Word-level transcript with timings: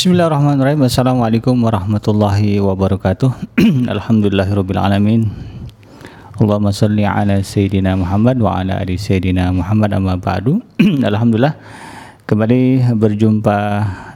Bismillahirrahmanirrahim. 0.00 0.88
Assalamualaikum 0.88 1.60
warahmatullahi 1.60 2.56
wabarakatuh. 2.56 3.36
Alhamdulillahirrahmanirrahim. 4.00 5.28
Allahumma 6.40 6.72
salli 6.72 7.04
ala 7.04 7.36
Sayyidina 7.44 8.00
Muhammad 8.00 8.40
wa 8.40 8.64
ala 8.64 8.80
ali 8.80 8.96
Sayyidina 8.96 9.52
Muhammad 9.52 9.92
amma 9.92 10.16
ba'du. 10.16 10.64
Alhamdulillah 11.04 11.52
kembali 12.24 12.96
berjumpa 12.96 13.56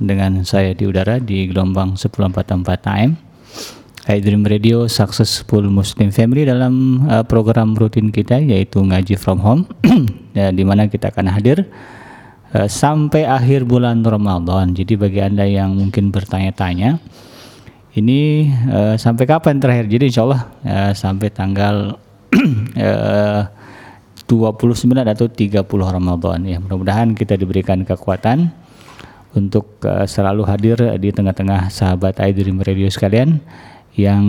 dengan 0.00 0.40
saya 0.48 0.72
di 0.72 0.88
udara 0.88 1.20
di 1.20 1.52
gelombang 1.52 2.00
1044 2.00 2.64
AM. 2.88 3.20
iDream 4.08 4.48
Radio 4.48 4.88
Successful 4.88 5.68
Muslim 5.68 6.08
Family 6.08 6.48
dalam 6.48 7.04
uh, 7.12 7.28
program 7.28 7.76
rutin 7.76 8.08
kita 8.08 8.40
yaitu 8.40 8.80
ngaji 8.80 9.20
from 9.20 9.36
home 9.36 9.68
ya, 10.32 10.48
di 10.48 10.64
mana 10.64 10.88
kita 10.88 11.12
akan 11.12 11.28
hadir 11.28 11.68
uh, 12.54 12.68
sampai 12.70 13.26
akhir 13.26 13.66
bulan 13.66 14.00
Ramadan. 14.06 14.72
Jadi 14.72 14.94
bagi 14.94 15.20
Anda 15.20 15.44
yang 15.44 15.74
mungkin 15.74 16.14
bertanya-tanya 16.14 17.02
ini 17.94 18.50
uh, 18.70 18.94
sampai 18.94 19.26
kapan 19.26 19.58
terakhir? 19.58 19.90
Jadi 19.90 20.04
insya 20.10 20.22
Allah 20.26 20.42
uh, 20.62 20.92
sampai 20.94 21.28
tanggal 21.34 21.98
uh, 22.78 23.42
29 24.24 24.88
atau 25.04 25.26
30 25.28 25.62
Ramadan 25.68 26.38
ya. 26.46 26.56
Mudah-mudahan 26.62 27.12
kita 27.12 27.36
diberikan 27.36 27.82
kekuatan 27.82 28.50
untuk 29.34 29.82
uh, 29.84 30.06
selalu 30.06 30.42
hadir 30.46 30.78
di 30.98 31.10
tengah-tengah 31.10 31.68
sahabat 31.68 32.22
iDream 32.22 32.62
Radio 32.62 32.86
sekalian 32.88 33.42
yang 33.94 34.24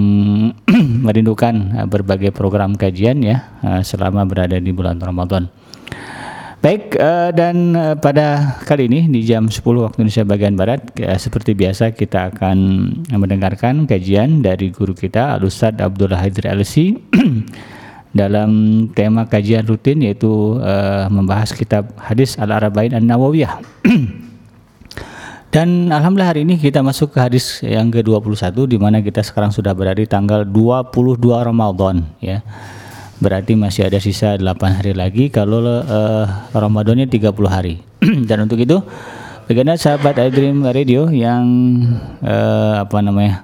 merindukan 1.06 1.90
berbagai 1.90 2.30
program 2.30 2.78
kajian 2.78 3.18
ya 3.26 3.50
selama 3.82 4.22
berada 4.22 4.62
di 4.62 4.70
bulan 4.70 5.02
Ramadan. 5.02 5.50
Baik 6.66 6.98
uh, 6.98 7.30
dan 7.30 7.78
pada 8.02 8.58
kali 8.66 8.90
ini 8.90 9.06
di 9.06 9.22
jam 9.22 9.54
10 9.54 9.62
waktu 9.62 10.02
Indonesia 10.02 10.26
bagian 10.26 10.58
barat 10.58 10.82
seperti 10.98 11.54
biasa 11.54 11.94
kita 11.94 12.34
akan 12.34 12.58
mendengarkan 13.14 13.86
kajian 13.86 14.42
dari 14.42 14.74
guru 14.74 14.98
kita 14.98 15.38
Al 15.38 15.46
Ustaz 15.46 15.78
Abdullah 15.78 16.26
Haidir 16.26 16.50
LC 16.58 16.98
dalam 18.18 18.50
tema 18.98 19.30
kajian 19.30 19.62
rutin 19.62 20.02
yaitu 20.02 20.58
membahas 21.14 21.54
kitab 21.54 21.94
hadis 22.02 22.34
Al-Arba'in 22.42 22.98
An-Nawawiyah. 22.98 23.62
Dan 25.54 25.94
alhamdulillah 25.94 26.34
hari 26.34 26.50
ini 26.50 26.58
kita 26.58 26.82
masuk 26.82 27.14
ke 27.14 27.22
hadis 27.22 27.62
yang 27.62 27.94
ke-21 27.94 28.42
di 28.66 28.82
mana 28.82 29.06
kita 29.06 29.22
sekarang 29.22 29.54
sudah 29.54 29.78
berada 29.78 30.02
di 30.02 30.10
tanggal 30.10 30.42
22 30.42 31.30
Ramadan 31.30 32.10
ya. 32.18 32.42
Berarti 33.26 33.58
masih 33.58 33.90
ada 33.90 33.98
sisa 33.98 34.38
8 34.38 34.46
hari 34.70 34.94
lagi 34.94 35.34
kalau 35.34 35.66
uh, 35.66 36.30
Ramadannya 36.54 37.10
30 37.10 37.34
hari. 37.50 37.82
Dan 38.30 38.46
untuk 38.46 38.62
itu 38.62 38.78
bagaimana 39.50 39.82
sahabat 39.82 40.30
iDream 40.30 40.62
Radio 40.70 41.10
yang 41.10 41.42
uh, 42.22 42.86
apa 42.86 43.02
namanya? 43.02 43.42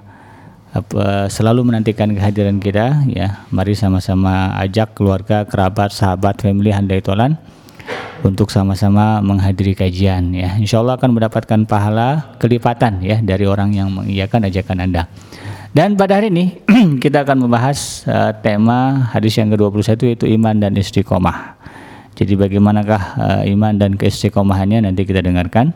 apa 0.72 1.26
selalu 1.26 1.66
menantikan 1.66 2.14
kehadiran 2.14 2.62
kita 2.62 3.02
ya. 3.10 3.42
Mari 3.50 3.74
sama-sama 3.74 4.54
ajak 4.62 4.94
keluarga, 4.94 5.42
kerabat, 5.50 5.90
sahabat, 5.90 6.38
family 6.38 6.70
handai 6.70 7.02
tolan 7.02 7.34
untuk 8.22 8.54
sama-sama 8.54 9.18
menghadiri 9.18 9.74
kajian 9.74 10.30
ya. 10.30 10.54
Insya 10.62 10.78
Allah 10.78 10.94
akan 10.94 11.10
mendapatkan 11.10 11.66
pahala 11.66 12.38
kelipatan 12.38 13.02
ya 13.02 13.18
dari 13.18 13.50
orang 13.50 13.74
yang 13.74 13.90
mengiyakan 13.90 14.46
ajakan 14.46 14.78
Anda. 14.78 15.10
Dan 15.72 15.96
pada 15.96 16.20
hari 16.20 16.28
ini 16.28 16.60
kita 17.04 17.24
akan 17.24 17.48
membahas 17.48 18.04
uh, 18.04 18.36
tema 18.44 19.08
hadis 19.08 19.40
yang 19.40 19.48
ke-21 19.56 19.96
yaitu 20.04 20.28
iman 20.36 20.52
dan 20.60 20.76
istiqomah. 20.76 21.56
Jadi 22.12 22.36
bagaimanakah 22.36 23.02
uh, 23.16 23.42
iman 23.48 23.80
dan 23.80 23.96
keistiqomahannya 23.96 24.84
nanti 24.84 25.08
kita 25.08 25.24
dengarkan 25.24 25.72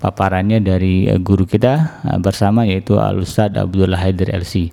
paparannya 0.00 0.64
dari 0.64 1.12
uh, 1.12 1.20
guru 1.20 1.44
kita 1.44 2.00
uh, 2.08 2.16
bersama 2.24 2.64
yaitu 2.64 2.96
Al 2.96 3.20
Ustaz 3.20 3.52
Abdullah 3.52 4.00
Haidir 4.00 4.32
LC. 4.32 4.72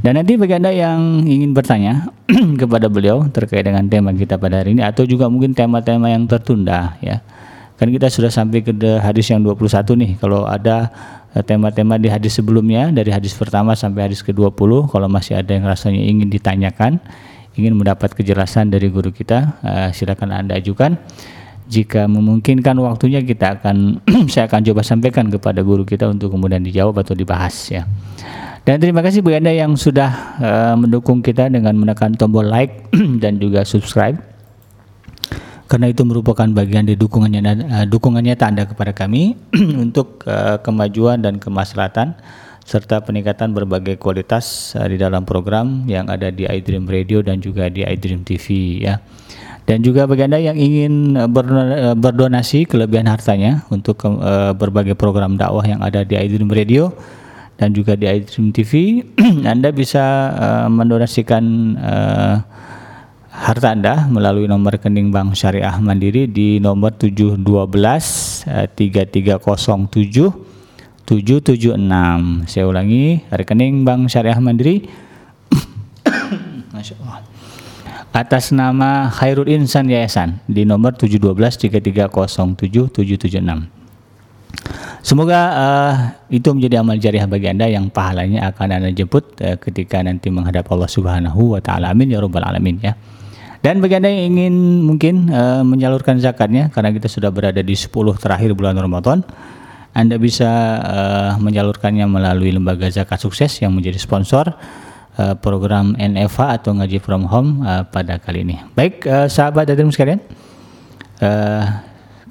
Dan 0.00 0.16
nanti 0.16 0.40
bagi 0.40 0.56
Anda 0.56 0.72
yang 0.72 1.28
ingin 1.28 1.52
bertanya 1.52 2.08
kepada 2.64 2.88
beliau 2.88 3.28
terkait 3.28 3.68
dengan 3.68 3.84
tema 3.92 4.16
kita 4.16 4.40
pada 4.40 4.64
hari 4.64 4.72
ini 4.72 4.80
atau 4.80 5.04
juga 5.04 5.28
mungkin 5.28 5.52
tema-tema 5.52 6.08
yang 6.08 6.24
tertunda 6.24 6.96
ya. 7.04 7.20
Kan 7.76 7.92
kita 7.92 8.08
sudah 8.08 8.32
sampai 8.32 8.64
ke 8.64 8.72
hadis 9.04 9.28
yang 9.28 9.44
21 9.44 9.68
nih. 10.00 10.12
Kalau 10.16 10.48
ada 10.48 10.88
tema-tema 11.40 11.96
di 11.96 12.12
hadis 12.12 12.36
sebelumnya 12.36 12.92
dari 12.92 13.08
hadis 13.08 13.32
pertama 13.32 13.72
sampai 13.72 14.12
hadis 14.12 14.20
ke-20 14.20 14.92
kalau 14.92 15.08
masih 15.08 15.40
ada 15.40 15.56
yang 15.56 15.64
rasanya 15.64 16.04
ingin 16.04 16.28
ditanyakan, 16.28 17.00
ingin 17.56 17.72
mendapat 17.72 18.12
kejelasan 18.12 18.68
dari 18.68 18.92
guru 18.92 19.08
kita, 19.08 19.56
uh, 19.64 19.88
silakan 19.96 20.28
Anda 20.28 20.60
ajukan. 20.60 21.00
Jika 21.72 22.04
memungkinkan 22.04 22.76
waktunya 22.76 23.24
kita 23.24 23.56
akan 23.56 24.04
saya 24.32 24.44
akan 24.44 24.60
coba 24.60 24.84
sampaikan 24.84 25.32
kepada 25.32 25.64
guru 25.64 25.88
kita 25.88 26.12
untuk 26.12 26.36
kemudian 26.36 26.60
dijawab 26.60 27.00
atau 27.00 27.16
dibahas 27.16 27.54
ya. 27.72 27.88
Dan 28.62 28.78
terima 28.78 29.00
kasih 29.00 29.24
bagi 29.24 29.40
Anda 29.42 29.56
yang 29.56 29.72
sudah 29.74 30.10
uh, 30.38 30.74
mendukung 30.76 31.24
kita 31.24 31.48
dengan 31.48 31.74
menekan 31.80 32.12
tombol 32.14 32.44
like 32.44 32.92
dan 33.24 33.40
juga 33.40 33.64
subscribe. 33.64 34.31
Karena 35.72 35.88
itu 35.88 36.04
merupakan 36.04 36.44
bagian 36.52 36.84
dari 36.84 37.00
dukungannya 37.00 37.40
uh, 37.48 37.86
dukungannya 37.88 38.36
tanda 38.36 38.68
kepada 38.68 38.92
kami 38.92 39.40
untuk 39.88 40.20
uh, 40.28 40.60
kemajuan 40.60 41.24
dan 41.24 41.40
kemaslahatan 41.40 42.12
serta 42.68 43.00
peningkatan 43.00 43.56
berbagai 43.56 43.96
kualitas 43.96 44.76
uh, 44.76 44.84
di 44.84 45.00
dalam 45.00 45.24
program 45.24 45.88
yang 45.88 46.12
ada 46.12 46.28
di 46.28 46.44
iDream 46.44 46.84
Radio 46.84 47.24
dan 47.24 47.40
juga 47.40 47.72
di 47.72 47.88
iDream 47.88 48.20
TV 48.20 48.46
ya. 48.84 49.00
Dan 49.64 49.80
juga 49.80 50.04
bagi 50.04 50.28
Anda 50.28 50.44
yang 50.44 50.60
ingin 50.60 51.16
berdonasi 51.96 52.68
kelebihan 52.68 53.08
hartanya 53.08 53.64
untuk 53.72 54.04
uh, 54.04 54.52
berbagai 54.52 54.92
program 54.92 55.40
dakwah 55.40 55.64
yang 55.64 55.80
ada 55.80 56.04
di 56.04 56.20
iDream 56.20 56.52
Radio 56.52 56.92
dan 57.56 57.72
juga 57.72 57.96
di 57.96 58.04
iDream 58.04 58.52
TV 58.52 59.00
Anda 59.56 59.72
bisa 59.72 60.04
uh, 60.36 60.68
mendonasikan 60.68 61.44
uh, 61.80 62.36
harta 63.42 63.74
Anda 63.74 64.06
melalui 64.06 64.46
nomor 64.46 64.78
rekening 64.78 65.10
Bank 65.10 65.34
Syariah 65.34 65.74
Mandiri 65.82 66.30
di 66.30 66.62
nomor 66.62 66.94
712 66.94 67.42
uh, 67.42 68.70
3307 68.70 70.30
776. 71.02 72.46
Saya 72.46 72.64
ulangi, 72.70 73.18
rekening 73.34 73.82
Bank 73.82 74.06
Syariah 74.06 74.38
Mandiri. 74.38 74.86
Atas 78.12 78.54
nama 78.54 79.10
Khairul 79.10 79.50
Insan 79.50 79.90
Yayasan 79.90 80.38
di 80.46 80.62
nomor 80.62 80.94
712 80.94 81.66
3307 81.66 82.94
776. 82.94 83.82
Semoga 85.02 85.40
uh, 85.50 85.94
itu 86.30 86.46
menjadi 86.54 86.78
amal 86.78 86.94
jariah 86.94 87.26
bagi 87.26 87.50
Anda 87.50 87.66
yang 87.66 87.90
pahalanya 87.90 88.54
akan 88.54 88.78
Anda 88.78 88.94
jemput 88.94 89.34
uh, 89.42 89.58
ketika 89.58 89.98
nanti 89.98 90.30
menghadap 90.30 90.70
Allah 90.70 90.86
Subhanahu 90.86 91.58
wa 91.58 91.60
taala. 91.64 91.90
Amin 91.90 92.14
ya 92.14 92.22
rabbal 92.22 92.46
alamin 92.46 92.78
ya. 92.78 92.94
Dan 93.62 93.78
bagi 93.78 93.94
Anda 93.94 94.10
yang 94.10 94.34
ingin 94.34 94.82
mungkin 94.82 95.30
uh, 95.30 95.62
menyalurkan 95.62 96.18
zakatnya 96.18 96.66
karena 96.74 96.90
kita 96.90 97.06
sudah 97.06 97.30
berada 97.30 97.62
di 97.62 97.78
10 97.78 97.94
terakhir 98.18 98.58
bulan 98.58 98.74
Ramadan, 98.74 99.22
Anda 99.94 100.18
bisa 100.18 100.50
uh, 100.82 101.32
menyalurkannya 101.38 102.02
melalui 102.10 102.50
lembaga 102.50 102.90
zakat 102.90 103.22
sukses 103.22 103.62
yang 103.62 103.70
menjadi 103.70 104.02
sponsor 104.02 104.50
uh, 105.14 105.38
program 105.38 105.94
NFA 105.94 106.58
atau 106.58 106.74
ngaji 106.74 106.98
from 106.98 107.22
home 107.30 107.62
uh, 107.62 107.86
pada 107.86 108.18
kali 108.18 108.42
ini. 108.42 108.58
Baik 108.74 109.06
uh, 109.06 109.30
sahabat 109.30 109.70
dan 109.70 109.94
sekalian, 109.94 110.18
uh, 111.22 111.62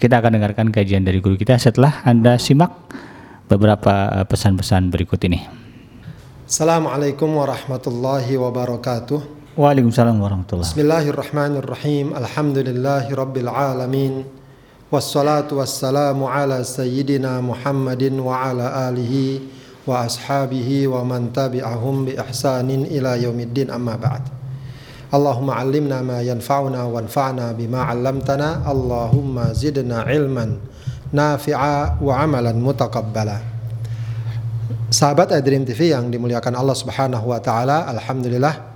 kita 0.04 0.20
akan 0.20 0.36
dengarkan 0.36 0.68
kajian 0.68 1.08
dari 1.08 1.24
guru 1.24 1.40
kita 1.40 1.56
setelah 1.56 2.04
Anda 2.04 2.36
simak 2.36 2.76
beberapa 3.48 4.28
pesan-pesan 4.28 4.92
berikut 4.92 5.24
ini. 5.32 5.48
Assalamualaikum 6.44 7.32
warahmatullahi 7.40 8.36
wabarakatuh. 8.36 9.41
Waalaikumsalam 9.62 10.18
warahmatullahi 10.18 10.74
Bismillahirrahmanirrahim. 10.74 12.18
Alhamdulillahi 12.18 13.14
rabbil 13.14 13.46
alamin. 13.46 14.26
Wassalatu 14.90 15.62
wassalamu 15.62 16.26
ala 16.26 16.66
sayyidina 16.66 17.38
Muhammadin 17.46 18.18
wa 18.18 18.42
ala 18.42 18.90
alihi 18.90 19.46
wa 19.86 20.02
ashabihi 20.10 20.90
wa 20.90 21.06
man 21.06 21.30
tabi'ahum 21.30 22.10
bi 22.10 22.18
ihsanin 22.18 22.90
ila 22.90 23.14
yaumiddin 23.22 23.70
amma 23.70 24.02
ba'd. 24.02 24.34
Allahumma 25.14 25.62
allimna 25.62 26.02
ma 26.02 26.26
yanfa'una 26.26 26.82
wanfa'na 26.90 27.54
bima 27.54 27.86
'allamtana 27.86 28.66
Allahumma 28.66 29.54
zidna 29.54 30.10
ilman 30.10 30.58
nafi'a 31.14 32.02
wa 32.02 32.18
amalan 32.18 32.58
mutaqabbala 32.58 33.38
Sahabat 34.90 35.38
Adrim 35.38 35.70
TV 35.70 35.94
yang 35.94 36.10
dimuliakan 36.10 36.58
Allah 36.58 36.74
Subhanahu 36.74 37.30
wa 37.30 37.38
taala, 37.38 37.86
alhamdulillah 37.94 38.71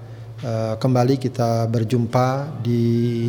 uh, 0.46 0.74
kembali 0.78 1.18
kita 1.18 1.66
berjumpa 1.66 2.62
di 2.62 3.28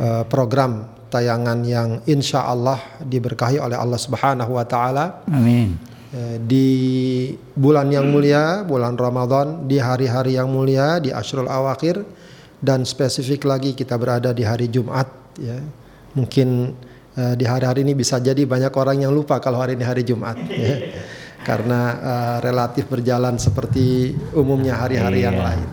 uh, 0.00 0.24
program 0.24 0.88
tayangan 1.12 1.60
yang 1.64 1.88
insya 2.08 2.44
Allah 2.48 2.80
diberkahi 3.00 3.60
oleh 3.60 3.76
Allah 3.76 4.00
Subhanahu 4.00 4.56
wa 4.56 4.64
taala. 4.64 5.24
Amin. 5.28 5.76
Uh, 6.08 6.40
di 6.40 6.68
bulan 7.52 7.92
yang 7.92 8.08
mulia, 8.08 8.64
bulan 8.64 8.96
Ramadan, 8.96 9.68
di 9.68 9.76
hari-hari 9.76 10.40
yang 10.40 10.48
mulia, 10.48 10.96
di 11.00 11.12
Ashrul 11.12 11.48
Awakhir 11.48 12.00
dan 12.58 12.82
spesifik 12.82 13.44
lagi 13.46 13.76
kita 13.76 13.94
berada 14.00 14.32
di 14.32 14.42
hari 14.42 14.72
Jumat 14.72 15.08
ya. 15.36 15.60
Mungkin 16.16 16.72
uh, 17.14 17.34
di 17.36 17.44
hari-hari 17.44 17.84
ini 17.84 17.92
bisa 17.92 18.16
jadi 18.16 18.40
banyak 18.48 18.72
orang 18.72 19.04
yang 19.04 19.12
lupa 19.12 19.36
kalau 19.38 19.60
hari 19.60 19.76
ini 19.76 19.84
hari 19.84 20.02
Jumat 20.04 20.40
ya. 20.48 20.76
karena 21.48 21.80
uh, 21.96 22.36
relatif 22.44 22.84
berjalan 22.90 23.40
seperti 23.40 24.12
umumnya 24.36 24.76
hari-hari 24.76 25.24
yang 25.24 25.38
Iya, 25.38 25.44
lain. 25.48 25.68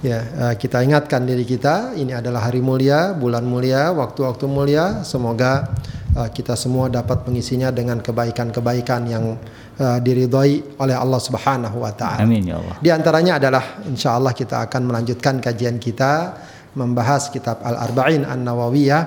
Ya, 0.00 0.24
uh, 0.24 0.54
kita 0.56 0.80
ingatkan 0.80 1.28
diri 1.28 1.44
kita, 1.44 1.92
ini 1.92 2.16
adalah 2.16 2.48
hari 2.48 2.64
mulia, 2.64 3.12
bulan 3.12 3.44
mulia, 3.44 3.92
waktu-waktu 3.92 4.48
mulia. 4.48 5.04
Semoga 5.04 5.76
uh, 6.16 6.28
kita 6.32 6.56
semua 6.56 6.88
dapat 6.88 7.28
mengisinya 7.28 7.68
dengan 7.68 8.00
kebaikan-kebaikan 8.00 9.00
yang 9.04 9.36
uh, 9.76 9.98
diridhoi 10.00 10.80
oleh 10.80 10.96
Allah 10.96 11.20
Subhanahu 11.20 11.84
wa 11.84 11.92
taala. 11.92 12.24
Amin 12.24 12.48
ya 12.48 12.56
Allah. 12.56 12.80
Di 12.80 12.88
antaranya 12.88 13.36
adalah 13.36 13.84
insya 13.84 14.16
Allah 14.16 14.32
kita 14.32 14.64
akan 14.64 14.88
melanjutkan 14.88 15.36
kajian 15.36 15.76
kita 15.76 16.32
membahas 16.80 17.28
kitab 17.28 17.60
Al-Arba'in 17.60 18.24
An-Nawawiyah. 18.24 19.02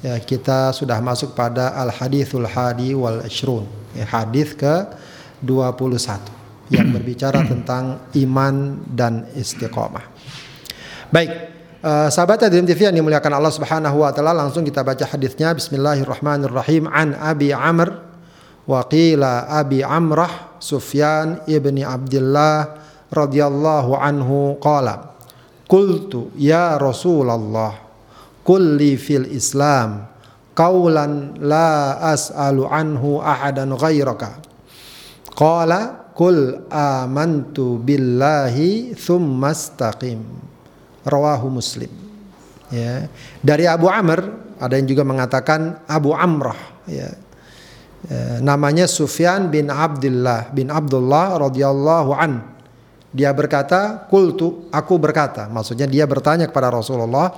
Ya, 0.00 0.16
kita 0.16 0.72
sudah 0.72 0.96
masuk 1.04 1.36
pada 1.36 1.76
Al-Hadithul 1.76 2.48
Hadi 2.48 2.96
wal 2.96 3.20
Ishrun. 3.28 3.68
Ya, 3.92 4.08
hadis 4.08 4.56
ke 4.56 4.88
21 5.44 6.38
yang 6.72 6.88
berbicara 6.92 7.44
tentang 7.44 8.00
iman 8.16 8.80
dan 8.88 9.28
istiqomah. 9.36 10.17
Baik, 11.08 11.32
eh, 11.80 12.08
sahabat 12.12 12.44
Adrim 12.44 12.68
TV 12.68 12.84
yang 12.84 13.00
dimuliakan 13.00 13.40
Allah 13.40 13.48
Subhanahu 13.48 14.04
wa 14.04 14.12
taala, 14.12 14.36
langsung 14.36 14.60
kita 14.60 14.84
baca 14.84 15.08
hadisnya. 15.08 15.56
Bismillahirrahmanirrahim. 15.56 16.84
An 16.84 17.16
Abi 17.16 17.48
Amr 17.48 17.96
wa 18.68 18.84
qila 18.84 19.48
Abi 19.48 19.80
Amrah 19.80 20.60
Sufyan 20.60 21.40
ibni 21.48 21.80
Abdullah 21.80 22.76
radhiyallahu 23.08 23.96
anhu 23.96 24.60
qala 24.60 25.16
Qultu 25.64 26.28
ya 26.36 26.76
Rasulullah 26.76 27.72
kulli 28.44 29.00
fil 29.00 29.32
Islam 29.32 30.12
qawlan 30.52 31.40
la 31.40 31.96
as'alu 32.12 32.68
anhu 32.68 33.24
ahadan 33.24 33.72
ghairaka 33.80 34.44
Qala 35.32 36.12
kul 36.12 36.68
amantu 36.68 37.80
billahi 37.80 38.92
thumma 38.92 39.56
istaqim. 39.56 40.47
Rawahu 41.06 41.50
Muslim. 41.52 41.90
Ya. 42.68 43.08
Dari 43.40 43.64
Abu 43.64 43.88
Amr 43.88 44.20
ada 44.58 44.74
yang 44.74 44.86
juga 44.90 45.06
mengatakan 45.06 45.82
Abu 45.86 46.12
Amrah 46.12 46.58
ya. 46.84 47.14
E, 48.06 48.38
namanya 48.42 48.86
Sufyan 48.86 49.50
bin 49.50 49.70
Abdullah 49.72 50.50
bin 50.50 50.70
Abdullah 50.70 51.38
radhiyallahu 51.48 52.10
an. 52.14 52.42
Dia 53.08 53.32
berkata, 53.32 54.04
"Qultu, 54.12 54.68
aku 54.68 55.00
berkata." 55.00 55.48
Maksudnya 55.48 55.88
dia 55.88 56.04
bertanya 56.04 56.44
kepada 56.44 56.68
Rasulullah, 56.68 57.32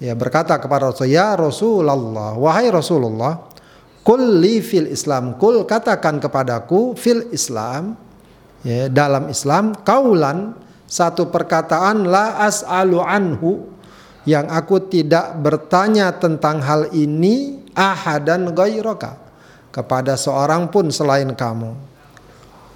ya 0.00 0.16
berkata 0.16 0.56
kepada 0.56 0.88
Rasulullah, 0.88 1.12
"Ya 1.12 1.28
Rasulullah, 1.36 2.32
wahai 2.40 2.72
Rasulullah, 2.72 3.50
Kul 4.00 4.40
li 4.40 4.64
fil 4.64 4.88
Islam, 4.88 5.36
kul 5.36 5.68
katakan 5.68 6.24
kepadaku 6.24 6.96
fil 6.96 7.28
Islam, 7.36 8.00
ya, 8.64 8.88
dalam 8.88 9.28
Islam 9.28 9.76
kaulan 9.84 10.56
satu 10.90 11.30
perkataan 11.30 12.10
la 12.10 12.42
as'alu 12.42 12.98
anhu 12.98 13.70
yang 14.26 14.50
aku 14.50 14.90
tidak 14.90 15.38
bertanya 15.38 16.18
tentang 16.18 16.58
hal 16.58 16.90
ini 16.90 17.62
ahadan 17.78 18.50
ghairaka 18.50 19.14
kepada 19.70 20.18
seorang 20.18 20.66
pun 20.68 20.90
selain 20.90 21.30
kamu. 21.30 21.78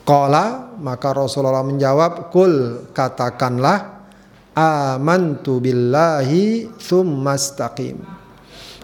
Qala 0.07 0.79
maka 0.79 1.11
Rasulullah 1.11 1.67
menjawab 1.67 2.31
kul 2.31 2.87
katakanlah 2.95 4.07
amantu 4.55 5.59
billahi 5.59 6.71
thumma 6.79 7.35
istaqim. 7.35 7.99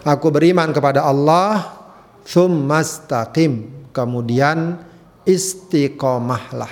Aku 0.03 0.27
beriman 0.33 0.73
kepada 0.75 1.05
Allah 1.07 1.77
Thummastaqim 2.25 3.85
kemudian 3.93 4.81
istiqomahlah 5.25 6.69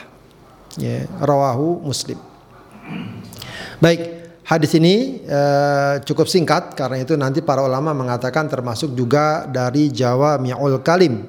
ya 0.78 1.06
rawahu 1.22 1.86
muslim 1.86 2.29
baik 3.80 4.02
hadis 4.44 4.72
ini 4.76 5.24
uh, 5.30 6.02
cukup 6.04 6.26
singkat 6.26 6.74
karena 6.74 7.06
itu 7.06 7.14
nanti 7.14 7.40
para 7.46 7.62
ulama 7.62 7.94
mengatakan 7.94 8.50
termasuk 8.50 8.98
juga 8.98 9.46
dari 9.46 9.94
Jawa 9.94 10.42
Mi'ul 10.42 10.82
Kalim 10.82 11.22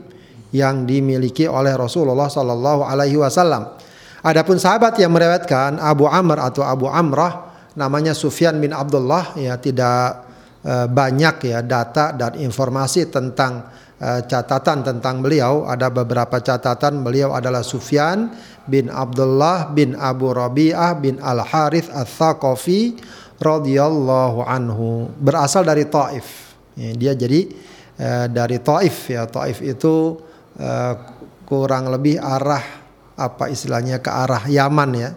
yang 0.50 0.88
dimiliki 0.88 1.46
oleh 1.46 1.76
Rasulullah 1.78 2.26
Sallallahu 2.26 2.82
Alaihi 2.82 3.20
Wasallam. 3.20 3.78
Adapun 4.20 4.60
sahabat 4.60 5.00
yang 5.00 5.14
meriwayatkan 5.14 5.80
Abu 5.80 6.04
Amr 6.04 6.44
atau 6.44 6.60
Abu 6.66 6.90
Amrah 6.90 7.48
namanya 7.78 8.12
Sufyan 8.12 8.58
bin 8.60 8.74
Abdullah 8.74 9.32
ya 9.38 9.56
tidak 9.56 10.28
uh, 10.66 10.86
banyak 10.90 11.48
ya 11.48 11.64
data 11.64 12.12
dan 12.12 12.36
informasi 12.36 13.08
tentang 13.08 13.64
uh, 14.00 14.20
catatan 14.24 14.82
tentang 14.82 15.20
beliau 15.20 15.68
ada 15.68 15.92
beberapa 15.92 16.40
catatan. 16.40 17.04
Beliau 17.04 17.36
adalah 17.36 17.60
Sufyan 17.60 18.32
bin 18.66 18.88
Abdullah 18.88 19.70
bin 19.70 19.94
Abu 19.94 20.32
Rabi'ah 20.32 20.96
bin 20.98 21.20
Al 21.20 21.44
Harith 21.44 21.92
Ats-Tsaqafi 21.92 22.98
radhiyallahu 23.38 24.44
anhu. 24.44 25.12
Berasal 25.20 25.68
dari 25.68 25.86
Taif. 25.86 26.56
Ya, 26.74 26.90
dia 26.96 27.12
jadi 27.14 27.40
uh, 28.00 28.26
dari 28.32 28.58
Taif 28.58 29.12
ya. 29.12 29.28
Taif 29.28 29.60
itu 29.60 30.18
uh, 30.58 30.94
kurang 31.44 31.92
lebih 31.92 32.16
arah 32.18 32.82
apa 33.20 33.52
istilahnya 33.52 34.00
ke 34.00 34.08
arah 34.08 34.48
Yaman 34.48 34.90
ya, 34.96 35.10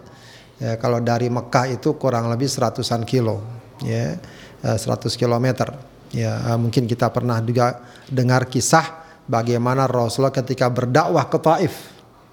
ya 0.60 0.76
kalau 0.76 1.00
dari 1.00 1.32
Mekah 1.32 1.72
itu 1.72 1.96
kurang 1.96 2.28
lebih 2.28 2.52
seratusan 2.52 3.08
kilo 3.08 3.40
ya. 3.80 4.20
100 4.64 4.80
kilometer 5.20 5.93
Ya, 6.14 6.54
mungkin 6.54 6.86
kita 6.86 7.10
pernah 7.10 7.42
juga 7.42 7.82
dengar 8.06 8.46
kisah 8.46 9.02
bagaimana 9.26 9.90
Rasulullah 9.90 10.30
ketika 10.30 10.70
berdakwah 10.70 11.26
ke 11.26 11.38
Taif, 11.42 11.74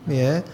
ya, 0.05 0.45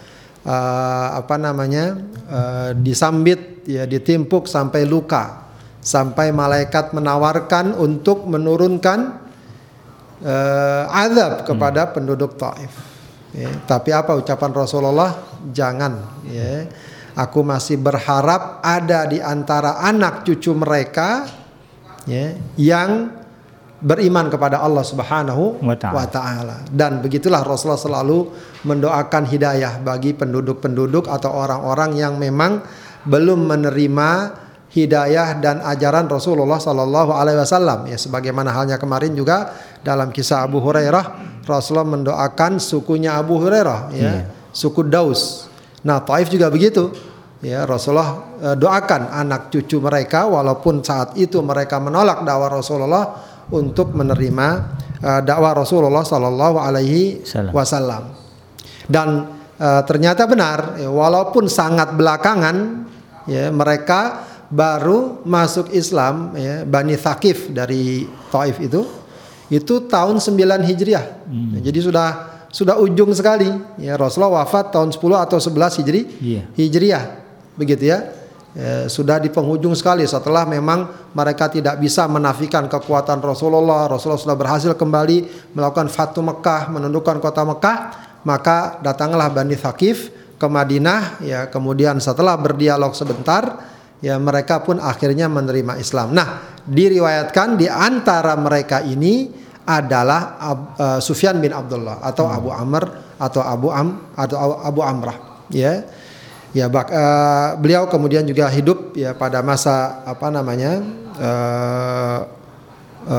uh, 0.48 1.08
apa 1.20 1.36
namanya, 1.36 2.00
uh, 2.32 2.72
disambit, 2.72 3.68
ya, 3.68 3.84
ditimpuk 3.84 4.48
sampai 4.48 4.88
luka, 4.88 5.44
sampai 5.84 6.32
malaikat 6.32 6.96
menawarkan 6.96 7.76
untuk 7.76 8.24
menurunkan 8.32 9.20
uh, 10.24 10.88
azab 10.88 11.44
kepada 11.44 11.92
hmm. 11.92 11.92
penduduk 12.00 12.40
Taif. 12.40 12.72
Ya, 13.36 13.52
tapi 13.68 13.92
apa 13.92 14.16
ucapan 14.16 14.56
Rasulullah? 14.56 15.12
Jangan, 15.52 16.24
ya. 16.32 16.64
Aku 17.18 17.42
masih 17.42 17.82
berharap 17.82 18.62
ada 18.62 19.10
di 19.10 19.18
antara 19.18 19.82
anak 19.82 20.22
cucu 20.22 20.54
mereka 20.54 21.26
ya, 22.06 22.38
yang 22.62 23.10
beriman 23.78 24.26
kepada 24.34 24.58
Allah 24.62 24.82
Subhanahu 24.82 25.62
wa 25.62 26.06
taala. 26.10 26.66
Dan 26.70 27.00
begitulah 27.02 27.46
Rasulullah 27.46 27.78
selalu 27.78 28.30
mendoakan 28.66 29.24
hidayah 29.30 29.78
bagi 29.86 30.18
penduduk-penduduk 30.18 31.06
atau 31.06 31.30
orang-orang 31.34 31.94
yang 31.94 32.18
memang 32.18 32.66
belum 33.06 33.46
menerima 33.46 34.10
hidayah 34.74 35.40
dan 35.40 35.64
ajaran 35.64 36.10
Rasulullah 36.10 36.58
sallallahu 36.58 37.14
alaihi 37.14 37.38
wasallam. 37.38 37.86
Ya 37.86 37.98
sebagaimana 38.02 38.50
halnya 38.50 38.82
kemarin 38.82 39.14
juga 39.14 39.54
dalam 39.86 40.10
kisah 40.10 40.44
Abu 40.44 40.58
Hurairah 40.60 41.38
Rasulullah 41.48 41.88
mendoakan 41.88 42.60
sukunya 42.60 43.16
Abu 43.16 43.40
Hurairah 43.40 43.94
ya, 43.96 44.04
yeah. 44.04 44.22
suku 44.52 44.84
Daus. 44.84 45.48
Nah, 45.88 46.04
Taif 46.04 46.28
juga 46.28 46.52
begitu. 46.52 46.92
Ya, 47.38 47.64
Rasulullah 47.70 48.34
eh, 48.42 48.56
doakan 48.58 49.14
anak 49.14 49.54
cucu 49.54 49.78
mereka 49.78 50.26
walaupun 50.26 50.82
saat 50.82 51.14
itu 51.22 51.38
mereka 51.46 51.78
menolak 51.78 52.26
dakwah 52.26 52.50
Rasulullah 52.50 53.06
untuk 53.52 53.96
menerima 53.96 54.48
uh, 55.02 55.22
dakwah 55.24 55.56
Rasulullah 55.56 56.04
Sallallahu 56.04 56.58
Alaihi 56.60 57.24
Wasallam. 57.52 58.12
Dan 58.88 59.08
uh, 59.60 59.82
ternyata 59.84 60.28
benar, 60.28 60.80
ya, 60.80 60.90
walaupun 60.92 61.48
sangat 61.48 61.96
belakangan, 61.96 62.88
ya 63.28 63.52
mereka 63.52 64.24
baru 64.48 65.24
masuk 65.28 65.72
Islam, 65.76 66.36
ya, 66.36 66.64
Bani 66.64 66.96
Thaqif 66.96 67.52
dari 67.52 68.08
Taif 68.32 68.60
itu, 68.64 68.88
itu 69.52 69.88
tahun 69.88 70.20
9 70.20 70.68
Hijriah. 70.68 71.06
Hmm. 71.28 71.60
Ya, 71.60 71.72
jadi 71.72 71.80
sudah 71.84 72.10
sudah 72.48 72.80
ujung 72.80 73.12
sekali. 73.12 73.52
Ya 73.80 74.00
Rasulullah 74.00 74.44
wafat 74.44 74.72
tahun 74.72 74.96
10 74.96 75.04
atau 75.20 75.38
11 75.40 75.80
Hijri, 75.84 76.02
yeah. 76.24 76.44
Hijriah, 76.56 77.04
begitu 77.60 77.92
ya 77.92 78.27
ya, 78.58 78.90
sudah 78.90 79.22
di 79.22 79.30
penghujung 79.30 79.78
sekali 79.78 80.02
setelah 80.10 80.50
memang 80.50 81.14
mereka 81.14 81.54
tidak 81.54 81.78
bisa 81.78 82.10
menafikan 82.10 82.66
kekuatan 82.66 83.22
Rasulullah. 83.22 83.86
Rasulullah 83.86 84.18
sudah 84.18 84.38
berhasil 84.38 84.74
kembali 84.74 85.54
melakukan 85.54 85.94
Fatu 85.94 86.26
Mekah, 86.26 86.74
menundukkan 86.74 87.22
kota 87.22 87.46
Mekah, 87.46 87.78
maka 88.26 88.82
datanglah 88.82 89.30
Bani 89.30 89.54
Thaqif 89.54 90.10
ke 90.38 90.48
Madinah 90.50 91.22
ya 91.22 91.50
kemudian 91.50 91.98
setelah 91.98 92.38
berdialog 92.38 92.94
sebentar 92.94 93.58
ya 94.02 94.18
mereka 94.22 94.62
pun 94.62 94.82
akhirnya 94.82 95.30
menerima 95.30 95.78
Islam. 95.78 96.14
Nah, 96.14 96.62
diriwayatkan 96.66 97.58
di 97.58 97.66
antara 97.70 98.38
mereka 98.38 98.82
ini 98.86 99.30
adalah 99.68 100.40
uh, 100.80 101.00
Sufyan 101.04 101.44
bin 101.44 101.52
Abdullah 101.52 102.00
atau 102.00 102.26
hmm. 102.30 102.38
Abu 102.40 102.50
Amr 102.56 102.84
atau 103.18 103.42
Abu 103.44 103.68
Am 103.74 104.14
atau 104.16 104.38
Abu 104.64 104.80
Amrah 104.86 105.44
ya 105.52 105.84
Ya, 106.56 106.72
bak, 106.72 106.88
uh, 106.90 107.60
beliau 107.60 107.92
kemudian 107.92 108.24
juga 108.24 108.48
hidup 108.48 108.96
ya 108.96 109.12
pada 109.12 109.44
masa 109.44 110.02
apa 110.08 110.32
namanya 110.32 110.80
uh, 111.20 112.22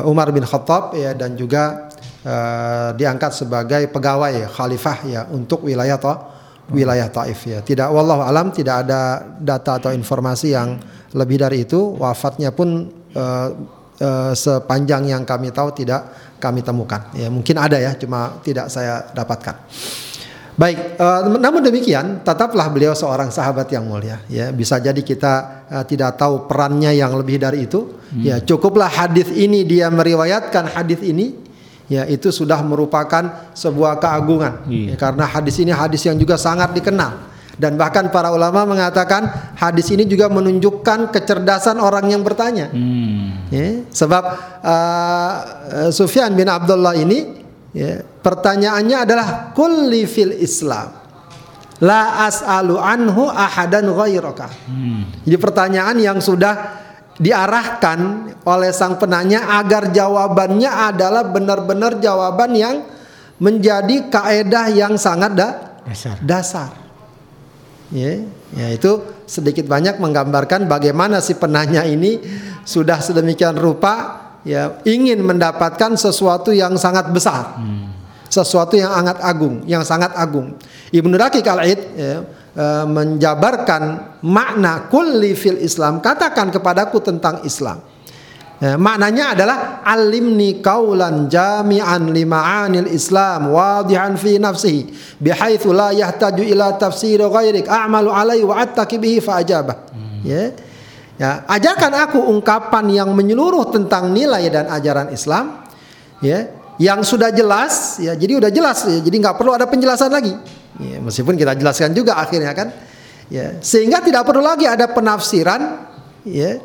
Umar 0.08 0.32
bin 0.32 0.44
Khattab 0.44 0.96
ya 0.96 1.12
dan 1.12 1.36
juga 1.36 1.92
uh, 2.24 2.90
diangkat 2.96 3.32
sebagai 3.32 3.88
pegawai 3.92 4.48
khalifah 4.48 4.98
ya 5.04 5.20
untuk 5.32 5.64
wilayah 5.64 6.00
toh, 6.00 6.16
wilayah 6.72 7.08
Taif 7.08 7.40
ya. 7.48 7.60
Tidak 7.64 7.88
wallahu 7.88 8.24
alam 8.24 8.52
tidak 8.52 8.88
ada 8.88 9.24
data 9.40 9.80
atau 9.80 9.90
informasi 9.92 10.52
yang 10.56 10.76
lebih 11.12 11.40
dari 11.40 11.64
itu. 11.64 11.96
Wafatnya 11.96 12.52
pun 12.52 12.88
uh, 13.16 13.48
uh, 14.00 14.32
sepanjang 14.32 15.08
yang 15.08 15.22
kami 15.24 15.52
tahu 15.52 15.72
tidak 15.72 16.32
kami 16.40 16.60
temukan. 16.60 17.08
Ya 17.16 17.28
mungkin 17.32 17.56
ada 17.58 17.80
ya, 17.80 17.96
cuma 17.96 18.40
tidak 18.44 18.68
saya 18.68 19.08
dapatkan. 19.12 19.56
Baik, 20.58 20.98
uh, 20.98 21.38
namun 21.38 21.62
demikian 21.62 22.26
tetaplah 22.26 22.66
beliau 22.66 22.90
seorang 22.90 23.30
sahabat 23.30 23.70
yang 23.70 23.86
mulia. 23.86 24.18
Ya, 24.26 24.50
bisa 24.50 24.82
jadi 24.82 24.98
kita 25.06 25.62
uh, 25.70 25.84
tidak 25.86 26.18
tahu 26.18 26.50
perannya 26.50 26.98
yang 26.98 27.14
lebih 27.14 27.38
dari 27.38 27.70
itu. 27.70 27.94
Hmm. 28.10 28.26
Ya, 28.26 28.42
cukuplah 28.42 28.90
hadis 28.90 29.30
ini 29.30 29.62
dia 29.62 29.86
meriwayatkan 29.86 30.74
hadis 30.74 30.98
ini. 31.06 31.46
Ya, 31.86 32.10
itu 32.10 32.34
sudah 32.34 32.58
merupakan 32.66 33.54
sebuah 33.54 34.02
keagungan. 34.02 34.66
Hmm. 34.66 34.86
Ya, 34.90 34.94
karena 34.98 35.30
hadis 35.30 35.62
ini 35.62 35.70
hadis 35.70 36.02
yang 36.02 36.18
juga 36.18 36.34
sangat 36.34 36.74
dikenal. 36.74 37.30
Dan 37.54 37.78
bahkan 37.78 38.10
para 38.10 38.34
ulama 38.34 38.66
mengatakan 38.66 39.54
hadis 39.54 39.94
ini 39.94 40.10
juga 40.10 40.26
menunjukkan 40.26 41.14
kecerdasan 41.14 41.78
orang 41.78 42.10
yang 42.10 42.26
bertanya. 42.26 42.66
Hmm. 42.74 43.46
Ya, 43.54 43.86
sebab 43.94 44.24
uh, 44.66 45.34
Sufyan 45.94 46.34
bin 46.34 46.50
Abdullah 46.50 46.98
ini 46.98 47.46
Ya, 47.76 48.00
pertanyaannya 48.00 48.96
adalah 49.04 49.28
kulli 49.52 50.08
fil 50.08 50.32
Islam. 50.32 50.88
La 51.78 52.26
as'alu 52.26 52.74
anhu 52.74 53.30
ahadan 53.30 53.86
ghairaka. 53.94 54.50
Hmm. 54.66 55.06
Jadi 55.22 55.36
pertanyaan 55.38 55.96
yang 56.00 56.18
sudah 56.18 56.84
diarahkan 57.18 58.30
oleh 58.46 58.70
sang 58.74 58.98
penanya 58.98 59.58
agar 59.58 59.90
jawabannya 59.90 60.70
adalah 60.70 61.26
benar-benar 61.26 61.98
jawaban 62.02 62.54
yang 62.54 62.76
menjadi 63.38 64.10
kaedah 64.10 64.66
yang 64.74 64.98
sangat 64.98 65.34
da 65.38 65.48
dasar. 65.86 66.16
dasar. 66.22 66.70
Ya, 67.94 68.20
ya 68.52 68.66
itu 68.74 69.00
sedikit 69.24 69.64
banyak 69.70 70.02
menggambarkan 70.02 70.66
bagaimana 70.66 71.22
si 71.22 71.38
penanya 71.38 71.86
ini 71.86 72.20
sudah 72.66 73.00
sedemikian 73.00 73.56
rupa 73.56 74.27
ya 74.48 74.80
ingin 74.88 75.20
mendapatkan 75.20 75.92
sesuatu 76.00 76.56
yang 76.56 76.72
sangat 76.80 77.12
besar. 77.12 77.60
Hmm. 77.60 77.92
Sesuatu 78.28 78.76
yang 78.76 78.92
sangat 78.92 79.18
agung, 79.24 79.64
yang 79.64 79.84
sangat 79.84 80.12
agung. 80.12 80.56
Ibnu 80.92 81.16
Daqiq 81.16 81.44
Al-Aid 81.48 81.80
ya, 81.96 82.20
e, 82.52 82.64
menjabarkan 82.84 83.82
makna 84.20 84.84
kulli 84.92 85.32
fil 85.32 85.56
Islam, 85.56 86.04
katakan 86.04 86.52
kepadaku 86.52 87.00
tentang 87.00 87.40
Islam. 87.48 87.80
Ya, 88.60 88.76
maknanya 88.76 89.32
adalah 89.32 89.58
alimni 89.80 90.60
kaulan 90.60 91.30
jami'an 91.30 92.10
lima'anil 92.12 92.90
Islam 92.92 93.54
wadihan 93.54 94.18
fi 94.18 94.36
nafsihi 94.36 95.16
bihaitsu 95.22 95.70
la 95.72 95.94
yahtaju 95.94 96.42
ila 96.42 96.76
tafsir 96.76 97.22
ghairik 97.22 97.64
a'malu 97.64 98.12
alaihi 98.12 98.44
wa 98.44 98.60
bihi 98.76 99.24
fa 99.24 99.40
ajabah. 99.40 99.88
Hmm. 99.88 100.20
Ya. 100.20 100.52
Ya, 101.18 101.42
ajarkan 101.50 101.92
aku 101.98 102.18
ungkapan 102.30 102.94
yang 102.94 103.10
menyeluruh 103.10 103.74
tentang 103.74 104.14
nilai 104.14 104.46
dan 104.54 104.70
ajaran 104.70 105.10
Islam, 105.10 105.66
ya, 106.22 106.46
yang 106.78 107.02
sudah 107.02 107.34
jelas, 107.34 107.98
ya, 107.98 108.14
jadi 108.14 108.38
udah 108.38 108.50
jelas, 108.54 108.86
ya, 108.86 109.02
jadi 109.02 109.16
nggak 109.26 109.34
perlu 109.34 109.50
ada 109.50 109.66
penjelasan 109.66 110.14
lagi. 110.14 110.30
Ya, 110.78 111.02
meskipun 111.02 111.34
kita 111.34 111.58
jelaskan 111.58 111.90
juga 111.90 112.22
akhirnya 112.22 112.54
kan, 112.54 112.70
ya, 113.34 113.58
sehingga 113.58 113.98
tidak 113.98 114.30
perlu 114.30 114.46
lagi 114.46 114.70
ada 114.70 114.86
penafsiran, 114.86 115.90
ya, 116.22 116.62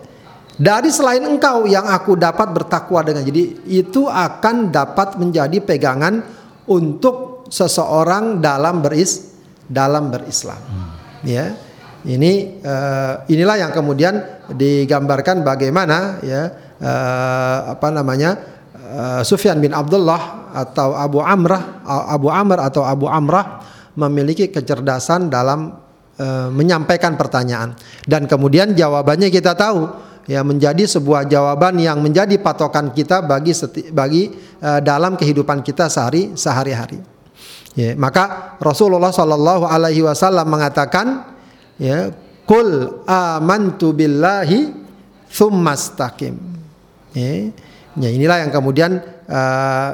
dari 0.54 0.94
selain 0.94 1.26
engkau 1.26 1.66
yang 1.66 1.90
aku 1.90 2.14
dapat 2.14 2.54
bertakwa 2.54 3.02
dengan. 3.02 3.26
Jadi 3.26 3.74
itu 3.74 4.06
akan 4.06 4.70
dapat 4.70 5.18
menjadi 5.18 5.58
pegangan 5.66 6.22
untuk 6.70 7.50
seseorang 7.50 8.38
dalam 8.38 8.86
beris 8.86 9.34
dalam 9.66 10.14
berislam. 10.14 10.62
Hmm. 10.62 10.90
Ya. 11.26 11.58
Ini 12.04 12.60
uh, 12.60 13.24
inilah 13.32 13.64
yang 13.64 13.72
kemudian 13.72 14.44
digambarkan 14.52 15.40
bagaimana 15.40 16.20
ya 16.20 16.52
uh, 16.84 17.80
apa 17.80 17.88
namanya 17.96 18.36
uh, 18.76 19.22
Sufyan 19.24 19.64
bin 19.64 19.72
Abdullah 19.72 20.52
atau 20.52 21.00
Abu 21.00 21.24
Amrah 21.24 21.80
Abu 21.88 22.28
Amr 22.28 22.60
atau 22.60 22.84
Abu 22.84 23.08
Amrah 23.08 23.64
memiliki 23.96 24.52
kecerdasan 24.52 25.32
dalam 25.32 25.80
uh, 26.20 26.52
menyampaikan 26.52 27.16
pertanyaan 27.16 27.72
dan 28.04 28.28
kemudian 28.28 28.76
jawabannya 28.76 29.32
kita 29.32 29.56
tahu 29.56 29.88
ya 30.28 30.44
menjadi 30.44 30.84
sebuah 30.84 31.24
jawaban 31.32 31.80
yang 31.80 32.04
menjadi 32.04 32.36
patokan 32.36 32.92
kita 32.92 33.24
bagi 33.24 33.56
seti, 33.56 33.88
bagi 33.96 34.28
uh, 34.60 34.84
dalam 34.84 35.16
kehidupan 35.16 35.64
kita 35.64 35.88
sehari 35.88 36.36
sehari-hari. 36.36 37.00
Ya, 37.74 37.98
maka 37.98 38.54
Rasulullah 38.62 39.10
Shallallahu 39.10 39.66
Alaihi 39.66 40.06
Wasallam 40.06 40.46
mengatakan 40.46 41.33
ya 41.78 42.14
kul 42.44 43.02
amantu 43.08 43.96
billahi 43.96 44.74
thummastaqim 45.30 46.36
ya, 47.16 47.50
ya 47.98 48.10
inilah 48.10 48.38
yang 48.46 48.52
kemudian 48.52 48.92
uh, 49.30 49.90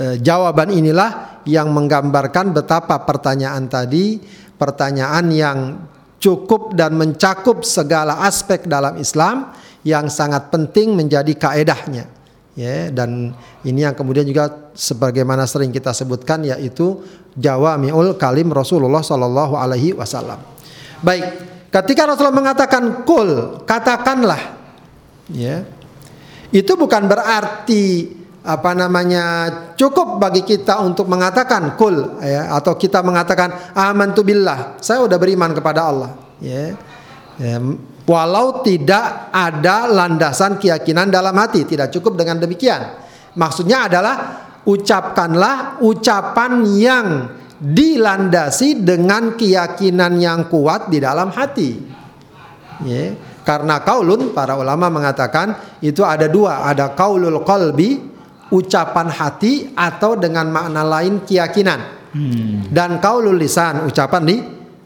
uh, 0.00 0.16
jawaban 0.20 0.72
inilah 0.72 1.42
yang 1.46 1.70
menggambarkan 1.70 2.52
betapa 2.52 3.06
pertanyaan 3.06 3.70
tadi 3.70 4.18
pertanyaan 4.56 5.26
yang 5.30 5.58
cukup 6.18 6.74
dan 6.74 6.96
mencakup 6.96 7.62
segala 7.62 8.24
aspek 8.24 8.64
dalam 8.66 8.98
Islam 8.98 9.52
yang 9.86 10.10
sangat 10.10 10.50
penting 10.50 10.96
menjadi 10.98 11.30
kaedahnya. 11.36 12.10
Ya 12.56 12.88
dan 12.88 13.36
ini 13.68 13.84
yang 13.84 13.92
kemudian 13.92 14.24
juga 14.24 14.72
sebagaimana 14.72 15.44
sering 15.44 15.68
kita 15.68 15.92
sebutkan 15.92 16.40
yaitu 16.40 17.04
jawamiul 17.36 18.16
kalim 18.16 18.48
Rasulullah 18.48 19.04
Shallallahu 19.04 19.60
alaihi 19.60 19.92
wasallam 19.92 20.40
Baik, 21.06 21.24
ketika 21.70 22.02
Rasulullah 22.10 22.34
mengatakan 22.34 23.06
kul, 23.06 23.62
katakanlah. 23.62 24.58
Ya. 25.30 25.62
Itu 26.50 26.74
bukan 26.74 27.06
berarti 27.06 28.10
apa 28.46 28.78
namanya 28.78 29.24
cukup 29.74 30.22
bagi 30.22 30.46
kita 30.46 30.78
untuk 30.78 31.10
mengatakan 31.10 31.74
kul 31.74 32.22
ya 32.22 32.54
atau 32.54 32.78
kita 32.78 33.02
mengatakan 33.02 33.74
amantu 33.74 34.22
billah 34.22 34.78
saya 34.78 35.02
udah 35.02 35.18
beriman 35.18 35.50
kepada 35.50 35.90
Allah 35.90 36.14
ya. 36.38 36.78
ya 37.42 37.58
walau 38.06 38.62
tidak 38.62 39.34
ada 39.34 39.90
landasan 39.90 40.62
keyakinan 40.62 41.10
dalam 41.10 41.34
hati 41.34 41.66
tidak 41.66 41.90
cukup 41.90 42.14
dengan 42.14 42.38
demikian 42.38 42.86
maksudnya 43.34 43.90
adalah 43.90 44.14
ucapkanlah 44.62 45.82
ucapan 45.82 46.52
yang 46.78 47.06
dilandasi 47.56 48.84
dengan 48.84 49.34
keyakinan 49.34 50.20
yang 50.20 50.48
kuat 50.52 50.92
di 50.92 51.00
dalam 51.00 51.32
hati. 51.32 51.70
Ya. 52.84 53.16
Karena 53.46 53.78
kaulun 53.80 54.34
para 54.34 54.58
ulama 54.58 54.90
mengatakan 54.90 55.78
itu 55.78 56.02
ada 56.02 56.26
dua, 56.26 56.66
ada 56.66 56.92
kaulul 56.92 57.46
qalbi 57.46 58.02
ucapan 58.50 59.06
hati 59.06 59.70
atau 59.72 60.18
dengan 60.18 60.50
makna 60.50 60.82
lain 60.82 61.22
keyakinan. 61.22 61.80
Hmm. 62.10 62.66
Dan 62.68 62.98
kaulul 62.98 63.38
lisan 63.38 63.86
ucapan 63.86 64.22
di 64.26 64.36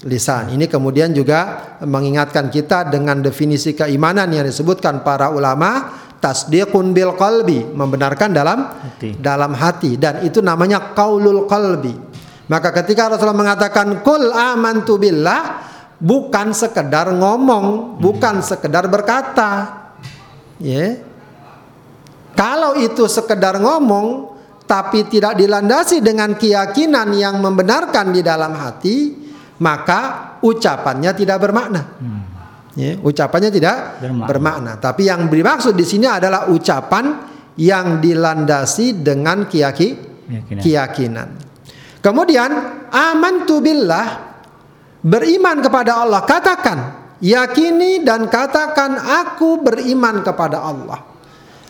lisan. 0.04 0.52
Ini 0.52 0.68
kemudian 0.68 1.12
juga 1.12 1.76
mengingatkan 1.84 2.52
kita 2.52 2.88
dengan 2.88 3.20
definisi 3.20 3.72
keimanan 3.72 4.28
yang 4.32 4.44
disebutkan 4.44 5.04
para 5.04 5.32
ulama 5.32 5.96
tasdiqun 6.20 6.92
bil 6.92 7.16
qalbi 7.16 7.64
membenarkan 7.64 8.28
dalam 8.32 8.58
hati. 8.68 9.16
dalam 9.16 9.52
hati 9.56 9.96
dan 9.96 10.20
itu 10.20 10.44
namanya 10.44 10.92
kaulul 10.92 11.48
qalbi 11.48 12.09
maka 12.50 12.74
ketika 12.82 13.06
Rasulullah 13.06 13.46
mengatakan 13.46 14.02
kul 14.02 14.34
amantu 14.34 14.98
billah 14.98 15.62
bukan 16.02 16.50
sekedar 16.50 17.14
ngomong, 17.14 17.96
bukan 18.02 18.42
sekedar 18.42 18.90
berkata. 18.90 19.78
Ya. 20.58 20.74
Yeah. 20.74 20.92
Kalau 22.34 22.74
itu 22.74 23.06
sekedar 23.06 23.62
ngomong 23.62 24.34
tapi 24.66 25.06
tidak 25.06 25.38
dilandasi 25.38 26.02
dengan 26.02 26.34
keyakinan 26.34 27.14
yang 27.14 27.38
membenarkan 27.38 28.10
di 28.10 28.22
dalam 28.22 28.54
hati, 28.58 29.14
maka 29.62 30.34
ucapannya 30.42 31.14
tidak 31.14 31.38
bermakna. 31.42 31.82
Hmm. 32.02 32.22
Ya, 32.78 32.98
ucapannya 33.02 33.50
tidak 33.50 33.98
bermakna. 33.98 34.26
bermakna. 34.30 34.72
Tapi 34.78 35.10
yang 35.10 35.26
dimaksud 35.26 35.74
di 35.74 35.86
sini 35.86 36.06
adalah 36.06 36.50
ucapan 36.50 37.18
yang 37.58 37.98
dilandasi 37.98 39.02
dengan 39.02 39.46
keyakinan. 39.50 40.62
keyakinan. 40.62 41.49
Kemudian 42.00 42.50
amantu 42.88 43.60
billah 43.60 44.08
beriman 45.04 45.60
kepada 45.60 46.00
Allah. 46.00 46.24
Katakan, 46.24 46.78
yakini 47.20 48.00
dan 48.00 48.28
katakan 48.32 48.96
aku 48.96 49.60
beriman 49.60 50.24
kepada 50.24 50.64
Allah. 50.64 51.00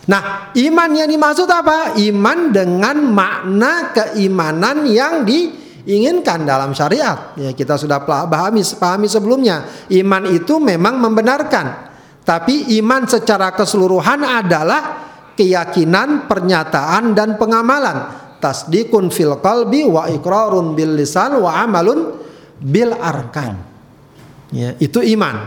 Nah, 0.07 0.51
iman 0.55 0.91
yang 0.91 1.11
dimaksud 1.11 1.51
apa? 1.51 1.99
Iman 1.99 2.55
dengan 2.55 2.99
makna 3.11 3.95
keimanan 3.95 4.87
yang 4.87 5.27
diinginkan 5.27 6.47
dalam 6.47 6.75
syariat. 6.75 7.35
Ya, 7.35 7.51
kita 7.51 7.75
sudah 7.75 8.03
pahami, 8.07 8.63
pahami 8.63 9.07
sebelumnya. 9.11 9.87
Iman 9.91 10.31
itu 10.31 10.63
memang 10.63 10.99
membenarkan. 10.99 11.91
Tapi 12.23 12.79
iman 12.79 13.07
secara 13.11 13.51
keseluruhan 13.51 14.23
adalah 14.23 15.11
keyakinan, 15.35 16.31
pernyataan 16.31 17.19
dan 17.19 17.35
pengamalan 17.35 18.30
tasdikun 18.41 19.13
fil 19.13 19.37
qalbi 19.39 19.85
wa 19.87 20.09
iqrarun 20.09 20.73
bil 20.73 20.97
lisan 20.97 21.39
wa 21.39 21.61
amalun 21.61 22.17
bil 22.59 22.97
arkan. 22.97 23.61
Ya, 24.51 24.75
itu 24.83 24.99
iman. 25.15 25.47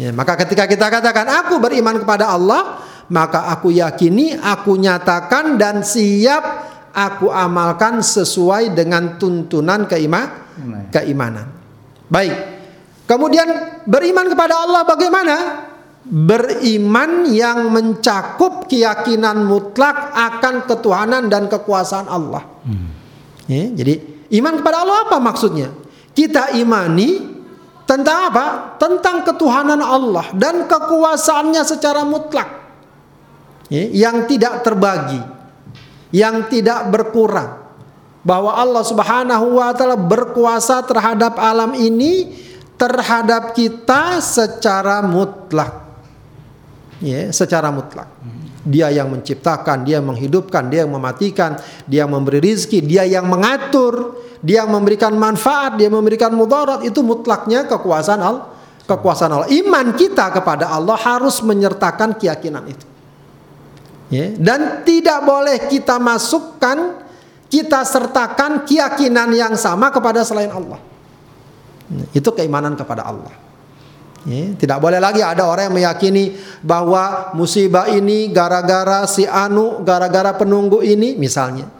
Ya, 0.00 0.14
maka 0.14 0.38
ketika 0.40 0.64
kita 0.64 0.88
katakan 0.88 1.28
aku 1.28 1.60
beriman 1.60 2.00
kepada 2.00 2.32
Allah, 2.32 2.80
maka 3.12 3.52
aku 3.52 3.72
yakini, 3.72 4.32
aku 4.36 4.76
nyatakan 4.76 5.60
dan 5.60 5.84
siap 5.84 6.42
aku 6.96 7.28
amalkan 7.28 8.00
sesuai 8.00 8.72
dengan 8.72 9.20
tuntunan 9.20 9.84
keima, 9.84 10.48
keimanan. 10.88 11.52
Baik. 12.08 12.56
Kemudian 13.06 13.46
beriman 13.86 14.26
kepada 14.32 14.64
Allah 14.66 14.82
bagaimana? 14.82 15.36
Beriman 16.06 17.26
yang 17.26 17.74
mencakup 17.74 18.70
keyakinan 18.70 19.42
mutlak 19.42 20.14
akan 20.14 20.62
ketuhanan 20.70 21.26
dan 21.26 21.50
kekuasaan 21.50 22.06
Allah. 22.06 22.46
Hmm. 22.62 22.94
Ya, 23.50 23.66
jadi 23.74 24.02
iman 24.38 24.62
kepada 24.62 24.86
Allah 24.86 24.98
apa 25.10 25.18
maksudnya? 25.18 25.74
Kita 26.14 26.54
imani 26.54 27.20
tentang 27.84 28.30
apa? 28.30 28.46
Tentang 28.78 29.26
ketuhanan 29.26 29.82
Allah 29.82 30.30
dan 30.34 30.70
kekuasaannya 30.70 31.62
secara 31.66 32.06
mutlak. 32.06 32.64
Ya, 33.66 33.82
yang 33.90 34.30
tidak 34.30 34.62
terbagi, 34.62 35.18
yang 36.14 36.46
tidak 36.46 36.86
berkurang. 36.86 37.66
Bahwa 38.26 38.58
Allah 38.58 38.82
Subhanahu 38.82 39.58
wa 39.58 39.70
taala 39.70 39.94
berkuasa 39.94 40.82
terhadap 40.82 41.38
alam 41.38 41.78
ini, 41.78 42.34
terhadap 42.74 43.54
kita 43.54 44.18
secara 44.18 44.98
mutlak 45.02 45.85
ya 47.00 47.32
secara 47.32 47.68
mutlak. 47.72 48.08
Dia 48.66 48.90
yang 48.90 49.14
menciptakan, 49.14 49.86
dia 49.86 50.02
yang 50.02 50.10
menghidupkan, 50.10 50.66
dia 50.66 50.82
yang 50.82 50.90
mematikan, 50.90 51.54
dia 51.86 52.02
yang 52.02 52.10
memberi 52.10 52.42
rizki, 52.42 52.82
dia 52.82 53.06
yang 53.06 53.30
mengatur, 53.30 54.18
dia 54.42 54.66
yang 54.66 54.74
memberikan 54.74 55.14
manfaat, 55.14 55.78
dia 55.78 55.86
yang 55.86 56.02
memberikan 56.02 56.34
mudarat 56.34 56.82
itu 56.82 56.98
mutlaknya 57.06 57.62
kekuasaan 57.70 58.20
Allah. 58.22 58.44
Kekuasaan 58.86 59.30
Allah. 59.30 59.50
Iman 59.50 59.94
kita 59.94 60.30
kepada 60.34 60.70
Allah 60.70 60.98
harus 60.98 61.42
menyertakan 61.42 62.18
keyakinan 62.18 62.66
itu. 62.70 62.86
Ya, 64.06 64.30
dan 64.38 64.86
tidak 64.86 65.26
boleh 65.26 65.66
kita 65.66 65.98
masukkan, 65.98 67.02
kita 67.50 67.82
sertakan 67.82 68.62
keyakinan 68.62 69.34
yang 69.34 69.54
sama 69.58 69.90
kepada 69.90 70.22
selain 70.22 70.50
Allah. 70.50 70.78
Itu 72.14 72.30
keimanan 72.34 72.78
kepada 72.78 73.02
Allah. 73.06 73.45
Ya, 74.26 74.58
tidak 74.58 74.82
boleh 74.82 74.98
lagi 74.98 75.22
ada 75.22 75.46
orang 75.46 75.70
yang 75.70 75.76
meyakini 75.78 76.34
bahwa 76.58 77.30
musibah 77.38 77.86
ini 77.86 78.26
gara-gara 78.34 79.06
si 79.06 79.22
Anu, 79.22 79.86
gara-gara 79.86 80.34
penunggu 80.34 80.82
ini 80.82 81.14
misalnya. 81.14 81.70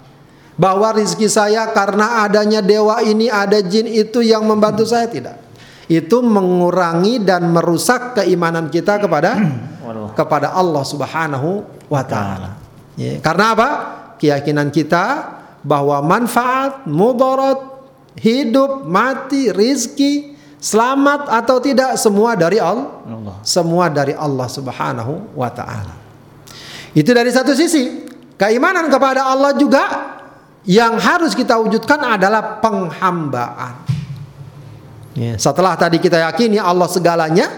Bahwa 0.55 0.95
rizki 0.95 1.27
saya 1.27 1.67
karena 1.75 2.23
adanya 2.23 2.63
dewa 2.63 3.03
ini, 3.03 3.27
ada 3.27 3.59
jin 3.59 3.91
itu 3.91 4.23
yang 4.23 4.47
membantu 4.47 4.87
saya 4.87 5.11
tidak. 5.11 5.43
Itu 5.91 6.23
mengurangi 6.23 7.19
dan 7.27 7.51
merusak 7.51 8.23
keimanan 8.23 8.71
kita 8.71 9.03
kepada 9.03 9.43
kepada 10.15 10.55
Allah 10.55 10.87
Subhanahu 10.87 11.67
wa 11.91 12.03
taala. 12.07 12.63
Ya, 12.95 13.19
karena 13.19 13.59
apa? 13.59 13.69
Keyakinan 14.23 14.71
kita 14.71 15.35
bahwa 15.67 15.99
manfaat, 15.99 16.87
mudarat, 16.87 17.59
hidup, 18.23 18.87
mati, 18.87 19.51
rizki 19.51 20.36
Selamat 20.57 21.29
atau 21.29 21.61
tidak 21.61 22.01
semua 22.01 22.33
dari 22.33 22.57
Allah. 22.57 23.37
Semua 23.45 23.93
dari 23.93 24.17
Allah 24.17 24.49
Subhanahu 24.49 25.37
wa 25.37 25.51
taala. 25.53 25.95
Itu 26.97 27.13
dari 27.13 27.29
satu 27.29 27.53
sisi. 27.53 28.09
Keimanan 28.37 28.89
kepada 28.93 29.29
Allah 29.29 29.57
juga 29.57 29.85
yang 30.69 30.97
harus 31.01 31.33
kita 31.33 31.57
wujudkan 31.61 32.01
adalah 32.05 32.61
penghambaan. 32.61 33.85
Ya, 35.17 35.41
setelah 35.41 35.73
tadi 35.81 35.97
kita 35.97 36.21
yakini 36.21 36.61
Allah 36.61 36.85
segalanya, 36.89 37.49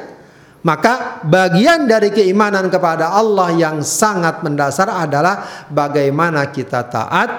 maka 0.62 1.22
bagian 1.26 1.90
dari 1.90 2.14
keimanan 2.14 2.70
kepada 2.70 3.11
Allah 3.11 3.50
yang 3.54 3.82
sangat 3.82 4.46
mendasar 4.46 4.87
adalah 4.87 5.66
bagaimana 5.66 6.50
kita 6.54 6.87
taat, 6.87 7.30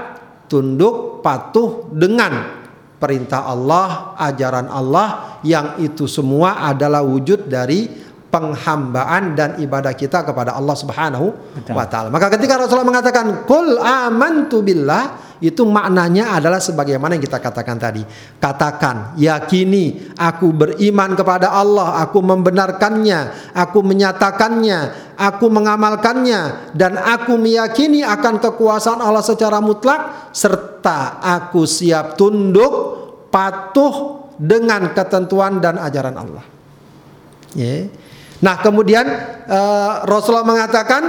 tunduk, 0.52 1.24
patuh 1.24 1.88
dengan 1.96 2.59
perintah 3.00 3.48
Allah, 3.48 4.14
ajaran 4.20 4.68
Allah 4.68 5.40
yang 5.42 5.80
itu 5.80 6.06
semua 6.06 6.68
adalah 6.68 7.02
wujud 7.02 7.48
dari 7.48 7.88
penghambaan 8.30 9.34
dan 9.34 9.58
ibadah 9.58 9.98
kita 9.98 10.22
kepada 10.22 10.54
Allah 10.54 10.76
Subhanahu 10.78 11.28
wa 11.74 11.86
taala. 11.90 12.14
Maka 12.14 12.30
ketika 12.38 12.62
Rasulullah 12.62 12.86
mengatakan 12.86 13.50
qul 13.50 13.82
amantu 13.82 14.62
billah 14.62 15.29
itu 15.40 15.64
maknanya 15.64 16.36
adalah 16.36 16.60
sebagaimana 16.60 17.16
yang 17.16 17.24
kita 17.24 17.40
katakan 17.40 17.80
tadi. 17.80 18.04
Katakan, 18.44 19.16
yakini 19.16 20.12
aku 20.20 20.52
beriman 20.52 21.16
kepada 21.16 21.56
Allah, 21.56 22.04
aku 22.04 22.20
membenarkannya, 22.20 23.52
aku 23.56 23.80
menyatakannya, 23.80 24.80
aku 25.16 25.48
mengamalkannya 25.48 26.72
dan 26.76 27.00
aku 27.00 27.40
meyakini 27.40 28.04
akan 28.04 28.44
kekuasaan 28.44 29.00
Allah 29.00 29.24
secara 29.24 29.64
mutlak 29.64 30.32
serta 30.36 31.24
aku 31.24 31.64
siap 31.64 32.20
tunduk 32.20 32.72
patuh 33.32 34.28
dengan 34.36 34.92
ketentuan 34.92 35.64
dan 35.64 35.80
ajaran 35.80 36.16
Allah. 36.20 36.44
Yeah. 37.56 37.88
Nah 38.40 38.60
kemudian 38.60 39.08
uh, 39.48 40.04
Rasulullah 40.08 40.48
mengatakan 40.48 41.04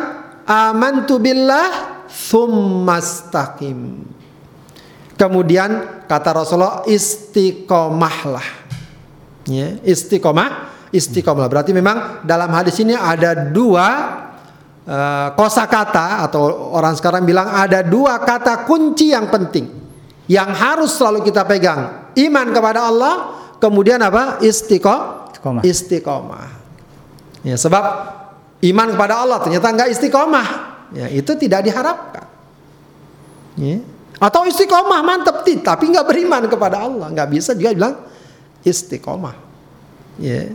amantu 0.46 1.22
billah 1.22 1.98
thummastaqim. 2.10 3.78
Kemudian 5.20 6.00
kata 6.08 6.32
Rasulullah 6.32 6.80
istiqomahlah. 6.88 8.64
Ya, 9.44 9.76
istiqomah, 9.84 10.72
istiqomah. 10.88 11.44
Berarti 11.44 11.76
memang 11.76 12.24
dalam 12.24 12.48
hadis 12.56 12.80
ini 12.80 12.96
ada 12.96 13.36
dua 13.36 13.88
uh, 14.88 15.28
kosakata 15.36 16.24
atau 16.24 16.72
orang 16.72 16.96
sekarang 16.96 17.28
bilang 17.28 17.52
ada 17.52 17.84
dua 17.84 18.16
kata 18.24 18.64
kunci 18.64 19.12
yang 19.12 19.28
penting 19.28 19.68
yang 20.24 20.56
harus 20.56 20.96
selalu 20.96 21.28
kita 21.28 21.44
pegang. 21.44 22.08
Iman 22.16 22.56
kepada 22.56 22.88
Allah, 22.88 23.14
kemudian 23.60 24.00
apa? 24.00 24.40
Istiqomah. 24.40 25.60
Istiqomah. 25.60 26.48
Ya, 27.44 27.60
sebab 27.60 27.84
iman 28.64 28.88
kepada 28.96 29.20
Allah 29.20 29.36
ternyata 29.44 29.68
enggak 29.68 29.92
istiqomah. 29.92 30.48
Ya, 30.96 31.12
itu 31.12 31.36
tidak 31.36 31.68
diharapkan. 31.68 32.24
Ya. 33.60 33.84
Atau 34.20 34.44
istiqomah 34.44 35.00
mantap 35.00 35.40
tapi 35.40 35.84
nggak 35.88 36.04
beriman 36.04 36.44
kepada 36.44 36.84
Allah, 36.84 37.08
nggak 37.08 37.28
bisa 37.32 37.56
juga 37.56 37.72
bilang 37.72 37.94
istiqomah. 38.60 39.32
Ya. 40.20 40.52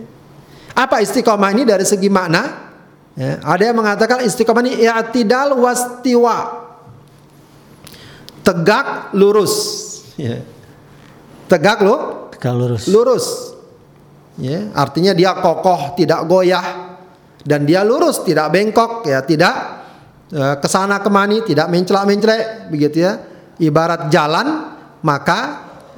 Apa 0.78 1.02
istiqomah 1.02 1.50
ini 1.50 1.66
dari 1.66 1.82
segi 1.82 2.06
makna? 2.06 2.70
Ya, 3.18 3.42
ada 3.42 3.64
yang 3.66 3.82
mengatakan 3.82 4.22
istiqomah 4.22 4.62
ini 4.62 4.86
i'tidal 4.86 5.58
wastiwa. 5.58 6.62
Tegak 8.46 9.18
lurus. 9.18 9.54
Ya. 10.14 10.46
Tegak 11.50 11.82
lo? 11.82 12.30
Tegak 12.38 12.54
lurus. 12.54 12.84
Lurus. 12.86 13.26
Ya, 14.38 14.70
artinya 14.78 15.16
dia 15.16 15.34
kokoh, 15.34 15.98
tidak 15.98 16.28
goyah 16.30 17.00
dan 17.42 17.64
dia 17.64 17.82
lurus, 17.88 18.22
tidak 18.22 18.52
bengkok, 18.52 19.08
ya 19.08 19.24
tidak 19.24 19.54
uh, 20.36 20.60
ke 20.60 20.68
sana 20.68 21.00
kemani, 21.00 21.40
tidak 21.48 21.72
mencelak-mencelek, 21.72 22.68
begitu 22.68 23.06
ya. 23.06 23.35
Ibarat 23.56 24.12
jalan, 24.12 24.76
maka 25.00 25.40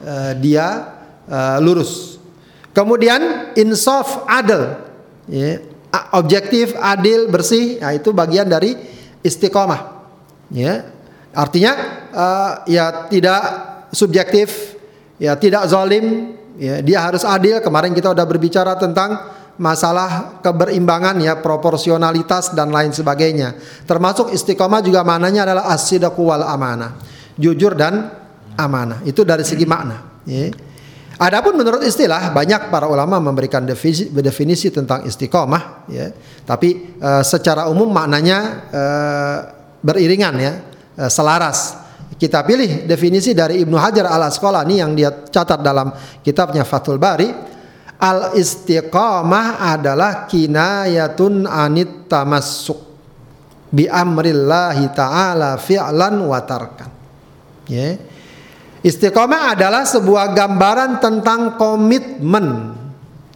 uh, 0.06 0.34
dia 0.38 0.94
uh, 1.26 1.58
lurus. 1.58 2.22
Kemudian 2.76 3.54
insaf 3.58 4.22
adil, 4.30 4.78
ya, 5.26 5.66
objektif, 6.14 6.78
adil, 6.78 7.26
bersih, 7.26 7.82
ya, 7.82 7.98
itu 7.98 8.14
bagian 8.14 8.46
dari 8.46 8.78
istiqomah. 9.26 10.06
Ya, 10.54 10.86
artinya 11.34 11.74
uh, 12.14 12.52
ya 12.70 13.10
tidak 13.10 13.42
subjektif, 13.90 14.78
ya 15.18 15.34
tidak 15.34 15.66
zalim, 15.66 16.38
ya 16.58 16.82
dia 16.82 17.00
harus 17.06 17.22
adil 17.22 17.62
kemarin 17.62 17.94
kita 17.94 18.12
sudah 18.12 18.28
berbicara 18.28 18.74
tentang 18.76 19.38
masalah 19.58 20.42
keberimbangan 20.42 21.18
ya 21.18 21.42
proporsionalitas 21.42 22.54
dan 22.54 22.70
lain 22.70 22.94
sebagainya 22.94 23.58
termasuk 23.90 24.30
istiqomah 24.30 24.86
juga 24.86 25.02
maknanya 25.02 25.50
adalah 25.50 25.66
asidaqu 25.74 26.22
wal 26.22 26.46
amanah 26.46 26.98
jujur 27.38 27.78
dan 27.78 28.12
amanah 28.58 29.06
itu 29.06 29.22
dari 29.22 29.46
segi 29.46 29.64
makna 29.64 30.26
ya. 30.26 30.50
Adapun 31.18 31.58
menurut 31.58 31.82
istilah 31.82 32.30
banyak 32.30 32.70
para 32.70 32.86
ulama 32.86 33.18
memberikan 33.18 33.66
definisi, 33.66 34.14
definisi 34.14 34.70
tentang 34.70 35.02
istiqomah 35.02 35.90
ya 35.90 36.14
tapi 36.46 36.98
uh, 37.02 37.26
secara 37.26 37.66
umum 37.70 37.90
maknanya 37.90 38.38
uh, 38.70 39.38
beriringan 39.82 40.36
ya 40.38 40.54
uh, 40.98 41.10
selaras 41.10 41.88
kita 42.18 42.42
pilih 42.42 42.90
definisi 42.90 43.38
dari 43.38 43.62
Ibnu 43.62 43.78
Hajar 43.78 44.10
al 44.10 44.26
Asqalani 44.26 44.82
yang 44.82 44.98
dia 44.98 45.14
catat 45.30 45.62
dalam 45.62 45.94
kitabnya 46.26 46.66
Fathul 46.66 46.98
Bari. 46.98 47.30
Al 47.98 48.38
istiqamah 48.38 49.62
adalah 49.74 50.30
kinayatun 50.30 51.50
anit 51.50 52.10
tamassuk 52.10 52.78
bi 53.70 53.90
amrillahi 53.90 54.94
ta'ala 54.94 55.58
fi'lan 55.62 56.16
wa 56.22 56.40
tarkan. 56.46 56.97
Ya. 57.68 58.00
Istiqomah 58.84 59.58
adalah 59.58 59.84
sebuah 59.84 60.32
gambaran 60.32 61.04
tentang 61.04 61.60
komitmen. 61.60 62.78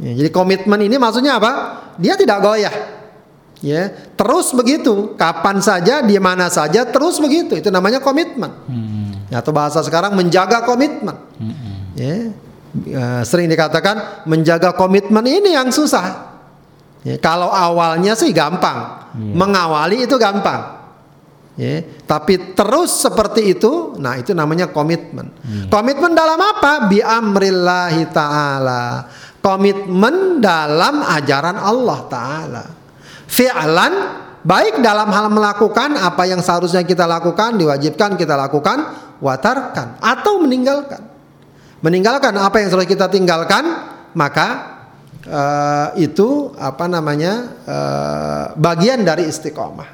Ya, 0.01 0.11
jadi 0.17 0.29
komitmen 0.33 0.79
ini 0.81 0.95
maksudnya 0.97 1.37
apa? 1.37 1.51
Dia 2.01 2.17
tidak 2.17 2.41
goyah. 2.41 2.73
Ya, 3.61 3.93
terus 4.17 4.49
begitu. 4.57 5.13
Kapan 5.13 5.61
saja, 5.61 6.01
di 6.01 6.17
mana 6.17 6.49
saja, 6.49 6.81
terus 6.89 7.21
begitu. 7.21 7.53
Itu 7.53 7.69
namanya 7.69 8.01
komitmen. 8.01 8.49
Hmm. 8.65 9.29
Ya, 9.29 9.45
atau 9.45 9.53
bahasa 9.53 9.85
sekarang 9.85 10.17
menjaga 10.17 10.65
komitmen. 10.65 11.13
Hmm. 11.37 11.53
Ya, 11.93 12.33
ya, 12.89 13.05
sering 13.21 13.45
dikatakan 13.45 14.25
menjaga 14.25 14.73
komitmen 14.73 15.21
ini 15.29 15.53
yang 15.53 15.69
susah. 15.69 16.33
Ya, 17.05 17.21
kalau 17.21 17.53
awalnya 17.53 18.17
sih 18.17 18.33
gampang, 18.33 19.13
hmm. 19.13 19.37
mengawali 19.37 20.09
itu 20.09 20.17
gampang. 20.17 20.80
Ya, 21.59 21.83
tapi 22.07 22.55
terus 22.55 23.03
seperti 23.03 23.51
itu, 23.51 23.99
nah 23.99 24.15
itu 24.15 24.31
namanya 24.31 24.71
komitmen. 24.71 25.35
Hmm. 25.43 25.67
Komitmen 25.67 26.15
dalam 26.15 26.39
apa? 26.39 26.87
Bi 26.87 27.03
amrillahi 27.03 28.07
taala. 28.07 29.11
Komitmen 29.43 30.39
dalam 30.39 31.03
ajaran 31.03 31.59
Allah 31.59 31.99
taala. 32.07 32.63
Fi'lan 33.27 33.93
baik 34.47 34.79
dalam 34.79 35.11
hal 35.11 35.27
melakukan 35.27 35.99
apa 35.99 36.23
yang 36.23 36.39
seharusnya 36.39 36.87
kita 36.87 37.03
lakukan, 37.03 37.59
diwajibkan 37.59 38.15
kita 38.15 38.39
lakukan, 38.39 38.87
watarkan 39.19 39.99
atau 39.99 40.39
meninggalkan. 40.39 41.03
Meninggalkan 41.83 42.31
apa 42.37 42.63
yang 42.63 42.71
sudah 42.71 42.87
kita 42.87 43.11
tinggalkan, 43.11 43.91
maka 44.15 44.47
uh, 45.27 45.87
itu 45.99 46.55
apa 46.55 46.87
namanya? 46.87 47.33
Uh, 47.67 48.45
bagian 48.55 49.03
dari 49.03 49.27
istiqomah. 49.27 49.89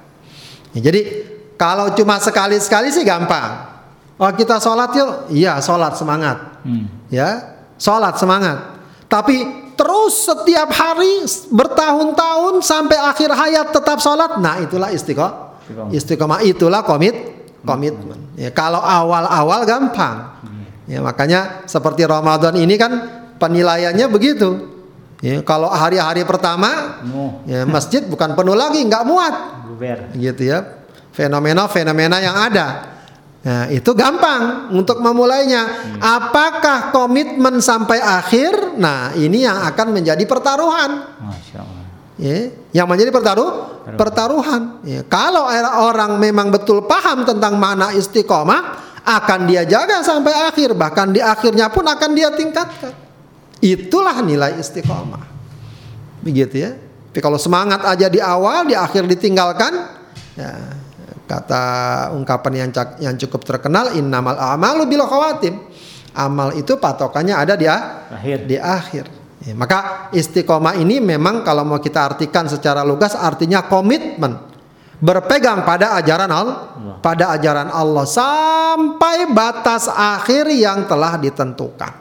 Ya, 0.75 0.91
jadi 0.91 1.33
kalau 1.57 1.91
cuma 1.97 2.21
sekali-sekali 2.21 2.93
sih 2.93 3.01
gampang. 3.01 3.75
Oh 4.17 4.29
kita 4.33 4.57
sholat 4.57 4.93
yuk, 4.97 5.29
iya 5.29 5.61
sholat 5.61 5.93
semangat, 5.93 6.61
hmm. 6.65 7.09
ya 7.13 7.57
sholat 7.77 8.17
semangat. 8.17 8.81
Tapi 9.05 9.69
terus 9.77 10.25
setiap 10.25 10.73
hari 10.73 11.21
bertahun-tahun 11.53 12.65
sampai 12.65 12.97
akhir 12.97 13.29
hayat 13.29 13.67
tetap 13.73 14.01
sholat, 14.01 14.41
nah 14.41 14.57
itulah 14.57 14.89
istiqomah. 14.89 15.61
Istiqomah 15.93 16.41
itulah 16.41 16.81
komit, 16.81 17.13
komitmen. 17.61 18.17
Ya, 18.33 18.49
kalau 18.49 18.81
awal-awal 18.81 19.69
gampang, 19.69 20.41
hmm. 20.45 20.89
ya 20.89 20.99
makanya 21.05 21.69
seperti 21.69 22.01
Ramadan 22.09 22.57
ini 22.57 22.73
kan 22.73 22.91
penilaiannya 23.37 24.05
begitu. 24.09 24.77
Ya, 25.21 25.45
kalau 25.45 25.69
hari-hari 25.69 26.25
pertama, 26.25 27.01
ya 27.45 27.69
masjid 27.69 28.01
bukan 28.01 28.33
penuh 28.33 28.57
lagi, 28.57 28.81
nggak 28.81 29.05
muat, 29.05 29.33
gitu 30.17 30.41
ya 30.45 30.76
fenomena-fenomena 31.17 32.21
yang 32.21 32.37
ada. 32.37 32.93
Nah, 33.41 33.65
itu 33.73 33.95
gampang 33.97 34.69
untuk 34.75 35.01
memulainya. 35.01 35.63
Hmm. 35.65 35.97
Apakah 35.97 36.93
komitmen 36.93 37.57
sampai 37.57 37.97
akhir? 37.97 38.77
Nah, 38.77 39.17
ini 39.17 39.49
yang 39.49 39.57
akan 39.65 39.97
menjadi 39.97 40.21
pertaruhan. 40.29 41.17
Masya 41.17 41.57
Allah. 41.57 41.85
Ya, 42.17 42.49
yang 42.73 42.89
menjadi 42.89 43.13
pertaruh 43.13 43.85
pertaruhan. 43.93 44.81
Ya, 44.85 45.05
kalau 45.05 45.45
orang 45.85 46.17
memang 46.17 46.49
betul 46.49 46.85
paham 46.85 47.25
tentang 47.29 47.61
mana 47.61 47.93
istiqomah, 47.93 48.61
akan 49.05 49.45
dia 49.47 49.63
jaga 49.63 50.01
sampai 50.01 50.33
akhir, 50.49 50.73
bahkan 50.73 51.13
di 51.13 51.21
akhirnya 51.21 51.69
pun 51.69 51.85
akan 51.85 52.11
dia 52.17 52.33
tingkatkan. 52.33 52.91
Itulah 53.61 54.19
nilai 54.25 54.57
istiqomah. 54.59 55.23
Begitu 56.25 56.55
ya. 56.57 56.71
Tapi 56.73 57.19
kalau 57.21 57.37
semangat 57.39 57.85
aja 57.85 58.09
di 58.09 58.17
awal, 58.17 58.65
di 58.65 58.75
akhir 58.75 59.07
ditinggalkan, 59.07 59.73
ya 60.35 60.51
Kata 61.27 61.63
ungkapan 62.15 62.53
yang 62.55 62.69
yang 63.03 63.15
cukup 63.19 63.43
terkenal 63.43 63.91
innamal 63.99 64.39
a'malu 64.39 64.87
bil 64.87 65.03
khawatim. 65.03 65.59
Amal 66.15 66.55
itu 66.55 66.79
patokannya 66.79 67.35
ada 67.35 67.53
di 67.59 67.67
akhir. 67.67 68.37
Di 68.47 68.57
akhir. 68.57 69.05
Ya, 69.45 69.53
maka 69.53 70.09
istiqomah 70.15 70.79
ini 70.81 70.97
memang 70.97 71.45
kalau 71.45 71.61
mau 71.61 71.77
kita 71.77 72.15
artikan 72.15 72.49
secara 72.49 72.81
lugas 72.81 73.13
artinya 73.13 73.67
komitmen 73.69 74.47
berpegang 74.97 75.61
pada 75.61 75.93
ajaran 76.01 76.31
Allah, 76.31 76.57
pada 77.05 77.37
ajaran 77.37 77.69
Allah 77.69 78.05
sampai 78.09 79.29
batas 79.29 79.85
akhir 79.93 80.49
yang 80.49 80.89
telah 80.89 81.21
ditentukan. 81.21 81.93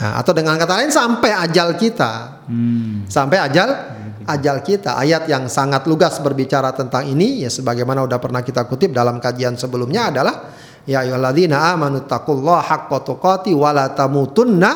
Nah, 0.00 0.16
atau 0.16 0.32
dengan 0.32 0.56
kata 0.56 0.80
lain 0.80 0.92
sampai 0.94 1.30
ajal 1.34 1.76
kita. 1.76 2.40
Hmm. 2.48 3.04
Sampai 3.04 3.36
ajal 3.36 3.99
ajal 4.36 4.62
kita. 4.62 4.94
Ayat 4.98 5.26
yang 5.26 5.50
sangat 5.50 5.86
lugas 5.90 6.18
berbicara 6.22 6.70
tentang 6.76 7.08
ini 7.08 7.42
ya 7.42 7.50
sebagaimana 7.50 8.04
udah 8.06 8.18
pernah 8.22 8.44
kita 8.44 8.66
kutip 8.70 8.94
dalam 8.94 9.18
kajian 9.18 9.58
sebelumnya 9.58 10.12
adalah 10.12 10.54
ya 10.86 11.02
ayyuhalladzina 11.02 11.74
amanu 11.74 12.04
taqullaha 12.06 12.62
haqqa 12.64 12.98
tuqati 13.04 13.52
wa 13.52 13.70
la 13.74 13.90
tamutunna 13.92 14.70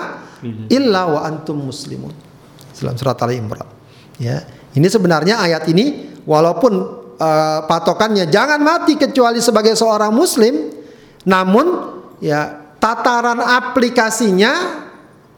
illa 0.69 1.03
wa 1.09 1.21
antum 1.25 1.71
muslimun. 1.71 2.13
Dalam 2.75 2.95
surat 2.99 3.17
Ali 3.25 3.41
Imran. 3.41 3.67
Ya. 4.21 4.45
Ini 4.75 4.87
sebenarnya 4.91 5.39
ayat 5.39 5.71
ini 5.71 6.19
walaupun 6.27 6.73
uh, 7.19 7.61
patokannya 7.65 8.27
jangan 8.27 8.59
mati 8.59 8.99
kecuali 8.99 9.39
sebagai 9.39 9.79
seorang 9.79 10.11
muslim 10.11 10.75
namun 11.25 11.67
ya 12.19 12.75
tataran 12.83 13.41
aplikasinya 13.41 14.84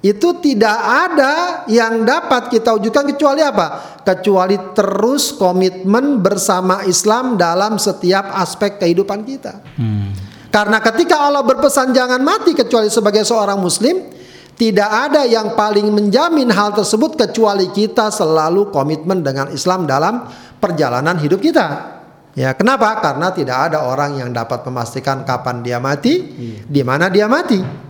itu 0.06 0.38
tidak 0.38 0.78
ada 0.78 1.64
yang 1.66 2.06
dapat 2.06 2.52
kita 2.52 2.78
wujudkan 2.78 3.10
kecuali 3.10 3.42
apa? 3.42 3.98
Kecuali 4.06 4.54
terus 4.76 5.34
komitmen 5.34 6.22
bersama 6.22 6.86
Islam 6.86 7.34
dalam 7.34 7.80
setiap 7.80 8.30
aspek 8.38 8.78
kehidupan 8.78 9.26
kita. 9.26 9.58
Hmm. 9.74 10.14
Karena 10.52 10.78
ketika 10.80 11.26
Allah 11.26 11.42
berpesan 11.42 11.90
jangan 11.90 12.22
mati 12.22 12.54
kecuali 12.54 12.88
sebagai 12.88 13.26
seorang 13.26 13.60
muslim, 13.60 14.08
tidak 14.56 14.88
ada 14.88 15.28
yang 15.28 15.52
paling 15.52 15.92
menjamin 15.92 16.48
hal 16.48 16.72
tersebut 16.72 17.12
kecuali 17.20 17.68
kita 17.68 18.08
selalu 18.08 18.72
komitmen 18.72 19.20
dengan 19.20 19.52
Islam 19.52 19.84
dalam 19.84 20.24
perjalanan 20.56 21.20
hidup 21.20 21.44
kita. 21.44 21.96
Ya, 22.36 22.52
kenapa? 22.52 23.00
Karena 23.00 23.32
tidak 23.32 23.72
ada 23.72 23.88
orang 23.88 24.20
yang 24.20 24.28
dapat 24.32 24.60
memastikan 24.68 25.24
kapan 25.24 25.64
dia 25.64 25.80
mati, 25.80 26.20
iya. 26.20 26.60
di 26.68 26.82
mana 26.84 27.08
dia 27.08 27.24
mati. 27.28 27.85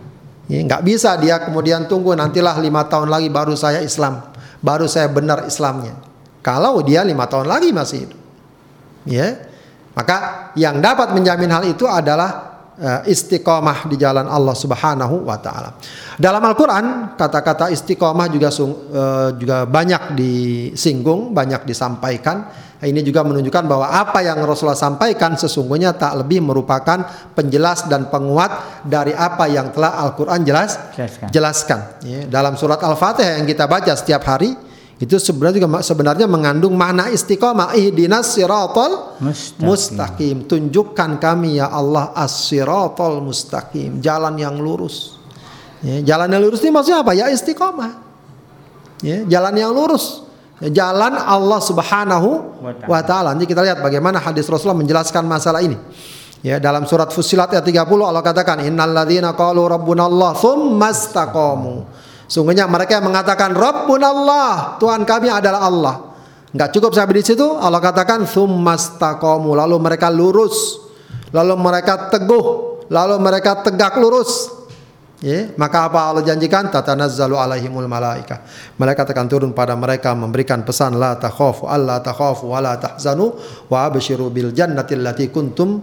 Ya, 0.47 0.63
nggak 0.63 0.83
bisa 0.87 1.11
dia 1.19 1.43
kemudian 1.43 1.91
tunggu 1.91 2.15
nantilah 2.15 2.55
lima 2.63 2.87
tahun 2.87 3.11
lagi 3.11 3.27
baru 3.27 3.51
saya 3.59 3.83
Islam, 3.83 4.23
baru 4.63 4.87
saya 4.87 5.11
benar 5.11 5.43
Islamnya. 5.43 5.99
Kalau 6.39 6.79
dia 6.79 7.03
lima 7.03 7.27
tahun 7.27 7.51
lagi 7.51 7.75
masih 7.75 8.07
hidup, 8.07 8.19
ya 9.03 9.43
maka 9.91 10.49
yang 10.55 10.79
dapat 10.79 11.11
menjamin 11.11 11.51
hal 11.51 11.67
itu 11.67 11.83
adalah 11.83 12.63
uh, 12.79 13.01
istiqomah 13.03 13.91
di 13.91 13.99
jalan 13.99 14.23
Allah 14.23 14.55
Subhanahu 14.55 15.27
wa 15.27 15.35
taala. 15.35 15.75
Dalam 16.15 16.39
Al-Qur'an 16.39 17.17
kata-kata 17.19 17.67
istiqomah 17.67 18.31
juga 18.31 18.47
uh, 18.47 19.35
juga 19.35 19.67
banyak 19.67 20.15
disinggung, 20.15 21.35
banyak 21.35 21.67
disampaikan 21.67 22.47
ini 22.85 23.01
juga 23.01 23.25
menunjukkan 23.25 23.65
bahwa 23.65 23.89
apa 23.89 24.21
yang 24.21 24.37
Rasulullah 24.45 24.77
sampaikan 24.77 25.33
sesungguhnya 25.33 25.97
tak 25.97 26.21
lebih 26.21 26.45
merupakan 26.45 27.01
penjelas 27.33 27.89
dan 27.89 28.05
penguat 28.13 28.85
dari 28.85 29.17
apa 29.17 29.49
yang 29.49 29.73
telah 29.73 29.97
Al-Quran 30.05 30.45
jelas 30.45 30.77
jelaskan. 30.93 31.27
jelaskan. 31.33 31.79
Ya, 32.05 32.29
dalam 32.29 32.53
surat 32.53 32.77
Al-Fatihah 32.77 33.41
yang 33.41 33.49
kita 33.49 33.65
baca 33.65 33.97
setiap 33.97 34.21
hari 34.29 34.53
itu 35.01 35.17
sebenarnya 35.17 35.57
juga 35.57 35.81
sebenarnya 35.81 36.29
mengandung 36.29 36.77
makna 36.77 37.09
istiqomah 37.09 37.73
ihdinas 37.73 38.37
siratal 38.37 39.17
mustaqim. 39.25 39.65
mustaqim. 39.65 40.35
Tunjukkan 40.45 41.17
kami 41.17 41.57
ya 41.57 41.73
Allah 41.73 42.13
as-siratal 42.13 43.25
mustaqim, 43.25 44.05
jalan 44.05 44.37
yang 44.37 44.53
lurus. 44.61 45.17
Ya, 45.81 46.13
jalan 46.13 46.29
yang 46.29 46.45
lurus 46.45 46.61
ini 46.61 46.69
maksudnya 46.69 47.01
apa? 47.01 47.17
Ya 47.17 47.33
istiqomah. 47.33 48.05
Ya, 49.01 49.25
jalan 49.25 49.57
yang 49.57 49.73
lurus 49.73 50.26
jalan 50.61 51.13
Allah 51.13 51.59
Subhanahu 51.61 52.29
wa 52.89 53.01
taala. 53.05 53.37
Nanti 53.37 53.45
kita 53.45 53.61
lihat 53.61 53.79
bagaimana 53.81 54.17
hadis 54.17 54.49
Rasulullah 54.49 54.81
menjelaskan 54.81 55.23
masalah 55.29 55.61
ini. 55.61 55.77
Ya, 56.45 56.61
dalam 56.61 56.85
surat 56.85 57.09
Fussilat 57.09 57.49
ayat 57.49 57.65
30 57.65 57.89
Allah 57.97 58.21
katakan 58.21 58.61
innalladzina 58.61 59.33
qalu 59.33 59.65
rabbunallah 59.65 60.37
tsumastaqamu. 60.37 61.85
Sungguhnya 62.29 62.67
mereka 62.69 62.99
yang 62.99 63.07
mengatakan 63.07 63.55
rabbunallah, 63.55 64.77
Tuhan 64.77 65.07
kami 65.07 65.31
adalah 65.31 65.61
Allah. 65.65 65.95
Enggak 66.51 66.75
cukup 66.75 66.91
sampai 66.93 67.21
di 67.21 67.23
situ, 67.25 67.45
Allah 67.57 67.81
katakan 67.81 68.25
tsumastaqamu, 68.27 69.55
lalu 69.57 69.75
mereka 69.81 70.11
lurus, 70.11 70.77
lalu 71.31 71.53
mereka 71.57 72.09
teguh, 72.11 72.45
lalu 72.89 73.15
mereka 73.17 73.63
tegak 73.63 73.97
lurus. 73.97 74.56
Ya, 75.17 75.49
maka 75.57 75.89
apa 75.89 76.13
Allah 76.13 76.21
janjikan 76.21 76.69
tatanazzalu 76.69 77.41
alaihimul 77.41 77.89
malaika. 77.89 78.45
Malaikat 78.77 79.17
akan 79.17 79.25
turun 79.25 79.49
pada 79.49 79.73
mereka 79.73 80.13
memberikan 80.13 80.61
pesan 80.61 80.93
la 80.93 81.17
takhafu 81.17 81.65
alla 81.65 81.97
takhafu 81.97 82.53
wa 82.53 82.61
la 82.61 82.77
tahzanu 82.77 83.33
wa 83.65 83.89
abshiru 83.89 84.29
bil 84.29 84.53
jannati 84.53 84.93
allati 84.93 85.33
kuntum 85.33 85.81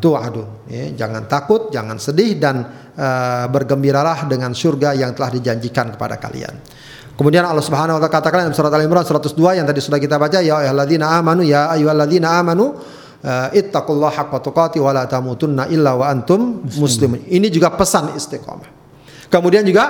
tu'adun. 0.00 0.72
Ya, 0.72 0.88
jangan 1.04 1.28
takut, 1.28 1.68
jangan 1.68 2.00
sedih 2.00 2.40
dan 2.40 2.64
uh, 2.96 3.44
bergembiralah 3.52 4.24
dengan 4.24 4.56
surga 4.56 4.96
yang 4.96 5.12
telah 5.12 5.36
dijanjikan 5.36 5.92
kepada 5.92 6.16
kalian. 6.16 6.56
Kemudian 7.12 7.44
Allah 7.44 7.60
Subhanahu 7.60 8.00
wa 8.00 8.08
taala 8.08 8.08
katakan 8.08 8.48
dalam 8.48 8.56
surat 8.56 8.72
Al-Imran 8.72 9.04
102 9.04 9.36
yang 9.60 9.68
tadi 9.68 9.84
sudah 9.84 10.00
kita 10.00 10.16
baca 10.16 10.40
ya 10.40 10.64
ayyuhalladzina 10.64 11.12
amanu 11.12 11.44
ya 11.44 11.68
ayyuhalladzina 11.76 12.40
amanu 12.40 12.72
ittaqullah 13.54 14.10
haqqa 14.10 14.38
tuqati 14.42 14.78
wa 14.82 14.90
la 14.90 15.06
tamutunna 15.06 15.70
illa 15.70 15.94
wa 15.94 16.10
antum 16.10 16.66
muslimun. 16.78 17.22
Ini 17.30 17.46
juga 17.48 17.70
pesan 17.70 18.18
istiqomah. 18.18 18.66
Kemudian 19.30 19.62
juga 19.62 19.84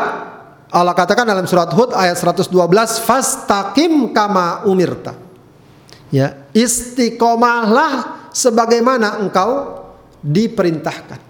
Allah 0.73 0.97
katakan 0.97 1.29
dalam 1.29 1.45
surat 1.45 1.69
Hud 1.77 1.93
ayat 1.93 2.17
112 2.17 2.49
fastaqim 3.05 4.17
kama 4.17 4.65
umirta. 4.65 5.13
Ya, 6.09 6.49
istiqomahlah 6.57 8.29
sebagaimana 8.33 9.21
engkau 9.21 9.81
diperintahkan. 10.25 11.21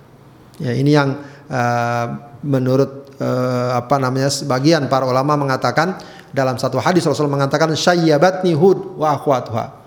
Ya, 0.62 0.72
ini 0.78 0.94
yang 0.94 1.18
uh, 1.50 2.06
menurut 2.46 3.14
uh, 3.18 3.78
apa 3.78 3.98
namanya 3.98 4.30
sebagian 4.30 4.86
para 4.86 5.06
ulama 5.06 5.34
mengatakan 5.34 5.98
dalam 6.30 6.54
satu 6.54 6.78
hadis 6.78 7.02
Rasul 7.02 7.26
mengatakan 7.26 7.74
syayyabatni 7.74 8.54
hud 8.54 8.94
wa 8.94 9.18
akhwatuha. 9.18 9.81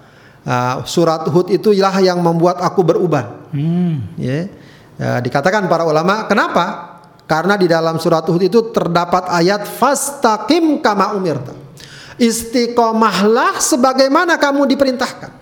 Uh, 0.46 0.86
surat 0.86 1.26
Hud 1.26 1.50
itu 1.50 1.74
ialah 1.74 2.06
yang 2.06 2.22
membuat 2.22 2.62
aku 2.62 2.86
beruban. 2.86 3.50
Hmm. 3.50 4.14
Ya. 4.14 4.46
Uh, 4.96 5.20
dikatakan 5.26 5.66
para 5.66 5.82
ulama, 5.82 6.30
kenapa? 6.30 6.96
Karena 7.26 7.58
di 7.58 7.66
dalam 7.66 7.98
surat 7.98 8.22
Hud 8.30 8.46
itu 8.46 8.70
terdapat 8.70 9.26
ayat 9.34 9.66
fastaqim 9.66 10.86
kama 10.86 11.18
umirta. 11.18 11.58
Istiqomahlah 12.22 13.58
sebagaimana 13.58 14.38
kamu 14.38 14.70
diperintahkan. 14.70 15.34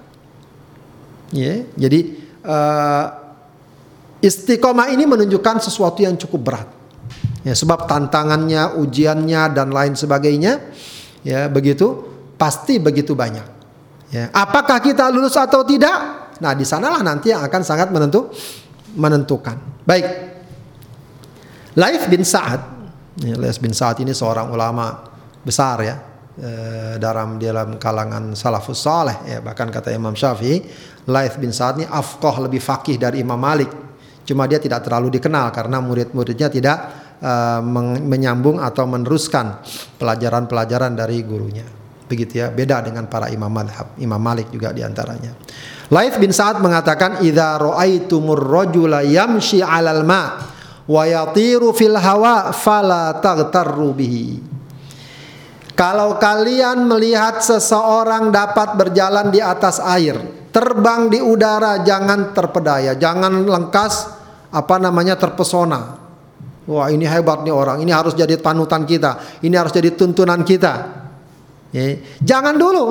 Ya, 1.36 1.68
jadi 1.76 2.00
uh, 2.46 3.06
istiqomah 4.24 4.94
ini 4.96 5.04
menunjukkan 5.04 5.60
sesuatu 5.60 6.00
yang 6.00 6.16
cukup 6.16 6.42
berat. 6.48 6.70
Ya, 7.44 7.52
sebab 7.52 7.92
tantangannya, 7.92 8.80
ujiannya 8.80 9.52
dan 9.52 9.76
lain 9.76 10.00
sebagainya 10.00 10.64
ya 11.28 11.52
begitu 11.52 12.08
pasti 12.40 12.80
begitu 12.80 13.12
banyak. 13.12 13.63
Ya, 14.14 14.30
apakah 14.30 14.78
kita 14.78 15.10
lulus 15.10 15.34
atau 15.34 15.66
tidak? 15.66 16.30
Nah, 16.38 16.54
di 16.54 16.62
sanalah 16.62 17.02
nanti 17.02 17.34
yang 17.34 17.42
akan 17.42 17.62
sangat 17.66 17.90
menentu 17.90 18.30
menentukan. 18.94 19.58
Baik. 19.82 20.06
Laif 21.74 22.06
bin 22.06 22.22
Sa'ad. 22.22 22.62
Ya, 23.26 23.34
Laif 23.42 23.58
bin 23.58 23.74
Sa'ad 23.74 24.06
ini 24.06 24.14
seorang 24.14 24.54
ulama 24.54 25.02
besar 25.42 25.82
ya 25.82 25.96
eh, 26.38 26.96
dalam 27.02 27.42
dalam 27.42 27.82
kalangan 27.82 28.38
salafus 28.38 28.86
saleh 28.86 29.18
ya 29.28 29.38
bahkan 29.44 29.68
kata 29.68 29.92
Imam 29.92 30.14
Syafi'i 30.14 30.62
Laif 31.10 31.42
bin 31.42 31.50
Sa'ad 31.50 31.82
ini 31.82 31.88
afqah 31.90 32.38
lebih 32.46 32.62
fakih 32.62 33.02
dari 33.02 33.26
Imam 33.26 33.42
Malik. 33.42 33.74
Cuma 34.24 34.48
dia 34.48 34.62
tidak 34.62 34.88
terlalu 34.88 35.20
dikenal 35.20 35.52
karena 35.52 35.84
murid-muridnya 35.84 36.48
tidak 36.48 36.78
uh, 37.20 37.60
menyambung 38.00 38.56
atau 38.62 38.88
meneruskan 38.88 39.60
pelajaran-pelajaran 40.00 40.96
dari 40.96 41.20
gurunya. 41.28 41.83
Begitu 42.14 42.46
ya, 42.46 42.54
beda 42.54 42.86
dengan 42.86 43.10
para 43.10 43.34
imam 43.34 43.50
madhab. 43.50 43.98
Imam 43.98 44.22
Malik 44.22 44.54
juga 44.54 44.70
di 44.70 44.86
antaranya. 44.86 45.34
Laith 45.90 46.22
bin 46.22 46.30
Sa'ad 46.30 46.62
mengatakan, 46.62 47.26
"Idza 47.26 47.58
ra'aitumur 47.58 48.38
rajula 48.38 49.02
yamshi 49.02 49.66
'alal 49.66 50.06
ma' 50.06 50.30
wa 50.86 51.04
yatiru 51.10 51.74
fil 51.74 51.98
hawa 51.98 52.54
fala 52.54 53.18
taghtarru 53.18 53.98
bihi." 53.98 54.30
Kalau 55.74 56.22
kalian 56.22 56.86
melihat 56.86 57.42
seseorang 57.42 58.30
dapat 58.30 58.78
berjalan 58.78 59.34
di 59.34 59.42
atas 59.42 59.82
air, 59.82 60.14
terbang 60.54 61.10
di 61.10 61.18
udara, 61.18 61.82
jangan 61.82 62.30
terpedaya, 62.30 62.94
jangan 62.94 63.42
lengkas 63.42 64.06
apa 64.54 64.78
namanya 64.78 65.18
terpesona. 65.18 65.98
Wah 66.70 66.94
ini 66.94 67.10
hebat 67.10 67.42
nih 67.42 67.50
orang, 67.50 67.82
ini 67.82 67.90
harus 67.90 68.14
jadi 68.14 68.38
panutan 68.38 68.86
kita, 68.86 69.42
ini 69.42 69.58
harus 69.58 69.74
jadi 69.74 69.98
tuntunan 69.98 70.46
kita. 70.46 71.03
Ya. 71.74 71.98
Jangan 72.22 72.56
dulu. 72.56 72.86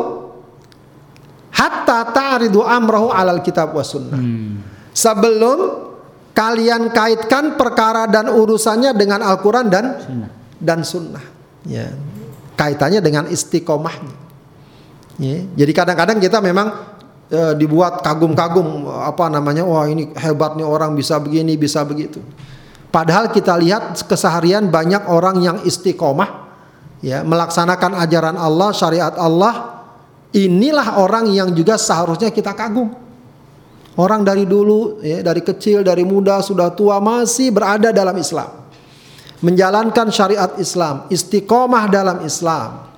Hatta 1.54 2.10
ta'ridu 2.10 2.66
amrahu 2.66 3.14
alal 3.14 3.40
kitab 3.40 3.70
wa 3.72 3.86
sunnah. 3.86 4.18
Hmm. 4.18 4.58
Sebelum 4.90 5.58
kalian 6.34 6.90
kaitkan 6.90 7.54
perkara 7.54 8.10
dan 8.10 8.28
urusannya 8.28 8.92
dengan 8.98 9.22
Al-Quran 9.22 9.66
dan 9.70 9.84
sunnah. 10.02 10.30
dan 10.58 10.78
sunnah. 10.82 11.24
Ya. 11.62 11.94
Kaitannya 12.58 12.98
dengan 12.98 13.30
istiqomahnya. 13.30 14.14
Ya. 15.22 15.38
Jadi 15.62 15.72
kadang-kadang 15.72 16.18
kita 16.18 16.42
memang 16.42 16.72
e, 17.30 17.40
dibuat 17.54 18.02
kagum-kagum 18.02 18.90
apa 18.90 19.30
namanya, 19.30 19.62
wah 19.62 19.86
ini 19.86 20.10
hebatnya 20.18 20.66
orang 20.66 20.98
bisa 20.98 21.20
begini, 21.22 21.54
bisa 21.54 21.86
begitu. 21.86 22.18
Padahal 22.92 23.32
kita 23.32 23.56
lihat 23.56 23.96
keseharian 24.04 24.68
banyak 24.68 25.08
orang 25.08 25.40
yang 25.40 25.56
istiqomah 25.64 26.41
ya 27.02 27.26
melaksanakan 27.26 27.98
ajaran 28.00 28.36
Allah, 28.38 28.70
syariat 28.72 29.14
Allah. 29.18 29.84
Inilah 30.32 30.96
orang 30.96 31.28
yang 31.28 31.52
juga 31.52 31.76
seharusnya 31.76 32.32
kita 32.32 32.56
kagum. 32.56 32.88
Orang 34.00 34.24
dari 34.24 34.48
dulu 34.48 35.04
ya 35.04 35.20
dari 35.20 35.44
kecil, 35.44 35.84
dari 35.84 36.08
muda, 36.08 36.40
sudah 36.40 36.72
tua 36.72 36.96
masih 36.96 37.52
berada 37.52 37.92
dalam 37.92 38.16
Islam. 38.16 38.64
Menjalankan 39.44 40.08
syariat 40.08 40.56
Islam, 40.56 41.04
istiqomah 41.12 41.84
dalam 41.92 42.24
Islam. 42.24 42.88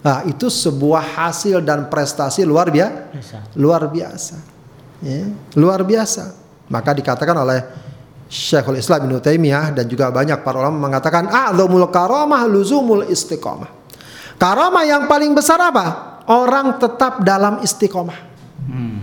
Nah, 0.00 0.24
itu 0.24 0.46
sebuah 0.46 1.18
hasil 1.18 1.60
dan 1.66 1.90
prestasi 1.90 2.46
luar 2.46 2.70
biasa. 2.70 3.52
Luar 3.58 3.90
biasa. 3.90 4.36
Ya, 5.02 5.26
luar 5.56 5.82
biasa. 5.82 6.36
Maka 6.70 6.94
dikatakan 6.94 7.34
oleh 7.34 7.60
Syekhul 8.30 8.78
Islam 8.78 9.10
Ibnu 9.10 9.18
Taimiyah 9.18 9.74
dan 9.74 9.90
juga 9.90 10.14
banyak 10.14 10.46
para 10.46 10.62
ulama 10.62 10.86
mengatakan 10.86 11.26
a'zamul 11.26 11.90
karamah 11.90 12.46
luzumul 12.46 13.02
istiqomah. 13.10 13.66
Karamah 14.38 14.86
yang 14.86 15.10
paling 15.10 15.34
besar 15.34 15.58
apa? 15.58 16.22
Orang 16.30 16.78
tetap 16.78 17.26
dalam 17.26 17.58
istiqomah. 17.58 18.18
Hmm. 18.70 19.02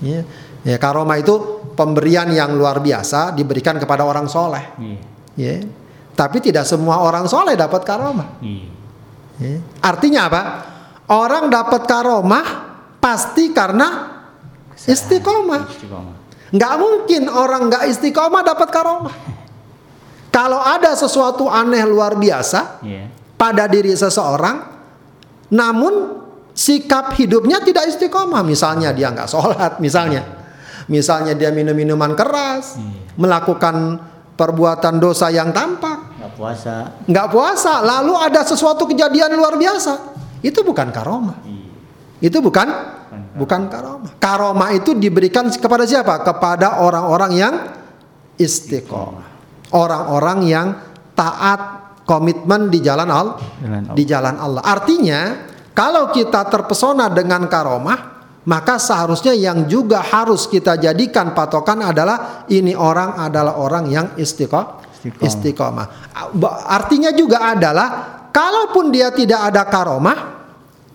Ya. 0.00 0.24
ya 0.64 0.80
karamah 0.80 1.20
itu 1.20 1.60
pemberian 1.76 2.32
yang 2.32 2.56
luar 2.56 2.80
biasa 2.80 3.36
diberikan 3.36 3.76
kepada 3.76 4.00
orang 4.08 4.32
soleh. 4.32 4.64
Hmm. 4.80 4.96
Ya. 5.36 5.60
Tapi 6.16 6.40
tidak 6.40 6.64
semua 6.64 7.04
orang 7.04 7.28
soleh 7.28 7.60
dapat 7.60 7.84
karamah. 7.84 8.40
Hmm. 8.40 8.64
Ya. 9.44 9.60
Artinya 9.84 10.20
apa? 10.32 10.42
Orang 11.12 11.52
dapat 11.52 11.84
karomah 11.84 12.46
pasti 12.96 13.52
karena 13.52 14.08
istiqomah. 14.72 15.68
istiqomah. 15.68 16.23
Nggak 16.54 16.74
mungkin 16.78 17.22
orang 17.26 17.66
nggak 17.66 17.84
istiqomah 17.90 18.46
dapat 18.46 18.68
karomah. 18.70 19.16
Kalau 20.30 20.62
ada 20.62 20.94
sesuatu 20.94 21.50
aneh 21.50 21.82
luar 21.82 22.14
biasa 22.14 22.82
yeah. 22.86 23.10
pada 23.34 23.66
diri 23.66 23.90
seseorang, 23.94 24.66
namun 25.50 26.22
sikap 26.54 27.14
hidupnya 27.18 27.58
tidak 27.62 27.90
istiqomah. 27.90 28.46
Misalnya 28.46 28.94
dia 28.94 29.10
nggak 29.10 29.30
sholat, 29.30 29.78
misalnya, 29.82 30.22
misalnya 30.86 31.34
dia 31.34 31.50
minum 31.50 31.74
minuman 31.74 32.14
keras, 32.14 32.78
yeah. 32.78 33.14
melakukan 33.18 33.98
perbuatan 34.34 34.98
dosa 34.98 35.30
yang 35.30 35.54
tampak, 35.54 36.18
nggak 36.18 36.32
puasa, 36.34 36.76
nggak 37.06 37.28
puasa. 37.30 37.82
Lalu 37.82 38.14
ada 38.18 38.42
sesuatu 38.42 38.86
kejadian 38.90 39.38
luar 39.38 39.54
biasa, 39.54 40.18
itu 40.42 40.62
bukan 40.66 40.90
karomah. 40.90 41.38
Yeah. 41.46 41.63
Itu 42.24 42.40
bukan 42.40 42.68
bukan 43.36 43.68
karomah. 43.68 44.10
Karomah 44.16 44.70
itu 44.72 44.96
diberikan 44.96 45.52
kepada 45.52 45.84
siapa? 45.84 46.24
Kepada 46.24 46.80
orang-orang 46.80 47.32
yang 47.36 47.54
istiqomah. 48.40 49.36
Orang-orang 49.76 50.38
yang 50.48 50.66
taat 51.12 51.60
komitmen 52.08 52.72
di 52.72 52.80
jalan 52.80 53.12
Allah, 53.12 53.36
di 53.92 54.08
jalan 54.08 54.40
Allah. 54.40 54.64
Artinya, 54.64 55.50
kalau 55.76 56.08
kita 56.14 56.48
terpesona 56.48 57.12
dengan 57.12 57.44
karomah, 57.50 57.98
maka 58.44 58.76
seharusnya 58.76 59.32
yang 59.36 59.68
juga 59.68 60.00
harus 60.00 60.48
kita 60.48 60.80
jadikan 60.80 61.32
patokan 61.36 61.80
adalah 61.80 62.48
ini 62.48 62.72
orang 62.72 63.20
adalah 63.20 63.60
orang 63.60 63.84
yang 63.88 64.06
istiqomah. 64.16 64.80
Istiqomah. 65.04 65.86
Artinya 66.72 67.12
juga 67.12 67.52
adalah 67.52 67.88
kalaupun 68.32 68.88
dia 68.88 69.12
tidak 69.12 69.52
ada 69.52 69.68
karomah, 69.68 70.43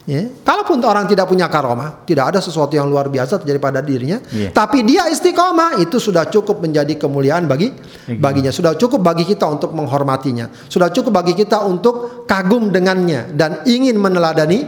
Ya. 0.10 0.26
Kalaupun 0.42 0.82
orang 0.82 1.06
tidak 1.06 1.30
punya 1.30 1.46
karomah, 1.46 2.02
tidak 2.02 2.34
ada 2.34 2.42
sesuatu 2.42 2.74
yang 2.74 2.90
luar 2.90 3.14
biasa 3.14 3.38
terjadi 3.46 3.62
pada 3.62 3.78
dirinya, 3.78 4.18
yeah. 4.34 4.50
tapi 4.50 4.82
dia 4.82 5.06
istiqomah 5.06 5.78
itu 5.78 6.02
sudah 6.02 6.26
cukup 6.26 6.66
menjadi 6.66 6.98
kemuliaan 6.98 7.46
bagi 7.46 7.70
baginya, 8.18 8.50
sudah 8.50 8.74
cukup 8.74 9.06
bagi 9.06 9.22
kita 9.22 9.46
untuk 9.46 9.70
menghormatinya, 9.78 10.50
sudah 10.66 10.90
cukup 10.90 11.14
bagi 11.14 11.38
kita 11.38 11.62
untuk 11.62 12.26
kagum 12.26 12.74
dengannya 12.74 13.38
dan 13.38 13.62
ingin 13.70 14.02
meneladani 14.02 14.66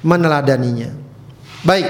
meneladaninya. 0.00 0.88
Baik. 1.68 1.88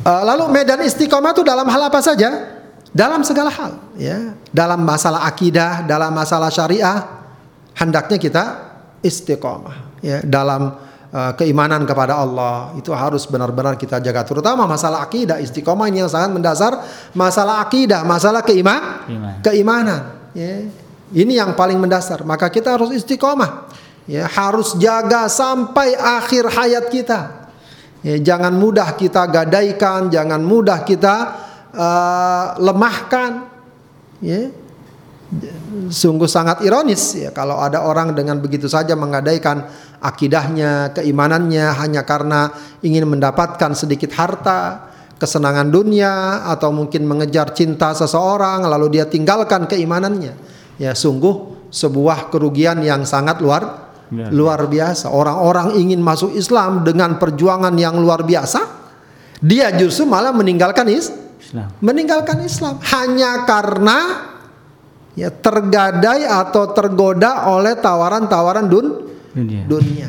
Uh, 0.00 0.22
lalu 0.32 0.48
medan 0.48 0.80
istiqomah 0.80 1.36
itu 1.36 1.44
dalam 1.44 1.68
hal 1.68 1.92
apa 1.92 2.00
saja? 2.00 2.56
Dalam 2.88 3.20
segala 3.20 3.52
hal, 3.52 3.76
ya. 4.00 4.32
Dalam 4.48 4.80
masalah 4.80 5.28
akidah, 5.28 5.84
dalam 5.84 6.08
masalah 6.16 6.48
syariah, 6.48 7.04
hendaknya 7.76 8.16
kita 8.16 8.44
istiqomah 9.04 9.85
ya 10.02 10.24
dalam 10.24 10.76
uh, 11.12 11.32
keimanan 11.36 11.84
kepada 11.84 12.18
Allah 12.20 12.72
itu 12.76 12.92
harus 12.92 13.24
benar-benar 13.28 13.78
kita 13.80 14.00
jaga 14.00 14.24
terutama 14.26 14.68
masalah 14.68 15.04
akidah 15.04 15.40
istiqomah 15.40 15.86
ini 15.88 16.04
yang 16.04 16.12
sangat 16.12 16.30
mendasar 16.32 16.72
masalah 17.16 17.64
akidah 17.64 18.04
masalah 18.04 18.42
keiman 18.44 19.06
Iman. 19.08 19.34
keimanan 19.40 20.00
ya 20.36 20.66
ini 21.16 21.32
yang 21.38 21.56
paling 21.56 21.80
mendasar 21.80 22.24
maka 22.26 22.52
kita 22.52 22.76
harus 22.76 22.92
istiqomah 22.92 23.70
ya 24.04 24.28
harus 24.28 24.76
jaga 24.76 25.30
sampai 25.30 25.96
akhir 25.96 26.50
hayat 26.52 26.86
kita 26.92 27.46
Ya, 28.06 28.14
jangan 28.22 28.54
mudah 28.54 28.94
kita 28.94 29.26
gadaikan, 29.26 30.06
jangan 30.14 30.38
mudah 30.38 30.86
kita 30.86 31.14
uh, 31.74 32.54
lemahkan. 32.62 33.50
Ya. 34.22 34.54
Sungguh 35.90 36.30
sangat 36.30 36.62
ironis 36.62 37.18
ya 37.18 37.34
kalau 37.34 37.58
ada 37.58 37.82
orang 37.82 38.14
dengan 38.14 38.38
begitu 38.38 38.70
saja 38.70 38.94
menggadaikan 38.94 39.66
akidahnya, 40.00 40.92
keimanannya 40.96 41.72
hanya 41.76 42.02
karena 42.04 42.52
ingin 42.82 43.08
mendapatkan 43.08 43.72
sedikit 43.72 44.12
harta, 44.14 44.90
kesenangan 45.16 45.72
dunia 45.72 46.44
atau 46.52 46.72
mungkin 46.72 47.08
mengejar 47.08 47.56
cinta 47.56 47.96
seseorang 47.96 48.68
lalu 48.68 49.00
dia 49.00 49.04
tinggalkan 49.08 49.64
keimanannya. 49.64 50.34
Ya 50.76 50.92
sungguh 50.92 51.68
sebuah 51.72 52.28
kerugian 52.28 52.84
yang 52.84 53.08
sangat 53.08 53.40
luar 53.40 53.92
ya. 54.12 54.28
luar 54.28 54.68
biasa. 54.68 55.08
Orang-orang 55.08 55.76
ingin 55.80 56.04
masuk 56.04 56.36
Islam 56.36 56.84
dengan 56.84 57.16
perjuangan 57.16 57.72
yang 57.74 57.96
luar 57.96 58.22
biasa, 58.22 58.60
dia 59.40 59.72
justru 59.74 60.04
malah 60.04 60.36
meninggalkan 60.36 60.88
is 60.92 61.08
Islam. 61.40 61.72
Meninggalkan 61.80 62.44
Islam 62.44 62.76
hanya 62.92 63.48
karena 63.48 63.98
ya 65.16 65.32
tergadai 65.32 66.28
atau 66.28 66.76
tergoda 66.76 67.48
oleh 67.48 67.72
tawaran-tawaran 67.80 68.68
dun 68.68 68.86
dunia. 69.36 69.62
dunia. 69.68 70.08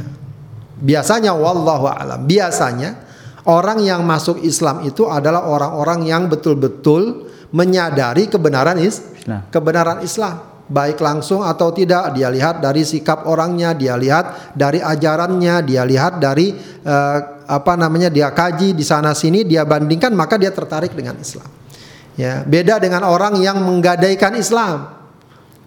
Biasanya 0.77 1.35
wallahu 1.35 1.91
alam, 1.91 2.23
biasanya 2.23 2.95
orang 3.43 3.83
yang 3.83 4.07
masuk 4.07 4.39
Islam 4.39 4.87
itu 4.87 5.03
adalah 5.11 5.47
orang-orang 5.47 6.07
yang 6.07 6.31
betul-betul 6.31 7.27
menyadari 7.51 8.27
kebenaran 8.27 8.79
is 8.79 8.99
Islam. 9.23 9.47
kebenaran 9.47 9.99
Islam 10.03 10.57
baik 10.67 10.99
langsung 10.99 11.47
atau 11.47 11.71
tidak 11.71 12.11
dia 12.11 12.27
lihat 12.27 12.59
dari 12.59 12.83
sikap 12.83 13.23
orangnya 13.23 13.71
dia 13.71 13.95
lihat 13.95 14.51
dari 14.51 14.83
ajarannya 14.83 15.63
dia 15.63 15.87
lihat 15.87 16.19
dari 16.19 16.51
uh, 16.83 17.19
apa 17.47 17.79
namanya 17.79 18.11
dia 18.11 18.27
kaji 18.35 18.75
di 18.75 18.83
sana 18.83 19.15
sini 19.15 19.47
dia 19.47 19.63
bandingkan 19.63 20.11
maka 20.11 20.35
dia 20.35 20.51
tertarik 20.51 20.91
dengan 20.91 21.15
Islam 21.15 21.47
ya 22.19 22.43
beda 22.43 22.83
dengan 22.83 23.07
orang 23.07 23.39
yang 23.39 23.63
menggadaikan 23.63 24.35
Islam 24.35 24.96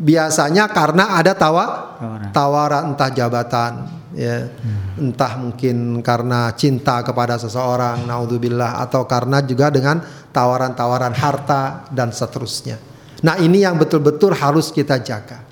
biasanya 0.00 0.72
karena 0.72 1.20
ada 1.20 1.36
tawa 1.36 1.96
tawaran 2.32 2.96
entah 2.96 3.12
jabatan 3.12 3.72
ya 4.16 4.48
hmm. 4.48 5.04
entah 5.04 5.36
mungkin 5.36 6.00
karena 6.00 6.50
cinta 6.56 7.04
kepada 7.04 7.36
seseorang 7.36 8.08
naudzubillah 8.08 8.80
atau 8.80 9.04
karena 9.04 9.44
juga 9.44 9.68
dengan 9.68 10.00
tawaran-tawaran 10.32 11.12
harta 11.12 11.84
dan 11.92 12.10
seterusnya 12.10 12.90
Nah, 13.20 13.36
ini 13.36 13.64
yang 13.64 13.76
betul-betul 13.76 14.32
harus 14.32 14.72
kita 14.72 15.00
jaga. 15.00 15.44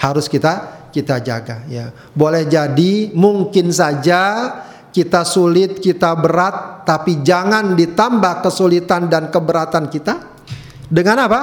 Harus 0.00 0.28
kita 0.28 0.84
kita 0.92 1.20
jaga 1.20 1.64
ya. 1.68 1.92
Boleh 2.16 2.48
jadi 2.48 3.12
mungkin 3.12 3.68
saja 3.68 4.52
kita 4.92 5.28
sulit, 5.28 5.76
kita 5.76 6.16
berat, 6.16 6.88
tapi 6.88 7.20
jangan 7.20 7.76
ditambah 7.76 8.40
kesulitan 8.40 9.12
dan 9.12 9.28
keberatan 9.28 9.92
kita 9.92 10.40
dengan 10.88 11.28
apa? 11.28 11.40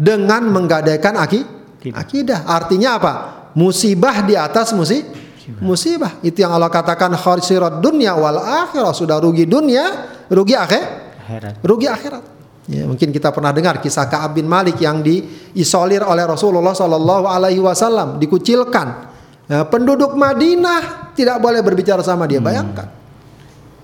Dengan 0.00 0.48
menggadaikan 0.48 1.20
aki, 1.20 1.63
akidah. 1.92 2.48
Artinya 2.48 2.96
apa? 2.96 3.12
Musibah 3.52 4.24
di 4.24 4.38
atas 4.38 4.72
musibah. 4.72 5.20
Musibah. 5.60 6.12
Itu 6.24 6.40
yang 6.40 6.56
Allah 6.56 6.72
katakan 6.72 7.12
khasirat 7.12 7.84
dunia 7.84 8.16
wal 8.16 8.40
akhirah. 8.40 8.96
Sudah 8.96 9.20
rugi 9.20 9.44
dunia, 9.44 10.08
rugi 10.32 10.56
akhir, 10.56 10.84
akhirat. 11.20 11.54
Rugi 11.60 11.86
akhirat. 11.90 12.24
Ya, 12.64 12.88
mungkin 12.88 13.12
kita 13.12 13.28
pernah 13.28 13.52
dengar 13.52 13.76
kisah 13.76 14.08
Ka'ab 14.08 14.40
bin 14.40 14.48
Malik 14.48 14.80
yang 14.80 15.04
diisolir 15.04 16.00
oleh 16.00 16.24
Rasulullah 16.24 16.72
Shallallahu 16.72 17.28
Alaihi 17.28 17.60
Wasallam, 17.60 18.16
dikucilkan. 18.16 19.12
Ya, 19.44 19.68
penduduk 19.68 20.16
Madinah 20.16 21.12
tidak 21.12 21.44
boleh 21.44 21.60
berbicara 21.60 22.00
sama 22.00 22.24
dia. 22.24 22.40
Hmm. 22.40 22.48
Bayangkan. 22.48 22.88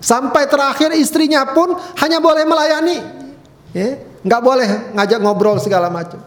Sampai 0.01 0.49
terakhir 0.49 0.97
istrinya 0.97 1.45
pun 1.53 1.77
hanya 2.01 2.25
boleh 2.25 2.49
melayani, 2.49 3.05
ya, 3.77 4.01
nggak 4.25 4.41
boleh 4.41 4.97
ngajak 4.97 5.21
ngobrol 5.21 5.61
segala 5.61 5.93
macam. 5.93 6.25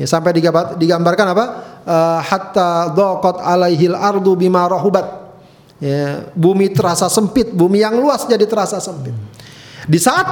Ya, 0.00 0.08
sampai 0.08 0.32
digambarkan 0.80 1.26
apa? 1.36 1.44
Uh, 1.84 2.20
hatta 2.24 2.88
dhaqat 2.96 3.36
alaihil 3.44 3.92
ardu 3.92 4.32
bima 4.32 4.64
rahubat. 4.64 5.04
Ya, 5.76 6.24
bumi 6.32 6.72
terasa 6.72 7.12
sempit, 7.12 7.52
bumi 7.52 7.84
yang 7.84 8.00
luas 8.00 8.24
jadi 8.24 8.48
terasa 8.48 8.80
sempit. 8.80 9.12
Di 9.84 10.00
saat 10.00 10.24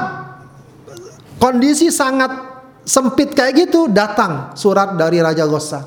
kondisi 1.37 1.93
sangat 1.93 2.33
sempit 2.81 3.37
kayak 3.37 3.69
gitu 3.69 3.93
datang 3.93 4.57
surat 4.57 4.97
dari 4.97 5.21
Raja 5.21 5.45
Gosa. 5.45 5.85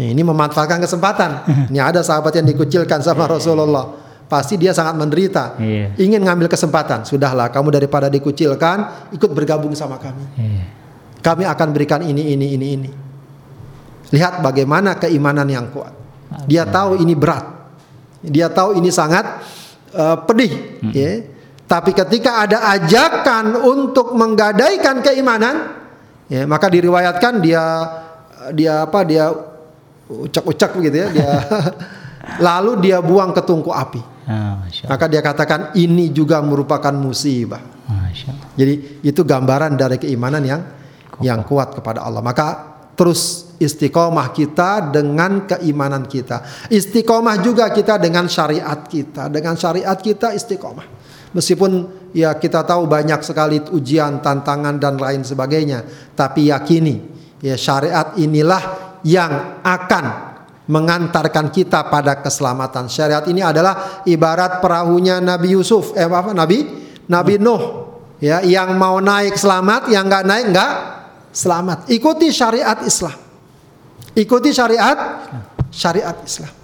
Ini 0.00 0.24
memanfaatkan 0.24 0.80
kesempatan. 0.80 1.30
Ini 1.70 1.84
ada 1.84 2.00
sahabat 2.00 2.32
yang 2.32 2.48
dikucilkan 2.48 3.04
sama 3.04 3.28
Rasulullah. 3.28 3.92
Pasti 4.24 4.56
dia 4.56 4.72
sangat 4.72 4.96
menderita. 4.96 5.60
Iya. 5.60 6.00
Ingin 6.00 6.24
ngambil 6.24 6.48
kesempatan. 6.48 7.04
Sudahlah, 7.04 7.52
kamu 7.52 7.76
daripada 7.76 8.08
dikucilkan, 8.08 9.12
ikut 9.12 9.30
bergabung 9.36 9.76
sama 9.76 10.00
kami. 10.00 10.24
Iya. 10.40 10.83
Kami 11.24 11.48
akan 11.48 11.68
berikan 11.72 12.04
ini, 12.04 12.36
ini, 12.36 12.52
ini, 12.52 12.66
ini. 12.76 12.90
Lihat 14.12 14.44
bagaimana 14.44 15.00
keimanan 15.00 15.48
yang 15.48 15.72
kuat. 15.72 15.96
Dia 16.44 16.68
tahu 16.68 17.00
ini 17.00 17.16
berat. 17.16 17.48
Dia 18.20 18.52
tahu 18.52 18.76
ini 18.76 18.92
sangat 18.92 19.40
uh, 19.96 20.20
pedih. 20.28 20.52
Hmm. 20.84 20.92
Ya. 20.92 21.24
Tapi 21.64 21.96
ketika 21.96 22.44
ada 22.44 22.68
ajakan 22.76 23.56
untuk 23.56 24.12
menggadaikan 24.12 25.00
keimanan, 25.00 25.80
ya, 26.28 26.44
maka 26.44 26.68
diriwayatkan 26.68 27.40
dia 27.40 27.64
dia 28.52 28.84
apa 28.84 29.00
dia 29.08 29.32
ucak-ucak 30.04 30.76
begitu 30.76 30.96
ya, 31.00 31.08
dia 31.08 31.32
lalu 32.46 32.84
dia 32.84 33.00
buang 33.00 33.32
ke 33.32 33.40
tungku 33.40 33.72
api. 33.72 34.12
Ah, 34.24 34.64
maka 34.88 35.04
dia 35.08 35.20
katakan 35.24 35.72
ini 35.76 36.12
juga 36.12 36.40
merupakan 36.44 36.92
musibah. 36.92 37.60
Jadi 38.56 39.04
itu 39.04 39.20
gambaran 39.24 39.76
dari 39.76 39.96
keimanan 40.00 40.44
yang 40.44 40.60
yang 41.22 41.46
kuat 41.46 41.76
kepada 41.78 42.02
Allah. 42.02 42.24
Maka 42.24 42.74
terus 42.94 43.52
istiqomah 43.58 44.30
kita 44.30 44.90
dengan 44.94 45.46
keimanan 45.46 46.06
kita. 46.06 46.66
Istiqomah 46.70 47.42
juga 47.42 47.70
kita 47.70 47.98
dengan 47.98 48.30
syariat 48.30 48.86
kita. 48.86 49.30
Dengan 49.30 49.54
syariat 49.58 49.98
kita 49.98 50.34
istiqomah. 50.34 50.86
Meskipun 51.34 51.70
ya 52.14 52.38
kita 52.38 52.62
tahu 52.62 52.86
banyak 52.86 53.18
sekali 53.26 53.58
ujian, 53.74 54.22
tantangan 54.22 54.78
dan 54.78 54.94
lain 54.94 55.26
sebagainya, 55.26 55.82
tapi 56.14 56.46
yakini 56.54 57.02
ya 57.42 57.58
syariat 57.58 58.14
inilah 58.14 58.62
yang 59.02 59.58
akan 59.66 60.06
mengantarkan 60.70 61.50
kita 61.50 61.90
pada 61.90 62.22
keselamatan. 62.22 62.86
Syariat 62.86 63.26
ini 63.26 63.42
adalah 63.42 64.06
ibarat 64.06 64.62
perahunya 64.62 65.18
Nabi 65.18 65.58
Yusuf, 65.58 65.90
eh 65.98 66.06
apa 66.06 66.30
Nabi 66.30 66.70
Nabi 67.10 67.34
Nuh 67.42 67.62
ya 68.22 68.38
yang 68.46 68.78
mau 68.78 69.02
naik 69.02 69.34
selamat, 69.34 69.90
yang 69.90 70.06
nggak 70.06 70.24
naik 70.24 70.46
nggak 70.54 70.72
selamat. 71.34 71.90
Ikuti 71.90 72.30
syariat 72.30 72.78
Islam. 72.86 73.18
Ikuti 74.14 74.54
syariat 74.54 75.26
syariat 75.74 76.14
Islam 76.22 76.54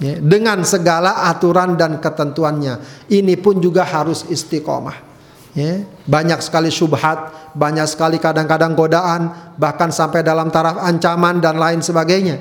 ya, 0.00 0.16
dengan 0.16 0.64
segala 0.64 1.28
aturan 1.28 1.76
dan 1.76 2.00
ketentuannya. 2.00 3.06
Ini 3.12 3.36
pun 3.38 3.60
juga 3.60 3.84
harus 3.84 4.24
istiqomah. 4.26 5.12
Ya, 5.50 5.82
banyak 6.06 6.40
sekali 6.40 6.70
syubhat, 6.72 7.52
banyak 7.52 7.84
sekali 7.84 8.22
kadang-kadang 8.22 8.72
godaan, 8.72 9.52
bahkan 9.58 9.90
sampai 9.90 10.22
dalam 10.24 10.48
taraf 10.48 10.80
ancaman 10.80 11.42
dan 11.42 11.60
lain 11.60 11.84
sebagainya. 11.84 12.40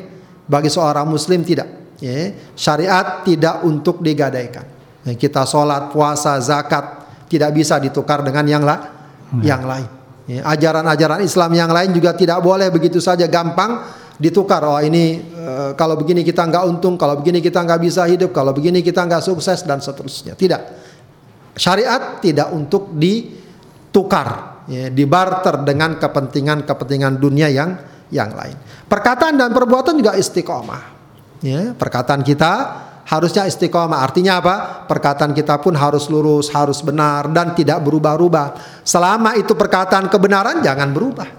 Bagi 0.50 0.72
seorang 0.72 1.06
muslim 1.06 1.43
tidak. 1.43 1.98
Ya, 2.00 2.32
syariat 2.56 3.28
tidak 3.28 3.65
untuk 3.67 4.00
digadaikan. 4.00 4.63
Kita 5.04 5.43
sholat, 5.43 5.89
puasa, 5.89 6.38
zakat 6.39 7.02
tidak 7.28 7.52
bisa 7.52 7.82
ditukar 7.82 8.22
dengan 8.22 8.45
yang, 8.45 8.63
la 8.63 8.78
yang 9.41 9.65
lain. 9.65 9.99
Ya, 10.30 10.46
ajaran-ajaran 10.46 11.26
Islam 11.26 11.58
yang 11.58 11.74
lain 11.74 11.89
juga 11.89 12.13
tidak 12.13 12.46
boleh 12.46 12.70
begitu 12.70 13.02
saja 13.02 13.26
gampang 13.26 13.82
ditukar. 14.22 14.62
Oh 14.62 14.78
ini 14.78 15.18
uh, 15.18 15.74
kalau 15.74 15.98
begini 15.98 16.22
kita 16.22 16.46
nggak 16.46 16.70
untung, 16.70 17.02
kalau 17.02 17.18
begini 17.18 17.42
kita 17.42 17.65
nggak 17.65 17.82
bisa 17.82 18.06
hidup, 18.06 18.30
kalau 18.30 18.54
begini 18.54 18.86
kita 18.86 19.10
nggak 19.10 19.26
sukses 19.26 19.65
dan 19.65 19.82
seterusnya. 19.82 20.38
Tidak. 20.38 20.62
Syariat 21.58 22.22
tidak 22.22 22.53
untuk 22.53 22.93
ditukar, 22.93 24.62
ya, 24.70 24.93
dibarter 24.93 25.66
dengan 25.66 25.97
kepentingan-kepentingan 25.97 27.18
dunia 27.18 27.49
yang 27.49 27.74
yang 28.14 28.30
lain. 28.38 28.53
Perkataan 28.86 29.34
dan 29.34 29.49
perbuatan 29.49 29.97
juga 29.97 30.14
istiqomah. 30.14 31.01
Ya, 31.41 31.74
perkataan 31.74 32.22
kita 32.22 32.51
harusnya 33.10 33.49
istiqomah. 33.49 34.05
Artinya 34.05 34.38
apa? 34.38 34.55
Perkataan 34.86 35.34
kita 35.34 35.57
pun 35.57 35.74
harus 35.74 36.05
lurus, 36.07 36.53
harus 36.53 36.86
benar 36.86 37.28
dan 37.34 37.57
tidak 37.57 37.82
berubah-ubah. 37.82 38.82
Selama 38.86 39.34
itu 39.34 39.57
perkataan 39.57 40.07
kebenaran 40.07 40.62
jangan 40.62 40.93
berubah. 40.93 41.30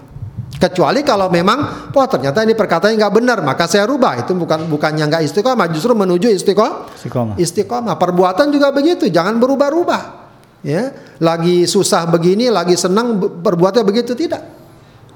Kecuali 0.61 1.01
kalau 1.01 1.25
memang, 1.31 1.89
wah 1.89 2.05
ternyata 2.05 2.45
ini 2.45 2.53
perkataan 2.53 2.93
nggak 2.93 3.15
benar, 3.17 3.41
maka 3.41 3.65
saya 3.65 3.89
rubah. 3.89 4.21
Itu 4.21 4.37
bukan 4.37 4.69
bukannya 4.69 5.09
nggak 5.09 5.23
istiqomah, 5.25 5.65
justru 5.73 5.97
menuju 5.97 6.29
istiqomah. 6.37 6.91
Istiqomah. 7.01 7.35
Istiqomah. 7.39 7.95
Perbuatan 7.97 8.53
juga 8.53 8.69
begitu, 8.69 9.09
jangan 9.09 9.41
berubah-ubah. 9.41 10.21
Ya, 10.61 10.93
lagi 11.17 11.65
susah 11.65 12.05
begini, 12.05 12.53
lagi 12.53 12.77
senang 12.77 13.17
berbuatnya 13.17 13.81
begitu 13.81 14.13
tidak. 14.13 14.45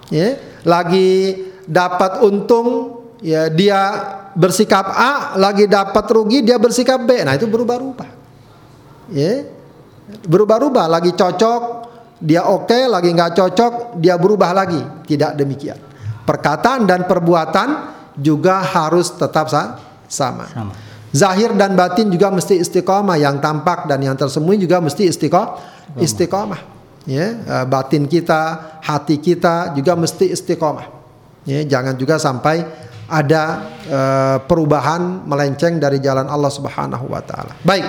Ya, 0.09 0.41
lagi 0.65 1.37
dapat 1.69 2.25
untung, 2.25 2.94
ya 3.25 3.49
dia 3.49 3.79
bersikap 4.37 4.85
A, 4.93 5.33
lagi 5.41 5.65
dapat 5.65 6.05
rugi 6.13 6.45
dia 6.45 6.61
bersikap 6.61 7.01
B. 7.01 7.25
Nah 7.25 7.33
itu 7.33 7.49
berubah-ubah. 7.49 8.09
Ya, 9.09 9.45
Berubah-ubah, 10.05 10.85
lagi 10.85 11.17
cocok, 11.17 11.61
dia 12.21 12.45
oke, 12.45 12.85
lagi 12.85 13.09
nggak 13.09 13.33
cocok, 13.33 13.73
dia 13.97 14.13
berubah 14.21 14.53
lagi. 14.53 14.77
Tidak 15.09 15.33
demikian. 15.33 15.81
Perkataan 16.25 16.85
dan 16.85 17.09
perbuatan 17.09 17.93
juga 18.13 18.61
harus 18.61 19.09
tetap 19.17 19.49
sama. 19.49 19.81
sama. 20.45 20.73
Zahir 21.09 21.55
dan 21.57 21.73
batin 21.73 22.11
juga 22.13 22.29
mesti 22.29 22.61
istiqomah, 22.61 23.17
yang 23.17 23.41
tampak 23.41 23.89
dan 23.89 24.03
yang 24.03 24.13
tersembunyi 24.13 24.61
juga 24.61 24.77
mesti 24.77 25.09
istiqomah. 25.09 25.97
Istiqomah. 25.97 26.61
Ya, 27.05 27.37
eh, 27.37 27.65
batin 27.65 28.05
kita, 28.05 28.77
hati 28.81 29.17
kita 29.17 29.73
juga 29.73 29.97
mesti 29.97 30.33
istiqomah. 30.33 30.85
Ya, 31.45 31.61
jangan 31.65 31.93
juga 31.97 32.17
sampai 32.17 32.65
ada 33.05 33.43
uh, 33.85 34.37
perubahan 34.45 35.25
melenceng 35.29 35.77
dari 35.77 36.01
jalan 36.01 36.25
Allah 36.25 36.49
Subhanahu 36.49 37.05
wa 37.05 37.21
taala. 37.21 37.53
Baik. 37.61 37.85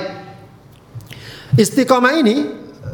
Istiqomah 1.56 2.12
ini 2.20 2.36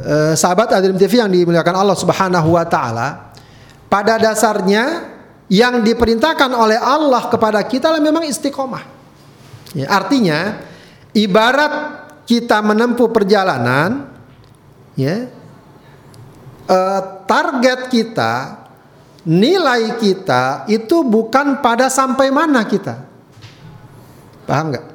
uh, 0.06 0.32
sahabat 0.38 0.70
Adrim 0.70 0.94
TV 0.94 1.18
yang 1.18 1.30
dimuliakan 1.30 1.74
Allah 1.74 1.98
Subhanahu 1.98 2.54
wa 2.54 2.62
taala 2.62 3.34
pada 3.90 4.16
dasarnya 4.22 5.10
yang 5.50 5.82
diperintahkan 5.84 6.48
oleh 6.54 6.78
Allah 6.78 7.28
kepada 7.28 7.60
kita 7.66 7.92
memang 7.98 8.24
istiqomah. 8.24 8.88
Ya, 9.76 9.90
artinya 9.90 10.62
ibarat 11.12 12.06
kita 12.24 12.62
menempuh 12.62 13.10
perjalanan 13.10 14.08
ya 14.96 15.28
uh, 16.70 17.00
target 17.26 17.90
kita 17.90 18.61
nilai 19.26 19.98
kita 20.02 20.66
itu 20.66 21.06
bukan 21.06 21.62
pada 21.62 21.86
sampai 21.86 22.30
mana 22.34 22.66
kita. 22.66 23.06
Paham 24.46 24.74
nggak? 24.74 24.86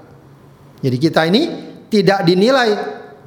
Jadi 0.83 0.97
kita 0.99 1.21
ini 1.25 1.41
tidak 1.87 2.27
dinilai 2.27 2.69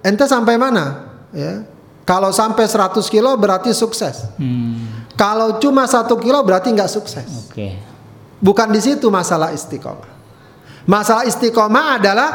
ente 0.04 0.24
sampai 0.28 0.54
mana, 0.60 0.84
ya. 1.32 1.64
Kalau 2.04 2.34
sampai 2.34 2.66
100 2.66 3.06
kilo 3.06 3.30
berarti 3.38 3.70
sukses. 3.70 4.26
Hmm. 4.34 5.06
Kalau 5.14 5.62
cuma 5.62 5.86
satu 5.86 6.18
kilo 6.18 6.42
berarti 6.42 6.74
nggak 6.74 6.90
sukses. 6.90 7.52
Okay. 7.52 7.78
Bukan 8.40 8.72
di 8.72 8.80
situ 8.82 9.06
masalah 9.12 9.54
istiqomah. 9.54 10.10
Masalah 10.90 11.28
istiqomah 11.28 12.00
adalah 12.00 12.30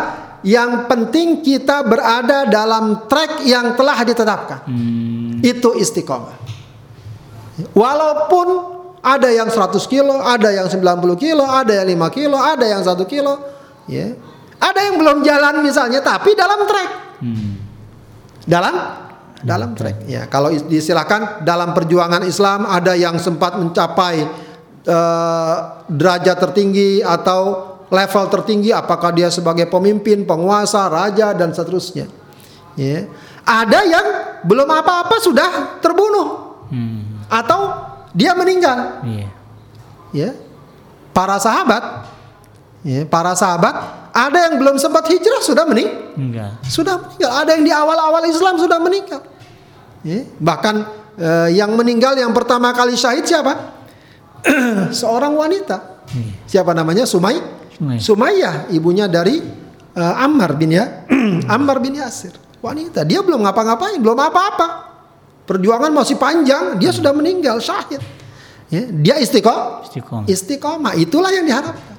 yang 0.46 0.86
penting 0.86 1.42
kita 1.42 1.82
berada 1.82 2.46
dalam 2.46 3.10
track 3.10 3.44
yang 3.44 3.74
telah 3.76 3.98
ditetapkan. 4.06 4.60
Hmm. 4.70 5.44
Itu 5.44 5.76
istiqomah. 5.76 6.46
Walaupun 7.56 8.48
ada 9.06 9.30
yang 9.32 9.48
100 9.48 9.80
kilo, 9.86 10.18
ada 10.20 10.50
yang 10.52 10.68
90 10.68 11.16
kilo, 11.16 11.46
ada 11.46 11.72
yang 11.72 11.88
5 11.88 12.10
kilo, 12.10 12.38
ada 12.42 12.66
yang 12.66 12.82
1 12.82 13.06
kilo, 13.06 13.34
ya. 13.86 14.12
Ada 14.58 14.80
yang 14.92 14.96
belum 14.98 15.18
jalan 15.22 15.62
misalnya, 15.62 16.02
tapi 16.02 16.34
dalam 16.34 16.66
trek. 16.66 16.90
Hmm. 17.22 17.54
Dalam 18.44 18.76
dalam 19.46 19.78
trek. 19.78 20.10
Ya, 20.10 20.26
kalau 20.26 20.50
disilakan 20.50 21.46
dalam 21.46 21.78
perjuangan 21.78 22.26
Islam 22.26 22.66
ada 22.66 22.98
yang 22.98 23.22
sempat 23.22 23.62
mencapai 23.62 24.26
uh, 24.90 25.56
derajat 25.86 26.50
tertinggi 26.50 27.06
atau 27.06 27.78
level 27.94 28.26
tertinggi, 28.34 28.74
apakah 28.74 29.14
dia 29.14 29.30
sebagai 29.30 29.70
pemimpin, 29.70 30.26
penguasa, 30.26 30.90
raja 30.90 31.30
dan 31.38 31.54
seterusnya. 31.54 32.10
Ya. 32.74 33.06
Ada 33.46 33.80
yang 33.86 34.06
belum 34.50 34.66
apa-apa 34.66 35.22
sudah 35.22 35.78
terbunuh. 35.78 36.58
Hmm 36.74 37.05
atau 37.28 37.60
dia 38.16 38.32
meninggal. 38.38 39.04
Iya. 39.04 39.28
Ya. 40.16 40.30
Para 41.12 41.40
sahabat 41.40 42.12
ya, 42.84 43.08
para 43.08 43.36
sahabat 43.36 43.76
ada 44.12 44.52
yang 44.52 44.60
belum 44.60 44.76
sempat 44.80 45.08
hijrah 45.08 45.44
sudah 45.44 45.64
mening 45.68 45.92
Enggak. 46.16 46.60
Sudah 46.68 47.00
meninggal. 47.00 47.32
Ada 47.44 47.50
yang 47.60 47.64
di 47.68 47.74
awal-awal 47.76 48.24
Islam 48.28 48.56
sudah 48.56 48.80
meninggal. 48.80 49.22
Ya. 50.04 50.24
Bahkan 50.40 50.76
eh, 51.20 51.50
yang 51.60 51.76
meninggal 51.76 52.16
yang 52.16 52.32
pertama 52.32 52.72
kali 52.72 52.96
syahid 52.96 53.28
siapa? 53.28 53.76
Seorang 55.02 55.36
wanita. 55.36 56.08
Iya. 56.16 56.34
Siapa 56.48 56.72
namanya? 56.72 57.04
Sumay. 57.04 57.66
Sumayyah, 57.76 58.72
ibunya 58.72 59.12
dari 59.12 59.44
uh, 59.96 60.24
Ammar 60.24 60.56
bin 60.56 60.72
ya 60.72 61.04
Ammar 61.56 61.84
bin 61.84 62.00
Yasir. 62.00 62.36
Wanita, 62.64 63.06
dia 63.06 63.22
belum 63.22 63.46
ngapa-ngapain, 63.46 64.00
belum 64.02 64.18
apa-apa. 64.18 64.95
Perjuangan 65.46 65.94
masih 65.94 66.18
panjang, 66.18 66.82
dia 66.82 66.90
sudah 66.90 67.14
meninggal 67.14 67.62
syahid. 67.62 68.02
Ya, 68.74 68.82
dia 68.90 69.16
istiqomah. 69.22 69.86
Istiqomah. 69.86 70.26
Istiqomah 70.26 70.94
itulah 70.98 71.30
yang 71.30 71.46
diharapkan. 71.46 71.96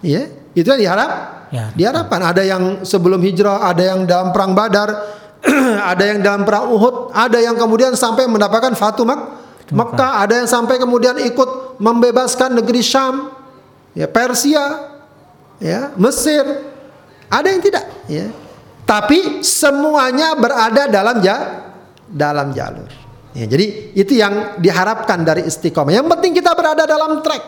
Ya, 0.00 0.32
itu 0.56 0.64
yang 0.64 0.80
diharap. 0.80 1.10
Ya. 1.52 1.70
Diharapkan 1.76 2.20
ada 2.32 2.42
yang 2.42 2.82
sebelum 2.82 3.20
hijrah, 3.20 3.68
ada 3.68 3.82
yang 3.94 4.08
dalam 4.08 4.32
perang 4.32 4.56
Badar, 4.56 4.88
ada 5.92 6.04
yang 6.04 6.24
dalam 6.24 6.42
perang 6.48 6.72
Uhud, 6.72 7.12
ada 7.12 7.38
yang 7.38 7.54
kemudian 7.60 7.92
sampai 7.92 8.24
mendapatkan 8.24 8.72
Fatu 8.72 9.04
Mak 9.04 9.46
Mekah, 9.66 10.22
ada 10.22 10.34
yang 10.38 10.48
sampai 10.48 10.78
kemudian 10.78 11.18
ikut 11.18 11.82
membebaskan 11.82 12.54
negeri 12.54 12.86
Syam, 12.86 13.34
ya 13.98 14.06
Persia, 14.06 14.94
ya 15.58 15.90
Mesir. 15.98 16.46
Ada 17.26 17.50
yang 17.50 17.62
tidak, 17.62 17.84
ya. 18.06 18.30
Tapi 18.86 19.42
semuanya 19.42 20.38
berada 20.38 20.86
dalam 20.86 21.18
ja, 21.18 21.65
dalam 22.08 22.54
jalur. 22.54 22.88
Ya, 23.36 23.44
jadi 23.44 23.92
itu 23.92 24.16
yang 24.16 24.56
diharapkan 24.56 25.20
dari 25.20 25.44
istiqomah. 25.44 25.92
Yang 25.92 26.08
penting 26.16 26.32
kita 26.40 26.56
berada 26.56 26.88
dalam 26.88 27.20
track. 27.20 27.44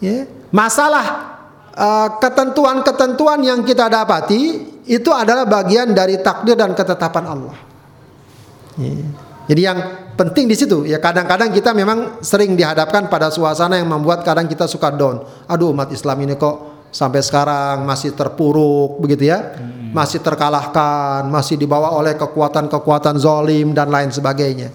Ya, 0.00 0.24
masalah 0.48 1.36
uh, 1.76 2.08
ketentuan-ketentuan 2.16 3.44
yang 3.44 3.60
kita 3.60 3.92
dapati 3.92 4.72
itu 4.88 5.10
adalah 5.12 5.44
bagian 5.44 5.92
dari 5.92 6.16
takdir 6.24 6.56
dan 6.56 6.72
ketetapan 6.72 7.24
Allah. 7.28 7.56
Ya. 8.80 9.04
Jadi 9.46 9.60
yang 9.62 9.78
penting 10.18 10.50
di 10.50 10.58
situ 10.58 10.82
ya 10.82 10.98
kadang-kadang 10.98 11.54
kita 11.54 11.70
memang 11.70 12.18
sering 12.18 12.58
dihadapkan 12.58 13.06
pada 13.06 13.30
suasana 13.30 13.78
yang 13.78 13.86
membuat 13.86 14.26
kadang 14.26 14.50
kita 14.50 14.66
suka 14.66 14.90
down. 14.90 15.22
Aduh 15.46 15.70
umat 15.70 15.94
Islam 15.94 16.18
ini 16.26 16.34
kok 16.34 16.90
sampai 16.90 17.22
sekarang 17.22 17.86
masih 17.86 18.10
terpuruk 18.18 18.98
begitu 18.98 19.30
ya. 19.30 19.54
Masih 19.96 20.20
terkalahkan, 20.20 21.24
masih 21.32 21.56
dibawa 21.56 21.96
oleh 21.96 22.12
kekuatan-kekuatan 22.20 23.16
zolim 23.16 23.72
dan 23.72 23.88
lain 23.88 24.12
sebagainya. 24.12 24.68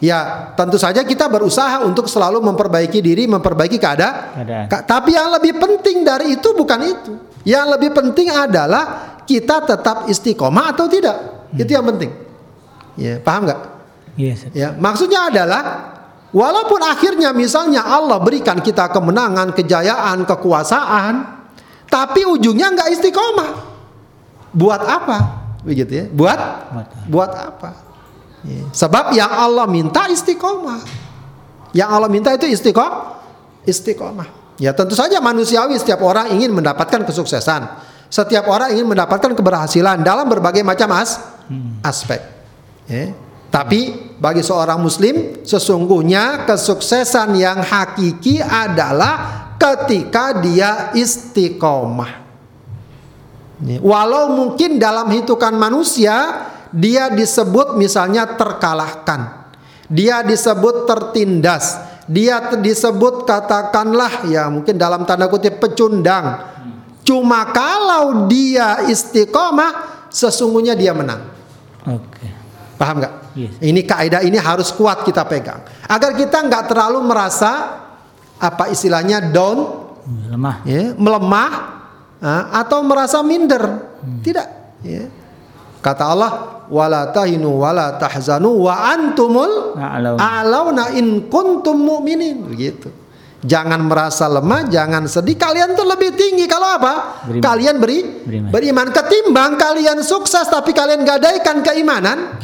Ya, 0.00 0.52
tentu 0.56 0.80
saja 0.80 1.04
kita 1.04 1.28
berusaha 1.28 1.84
untuk 1.84 2.08
selalu 2.08 2.40
memperbaiki 2.40 3.04
diri, 3.04 3.28
memperbaiki 3.28 3.76
keadaan. 3.76 4.68
Tapi 4.68 5.12
yang 5.12 5.28
lebih 5.36 5.60
penting 5.60 6.04
dari 6.04 6.40
itu 6.40 6.56
bukan 6.56 6.80
itu. 6.84 7.12
Yang 7.44 7.66
lebih 7.76 7.90
penting 7.92 8.28
adalah 8.32 9.16
kita 9.28 9.64
tetap 9.64 10.08
istiqomah 10.08 10.72
atau 10.72 10.88
tidak. 10.88 11.16
Hmm. 11.52 11.60
Itu 11.60 11.70
yang 11.76 11.84
penting. 11.84 12.12
Ya, 12.96 13.20
paham 13.20 13.44
nggak? 13.48 13.60
Yes. 14.16 14.48
Ya, 14.56 14.72
maksudnya 14.72 15.28
adalah 15.28 15.62
walaupun 16.32 16.80
akhirnya 16.80 17.32
misalnya 17.36 17.84
Allah 17.84 18.20
berikan 18.20 18.60
kita 18.60 18.88
kemenangan, 18.92 19.52
kejayaan, 19.52 20.24
kekuasaan, 20.28 21.14
tapi 21.88 22.24
ujungnya 22.24 22.72
nggak 22.72 22.88
istiqomah 23.00 23.75
buat 24.56 24.80
apa? 24.80 25.18
Begitu 25.60 25.92
ya. 25.92 26.04
Buat 26.08 26.40
buat 27.12 27.30
apa? 27.36 27.70
Ya. 28.40 28.64
Sebab 28.72 29.12
yang 29.12 29.28
Allah 29.28 29.68
minta 29.68 30.08
istiqomah. 30.08 30.80
Yang 31.76 31.88
Allah 31.92 32.08
minta 32.08 32.32
itu 32.32 32.48
istiqomah. 32.48 33.20
Istiqomah. 33.68 34.28
Ya 34.56 34.72
tentu 34.72 34.96
saja 34.96 35.20
manusiawi 35.20 35.76
setiap 35.76 36.00
orang 36.00 36.32
ingin 36.32 36.56
mendapatkan 36.56 37.04
kesuksesan. 37.04 37.68
Setiap 38.08 38.48
orang 38.48 38.72
ingin 38.72 38.88
mendapatkan 38.88 39.36
keberhasilan 39.36 40.00
dalam 40.00 40.24
berbagai 40.30 40.64
macam 40.64 40.96
as 40.96 41.20
hmm. 41.52 41.84
aspek. 41.84 42.22
Ya. 42.88 43.12
Tapi 43.52 44.12
bagi 44.16 44.40
seorang 44.40 44.80
muslim 44.80 45.44
sesungguhnya 45.44 46.48
kesuksesan 46.48 47.36
yang 47.36 47.60
hakiki 47.60 48.40
adalah 48.40 49.52
ketika 49.58 50.38
dia 50.40 50.94
istiqomah. 50.96 52.25
Walau 53.62 54.36
mungkin 54.36 54.76
dalam 54.76 55.08
hitungan 55.08 55.56
manusia 55.56 56.48
dia 56.68 57.08
disebut 57.08 57.80
misalnya 57.80 58.36
terkalahkan. 58.36 59.48
Dia 59.88 60.20
disebut 60.20 60.84
tertindas. 60.84 61.78
Dia 62.06 62.54
disebut 62.54 63.26
katakanlah 63.26 64.28
ya 64.28 64.46
mungkin 64.52 64.76
dalam 64.76 65.08
tanda 65.08 65.26
kutip 65.26 65.58
pecundang. 65.58 66.54
Cuma 67.06 67.48
kalau 67.54 68.28
dia 68.28 68.84
istiqomah 68.86 70.06
sesungguhnya 70.10 70.76
dia 70.76 70.92
menang. 70.92 71.22
Oke. 71.86 72.26
Paham 72.76 73.00
nggak? 73.00 73.14
Yes. 73.38 73.52
Ini 73.62 73.80
kaidah 73.88 74.20
ini 74.20 74.36
harus 74.36 74.68
kuat 74.72 75.00
kita 75.00 75.24
pegang 75.24 75.64
agar 75.88 76.12
kita 76.12 76.44
nggak 76.44 76.72
terlalu 76.72 77.00
merasa 77.04 77.84
apa 78.36 78.68
istilahnya 78.68 79.32
down, 79.32 79.88
melemah, 80.04 80.56
ya, 80.68 80.92
melemah 80.92 81.75
atau 82.22 82.80
merasa 82.82 83.20
minder. 83.20 83.62
Hmm. 84.00 84.20
Tidak. 84.24 84.46
Ya. 84.82 85.04
Kata 85.80 86.04
Allah, 86.10 86.32
wala 86.66 87.14
tahinu 87.14 87.62
wala 87.62 87.94
tahzanu 87.94 88.66
wa 88.66 88.90
antumul 88.90 89.78
a'launa 90.18 90.90
in 90.98 91.30
kuntum 91.30 91.78
mu'minin. 91.78 92.42
Begitu. 92.42 92.90
Jangan 93.46 93.86
merasa 93.86 94.26
lemah, 94.26 94.66
jangan 94.66 95.06
sedih. 95.06 95.38
Kalian 95.38 95.78
tuh 95.78 95.86
lebih 95.86 96.18
tinggi 96.18 96.50
kalau 96.50 96.66
apa? 96.66 97.22
Beriman. 97.30 97.44
Kalian 97.44 97.76
beri 97.78 97.98
Beriman. 98.26 98.50
beriman. 98.50 98.86
Ketimbang 98.90 99.54
kalian 99.54 100.02
sukses 100.02 100.50
tapi 100.50 100.74
kalian 100.74 101.06
gadaikan 101.06 101.62
keimanan, 101.62 102.34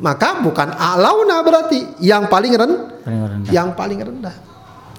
maka 0.00 0.40
bukan 0.40 0.72
alauna 0.72 1.44
berarti 1.44 2.00
yang 2.00 2.32
paling 2.32 2.56
ren, 2.56 2.72
Paling 3.04 3.20
rendah. 3.28 3.50
yang 3.52 3.68
paling 3.76 4.00
rendah. 4.00 4.34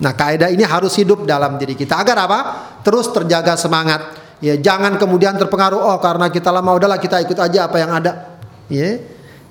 Nah, 0.04 0.12
kaidah 0.12 0.52
ini 0.52 0.68
harus 0.68 0.92
hidup 1.00 1.24
dalam 1.24 1.56
diri 1.56 1.80
kita 1.80 1.96
agar 1.96 2.28
apa? 2.28 2.40
Terus 2.84 3.08
terjaga 3.16 3.56
semangat. 3.56 4.20
Ya, 4.44 4.60
jangan 4.60 5.00
kemudian 5.00 5.40
terpengaruh 5.40 5.80
oh 5.80 5.98
karena 6.04 6.28
kita 6.28 6.52
lama 6.52 6.76
udahlah 6.76 7.00
kita 7.00 7.24
ikut 7.24 7.40
aja 7.40 7.72
apa 7.72 7.80
yang 7.80 7.96
ada. 7.96 8.36
Ya. 8.68 9.00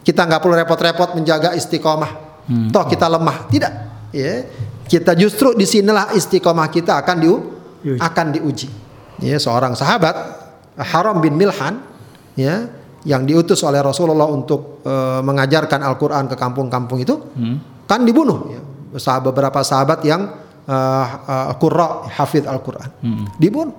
Kita 0.05 0.29
nggak 0.29 0.45
perlu 0.45 0.61
repot-repot 0.61 1.17
menjaga 1.17 1.57
istiqomah. 1.57 2.45
Toh 2.69 2.85
kita 2.85 3.09
lemah. 3.09 3.49
Tidak. 3.49 3.73
Ya. 4.13 4.45
Kita 4.85 5.17
justru 5.17 5.57
di 5.57 5.65
sinilah 5.65 6.13
istiqomah 6.13 6.69
kita 6.69 7.01
akan 7.01 7.17
diu 7.17 7.37
akan 7.97 8.27
diuji. 8.37 8.69
Ya, 9.25 9.41
seorang 9.41 9.73
sahabat 9.73 10.13
Haram 10.77 11.25
bin 11.25 11.41
Milhan 11.41 11.81
ya 12.37 12.69
yang 13.09 13.25
diutus 13.25 13.65
oleh 13.65 13.81
Rasulullah 13.81 14.29
untuk 14.29 14.85
eh, 14.85 15.21
mengajarkan 15.25 15.81
Al-Qur'an 15.81 16.29
ke 16.29 16.37
kampung-kampung 16.37 17.01
itu 17.01 17.17
kan 17.89 18.05
dibunuh 18.05 18.53
ya. 18.53 18.61
Beberapa 19.25 19.65
sahabat 19.65 20.05
yang 20.05 20.42
uh, 20.65 21.07
uh, 21.23 21.53
qurra 21.57 22.07
hafid 22.09 22.45
Al-Qur'an. 22.45 22.91
Dibunuh. 23.37 23.75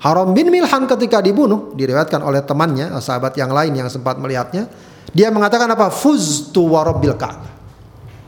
Haram 0.00 0.36
bin 0.36 0.52
Milhan 0.52 0.84
ketika 0.84 1.24
dibunuh 1.24 1.72
diriwayatkan 1.72 2.20
oleh 2.20 2.44
temannya 2.44 2.92
sahabat 3.00 3.32
yang 3.34 3.48
lain 3.48 3.72
yang 3.72 3.88
sempat 3.88 4.20
melihatnya 4.20 4.68
dia 5.08 5.32
mengatakan 5.32 5.64
apa 5.64 5.88
fuztu 5.88 6.60
wa 6.68 6.84
rabbil 6.84 7.16
ka'bah 7.16 7.48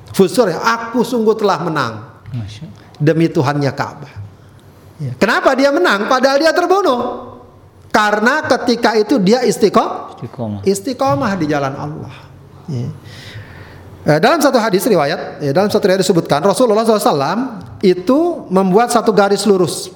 fuztu 0.09 0.49
ya, 0.49 0.57
aku 0.57 1.05
sungguh 1.05 1.37
telah 1.37 1.61
menang 1.61 2.01
demi 2.97 3.29
Tuhannya 3.29 3.73
Ka'bah 3.77 4.25
Ya. 4.97 5.13
kenapa 5.21 5.53
dia 5.53 5.69
menang 5.69 6.09
padahal 6.09 6.41
dia 6.41 6.57
terbunuh 6.57 7.37
karena 7.93 8.41
ketika 8.49 8.97
itu 8.97 9.21
dia 9.21 9.45
istiqomah 9.45 10.17
Istiqomah. 10.17 10.61
istiqomah 10.65 11.33
di 11.37 11.45
jalan 11.45 11.77
Allah. 11.77 12.15
Ya. 12.65 12.89
Eh, 14.09 14.17
Dalam 14.17 14.41
satu 14.41 14.57
hadis 14.57 14.81
riwayat, 14.89 15.45
ya, 15.45 15.53
dalam 15.53 15.69
satu 15.69 15.85
riwayat 15.85 16.01
disebutkan 16.01 16.41
Rasulullah 16.41 16.89
SAW 16.89 17.76
itu 17.87 18.51
membuat 18.51 18.91
satu 18.91 19.15
garis 19.15 19.47
lurus. 19.47 19.95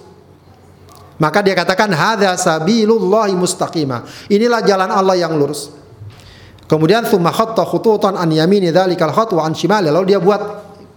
Maka 1.21 1.43
dia 1.45 1.53
katakan 1.53 1.91
hadza 1.93 2.33
sabilullahi 2.39 3.35
mustaqima. 3.37 4.07
Inilah 4.31 4.63
jalan 4.65 4.89
Allah 4.89 5.19
yang 5.19 5.35
lurus. 5.37 5.69
Kemudian 6.71 7.03
tsumma 7.03 7.35
khatta 7.35 7.67
khututan 7.67 8.15
an 8.15 8.31
yamini 8.31 8.71
dzalikal 8.71 9.11
khat 9.11 9.35
wa 9.35 9.43
an 9.43 9.53
shimali. 9.53 9.91
Lalu 9.91 10.17
dia 10.17 10.23
buat 10.23 10.41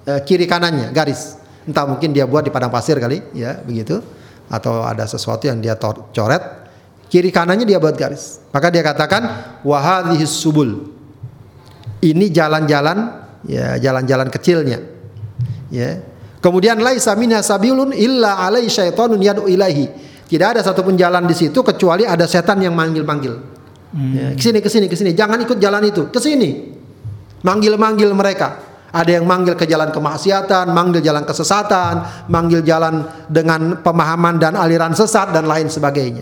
eh, 0.06 0.22
kiri 0.22 0.46
kanannya 0.46 0.94
garis. 0.94 1.36
Entah 1.66 1.90
mungkin 1.90 2.14
dia 2.14 2.30
buat 2.30 2.46
di 2.46 2.54
padang 2.54 2.70
pasir 2.70 3.02
kali, 3.02 3.20
ya 3.34 3.58
begitu. 3.66 4.00
Atau 4.54 4.86
ada 4.86 5.10
sesuatu 5.10 5.50
yang 5.50 5.60
dia 5.60 5.76
coret. 6.14 6.44
Kiri 7.10 7.34
kanannya 7.34 7.66
dia 7.66 7.82
buat 7.82 7.98
garis. 7.98 8.40
Maka 8.54 8.70
dia 8.70 8.86
katakan 8.86 9.24
wa 9.66 9.78
hadhis 9.82 10.30
subul. 10.30 10.94
Ini 12.00 12.32
jalan-jalan 12.32 12.98
ya 13.50 13.76
jalan-jalan 13.82 14.30
kecilnya. 14.32 14.80
Ya. 15.74 16.13
Kemudian 16.44 16.84
laisa 16.84 17.16
minha 17.16 17.40
sabilun 17.40 17.96
illa 17.96 18.44
alai 18.44 18.68
syaitonun 18.68 19.24
yad'u 19.24 19.48
ilaihi. 19.48 19.88
Tidak 20.28 20.44
ada 20.44 20.60
satupun 20.60 21.00
jalan 21.00 21.24
di 21.24 21.32
situ 21.32 21.64
kecuali 21.64 22.04
ada 22.04 22.28
setan 22.28 22.60
yang 22.60 22.76
manggil-manggil. 22.76 23.34
Ya, 23.94 24.36
ke 24.36 24.42
sini 24.44 24.60
ke 24.60 24.68
sini 24.68 24.86
ke 24.92 24.96
sini. 25.00 25.16
Jangan 25.16 25.40
ikut 25.40 25.56
jalan 25.56 25.88
itu. 25.88 26.12
Ke 26.12 26.20
sini. 26.20 26.76
Manggil-manggil 27.48 28.12
mereka. 28.12 28.60
Ada 28.94 29.18
yang 29.18 29.26
manggil 29.26 29.58
ke 29.58 29.66
jalan 29.66 29.90
kemaksiatan 29.90 30.70
manggil 30.70 31.02
jalan 31.02 31.26
kesesatan 31.26 32.30
manggil 32.30 32.62
jalan 32.62 33.02
dengan 33.26 33.82
pemahaman 33.82 34.38
dan 34.38 34.54
aliran 34.54 34.94
sesat 34.94 35.34
dan 35.34 35.50
lain 35.50 35.66
sebagainya. 35.66 36.22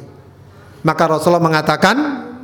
Maka 0.88 1.04
Rasulullah 1.12 1.44
mengatakan 1.44 1.96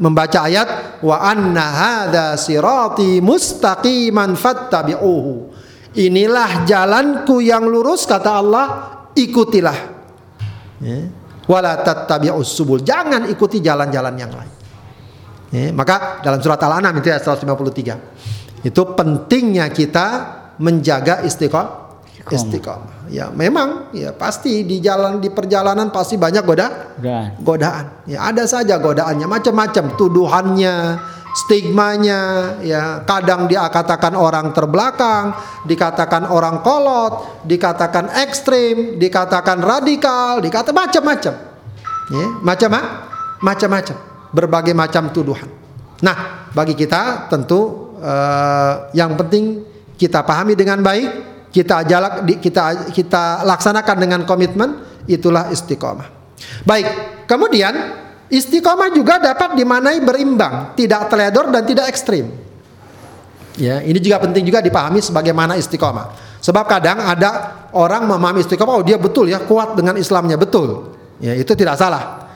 membaca 0.03 0.43
ayat 0.43 0.99
wa 0.99 1.23
anna 1.23 1.63
hadza 1.63 2.35
sirati 2.35 3.23
mustaqiman 3.23 4.35
fattabi'uhu 4.35 5.33
inilah 5.95 6.67
jalanku 6.67 7.39
yang 7.39 7.63
lurus 7.63 8.03
kata 8.03 8.31
Allah 8.33 8.65
ikutilah 9.15 9.79
ya. 10.83 10.99
wala 11.47 11.79
tattabi'us 11.85 12.51
subul 12.51 12.83
jangan 12.83 13.29
ikuti 13.31 13.63
jalan-jalan 13.63 14.15
yang 14.19 14.33
lain 14.35 14.57
Ya, 15.47 15.71
maka 15.71 16.19
dalam 16.19 16.43
surat 16.43 16.59
Al-An'am 16.59 16.99
itu 16.99 17.07
ayat 17.07 17.23
153. 17.23 18.67
Itu 18.67 18.81
pentingnya 18.97 19.71
kita 19.71 20.07
menjaga 20.59 21.23
istiqomah. 21.23 22.03
Istiqomah. 22.27 23.07
Ya, 23.07 23.31
memang 23.31 23.87
ya 23.95 24.11
pasti 24.11 24.67
di 24.67 24.83
jalan 24.83 25.23
di 25.23 25.31
perjalanan 25.31 25.87
pasti 25.95 26.19
banyak 26.19 26.43
goda 26.43 26.99
godaan. 27.39 28.03
Ya, 28.03 28.27
ada 28.27 28.43
saja 28.43 28.75
godaannya 28.75 29.23
macam-macam, 29.23 29.95
tuduhannya, 29.95 30.75
stigmanya, 31.45 32.57
ya 32.65 33.05
kadang 33.05 33.45
dia 33.45 33.69
katakan 33.69 34.17
orang 34.17 34.49
terbelakang, 34.57 35.37
dikatakan 35.69 36.33
orang 36.33 36.65
kolot, 36.65 37.45
dikatakan 37.45 38.09
ekstrim, 38.25 38.97
dikatakan 38.97 39.61
radikal, 39.61 40.41
dikata 40.41 40.73
macam-macam. 40.73 41.33
Ya, 42.07 42.25
macam 42.41 42.69
macam-macam, 43.43 43.97
berbagai 44.33 44.73
macam 44.73 45.13
tuduhan. 45.13 45.49
Nah, 46.01 46.49
bagi 46.55 46.73
kita 46.73 47.29
tentu 47.29 47.93
eh, 48.01 48.73
yang 48.97 49.13
penting 49.13 49.61
kita 49.93 50.25
pahami 50.25 50.57
dengan 50.57 50.81
baik, 50.81 51.09
kita 51.53 51.85
jalak 51.85 52.25
kita 52.41 52.89
kita 52.89 53.45
laksanakan 53.45 53.97
dengan 54.01 54.21
komitmen, 54.25 55.03
itulah 55.05 55.53
istiqomah. 55.53 56.09
Baik, 56.65 56.87
kemudian 57.29 58.06
istiqomah 58.27 58.91
juga 58.91 59.19
dapat 59.19 59.55
dimanai 59.55 60.03
berimbang, 60.03 60.75
tidak 60.75 61.11
teledor 61.11 61.51
dan 61.51 61.63
tidak 61.63 61.91
ekstrim. 61.91 62.31
Ya, 63.57 63.81
ini 63.81 63.97
juga 63.97 64.21
penting 64.21 64.45
juga 64.45 64.61
dipahami 64.61 65.01
sebagaimana 65.01 65.57
istiqomah. 65.57 66.13
Sebab 66.37 66.65
kadang 66.69 67.01
ada 67.01 67.65
orang 67.73 68.05
memahami 68.05 68.45
istiqomah, 68.45 68.79
oh 68.79 68.85
dia 68.85 69.01
betul 69.01 69.25
ya 69.27 69.41
kuat 69.41 69.73
dengan 69.73 69.97
Islamnya 69.97 70.37
betul. 70.37 70.93
Ya, 71.17 71.33
itu 71.33 71.57
tidak 71.57 71.81
salah. 71.81 72.29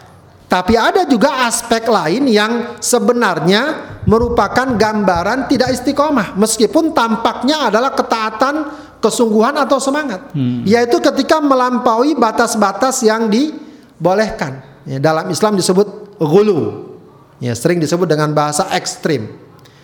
Tapi 0.52 0.76
ada 0.76 1.08
juga 1.08 1.48
aspek 1.48 1.88
lain 1.88 2.28
yang 2.28 2.76
sebenarnya 2.84 3.88
merupakan 4.04 4.76
gambaran 4.76 5.48
tidak 5.48 5.80
istiqomah, 5.80 6.36
meskipun 6.36 6.92
tampaknya 6.92 7.72
adalah 7.72 7.96
ketaatan, 7.96 8.56
kesungguhan 9.00 9.56
atau 9.56 9.80
semangat, 9.80 10.34
yaitu 10.68 11.00
ketika 11.00 11.40
melampaui 11.40 12.20
batas-batas 12.20 13.00
yang 13.06 13.32
dibolehkan. 13.32 14.71
Ya, 14.86 14.98
dalam 14.98 15.30
Islam 15.30 15.54
disebut 15.58 16.18
gulu, 16.18 16.90
ya 17.38 17.54
sering 17.54 17.78
disebut 17.78 18.10
dengan 18.10 18.34
bahasa 18.34 18.70
ekstrim. 18.74 19.30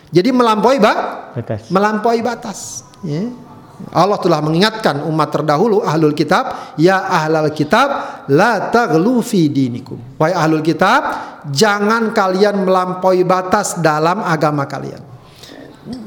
Jadi 0.07 0.31
melampaui 0.31 0.79
ba 0.79 0.93
batas. 1.35 1.67
melampaui 1.67 2.21
batas. 2.23 2.59
Ya. 3.03 3.27
Allah 3.93 4.17
telah 4.17 4.41
mengingatkan 4.41 5.05
umat 5.05 5.29
terdahulu 5.29 5.85
ahlul 5.85 6.17
kitab, 6.17 6.73
ya 6.81 6.97
ahlal 6.97 7.53
kitab 7.53 8.25
la 8.25 8.73
taghlu 8.73 9.21
fi 9.21 9.45
dinikum. 9.53 10.17
Wahai 10.17 10.33
ahlul 10.33 10.65
kitab, 10.65 11.05
jangan 11.53 12.09
kalian 12.09 12.65
melampaui 12.65 13.21
batas 13.21 13.77
dalam 13.77 14.25
agama 14.25 14.65
kalian. 14.65 15.05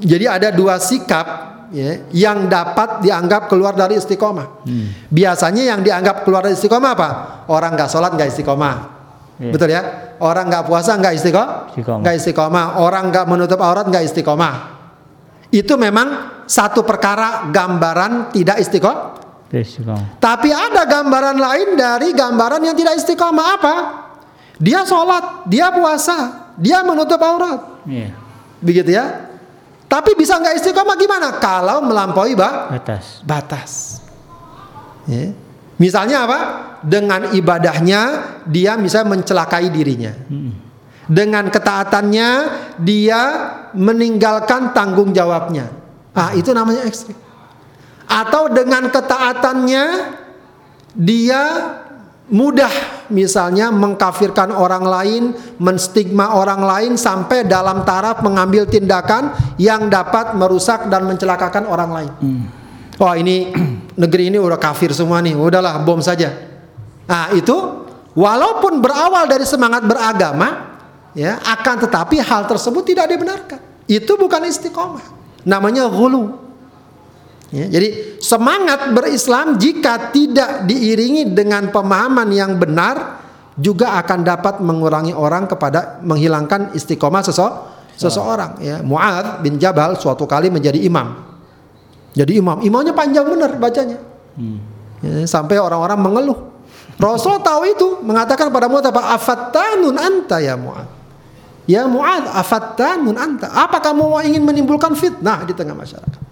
Jadi 0.03 0.27
ada 0.27 0.51
dua 0.51 0.83
sikap 0.83 1.50
ya, 1.71 2.05
yang 2.11 2.47
dapat 2.47 3.01
dianggap 3.01 3.47
keluar 3.47 3.73
dari 3.73 3.97
istiqomah. 3.97 4.67
Biasanya 5.09 5.75
yang 5.75 5.81
dianggap 5.81 6.23
keluar 6.23 6.45
dari 6.45 6.55
istiqomah 6.55 6.91
apa? 6.95 7.09
Orang 7.49 7.75
nggak 7.75 7.91
sholat 7.91 8.15
nggak 8.15 8.29
istiqomah. 8.31 8.75
Iya. 9.41 9.53
Betul 9.57 9.69
ya? 9.73 9.83
Orang 10.21 10.53
nggak 10.53 10.69
puasa 10.69 11.01
nggak 11.01 11.15
istiqomah, 11.17 11.73
nggak 12.05 12.15
istiqomah. 12.21 12.67
Orang 12.79 13.09
nggak 13.09 13.25
menutup 13.25 13.59
aurat 13.63 13.89
nggak 13.89 14.05
istiqomah. 14.05 14.55
Itu 15.51 15.75
memang 15.81 16.09
satu 16.45 16.85
perkara 16.85 17.49
gambaran 17.49 18.35
tidak 18.37 18.61
istiqomah. 18.61 19.17
Istiqomah. 19.51 20.21
Tapi 20.23 20.51
ada 20.53 20.87
gambaran 20.87 21.39
lain 21.41 21.69
dari 21.75 22.15
gambaran 22.15 22.63
yang 22.67 22.77
tidak 22.77 23.01
istiqomah 23.01 23.47
apa? 23.59 23.75
Dia 24.61 24.85
sholat, 24.85 25.49
dia 25.49 25.73
puasa, 25.73 26.53
dia 26.61 26.85
menutup 26.85 27.17
aurat, 27.17 27.81
Iya. 27.89 28.13
begitu 28.61 28.93
ya. 28.93 29.30
Tapi 29.91 30.15
bisa 30.15 30.39
nggak 30.39 30.55
istiqomah 30.63 30.95
gimana? 30.95 31.43
Kalau 31.43 31.83
melampaui 31.83 32.39
ba 32.39 32.71
Batas. 32.71 33.27
batas. 33.27 33.71
Ya. 35.11 35.35
Misalnya 35.83 36.31
apa? 36.31 36.39
Dengan 36.87 37.35
ibadahnya 37.35 38.03
dia 38.47 38.79
misalnya 38.79 39.19
mencelakai 39.19 39.67
dirinya. 39.75 40.15
Dengan 41.11 41.51
ketaatannya 41.51 42.31
dia 42.79 43.23
meninggalkan 43.75 44.71
tanggung 44.71 45.11
jawabnya. 45.11 45.67
Ah, 46.15 46.31
itu 46.39 46.55
namanya 46.55 46.87
ekstrim. 46.87 47.19
Atau 48.07 48.47
dengan 48.55 48.87
ketaatannya 48.95 49.85
dia 50.95 51.43
mudah 52.31 52.71
misalnya 53.11 53.75
mengkafirkan 53.75 54.55
orang 54.55 54.87
lain, 54.87 55.23
menstigma 55.59 56.39
orang 56.39 56.63
lain 56.63 56.93
sampai 56.95 57.45
dalam 57.45 57.83
taraf 57.83 58.23
mengambil 58.23 58.65
tindakan 58.71 59.35
yang 59.59 59.91
dapat 59.91 60.39
merusak 60.39 60.87
dan 60.87 61.05
mencelakakan 61.11 61.67
orang 61.67 61.91
lain. 61.91 62.13
Wah 62.97 63.19
ini 63.19 63.51
negeri 64.03 64.31
ini 64.31 64.39
udah 64.39 64.57
kafir 64.57 64.95
semua 64.95 65.19
nih, 65.21 65.35
udahlah 65.35 65.83
bom 65.83 65.99
saja. 65.99 66.31
Nah, 67.11 67.35
itu 67.35 67.57
walaupun 68.15 68.79
berawal 68.79 69.27
dari 69.27 69.43
semangat 69.43 69.83
beragama, 69.83 70.79
ya, 71.17 71.43
akan 71.43 71.77
tetapi 71.89 72.23
hal 72.23 72.47
tersebut 72.47 72.87
tidak 72.87 73.11
dibenarkan. 73.11 73.59
Itu 73.91 74.15
bukan 74.15 74.47
istiqomah. 74.47 75.03
Namanya 75.43 75.91
ghulu. 75.91 76.50
Ya, 77.51 77.67
jadi 77.67 78.23
semangat 78.23 78.95
berislam 78.95 79.59
jika 79.59 80.15
tidak 80.15 80.71
diiringi 80.71 81.35
dengan 81.35 81.75
pemahaman 81.75 82.31
yang 82.31 82.55
benar 82.55 83.27
juga 83.59 83.99
akan 83.99 84.23
dapat 84.23 84.63
mengurangi 84.63 85.11
orang 85.11 85.51
kepada 85.51 85.99
menghilangkan 86.07 86.71
istiqomah 86.79 87.27
seseorang 87.27 87.71
seseorang. 88.01 88.57
Ya 88.65 88.81
Muad 88.81 89.45
bin 89.45 89.61
Jabal 89.61 89.99
suatu 90.01 90.25
kali 90.25 90.49
menjadi 90.49 90.81
imam. 90.81 91.21
Jadi 92.17 92.41
imam. 92.41 92.65
Imamnya 92.65 92.97
panjang 92.97 93.29
benar 93.29 93.53
bacanya. 93.61 93.99
Hmm. 94.39 94.63
ya, 95.05 95.27
sampai 95.29 95.61
orang-orang 95.61 95.99
mengeluh. 96.01 96.39
Rasul 96.97 97.43
tahu 97.43 97.67
itu 97.67 97.89
mengatakan 98.07 98.49
pada 98.49 98.71
Muad 98.71 98.87
apa? 98.89 99.11
Afattanun 99.19 99.99
anta 99.99 100.39
ya 100.39 100.55
Muad 100.55 100.87
ya 101.67 101.85
Muad 101.91 102.31
afattanun 102.31 103.19
anta. 103.19 103.51
Apa 103.53 103.83
kamu 103.83 104.23
ingin 104.31 104.43
menimbulkan 104.47 104.95
fitnah 104.95 105.45
di 105.45 105.53
tengah 105.53 105.75
masyarakat 105.75 106.30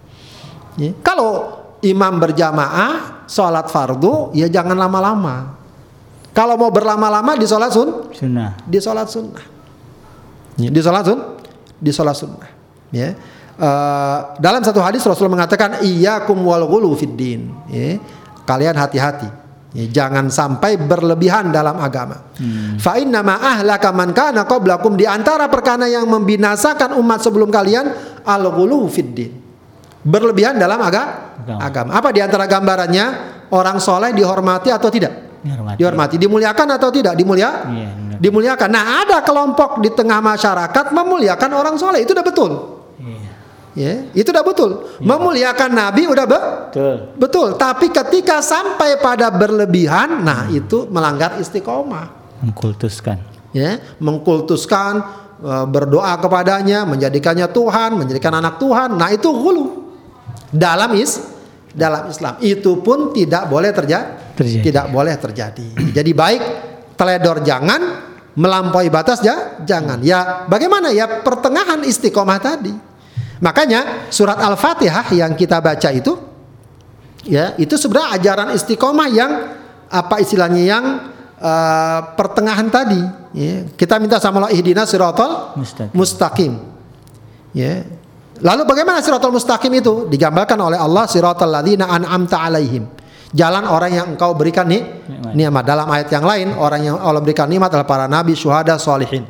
ya. 0.78 0.94
kalau 1.02 1.60
imam 1.84 2.16
berjamaah 2.22 3.26
sholat 3.28 3.68
fardu 3.68 4.32
ya 4.32 4.48
jangan 4.48 4.78
lama-lama 4.78 5.58
kalau 6.32 6.54
mau 6.54 6.70
berlama-lama 6.70 7.34
di 7.34 7.44
sholat 7.44 7.74
sun 7.74 8.08
sunnah 8.14 8.54
di 8.64 8.78
sholat 8.78 9.06
sunnah 9.10 9.44
ya. 10.56 10.70
di 10.70 10.80
sholat 10.80 11.04
sun 11.04 11.20
di 11.78 11.90
sholat 11.94 12.16
sunnah. 12.18 12.50
Ya. 12.90 13.14
Uh, 13.58 14.38
dalam 14.38 14.62
satu 14.62 14.78
hadis 14.78 15.02
Rasul 15.02 15.30
mengatakan 15.30 15.82
iyyakum 15.82 16.38
wal 16.42 16.66
ghulu 16.66 16.94
fid 16.98 17.14
din. 17.14 17.50
Ya. 17.70 17.98
Kalian 18.46 18.74
hati-hati. 18.74 19.30
Ya, 19.76 19.84
jangan 19.84 20.32
sampai 20.32 20.80
berlebihan 20.80 21.52
dalam 21.52 21.76
agama. 21.76 22.32
Hmm. 22.40 22.80
Fa 22.80 22.96
inna 22.96 23.20
ma 23.20 23.36
ahlaka 23.36 23.92
man 23.92 24.16
kana 24.16 24.48
qablakum 24.48 24.96
di 24.96 25.04
antara 25.04 25.44
perkara 25.52 25.84
yang 25.84 26.08
membinasakan 26.08 26.96
umat 26.96 27.20
sebelum 27.20 27.52
kalian 27.52 27.92
al 28.24 28.44
ghulu 28.48 28.88
fid 28.88 29.12
din. 29.12 29.32
Berlebihan 30.02 30.56
dalam 30.56 30.78
aga 30.78 31.34
agama. 31.58 31.98
Apa 31.98 32.14
di 32.14 32.20
antara 32.22 32.46
gambarannya? 32.46 33.06
Orang 33.48 33.80
soleh 33.80 34.12
dihormati 34.12 34.68
atau 34.68 34.92
tidak? 34.92 35.40
Dihormati. 35.40 35.76
Dihormati. 35.80 36.16
Dimuliakan 36.20 36.68
atau 36.76 36.88
tidak? 36.92 37.16
Dimulia? 37.16 37.64
Iya, 37.64 37.90
dimuliakan. 38.20 38.68
Nah, 38.68 38.84
ada 39.06 39.24
kelompok 39.24 39.80
di 39.80 39.88
tengah 39.94 40.20
masyarakat 40.20 40.92
memuliakan 40.92 41.50
orang 41.54 41.74
soleh 41.80 42.04
itu 42.04 42.12
udah 42.12 42.26
betul. 42.26 42.50
Iya. 42.98 43.30
Ya, 43.78 43.94
itu 44.10 44.28
udah 44.34 44.44
betul. 44.44 44.70
Ya. 44.98 45.06
Memuliakan 45.06 45.70
Nabi 45.70 46.10
udah 46.10 46.26
be 46.26 46.40
betul. 46.68 46.94
Betul. 47.14 47.48
Tapi 47.54 47.86
ketika 47.94 48.42
sampai 48.42 48.98
pada 48.98 49.30
berlebihan, 49.30 50.26
nah 50.26 50.50
hmm. 50.50 50.58
itu 50.58 50.90
melanggar 50.90 51.38
istiqomah. 51.38 52.10
Mengkultuskan. 52.42 53.22
Ya, 53.54 53.80
mengkultuskan 54.02 55.00
e, 55.40 55.52
berdoa 55.72 56.20
kepadanya, 56.20 56.84
menjadikannya 56.84 57.48
Tuhan, 57.48 57.96
menjadikan 57.96 58.36
anak 58.36 58.60
Tuhan. 58.60 58.98
Nah, 58.98 59.08
itu 59.08 59.30
hulu. 59.32 59.87
Dalam 60.48 60.96
is 60.96 61.20
dalam 61.72 62.08
Islam 62.08 62.40
itu 62.40 62.80
pun 62.80 63.12
tidak 63.12 63.46
boleh 63.46 63.70
terja 63.70 64.18
terjadi. 64.34 64.64
Tidak 64.64 64.86
boleh 64.94 65.14
terjadi. 65.18 65.68
Jadi 65.92 66.10
baik 66.14 66.42
teledor 66.94 67.42
jangan, 67.42 67.80
melampaui 68.38 68.88
batas 68.88 69.18
ya 69.20 69.60
jangan. 69.66 69.98
Ya 70.00 70.46
bagaimana 70.46 70.94
ya 70.94 71.22
pertengahan 71.26 71.82
istiqomah 71.82 72.38
tadi. 72.38 72.74
Makanya 73.38 74.10
surat 74.10 74.38
Al-Fatihah 74.38 75.14
yang 75.14 75.34
kita 75.38 75.62
baca 75.62 75.90
itu 75.94 76.18
ya 77.26 77.54
itu 77.58 77.74
sebenarnya 77.78 78.18
ajaran 78.18 78.48
istiqomah 78.54 79.08
yang 79.10 79.30
apa 79.90 80.18
istilahnya 80.22 80.62
yang 80.62 80.84
uh, 81.38 82.00
pertengahan 82.14 82.66
tadi 82.70 82.98
ya. 83.34 83.66
Kita 83.74 83.98
minta 84.02 84.18
sama 84.18 84.42
Allah 84.42 84.54
ihdina 84.54 84.86
siratal 84.86 85.58
mustaqim. 85.58 85.94
mustaqim. 85.94 86.52
Ya. 87.54 87.86
Lalu 88.38 88.62
bagaimana 88.66 89.02
siratal 89.02 89.34
mustaqim 89.34 89.72
itu? 89.74 90.06
Digambarkan 90.06 90.58
oleh 90.58 90.78
Allah 90.78 91.04
siratal 91.10 91.50
ladzina 91.50 91.90
an'amta 91.90 92.38
alaihim 92.38 92.86
jalan 93.32 93.64
orang 93.68 93.92
yang 93.92 94.06
engkau 94.16 94.32
berikan 94.32 94.68
nih 94.68 95.04
nikmat. 95.36 95.64
Dalam 95.64 95.86
ayat 95.88 96.08
yang 96.08 96.24
lain 96.24 96.48
orang 96.56 96.80
yang 96.84 96.96
Allah 96.96 97.20
berikan 97.20 97.48
nikmat 97.48 97.72
adalah 97.72 97.88
para 97.88 98.06
nabi, 98.08 98.32
syuhada, 98.32 98.80
solihin. 98.80 99.24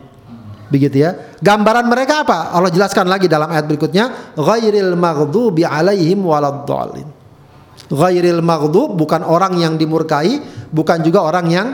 Begitu 0.69 1.01
ya. 1.01 1.17
Gambaran 1.41 1.89
mereka 1.89 2.29
apa? 2.29 2.53
Allah 2.53 2.69
jelaskan 2.69 3.09
lagi 3.09 3.25
dalam 3.25 3.49
ayat 3.49 3.65
berikutnya, 3.65 4.37
ghairil 4.37 4.95
maghdubi 4.95 5.65
alaihim 5.65 6.29
waladdallin. 6.29 7.09
Ghairil 7.89 8.45
maghdub 8.45 8.93
bukan 8.93 9.25
orang 9.25 9.57
yang 9.57 9.81
dimurkai, 9.81 10.45
bukan 10.69 11.01
juga 11.01 11.25
orang 11.25 11.47
yang 11.49 11.69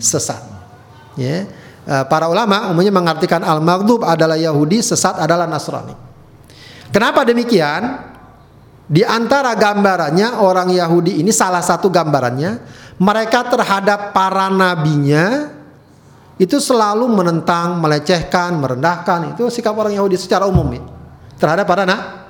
sesat. 0.00 0.40
Ya. 1.20 1.44
Eh, 1.84 2.04
para 2.08 2.32
ulama 2.32 2.72
umumnya 2.72 2.88
mengartikan 2.88 3.44
al-maghdub 3.44 4.08
adalah 4.08 4.40
Yahudi, 4.40 4.80
sesat 4.80 5.20
adalah 5.20 5.44
Nasrani. 5.44 6.09
Kenapa 6.90 7.22
demikian? 7.26 8.10
Di 8.90 9.06
antara 9.06 9.54
gambarannya 9.54 10.42
orang 10.42 10.74
Yahudi 10.74 11.22
ini 11.22 11.30
salah 11.30 11.62
satu 11.62 11.86
gambarannya 11.86 12.58
mereka 12.98 13.46
terhadap 13.46 14.10
para 14.10 14.50
nabinya 14.50 15.54
itu 16.42 16.58
selalu 16.58 17.06
menentang, 17.06 17.78
melecehkan, 17.78 18.58
merendahkan. 18.58 19.38
Itu 19.38 19.46
sikap 19.46 19.78
orang 19.78 19.94
Yahudi 19.94 20.18
secara 20.18 20.50
umum 20.50 20.66
ya. 20.74 20.82
Terhadap 21.38 21.70
para 21.70 21.86
na 21.86 22.20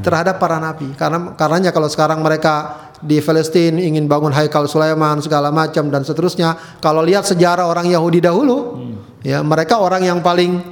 terhadap 0.00 0.38
para 0.38 0.62
nabi. 0.62 0.94
Karena 0.94 1.34
karenanya 1.34 1.74
kalau 1.74 1.90
sekarang 1.90 2.22
mereka 2.22 2.86
di 3.02 3.18
Palestina 3.18 3.82
ingin 3.82 4.06
bangun 4.06 4.30
Haikal 4.30 4.70
Sulaiman 4.70 5.18
segala 5.18 5.50
macam 5.50 5.90
dan 5.90 6.06
seterusnya, 6.06 6.78
kalau 6.78 7.02
lihat 7.02 7.26
sejarah 7.26 7.66
orang 7.66 7.90
Yahudi 7.90 8.22
dahulu, 8.22 8.78
hmm. 8.78 9.26
ya 9.26 9.42
mereka 9.42 9.82
orang 9.82 10.06
yang 10.06 10.22
paling 10.22 10.62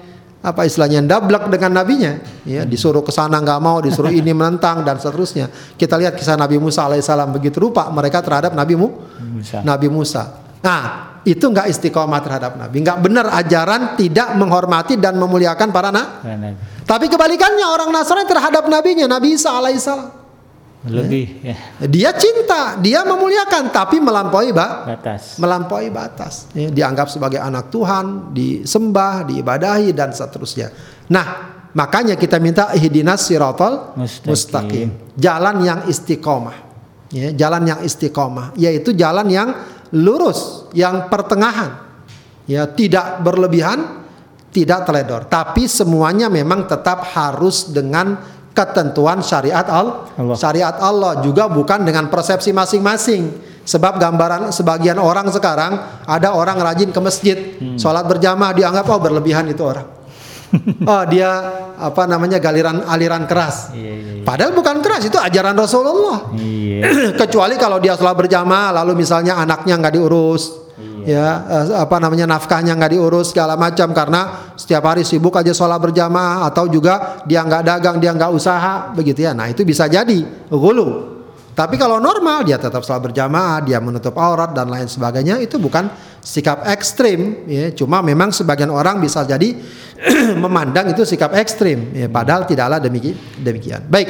apa 0.43 0.66
istilahnya 0.66 1.01
dablek 1.07 1.47
dengan 1.49 1.82
nabinya. 1.82 2.18
Ya 2.43 2.66
disuruh 2.66 3.07
ke 3.07 3.14
sana 3.14 3.38
nggak 3.38 3.61
mau 3.62 3.78
disuruh 3.78 4.11
ini 4.11 4.34
menentang 4.34 4.82
dan 4.82 4.99
seterusnya. 4.99 5.47
Kita 5.78 5.95
lihat 5.95 6.18
kisah 6.18 6.34
Nabi 6.34 6.59
Musa 6.59 6.90
alaihissalam 6.90 7.30
begitu 7.30 7.62
rupa 7.62 7.86
mereka 7.95 8.18
terhadap 8.20 8.53
Nabi 8.53 8.74
Mu 8.74 8.88
Musa. 9.38 9.62
Nabi 9.62 9.86
Musa. 9.86 10.22
Nah 10.62 10.82
itu 11.22 11.47
nggak 11.47 11.70
istiqomah 11.70 12.20
terhadap 12.22 12.59
Nabi. 12.59 12.82
Nggak 12.82 12.99
benar 12.99 13.26
ajaran 13.38 13.95
tidak 13.95 14.34
menghormati 14.34 14.99
dan 14.99 15.14
memuliakan 15.18 15.70
para 15.70 15.95
na 15.95 16.22
nabi. 16.26 16.59
tapi 16.82 17.07
kebalikannya 17.07 17.66
orang 17.66 17.95
Nasrani 17.95 18.26
terhadap 18.26 18.66
nabinya 18.66 19.07
Nabi 19.07 19.38
Isa 19.38 19.55
alaihissalam 19.55 20.22
lebih 20.83 21.47
ya. 21.47 21.55
Dia 21.87 22.11
cinta, 22.11 22.74
dia 22.83 23.07
memuliakan 23.07 23.70
tapi 23.70 24.03
melampaui 24.03 24.51
ba 24.51 24.83
batas. 24.83 25.39
Melampaui 25.39 25.89
batas. 25.95 26.51
Ya, 26.51 26.74
dianggap 26.74 27.07
sebagai 27.07 27.39
anak 27.39 27.70
Tuhan, 27.70 28.35
disembah, 28.35 29.22
diibadahi 29.22 29.95
dan 29.95 30.11
seterusnya. 30.11 30.74
Nah, 31.07 31.26
makanya 31.70 32.18
kita 32.18 32.43
minta 32.43 32.74
ihdinas 32.74 33.22
siratal 33.22 33.95
mustaqim. 33.95 34.30
mustaqim. 34.35 34.89
Jalan 35.14 35.57
yang 35.62 35.80
istiqomah. 35.87 36.74
Ya, 37.12 37.28
jalan 37.30 37.62
yang 37.68 37.80
istiqomah 37.85 38.57
yaitu 38.59 38.91
jalan 38.97 39.28
yang 39.30 39.55
lurus, 39.95 40.66
yang 40.74 41.07
pertengahan. 41.07 41.78
Ya, 42.51 42.66
tidak 42.66 43.22
berlebihan, 43.22 44.03
tidak 44.51 44.83
teledor, 44.83 45.30
tapi 45.30 45.70
semuanya 45.70 46.26
memang 46.26 46.66
tetap 46.66 47.07
harus 47.14 47.70
dengan 47.70 48.18
ketentuan 48.53 49.24
syariat 49.24 49.64
Allah. 49.68 50.09
Syariat 50.36 50.76
Allah 50.80 51.24
juga 51.24 51.48
bukan 51.48 51.84
dengan 51.84 52.09
persepsi 52.12 52.53
masing-masing. 52.53 53.53
Sebab 53.62 53.94
gambaran 53.94 54.50
sebagian 54.50 54.98
orang 54.98 55.30
sekarang 55.30 56.03
ada 56.03 56.34
orang 56.34 56.59
rajin 56.59 56.90
ke 56.90 56.98
masjid, 56.98 57.38
hmm. 57.38 57.78
sholat 57.78 58.03
berjamaah 58.11 58.50
dianggap 58.50 58.90
oh 58.90 58.98
berlebihan 58.98 59.46
itu 59.46 59.62
orang. 59.62 59.86
oh 60.90 61.03
dia 61.07 61.30
apa 61.78 62.03
namanya 62.11 62.42
galiran 62.42 62.82
aliran 62.84 63.24
keras. 63.24 63.70
Iya, 63.70 63.92
iya, 63.94 64.12
iya. 64.18 64.24
Padahal 64.26 64.53
bukan 64.53 64.82
keras 64.82 65.07
itu 65.07 65.14
ajaran 65.14 65.55
Rasulullah. 65.55 66.34
Iya. 66.34 67.14
Kecuali 67.22 67.55
kalau 67.55 67.78
dia 67.78 67.94
sholat 67.94 68.18
berjamaah 68.18 68.74
lalu 68.82 68.98
misalnya 69.07 69.38
anaknya 69.38 69.78
nggak 69.78 69.94
diurus, 69.94 70.72
ya 71.05 71.26
eh, 71.46 71.66
apa 71.78 71.96
namanya 71.98 72.26
nafkahnya 72.26 72.74
nggak 72.78 72.92
diurus 72.94 73.34
segala 73.34 73.59
macam. 73.59 73.90
Karena 73.90 74.53
setiap 74.55 74.86
hari 74.86 75.03
sibuk 75.03 75.34
aja 75.38 75.50
sholat 75.50 75.78
berjamaah 75.78 76.46
atau 76.48 76.66
juga 76.66 77.22
dia 77.28 77.42
nggak 77.42 77.62
dagang 77.62 77.96
dia 77.98 78.14
nggak 78.14 78.32
usaha 78.32 78.90
begitu 78.94 79.26
ya. 79.26 79.32
Nah 79.34 79.50
itu 79.50 79.66
bisa 79.66 79.90
jadi 79.90 80.22
gulu 80.48 81.12
tapi 81.53 81.76
kalau 81.76 82.00
normal 82.00 82.48
dia 82.48 82.57
tetap 82.57 82.80
sholat 82.80 83.12
berjamaah 83.12 83.61
dia 83.61 83.76
menutup 83.76 84.16
aurat 84.16 84.57
dan 84.57 84.72
lain 84.72 84.88
sebagainya 84.88 85.36
itu 85.36 85.61
bukan 85.61 85.84
sikap 86.24 86.64
ekstrim 86.64 87.44
ya. 87.44 87.68
Cuma 87.76 88.00
memang 88.00 88.32
sebagian 88.32 88.72
orang 88.72 89.05
bisa 89.05 89.20
jadi 89.28 89.61
memandang 90.42 90.96
itu 90.96 91.05
sikap 91.05 91.36
ekstrim 91.36 91.92
ya. 91.92 92.09
Padahal 92.09 92.48
tidaklah 92.48 92.80
demikian 92.80 93.16
demikian. 93.36 93.84
Baik 93.84 94.09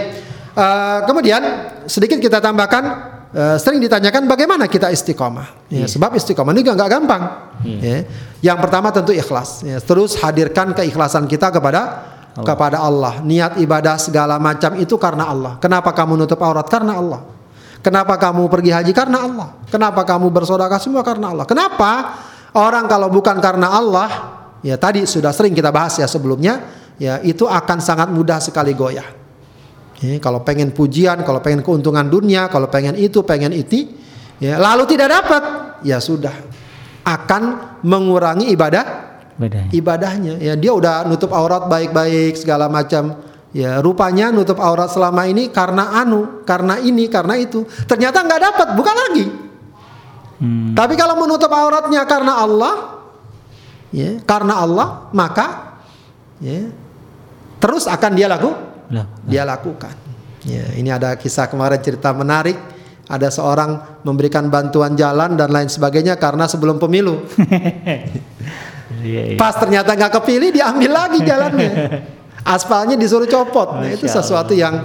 uh, 0.55 1.03
kemudian 1.03 1.43
sedikit 1.91 2.23
kita 2.23 2.39
tambahkan 2.39 3.11
Uh, 3.33 3.57
sering 3.57 3.81
ditanyakan 3.81 4.29
bagaimana 4.29 4.69
kita 4.69 4.93
istiqomah. 4.93 5.73
Ya, 5.73 5.85
yeah. 5.85 5.89
Sebab 5.89 6.13
istiqomah 6.13 6.53
ini 6.53 6.69
nggak 6.69 6.91
gampang. 6.93 7.23
Yeah. 7.65 7.81
Ya. 7.81 7.99
Yang 8.53 8.59
pertama 8.69 8.93
tentu 8.93 9.17
ikhlas. 9.17 9.65
Ya. 9.65 9.81
Terus 9.81 10.21
hadirkan 10.21 10.77
keikhlasan 10.77 11.25
kita 11.25 11.49
kepada 11.49 11.81
Allah. 12.37 12.45
kepada 12.45 12.77
Allah. 12.85 13.25
Niat 13.25 13.57
ibadah 13.57 13.97
segala 13.97 14.37
macam 14.37 14.77
itu 14.77 15.01
karena 15.01 15.33
Allah. 15.33 15.57
Kenapa 15.65 15.97
kamu 15.97 16.21
nutup 16.21 16.45
aurat? 16.45 16.69
Karena 16.69 17.01
Allah. 17.01 17.25
Kenapa 17.81 18.21
kamu 18.21 18.53
pergi 18.53 18.71
haji? 18.71 18.93
Karena 18.93 19.25
Allah. 19.25 19.49
Kenapa 19.73 20.05
kamu 20.05 20.29
bersedekah 20.29 20.77
semua 20.77 21.01
karena 21.01 21.33
Allah. 21.33 21.49
Kenapa 21.49 22.21
orang 22.53 22.85
kalau 22.85 23.09
bukan 23.09 23.41
karena 23.41 23.73
Allah, 23.73 24.09
ya 24.61 24.77
tadi 24.77 25.09
sudah 25.09 25.33
sering 25.33 25.57
kita 25.57 25.73
bahas 25.73 25.97
ya 25.97 26.05
sebelumnya, 26.05 26.63
ya 27.01 27.17
itu 27.25 27.49
akan 27.49 27.81
sangat 27.81 28.13
mudah 28.13 28.45
sekali 28.45 28.77
goyah. 28.77 29.22
Ya, 30.03 30.19
kalau 30.19 30.43
pengen 30.43 30.75
pujian, 30.75 31.23
kalau 31.23 31.39
pengen 31.39 31.63
keuntungan 31.63 32.03
dunia, 32.11 32.51
kalau 32.51 32.67
pengen 32.67 32.99
itu, 32.99 33.23
pengen 33.23 33.55
itu, 33.55 33.87
ya 34.43 34.59
lalu 34.59 34.83
tidak 34.91 35.15
dapat, 35.15 35.43
ya 35.87 36.03
sudah 36.03 36.35
akan 37.07 37.43
mengurangi 37.87 38.51
ibadah 38.51 38.85
Bedanya. 39.39 39.71
ibadahnya. 39.71 40.35
Ya 40.43 40.59
dia 40.59 40.75
udah 40.75 41.07
nutup 41.07 41.31
aurat 41.31 41.71
baik-baik 41.71 42.35
segala 42.35 42.67
macam. 42.67 43.15
Ya 43.53 43.85
rupanya 43.85 44.33
nutup 44.33 44.57
aurat 44.59 44.89
selama 44.91 45.29
ini 45.29 45.53
karena 45.53 46.03
anu, 46.03 46.43
karena 46.43 46.83
ini, 46.83 47.07
karena 47.07 47.39
itu. 47.39 47.63
Ternyata 47.87 48.25
nggak 48.25 48.43
dapat, 48.43 48.69
bukan 48.75 48.97
lagi. 48.97 49.27
Hmm. 50.43 50.75
Tapi 50.75 50.99
kalau 50.99 51.15
menutup 51.23 51.53
auratnya 51.53 52.03
karena 52.09 52.43
Allah, 52.43 52.75
ya 53.95 54.19
karena 54.27 54.59
Allah, 54.59 55.07
maka 55.15 55.79
ya 56.43 56.67
terus 57.63 57.87
akan 57.87 58.13
dia 58.19 58.27
laku. 58.27 58.72
Dia 59.25 59.43
lakukan. 59.43 59.95
Ya 60.43 60.75
ini 60.75 60.91
ada 60.91 61.15
kisah 61.17 61.49
kemarin 61.49 61.81
cerita 61.81 62.13
menarik. 62.13 62.59
Ada 63.03 63.29
seorang 63.29 64.01
memberikan 64.07 64.47
bantuan 64.49 64.95
jalan 64.95 65.35
dan 65.37 65.51
lain 65.53 65.69
sebagainya 65.69 66.17
karena 66.17 66.47
sebelum 66.47 66.79
pemilu. 66.79 67.21
Iya, 69.03 69.35
iya. 69.35 69.39
Pas 69.41 69.57
ternyata 69.59 69.99
nggak 69.99 70.15
kepilih 70.23 70.55
diambil 70.55 70.91
lagi 70.95 71.19
jalannya. 71.27 71.71
Aspalnya 72.55 72.95
disuruh 72.95 73.27
copot. 73.27 73.83
Nah, 73.83 73.91
itu 73.91 74.07
sesuatu 74.07 74.55
yang 74.55 74.79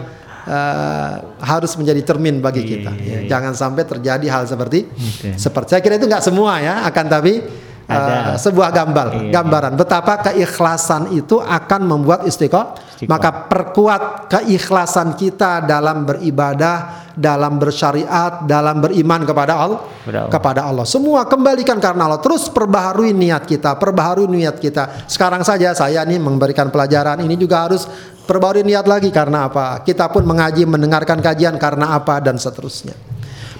eh, 0.47 1.13
harus 1.37 1.77
menjadi 1.77 2.01
termin 2.01 2.41
bagi 2.41 2.65
Iya, 2.65 2.69
kita. 2.71 2.91
ya. 2.97 3.17
Jangan 3.29 3.53
sampai 3.53 3.83
terjadi 3.85 4.25
hal 4.25 4.49
seperti 4.49 4.89
Oke. 4.89 5.37
seperti 5.37 5.67
saya 5.75 5.81
kira 5.85 6.01
itu 6.01 6.09
nggak 6.09 6.23
semua 6.25 6.57
ya, 6.57 6.81
akan 6.89 7.05
tapi 7.05 7.45
eh, 7.87 8.35
sebuah 8.35 8.69
gambar, 8.69 9.05
Iya. 9.15 9.31
gambaran 9.31 9.73
betapa 9.79 10.19
keikhlasan 10.21 11.15
itu 11.15 11.39
akan 11.39 11.81
membuat 11.87 12.27
istiqomah. 12.27 12.85
Maka 13.05 13.45
perkuat 13.45 14.25
keikhlasan 14.25 15.13
kita 15.13 15.61
dalam 15.61 16.01
beribadah, 16.01 17.07
dalam 17.13 17.61
bersyariat, 17.61 18.41
dalam 18.49 18.81
beriman 18.81 19.21
kepada 19.21 19.53
Allah, 19.53 19.79
Kepada 20.01 20.17
Allah. 20.17 20.31
kepada 20.33 20.61
Allah. 20.65 20.85
Semua 20.89 21.21
kembalikan 21.29 21.77
karena 21.77 22.09
Allah. 22.09 22.17
Terus 22.17 22.49
perbaharui 22.49 23.13
niat 23.13 23.45
kita, 23.45 23.77
perbaharui 23.77 24.25
niat 24.25 24.57
kita. 24.57 25.05
Sekarang 25.05 25.45
saja 25.45 25.77
saya 25.77 26.01
nih 26.09 26.17
memberikan 26.17 26.73
pelajaran 26.73 27.21
ini 27.21 27.37
juga 27.37 27.69
harus 27.69 27.85
perbaharui 28.25 28.65
niat 28.65 28.89
lagi 28.89 29.13
karena 29.13 29.45
apa? 29.45 29.85
Kita 29.85 30.09
pun 30.09 30.25
mengaji, 30.25 30.65
mendengarkan 30.65 31.21
kajian 31.21 31.61
karena 31.61 31.93
apa 31.93 32.17
dan 32.17 32.41
seterusnya. 32.41 32.97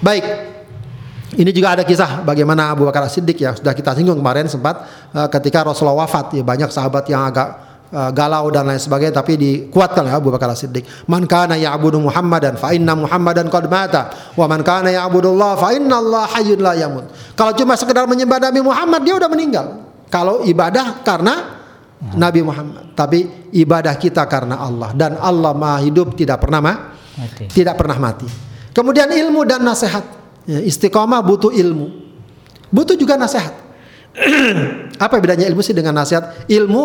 Baik. 0.02 0.57
Ini 1.38 1.54
juga 1.54 1.78
ada 1.78 1.86
kisah 1.86 2.26
bagaimana 2.26 2.74
Abu 2.74 2.82
Bakar 2.82 3.06
Siddiq 3.06 3.38
yang 3.38 3.54
sudah 3.54 3.70
kita 3.70 3.94
singgung 3.94 4.18
kemarin 4.18 4.50
sempat 4.50 4.82
eh, 5.14 5.28
ketika 5.30 5.62
Rasulullah 5.62 6.02
wafat 6.02 6.34
ya 6.34 6.42
banyak 6.42 6.66
sahabat 6.66 7.06
yang 7.06 7.30
agak 7.30 7.48
eh, 7.94 8.10
galau 8.10 8.50
dan 8.50 8.66
lain 8.66 8.82
sebagainya 8.82 9.22
tapi 9.22 9.38
dikuatkan 9.38 10.02
oleh 10.02 10.18
Abu 10.18 10.34
Bakar 10.34 10.50
Siddiq. 10.58 10.82
Man 11.06 11.30
kana 11.30 11.54
ya'budu 11.54 12.02
Muhammadan 12.02 12.58
fa 12.58 12.74
inna 12.74 12.98
Muhammadan 12.98 13.46
qad 13.54 13.70
mata 13.70 14.34
wa 14.34 14.50
man 14.50 14.66
kana 14.66 14.90
ya'budullah 14.90 15.54
fa 15.62 15.70
inna 15.70 16.02
Allah 16.02 16.26
hayyun 16.26 16.58
la 16.58 16.74
yamut. 16.74 17.06
Kalau 17.38 17.54
cuma 17.54 17.78
sekedar 17.78 18.10
menyembah 18.10 18.42
Nabi 18.42 18.58
Muhammad 18.58 19.06
dia 19.06 19.14
udah 19.14 19.30
meninggal. 19.30 19.66
Kalau 20.10 20.42
ibadah 20.42 21.06
karena 21.06 21.54
Nabi 22.18 22.42
Muhammad, 22.42 22.98
tapi 22.98 23.50
ibadah 23.54 23.94
kita 23.94 24.26
karena 24.26 24.58
Allah 24.58 24.90
dan 24.94 25.14
Allah 25.22 25.54
Maha 25.54 25.86
hidup 25.86 26.18
tidak 26.18 26.42
pernah 26.42 26.58
ma 26.58 26.74
Mati. 27.14 27.46
tidak 27.50 27.74
pernah 27.78 27.98
mati. 27.98 28.26
Kemudian 28.74 29.10
ilmu 29.10 29.42
dan 29.46 29.62
nasihat. 29.66 30.17
Ya, 30.48 30.64
istiqomah 30.64 31.20
butuh 31.20 31.52
ilmu. 31.52 31.92
Butuh 32.72 32.96
juga 32.96 33.20
nasihat. 33.20 33.52
Apa 35.04 35.20
bedanya 35.20 35.44
ilmu 35.44 35.60
sih 35.60 35.76
dengan 35.76 36.00
nasihat? 36.00 36.48
Ilmu 36.48 36.82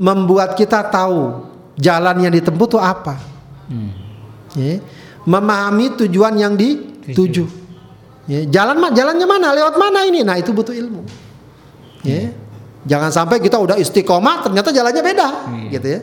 membuat 0.00 0.56
kita 0.56 0.80
tahu 0.88 1.44
jalan 1.76 2.16
yang 2.24 2.32
ditempuh 2.32 2.64
itu 2.64 2.80
apa. 2.80 3.20
Ya, 4.56 4.80
memahami 5.28 5.92
tujuan 6.00 6.40
yang 6.40 6.56
dituju. 6.56 7.44
Ya, 8.24 8.48
jalan 8.48 8.80
jalannya 8.96 9.26
mana? 9.28 9.52
Lewat 9.52 9.76
mana 9.76 10.08
ini? 10.08 10.24
Nah, 10.24 10.40
itu 10.40 10.52
butuh 10.52 10.72
ilmu. 10.72 11.04
Ya. 12.00 12.32
Jangan 12.82 13.14
sampai 13.14 13.38
kita 13.38 13.62
udah 13.62 13.78
istiqomah 13.78 14.42
ternyata 14.42 14.74
jalannya 14.74 15.02
beda, 15.06 15.28
gitu 15.70 15.86
ya. 15.86 16.00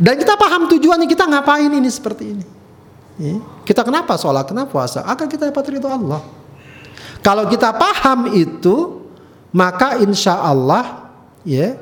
Dan 0.00 0.16
kita 0.16 0.32
paham 0.32 0.64
tujuannya 0.64 1.04
kita 1.04 1.28
ngapain 1.28 1.68
ini 1.68 1.88
seperti 1.92 2.24
ini. 2.32 2.44
Ya. 3.16 3.40
Kita 3.64 3.80
kenapa 3.80 4.20
sholat, 4.20 4.44
kenapa 4.44 4.68
puasa? 4.76 5.00
Agar 5.04 5.24
kita 5.24 5.48
dapat 5.48 5.64
ridho 5.72 5.88
Allah. 5.88 6.20
Kalau 7.24 7.48
kita 7.48 7.72
paham 7.72 8.30
itu, 8.36 9.08
maka 9.56 9.96
insya 9.98 10.36
Allah, 10.36 11.10
ya, 11.42 11.80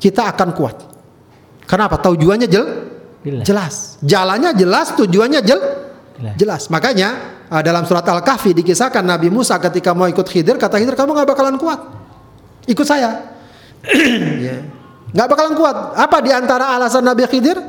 kita 0.00 0.26
akan 0.32 0.56
kuat. 0.56 0.76
Kenapa? 1.68 2.00
Tujuannya 2.00 2.48
jel, 2.48 2.66
Jelas. 3.22 3.44
jelas. 3.46 3.74
Jalannya 4.02 4.50
jelas, 4.56 4.86
tujuannya 4.98 5.40
jel, 5.44 5.60
Jelas. 6.18 6.34
jelas. 6.40 6.62
Makanya 6.72 7.08
uh, 7.52 7.62
dalam 7.62 7.84
surat 7.86 8.02
Al-Kahfi 8.02 8.56
dikisahkan 8.56 9.04
Nabi 9.04 9.30
Musa 9.30 9.60
ketika 9.62 9.92
mau 9.94 10.08
ikut 10.10 10.26
Khidir, 10.26 10.58
kata 10.58 10.80
Khidir 10.80 10.96
kamu 10.98 11.12
nggak 11.12 11.28
bakalan 11.28 11.56
kuat. 11.60 11.80
Ikut 12.66 12.86
saya. 12.88 13.30
Ya. 14.42 14.64
Nggak 15.12 15.28
bakalan 15.28 15.54
kuat. 15.54 15.76
Apa 15.92 16.24
di 16.24 16.32
antara 16.32 16.72
alasan 16.72 17.04
Nabi 17.04 17.28
Khidir? 17.28 17.60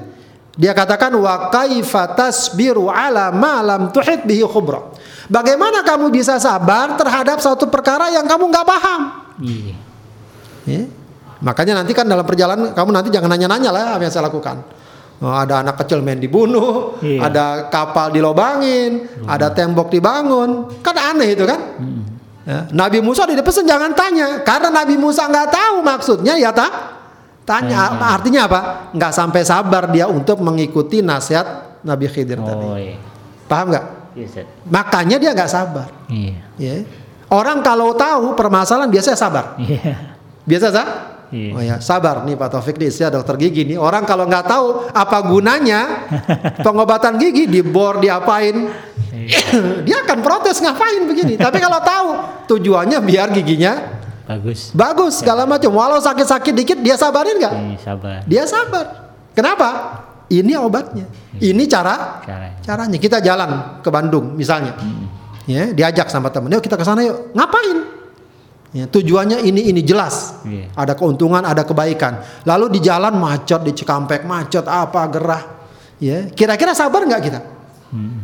Dia 0.54 0.78
katakan 0.78 1.10
wa 1.18 1.50
kaifa 1.50 2.14
tasbiru 2.14 2.86
ala 2.86 3.34
ma 3.34 3.66
lam 3.66 3.90
tuhit 3.90 4.22
bihi 4.22 4.46
khubra. 4.46 4.94
Bagaimana 5.26 5.82
kamu 5.82 6.14
bisa 6.14 6.38
sabar 6.38 6.94
terhadap 6.94 7.42
satu 7.42 7.66
perkara 7.74 8.14
yang 8.14 8.30
kamu 8.30 8.54
nggak 8.54 8.68
paham? 8.68 9.02
Iya. 9.42 9.76
Ya. 10.70 10.84
Makanya 11.42 11.82
nanti 11.82 11.92
kan 11.98 12.06
dalam 12.06 12.24
perjalanan 12.24 12.72
kamu 12.72 12.90
nanti 12.94 13.10
jangan 13.10 13.34
nanya-nanya 13.34 13.70
lah 13.74 13.84
apa 13.98 14.02
yang 14.06 14.14
saya 14.14 14.30
lakukan. 14.30 14.62
Oh, 15.24 15.32
ada 15.32 15.64
anak 15.64 15.80
kecil 15.80 16.04
main 16.04 16.20
dibunuh, 16.20 17.00
Iya. 17.00 17.32
ada 17.32 17.46
kapal 17.72 18.12
dilobangin, 18.12 19.08
ada 19.24 19.56
tembok 19.56 19.88
dibangun, 19.88 20.68
kan 20.84 20.96
aneh 21.00 21.32
itu 21.32 21.48
kan? 21.48 21.80
Ya, 22.44 22.68
Nabi 22.76 23.00
Musa 23.00 23.24
tidak 23.24 23.48
pesan 23.48 23.64
jangan 23.64 23.96
tanya, 23.96 24.44
karena 24.44 24.68
Nabi 24.68 25.00
Musa 25.00 25.24
nggak 25.32 25.48
tahu 25.48 25.76
maksudnya 25.80 26.36
ya 26.36 26.52
tak 26.52 26.72
tanya. 27.44 27.94
Tanya. 27.96 28.08
Artinya 28.20 28.42
apa? 28.48 28.62
Nggak 28.96 29.14
sampai 29.14 29.42
sabar 29.44 29.88
dia 29.92 30.06
untuk 30.08 30.40
mengikuti 30.44 31.00
nasihat 31.04 31.80
Nabi 31.84 32.08
Khidir 32.08 32.40
tadi. 32.40 32.66
Oh 32.66 32.80
iya. 32.80 32.98
Paham 33.48 33.72
nggak? 33.72 33.86
Iya, 34.14 34.26
Ustaz. 34.30 34.48
Makanya 34.70 35.18
dia 35.20 35.32
nggak 35.36 35.52
sabar. 35.52 35.88
Iya. 36.08 36.36
Ya. 36.58 36.76
Orang 37.34 37.66
kalau 37.66 37.98
tahu 37.98 38.38
permasalahan 38.38 38.90
biasanya 38.90 39.18
sabar. 39.18 39.58
Iya. 39.58 40.14
Biasa 40.46 40.68
sah? 40.70 40.88
Iya. 41.34 41.50
Oh 41.58 41.62
ya, 41.66 41.76
sabar 41.82 42.22
nih 42.30 42.38
Pak 42.38 42.50
Taufik 42.54 42.78
nih, 42.78 42.94
saya 42.94 43.10
dokter 43.10 43.34
gigi 43.42 43.66
nih. 43.66 43.78
Orang 43.82 44.06
kalau 44.06 44.30
nggak 44.30 44.46
tahu 44.46 44.94
apa 44.94 45.18
gunanya 45.26 46.06
pengobatan 46.66 47.18
gigi 47.18 47.50
dibor 47.50 47.98
diapain, 47.98 48.70
dia 49.88 49.98
akan 50.06 50.22
protes 50.22 50.62
ngapain 50.62 51.10
begini. 51.10 51.34
Tapi 51.34 51.58
kalau 51.58 51.82
tahu 51.82 52.08
tujuannya 52.54 53.02
biar 53.02 53.34
giginya 53.34 54.04
Bagus. 54.34 54.60
bagus 54.74 55.14
segala 55.22 55.46
macam. 55.46 55.70
Walau 55.74 56.02
sakit-sakit 56.02 56.54
dikit 56.54 56.78
dia 56.82 56.98
sabarin 56.98 57.38
nggak? 57.38 57.54
Iya, 57.54 57.78
sabar. 57.82 58.20
Dia 58.26 58.44
sabar. 58.50 58.86
Kenapa? 59.34 59.70
Ini 60.34 60.58
obatnya. 60.58 61.06
Ini 61.38 61.64
cara 61.70 62.22
Caranya. 62.26 62.58
caranya. 62.66 62.98
Kita 62.98 63.22
jalan 63.22 63.82
ke 63.86 63.90
Bandung 63.94 64.34
misalnya. 64.34 64.74
Ya, 65.44 65.70
diajak 65.76 66.08
sama 66.08 66.32
temen, 66.32 66.48
yuk 66.56 66.64
kita 66.64 66.80
ke 66.80 66.86
sana 66.88 67.04
yuk. 67.04 67.36
Ngapain? 67.36 67.78
Ya, 68.74 68.90
tujuannya 68.90 69.44
ini 69.46 69.70
ini 69.70 69.86
jelas. 69.86 70.42
Iya. 70.48 70.74
Ada 70.74 70.98
keuntungan, 70.98 71.46
ada 71.46 71.62
kebaikan. 71.62 72.24
Lalu 72.48 72.80
di 72.80 72.80
jalan 72.82 73.14
macet, 73.20 73.62
di 73.62 73.70
Cikampek 73.76 74.26
macet 74.26 74.66
apa 74.66 75.04
gerah. 75.12 75.44
Ya, 76.02 76.26
kira-kira 76.34 76.74
sabar 76.74 77.06
nggak 77.06 77.22
kita? 77.22 77.40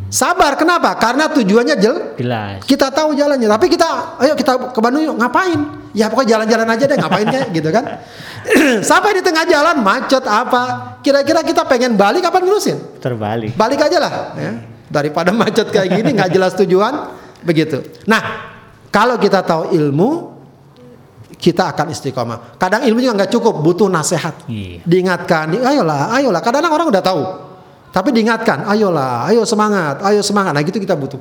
Sabar, 0.09 0.57
kenapa? 0.57 0.97
Karena 0.97 1.29
tujuannya 1.29 1.77
jel, 1.77 2.17
Jelas. 2.17 2.65
kita 2.65 2.89
tahu 2.89 3.13
jalannya, 3.13 3.45
tapi 3.45 3.69
kita, 3.69 4.17
ayo 4.17 4.33
kita 4.33 4.73
ke 4.73 4.79
Bandung 4.81 5.05
yuk, 5.05 5.15
ngapain? 5.21 5.61
Ya 5.93 6.09
pokoknya 6.09 6.37
jalan-jalan 6.41 6.67
aja 6.73 6.83
deh, 6.89 6.97
ngapain 6.97 7.27
kayak 7.29 7.47
gitu 7.57 7.69
kan? 7.69 8.01
Sampai 8.89 9.17
di 9.17 9.21
tengah 9.21 9.45
jalan 9.45 9.85
macet 9.85 10.25
apa? 10.25 10.97
Kira-kira 11.05 11.45
kita 11.45 11.69
pengen 11.69 11.93
balik 11.93 12.25
apa 12.25 12.41
nerusin? 12.41 12.81
Terbalik. 12.97 13.53
Balik 13.53 13.85
aja 13.85 13.97
lah, 14.01 14.13
ya. 14.33 14.51
Daripada 14.89 15.29
macet 15.29 15.69
kayak 15.69 16.01
gini 16.01 16.17
nggak 16.17 16.33
jelas 16.33 16.57
tujuan, 16.57 17.13
begitu. 17.45 17.85
Nah, 18.09 18.21
kalau 18.89 19.21
kita 19.21 19.45
tahu 19.45 19.69
ilmu, 19.69 20.33
kita 21.37 21.71
akan 21.71 21.93
istiqomah. 21.93 22.57
Kadang 22.57 22.83
ilmu 22.89 22.99
juga 22.99 23.23
nggak 23.23 23.31
cukup, 23.37 23.61
butuh 23.61 23.85
nasihat. 23.85 24.49
Iya. 24.49 24.81
Diingatkan, 24.81 25.53
ayolah, 25.55 26.09
ayolah. 26.17 26.41
Kadang-kadang 26.41 26.73
orang 26.73 26.87
udah 26.89 27.03
tahu, 27.05 27.21
tapi 27.89 28.13
diingatkan, 28.13 28.69
ayolah, 28.69 29.25
ayo 29.33 29.41
semangat, 29.49 30.05
ayo 30.05 30.21
semangat. 30.21 30.53
Nah 30.53 30.61
gitu 30.61 30.77
kita 30.77 30.93
butuh. 30.93 31.17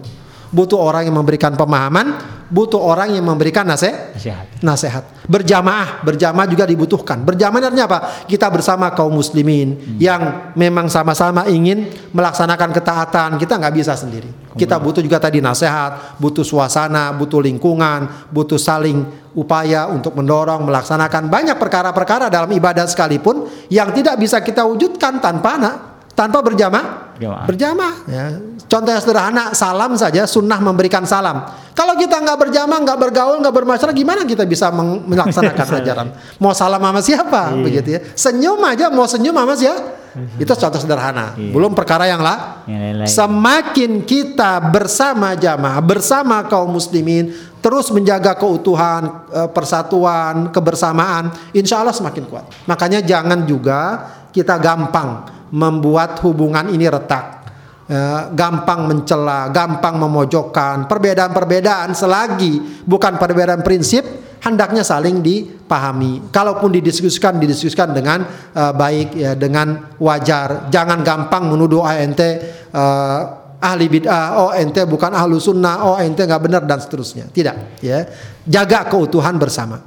Butuh 0.48 0.80
orang 0.80 1.04
yang 1.04 1.12
memberikan 1.12 1.52
pemahaman, 1.52 2.16
butuh 2.48 2.80
orang 2.80 3.12
yang 3.12 3.20
memberikan 3.20 3.68
nasihat. 3.68 4.16
Nasihat. 4.16 4.46
Nasihat. 4.64 5.04
Berjamaah, 5.28 6.00
berjamaah 6.00 6.48
juga 6.48 6.64
dibutuhkan. 6.64 7.20
Berjamaah 7.20 7.68
artinya 7.68 7.84
apa? 7.84 8.24
Kita 8.24 8.48
bersama 8.48 8.88
kaum 8.96 9.12
muslimin 9.12 10.00
yang 10.00 10.52
memang 10.56 10.88
sama-sama 10.88 11.44
ingin 11.52 11.92
melaksanakan 12.16 12.72
ketaatan. 12.72 13.30
Kita 13.36 13.60
nggak 13.60 13.74
bisa 13.76 13.92
sendiri. 13.92 14.28
Kita 14.56 14.80
butuh 14.80 15.04
juga 15.04 15.20
tadi 15.20 15.44
nasihat, 15.44 16.16
butuh 16.16 16.44
suasana, 16.44 17.12
butuh 17.12 17.44
lingkungan, 17.44 18.32
butuh 18.32 18.56
saling 18.56 19.04
upaya 19.36 19.84
untuk 19.92 20.16
mendorong 20.16 20.64
melaksanakan 20.64 21.28
banyak 21.28 21.60
perkara-perkara 21.60 22.32
dalam 22.32 22.48
ibadah 22.56 22.88
sekalipun 22.88 23.68
yang 23.68 23.92
tidak 23.92 24.16
bisa 24.16 24.40
kita 24.40 24.64
wujudkan 24.64 25.20
tanpa 25.20 25.60
anak 25.60 25.97
tanpa 26.18 26.42
berjamaah? 26.42 27.14
Berjamaah. 27.46 27.94
ya. 28.10 28.26
contoh 28.66 28.90
yang 28.90 29.02
sederhana 29.02 29.54
salam 29.54 29.94
saja 29.94 30.26
sunnah 30.26 30.58
memberikan 30.58 31.06
salam. 31.06 31.46
Kalau 31.78 31.94
kita 31.94 32.18
nggak 32.18 32.38
berjamaah 32.42 32.80
nggak 32.82 32.98
bergaul 32.98 33.38
nggak 33.38 33.54
bermasyarakat 33.54 33.94
gimana 33.94 34.26
kita 34.26 34.42
bisa 34.42 34.74
melaksanakan 34.74 35.66
ajaran? 35.78 36.08
Mau 36.42 36.50
salam 36.50 36.82
sama 36.82 36.98
siapa? 36.98 37.54
Begitu 37.62 37.88
ya. 37.94 38.00
Senyum 38.18 38.58
aja 38.66 38.90
mau 38.90 39.06
senyum 39.06 39.34
sama 39.38 39.54
siapa 39.54 39.98
itu 40.38 40.50
contoh 40.50 40.80
sederhana. 40.80 41.36
Belum 41.36 41.70
perkara 41.76 42.10
yang 42.10 42.18
lah 42.18 42.66
semakin 43.06 44.02
kita 44.02 44.58
bersama 44.74 45.38
jamaah 45.38 45.78
bersama 45.78 46.42
kaum 46.50 46.74
muslimin 46.74 47.30
terus 47.62 47.90
menjaga 47.94 48.34
keutuhan 48.38 49.26
eh, 49.30 49.50
persatuan 49.50 50.50
kebersamaan 50.50 51.30
insya 51.54 51.82
Allah 51.82 51.94
semakin 51.94 52.24
kuat. 52.26 52.44
Makanya 52.66 53.02
jangan 53.04 53.46
juga 53.46 54.10
kita 54.34 54.58
gampang 54.58 55.37
membuat 55.50 56.20
hubungan 56.24 56.68
ini 56.68 56.88
retak 56.88 57.38
Eh, 57.88 58.22
gampang 58.36 58.84
mencela, 58.84 59.48
gampang 59.48 59.96
memojokkan, 59.96 60.84
perbedaan-perbedaan 60.84 61.96
selagi 61.96 62.84
bukan 62.84 63.16
perbedaan 63.16 63.64
prinsip 63.64 64.04
hendaknya 64.44 64.84
saling 64.84 65.24
dipahami. 65.24 66.28
Kalaupun 66.28 66.68
didiskusikan, 66.68 67.40
didiskusikan 67.40 67.96
dengan 67.96 68.28
eh, 68.28 68.72
baik 68.76 69.08
ya, 69.16 69.32
dengan 69.32 69.96
wajar. 69.96 70.68
Jangan 70.68 71.00
gampang 71.00 71.48
menuduh 71.48 71.80
ah, 71.80 71.96
ente 71.96 72.28
eh, 72.68 73.20
ahli 73.56 73.86
bid'ah, 73.88 74.36
oh 74.36 74.52
ente 74.52 74.84
bukan 74.84 75.16
ahlu 75.16 75.40
sunnah, 75.40 75.88
oh 75.88 75.96
ente 75.96 76.28
nggak 76.28 76.42
benar 76.44 76.68
dan 76.68 76.84
seterusnya. 76.84 77.32
Tidak, 77.32 77.80
ya. 77.80 78.04
Jaga 78.44 78.84
keutuhan 78.92 79.40
bersama. 79.40 79.80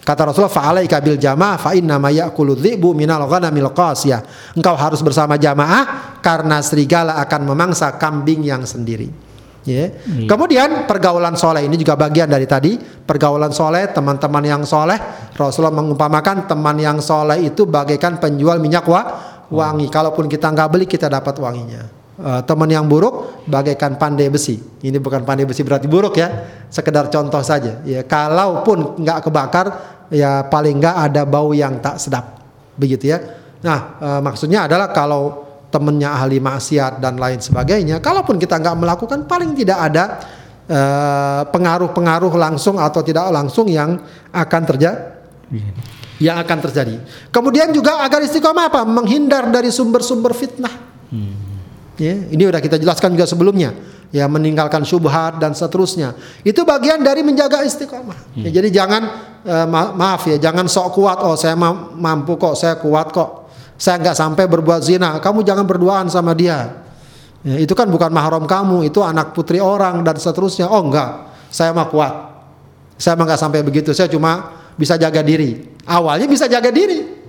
Kata 0.00 0.32
Rasulullah 0.32 0.52
fa'alaika 0.52 0.96
bil 1.04 1.20
jamaah 1.20 1.60
fa 1.60 1.76
inna 1.76 2.00
ma 2.00 2.08
ya'kulu 2.08 2.56
dhi'bu 2.56 2.96
minal 2.96 3.28
ghanamil 3.28 3.70
qasiyah. 3.76 4.52
Engkau 4.56 4.72
harus 4.74 5.04
bersama 5.04 5.36
jamaah 5.36 6.16
karena 6.24 6.64
serigala 6.64 7.20
akan 7.20 7.52
memangsa 7.52 8.00
kambing 8.00 8.40
yang 8.40 8.64
sendiri. 8.64 9.12
Ya. 9.68 9.92
Kemudian 10.24 10.88
pergaulan 10.88 11.36
soleh 11.36 11.68
ini 11.68 11.76
juga 11.76 11.92
bagian 11.92 12.32
dari 12.32 12.48
tadi 12.48 12.80
pergaulan 12.80 13.52
soleh 13.52 13.92
teman-teman 13.92 14.40
yang 14.40 14.62
soleh 14.64 14.96
Rasulullah 15.36 15.76
mengumpamakan 15.76 16.48
teman 16.48 16.80
yang 16.80 16.96
soleh 17.04 17.44
itu 17.44 17.68
bagaikan 17.68 18.16
penjual 18.16 18.56
minyak 18.56 18.88
wa, 18.88 19.02
wangi. 19.52 19.92
Kalaupun 19.92 20.32
kita 20.32 20.48
nggak 20.48 20.68
beli 20.72 20.88
kita 20.88 21.12
dapat 21.12 21.36
wanginya. 21.36 21.99
Eh, 22.20 22.42
teman 22.44 22.68
yang 22.68 22.84
buruk 22.84 23.48
bagaikan 23.48 23.96
pandai 23.96 24.28
besi. 24.28 24.60
Ini 24.60 25.00
bukan 25.00 25.24
pandai 25.24 25.48
besi 25.48 25.64
berarti 25.64 25.88
buruk 25.88 26.20
ya, 26.20 26.28
sekedar 26.68 27.08
contoh 27.08 27.40
saja. 27.40 27.80
Ya, 27.80 28.04
kalaupun 28.04 29.00
nggak 29.00 29.24
kebakar, 29.24 29.66
ya 30.12 30.44
paling 30.44 30.84
nggak 30.84 30.96
ada 31.00 31.24
bau 31.24 31.56
yang 31.56 31.80
tak 31.80 31.96
sedap, 31.96 32.44
begitu 32.76 33.08
ya. 33.08 33.24
Nah, 33.64 33.96
eh, 33.96 34.20
maksudnya 34.20 34.68
adalah 34.68 34.92
kalau 34.92 35.48
temennya 35.72 36.12
ahli 36.12 36.44
maksiat 36.44 37.00
dan 37.00 37.16
lain 37.16 37.40
sebagainya, 37.40 38.04
kalaupun 38.04 38.36
kita 38.36 38.60
nggak 38.60 38.76
melakukan, 38.76 39.24
paling 39.24 39.56
tidak 39.56 39.80
ada 39.80 40.04
eh, 40.68 41.42
pengaruh-pengaruh 41.48 42.36
langsung 42.36 42.76
atau 42.76 43.00
tidak 43.00 43.32
langsung 43.32 43.64
yang 43.64 43.96
akan 44.28 44.62
terjadi 44.68 44.98
yang 46.20 46.36
akan 46.36 46.58
terjadi. 46.68 47.00
Kemudian 47.32 47.72
juga 47.72 48.04
agar 48.04 48.20
istiqomah 48.20 48.68
apa? 48.68 48.84
Menghindar 48.84 49.48
dari 49.48 49.72
sumber-sumber 49.72 50.36
fitnah. 50.36 50.74
Ya, 52.00 52.16
ini 52.16 52.48
udah 52.48 52.64
kita 52.64 52.80
jelaskan 52.80 53.12
juga 53.12 53.28
sebelumnya. 53.28 53.76
Ya, 54.08 54.24
meninggalkan 54.24 54.82
syubhat 54.88 55.36
dan 55.36 55.52
seterusnya. 55.52 56.16
Itu 56.42 56.64
bagian 56.64 57.04
dari 57.04 57.20
menjaga 57.20 57.60
istiqomah. 57.60 58.40
Ya, 58.40 58.48
jadi 58.48 58.72
jangan 58.72 59.02
eh, 59.44 59.66
ma- 59.68 59.92
maaf 59.92 60.24
ya, 60.24 60.40
jangan 60.40 60.64
sok 60.64 60.96
kuat. 60.96 61.20
Oh, 61.20 61.36
saya 61.36 61.52
ma- 61.54 61.92
mampu 61.92 62.40
kok, 62.40 62.56
saya 62.56 62.80
kuat 62.80 63.12
kok. 63.12 63.52
Saya 63.76 64.00
nggak 64.00 64.16
sampai 64.16 64.48
berbuat 64.48 64.80
zina. 64.80 65.20
Kamu 65.20 65.44
jangan 65.44 65.68
berduaan 65.68 66.08
sama 66.08 66.32
dia. 66.32 66.88
Ya, 67.44 67.56
itu 67.60 67.72
kan 67.72 67.88
bukan 67.88 68.08
mahram 68.12 68.44
kamu, 68.48 68.88
itu 68.88 69.00
anak 69.04 69.36
putri 69.36 69.60
orang 69.60 70.00
dan 70.00 70.16
seterusnya. 70.16 70.68
Oh 70.68 70.80
enggak, 70.84 71.36
saya 71.52 71.72
mah 71.76 71.88
kuat. 71.88 72.12
Saya 72.96 73.16
mah 73.16 73.28
nggak 73.28 73.40
sampai 73.40 73.60
begitu. 73.60 73.92
Saya 73.92 74.08
cuma 74.08 74.56
bisa 74.76 74.96
jaga 74.96 75.20
diri. 75.20 75.68
Awalnya 75.84 76.28
bisa 76.28 76.48
jaga 76.48 76.68
diri. 76.68 77.20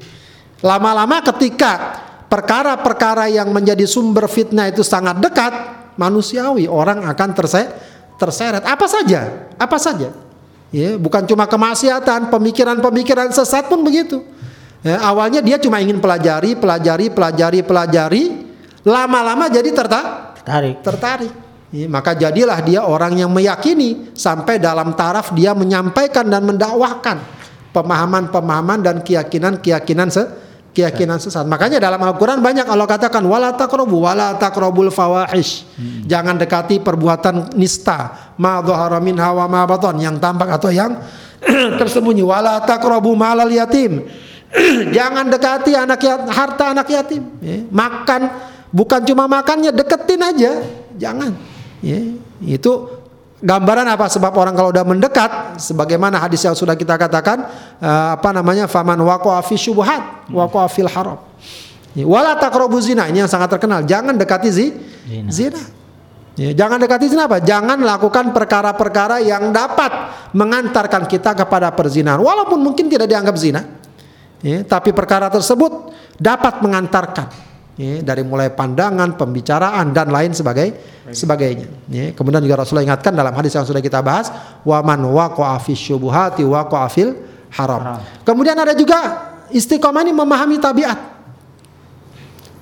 Lama-lama 0.59 1.23
ketika 1.31 2.03
perkara-perkara 2.31 3.27
yang 3.27 3.51
menjadi 3.51 3.83
sumber 3.83 4.31
fitnah 4.31 4.71
itu 4.71 4.87
sangat 4.87 5.19
dekat, 5.19 5.51
manusiawi 5.99 6.71
orang 6.71 7.03
akan 7.03 7.29
terse 7.35 7.67
terseret. 8.15 8.63
Apa 8.63 8.87
saja, 8.87 9.51
apa 9.59 9.75
saja. 9.75 10.15
Ya, 10.71 10.95
bukan 10.95 11.27
cuma 11.27 11.51
kemaksiatan, 11.51 12.31
pemikiran-pemikiran 12.31 13.35
sesat 13.35 13.67
pun 13.67 13.83
begitu. 13.83 14.23
Ya, 14.79 15.03
awalnya 15.03 15.43
dia 15.43 15.59
cuma 15.59 15.83
ingin 15.83 15.99
pelajari, 15.99 16.55
pelajari, 16.55 17.11
pelajari, 17.11 17.59
pelajari. 17.59 18.23
Lama-lama 18.87 19.51
jadi 19.51 19.67
tertarik 19.75 20.31
Tarik. 20.41 20.75
tertarik. 20.81 21.33
Ya, 21.71 21.87
maka 21.91 22.15
jadilah 22.15 22.59
dia 22.63 22.81
orang 22.87 23.19
yang 23.19 23.31
meyakini 23.31 24.15
sampai 24.15 24.57
dalam 24.57 24.95
taraf 24.95 25.35
dia 25.35 25.51
menyampaikan 25.51 26.27
dan 26.27 26.47
mendakwahkan 26.47 27.19
pemahaman-pemahaman 27.75 28.79
dan 28.83 28.95
keyakinan-keyakinan 29.03 30.11
se 30.11 30.23
keyakinan 30.71 31.19
sesat. 31.19 31.43
Makanya 31.47 31.77
dalam 31.79 31.99
Al-Qur'an 31.99 32.39
banyak 32.39 32.67
Allah 32.67 32.87
katakan 32.87 33.23
wala 33.27 33.51
taqrabu 33.55 34.07
wala 34.07 34.35
taqrabul 34.39 34.91
fawahish. 34.91 35.67
Jangan 36.07 36.39
dekati 36.39 36.79
perbuatan 36.79 37.55
nista, 37.59 38.31
ma 38.39 38.63
dhahara 38.63 39.03
minha 39.03 39.29
wa 39.35 39.45
ma 39.47 39.61
batan 39.67 39.99
yang 39.99 40.15
tampak 40.17 40.47
atau 40.55 40.71
yang 40.71 40.95
tersembunyi 41.79 42.23
wala 42.23 42.63
taqrabu 42.63 43.11
malal 43.15 43.51
yatim. 43.51 44.07
Jangan 44.95 45.31
dekati 45.31 45.71
anak 45.75 45.99
yat- 46.03 46.27
harta 46.31 46.75
anak 46.75 46.87
yatim. 46.91 47.23
Ya, 47.39 47.63
Makan 47.71 48.21
bukan 48.71 49.03
cuma 49.03 49.27
makannya 49.27 49.71
deketin 49.75 50.19
aja, 50.23 50.51
jangan. 50.95 51.35
Ya, 51.83 51.99
itu 52.43 53.00
gambaran 53.41 53.89
apa 53.89 54.05
sebab 54.05 54.31
orang 54.37 54.53
kalau 54.53 54.69
udah 54.69 54.85
mendekat 54.85 55.57
sebagaimana 55.57 56.21
hadis 56.21 56.45
yang 56.45 56.53
sudah 56.53 56.77
kita 56.77 56.95
katakan 56.95 57.49
eh, 57.81 58.07
apa 58.15 58.29
namanya 58.29 58.69
faman 58.69 59.01
waqa'a 59.01 59.41
fi 59.41 59.57
syubhat 59.57 60.29
waqa'a 60.29 60.69
fil 60.69 60.87
haram. 60.87 61.17
Ya, 61.91 62.07
Wala 62.07 62.39
taqrabu 62.39 62.79
zina 62.79 63.09
ini 63.11 63.19
yang 63.19 63.27
sangat 63.27 63.51
terkenal. 63.51 63.83
Jangan 63.83 64.15
dekati 64.15 64.47
zi, 64.47 64.71
Zina. 65.03 65.27
zina. 65.27 65.61
Ya, 66.39 66.55
jangan 66.55 66.79
dekati 66.79 67.11
zina 67.11 67.27
apa? 67.27 67.43
Jangan 67.43 67.75
lakukan 67.83 68.31
perkara-perkara 68.31 69.19
yang 69.19 69.51
dapat 69.51 69.91
mengantarkan 70.31 71.03
kita 71.11 71.35
kepada 71.35 71.67
perzinahan. 71.75 72.23
Walaupun 72.23 72.55
mungkin 72.63 72.87
tidak 72.87 73.11
dianggap 73.11 73.35
zina. 73.35 73.61
Ya, 74.39 74.63
tapi 74.63 74.95
perkara 74.95 75.27
tersebut 75.27 75.91
dapat 76.15 76.63
mengantarkan 76.63 77.50
ya, 77.75 78.01
dari 78.03 78.23
mulai 78.25 78.51
pandangan, 78.51 79.15
pembicaraan 79.15 79.91
dan 79.95 80.11
lain 80.11 80.31
sebagai 80.35 80.73
sebagainya. 81.11 81.67
Ya, 81.87 82.11
kemudian 82.15 82.43
juga 82.43 82.63
Rasulullah 82.63 82.87
ingatkan 82.87 83.15
dalam 83.15 83.31
hadis 83.35 83.55
yang 83.55 83.67
sudah 83.67 83.83
kita 83.83 83.99
bahas, 83.99 84.31
waman 84.63 85.05
waqa'a 85.07 85.59
fi 85.59 85.75
syubuhati 85.75 86.43
waqa'a 86.43 86.87
fil 86.91 87.15
haram. 87.55 87.99
Kemudian 88.23 88.55
ada 88.55 88.71
juga 88.75 88.99
istiqomah 89.51 90.01
ini 90.03 90.13
memahami 90.15 90.57
tabiat. 90.59 90.99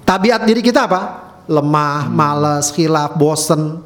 Tabiat 0.06 0.42
diri 0.46 0.66
kita 0.66 0.90
apa? 0.90 1.02
Lemah, 1.50 2.10
malas, 2.10 2.74
khilaf, 2.74 3.14
bosen. 3.18 3.82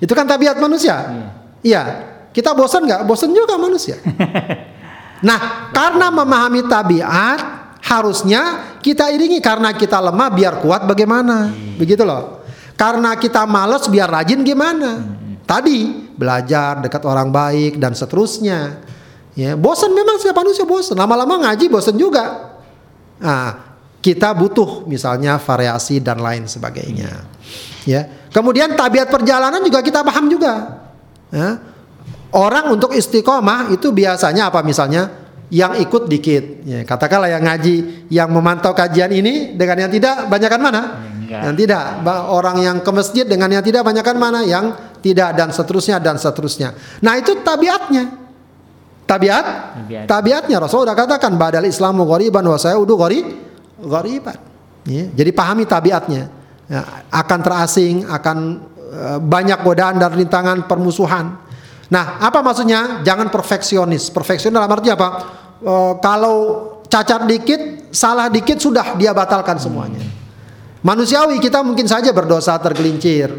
Itu 0.00 0.12
kan 0.12 0.28
tabiat 0.28 0.60
manusia. 0.60 1.28
Iya. 1.64 2.12
Kita 2.32 2.56
bosan 2.56 2.88
nggak? 2.88 3.04
Bosan 3.04 3.32
juga 3.32 3.56
manusia. 3.60 4.00
Nah, 5.22 5.70
karena 5.70 6.10
memahami 6.10 6.66
tabiat, 6.66 7.61
harusnya 7.82 8.72
kita 8.78 9.10
iringi 9.10 9.42
karena 9.42 9.74
kita 9.74 9.98
lemah 9.98 10.30
biar 10.30 10.62
kuat 10.62 10.86
bagaimana. 10.86 11.50
Begitu 11.76 12.06
loh. 12.06 12.46
Karena 12.78 13.18
kita 13.18 13.44
malas 13.44 13.90
biar 13.90 14.08
rajin 14.08 14.46
gimana. 14.46 15.02
Tadi 15.42 16.10
belajar 16.14 16.78
dekat 16.78 17.02
orang 17.02 17.28
baik 17.28 17.76
dan 17.82 17.92
seterusnya. 17.92 18.80
Ya, 19.32 19.56
bosan 19.58 19.92
memang 19.92 20.20
siapa 20.22 20.40
manusia 20.40 20.62
bosan. 20.62 20.94
Lama-lama 20.94 21.42
ngaji 21.48 21.66
bosan 21.68 21.98
juga. 21.98 22.54
Nah, 23.18 23.72
kita 24.02 24.34
butuh 24.34 24.86
misalnya 24.90 25.38
variasi 25.38 26.02
dan 26.02 26.18
lain 26.18 26.50
sebagainya. 26.50 27.22
Ya. 27.86 28.06
Kemudian 28.34 28.74
tabiat 28.74 29.10
perjalanan 29.10 29.62
juga 29.62 29.78
kita 29.82 30.02
paham 30.02 30.26
juga. 30.26 30.82
Ya. 31.30 31.62
Orang 32.32 32.72
untuk 32.72 32.96
istiqomah 32.96 33.70
itu 33.70 33.92
biasanya 33.92 34.48
apa 34.48 34.64
misalnya 34.64 35.21
yang 35.52 35.76
ikut 35.76 36.08
dikit. 36.08 36.64
Ya, 36.64 36.80
katakanlah 36.88 37.28
yang 37.28 37.44
ngaji, 37.44 38.08
yang 38.08 38.32
memantau 38.32 38.72
kajian 38.72 39.12
ini 39.12 39.52
dengan 39.52 39.84
yang 39.84 39.92
tidak 39.92 40.32
banyakkan 40.32 40.56
mana? 40.56 40.82
Enggak. 41.12 41.40
Yang 41.44 41.54
tidak. 41.60 41.82
Orang 42.32 42.56
yang 42.64 42.80
ke 42.80 42.88
masjid 42.88 43.28
dengan 43.28 43.52
yang 43.52 43.60
tidak 43.60 43.84
banyakkan 43.84 44.16
mana? 44.16 44.40
Yang 44.48 44.96
tidak 45.04 45.36
dan 45.36 45.52
seterusnya 45.52 46.00
dan 46.00 46.16
seterusnya. 46.16 46.72
Nah 47.04 47.20
itu 47.20 47.36
tabiatnya. 47.44 48.24
Tabiat, 49.02 49.44
Tabiat. 49.76 50.04
tabiatnya 50.08 50.56
Rasul 50.56 50.88
udah 50.88 50.96
katakan 50.96 51.36
badal 51.36 51.68
Islamu 51.68 52.08
ghoriban 52.08 52.40
wa 52.48 52.56
saya 52.56 52.80
udu 52.80 52.96
ghori 52.96 53.20
ghoriban. 53.76 54.40
Ya, 54.88 55.04
jadi 55.12 55.30
pahami 55.36 55.68
tabiatnya. 55.68 56.32
Ya, 56.64 56.80
akan 57.12 57.38
terasing, 57.44 58.08
akan 58.08 58.38
eh, 58.78 59.18
banyak 59.20 59.60
godaan 59.60 60.00
dan 60.00 60.16
rintangan 60.16 60.64
permusuhan. 60.64 61.34
Nah, 61.92 62.24
apa 62.24 62.40
maksudnya? 62.40 63.04
Jangan 63.04 63.28
perfeksionis. 63.28 64.08
Perfeksionis 64.08 64.56
dalam 64.56 64.72
arti 64.72 64.88
apa? 64.88 65.41
Eh, 65.62 65.92
kalau 66.02 66.36
cacat 66.90 67.22
dikit, 67.30 67.88
salah 67.94 68.26
dikit 68.26 68.58
sudah 68.58 68.98
dia 68.98 69.14
batalkan 69.14 69.56
semuanya. 69.62 70.02
Manusiawi 70.82 71.38
kita 71.38 71.62
mungkin 71.62 71.86
saja 71.86 72.10
berdosa 72.10 72.58
tergelincir, 72.58 73.30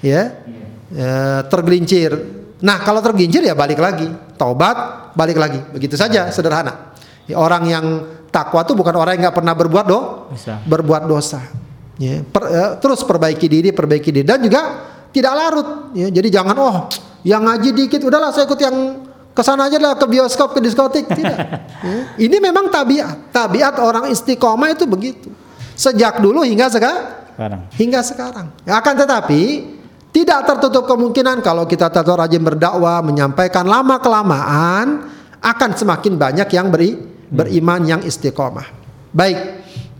ya, 0.00 0.46
Eh, 0.86 1.40
tergelincir. 1.50 2.14
Nah 2.62 2.78
kalau 2.86 3.02
tergelincir 3.02 3.42
ya 3.42 3.58
balik 3.58 3.82
lagi, 3.82 4.06
taubat, 4.38 5.10
balik 5.18 5.34
lagi, 5.34 5.58
begitu 5.74 5.98
saja 5.98 6.30
sederhana. 6.30 6.94
Ya, 7.26 7.42
orang 7.42 7.66
yang 7.66 7.84
takwa 8.30 8.62
itu 8.62 8.78
bukan 8.78 8.94
orang 8.94 9.18
yang 9.18 9.26
nggak 9.26 9.36
pernah 9.42 9.54
berbuat 9.58 9.84
do, 9.90 10.00
Bisa. 10.30 10.62
berbuat 10.62 11.10
dosa. 11.10 11.42
Ya, 11.98 12.22
per- 12.22 12.46
eh, 12.46 12.70
terus 12.78 13.02
perbaiki 13.02 13.50
diri, 13.50 13.74
perbaiki 13.74 14.14
diri 14.14 14.22
dan 14.22 14.38
juga 14.38 14.62
tidak 15.10 15.32
larut. 15.34 15.68
Ya, 15.98 16.06
jadi 16.06 16.28
jangan 16.38 16.54
oh 16.54 16.76
yang 17.26 17.42
ngaji 17.42 17.74
dikit 17.74 18.06
udahlah 18.06 18.30
saya 18.30 18.46
ikut 18.46 18.60
yang 18.62 18.76
ke 19.36 19.42
sana 19.44 19.68
aja 19.68 19.76
lah 19.76 20.00
ke 20.00 20.08
bioskop 20.08 20.56
ke 20.56 20.64
diskotik 20.64 21.04
tidak. 21.16 21.36
Ya, 21.84 22.16
ini 22.16 22.40
memang 22.40 22.72
tabiat, 22.72 23.28
tabiat 23.28 23.76
orang 23.76 24.08
istiqomah 24.08 24.72
itu 24.72 24.88
begitu. 24.88 25.28
Sejak 25.76 26.24
dulu 26.24 26.40
hingga 26.40 26.72
sekarang 26.72 27.04
Sekarang. 27.36 27.60
hingga 27.76 28.00
sekarang. 28.00 28.46
Ya, 28.64 28.80
akan 28.80 28.94
tetapi 28.96 29.42
tidak 30.16 30.48
tertutup 30.48 30.88
kemungkinan 30.88 31.44
kalau 31.44 31.68
kita 31.68 31.92
tetap 31.92 32.16
rajin 32.16 32.40
berdakwah, 32.40 33.04
menyampaikan 33.04 33.68
lama 33.68 34.00
kelamaan 34.00 35.12
akan 35.44 35.70
semakin 35.76 36.16
banyak 36.16 36.48
yang 36.56 36.72
beri 36.72 36.96
beriman 37.28 37.84
yang 37.84 38.00
istiqomah. 38.00 38.64
Baik. 39.12 39.55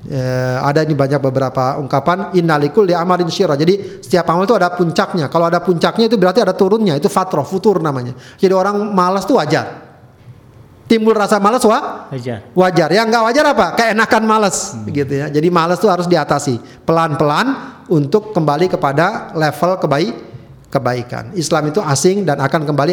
Eh, 0.06 0.56
ada 0.62 0.86
ini 0.86 0.94
banyak 0.94 1.18
beberapa 1.18 1.82
ungkapan 1.82 2.30
innalikul 2.38 2.86
di 2.86 2.94
amalin 2.94 3.26
syirah. 3.26 3.58
Jadi 3.58 3.98
setiap 3.98 4.30
amal 4.30 4.46
itu 4.46 4.54
ada 4.54 4.70
puncaknya. 4.70 5.26
Kalau 5.26 5.50
ada 5.50 5.58
puncaknya 5.58 6.06
itu 6.06 6.14
berarti 6.14 6.46
ada 6.46 6.54
turunnya. 6.54 6.94
Itu 6.94 7.10
fatroh, 7.10 7.42
futur 7.42 7.82
namanya. 7.82 8.14
Jadi 8.38 8.54
orang 8.54 8.94
malas 8.94 9.26
itu 9.26 9.34
wajar. 9.34 9.82
Timbul 10.86 11.18
rasa 11.18 11.42
malas 11.42 11.66
wah 11.66 12.06
Ajar. 12.14 12.46
wajar. 12.54 12.94
Yang 12.94 13.06
nggak 13.10 13.24
wajar 13.26 13.44
apa? 13.50 13.66
Keenakan 13.74 14.22
malas, 14.22 14.78
gitu 14.86 15.10
ya. 15.10 15.26
Jadi 15.26 15.50
malas 15.50 15.82
itu 15.82 15.90
harus 15.90 16.06
diatasi 16.06 16.86
pelan-pelan 16.86 17.82
untuk 17.90 18.30
kembali 18.30 18.70
kepada 18.70 19.34
level 19.34 19.82
kebaik 19.82 20.14
kebaikan. 20.68 21.32
Islam 21.34 21.70
itu 21.70 21.78
asing 21.80 22.26
dan 22.26 22.42
akan 22.42 22.66
kembali 22.66 22.92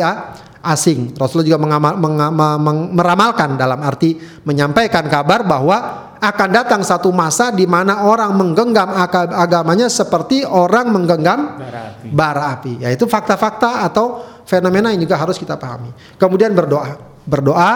asing. 0.64 1.18
Rasulullah 1.18 1.48
juga 1.54 1.60
mengamal- 1.60 1.98
menga- 2.00 2.32
me- 2.34 2.60
meng- 2.62 2.90
meramalkan 2.96 3.60
dalam 3.60 3.82
arti 3.84 4.16
menyampaikan 4.48 5.10
kabar 5.12 5.44
bahwa 5.44 6.10
akan 6.24 6.50
datang 6.56 6.82
satu 6.88 7.12
masa 7.12 7.52
di 7.52 7.68
mana 7.68 8.08
orang 8.08 8.32
menggenggam 8.32 8.88
agamanya 9.36 9.92
seperti 9.92 10.48
orang 10.48 10.88
menggenggam 10.88 11.60
Bara 11.60 11.82
api. 11.92 12.08
bara 12.16 12.42
api. 12.56 12.74
Yaitu 12.80 13.04
fakta-fakta 13.12 13.84
atau 13.84 14.24
fenomena 14.48 14.96
yang 14.96 15.04
juga 15.04 15.20
harus 15.20 15.36
kita 15.36 15.60
pahami. 15.60 15.92
Kemudian 16.16 16.56
berdoa. 16.56 16.96
Berdoa 17.28 17.72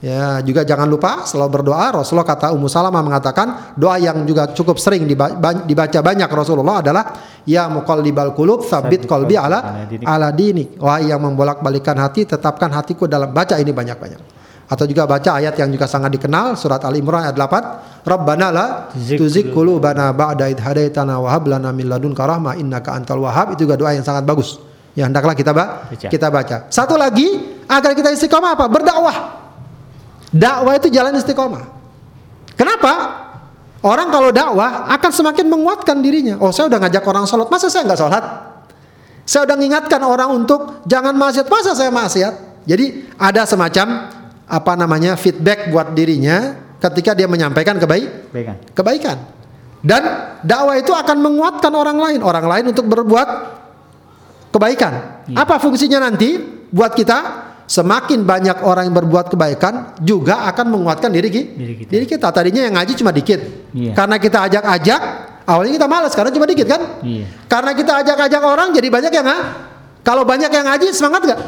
ya 0.00 0.40
juga 0.40 0.64
jangan 0.64 0.88
lupa 0.88 1.28
selalu 1.28 1.60
berdoa. 1.60 2.00
Rasulullah 2.00 2.24
kata 2.24 2.56
Ummu 2.56 2.66
Salamah 2.66 3.04
mengatakan 3.04 3.76
doa 3.76 4.00
yang 4.00 4.24
juga 4.24 4.48
cukup 4.50 4.80
sering 4.80 5.04
diba- 5.04 5.36
ba- 5.36 5.62
dibaca 5.62 6.00
banyak 6.00 6.28
Rasulullah 6.28 6.80
adalah 6.80 7.04
ya 7.44 7.68
muqallibal 7.68 8.32
qulub 8.32 8.64
Tsabbit 8.64 9.04
tsabbit 9.04 9.08
qalbi 9.08 9.36
ala 9.36 9.84
ala 10.04 10.28
dinik. 10.32 10.80
Wahai 10.80 11.12
yang 11.12 11.20
membolak-balikan 11.20 12.00
hati, 12.00 12.24
tetapkan 12.24 12.72
hatiku 12.72 13.04
dalam 13.04 13.30
baca 13.30 13.60
ini 13.60 13.70
banyak-banyak. 13.70 14.40
Atau 14.70 14.86
juga 14.86 15.02
baca 15.02 15.42
ayat 15.42 15.58
yang 15.58 15.66
juga 15.74 15.90
sangat 15.90 16.14
dikenal 16.14 16.54
surat 16.54 16.78
Al 16.86 16.94
Imran 16.94 17.26
ayat 17.26 17.34
8, 17.34 18.06
Rabbana 18.06 18.48
la 18.54 18.66
Tuzigh 18.94 19.50
qulubana 19.50 20.14
ba'da 20.14 20.46
id 20.46 20.62
hadaitana 20.62 21.18
wa 21.18 21.26
hab 21.26 21.42
lana 21.50 21.74
min 21.74 21.90
ladunka 21.90 22.22
rahmah 22.22 22.54
innaka 22.54 22.94
antal 22.94 23.18
wahhab 23.18 23.58
itu 23.58 23.66
juga 23.66 23.74
doa 23.74 23.90
yang 23.90 24.06
sangat 24.06 24.22
bagus. 24.22 24.62
Ya 24.94 25.10
hendaklah 25.10 25.34
kita 25.34 25.50
ba 25.50 25.90
Baca. 25.90 26.06
kita 26.06 26.26
baca. 26.30 26.56
Satu 26.70 26.94
lagi 26.94 27.26
agar 27.66 27.98
kita 27.98 28.14
istiqomah 28.14 28.54
apa? 28.54 28.70
Berdakwah. 28.70 29.39
Dakwah 30.30 30.78
itu 30.78 30.88
jalan 30.94 31.18
istiqomah. 31.18 31.64
Kenapa? 32.54 32.92
Orang 33.80 34.12
kalau 34.12 34.28
dakwah 34.30 34.86
akan 34.92 35.10
semakin 35.10 35.48
menguatkan 35.48 35.98
dirinya. 36.04 36.36
Oh, 36.38 36.52
saya 36.52 36.68
udah 36.68 36.78
ngajak 36.84 37.04
orang 37.08 37.24
sholat, 37.24 37.48
masa 37.48 37.72
saya 37.72 37.88
nggak 37.88 37.98
sholat? 37.98 38.24
Saya 39.24 39.48
udah 39.48 39.56
mengingatkan 39.56 40.00
orang 40.04 40.30
untuk 40.36 40.84
jangan 40.84 41.16
maksiat, 41.16 41.46
masa 41.48 41.72
saya 41.72 41.88
maksiat? 41.88 42.66
Jadi 42.68 43.08
ada 43.16 43.48
semacam 43.48 44.12
apa 44.44 44.72
namanya 44.76 45.16
feedback 45.16 45.72
buat 45.72 45.96
dirinya 45.96 46.58
ketika 46.82 47.14
dia 47.14 47.30
menyampaikan 47.30 47.78
kebaik 47.78 48.34
Baik 48.34 48.44
kan? 48.50 48.56
kebaikan. 48.76 49.16
Dan 49.80 50.02
dakwah 50.44 50.76
itu 50.76 50.92
akan 50.92 51.16
menguatkan 51.24 51.72
orang 51.72 51.96
lain, 51.96 52.20
orang 52.20 52.44
lain 52.44 52.64
untuk 52.76 52.84
berbuat 52.84 53.28
kebaikan. 54.52 55.24
Iya. 55.32 55.40
Apa 55.40 55.56
fungsinya 55.56 56.04
nanti 56.04 56.36
buat 56.68 56.92
kita? 56.92 57.48
Semakin 57.70 58.26
banyak 58.26 58.66
orang 58.66 58.90
yang 58.90 58.96
berbuat 58.98 59.30
kebaikan 59.30 59.94
juga 60.02 60.42
akan 60.50 60.74
menguatkan 60.74 61.06
diri, 61.06 61.30
ki- 61.30 61.46
Diri 61.54 61.74
kita. 61.78 61.90
diri 61.94 62.04
kita. 62.04 62.26
Tadinya 62.34 62.66
yang 62.66 62.74
ngaji 62.74 62.98
cuma 62.98 63.14
dikit. 63.14 63.38
Iya. 63.70 63.94
Karena 63.94 64.18
kita 64.18 64.42
ajak-ajak, 64.42 65.00
awalnya 65.46 65.78
kita 65.78 65.86
malas 65.86 66.10
karena 66.10 66.34
cuma 66.34 66.50
dikit 66.50 66.66
kan? 66.66 66.98
Iya. 66.98 67.30
Karena 67.46 67.70
kita 67.70 68.02
ajak-ajak 68.02 68.42
orang 68.42 68.74
jadi 68.74 68.90
banyak 68.90 69.12
yang 69.14 69.22
nga- 69.22 69.44
Kalau 70.02 70.26
banyak 70.26 70.50
yang 70.50 70.66
ngaji 70.66 70.90
semangat 70.90 71.22
nggak? 71.22 71.40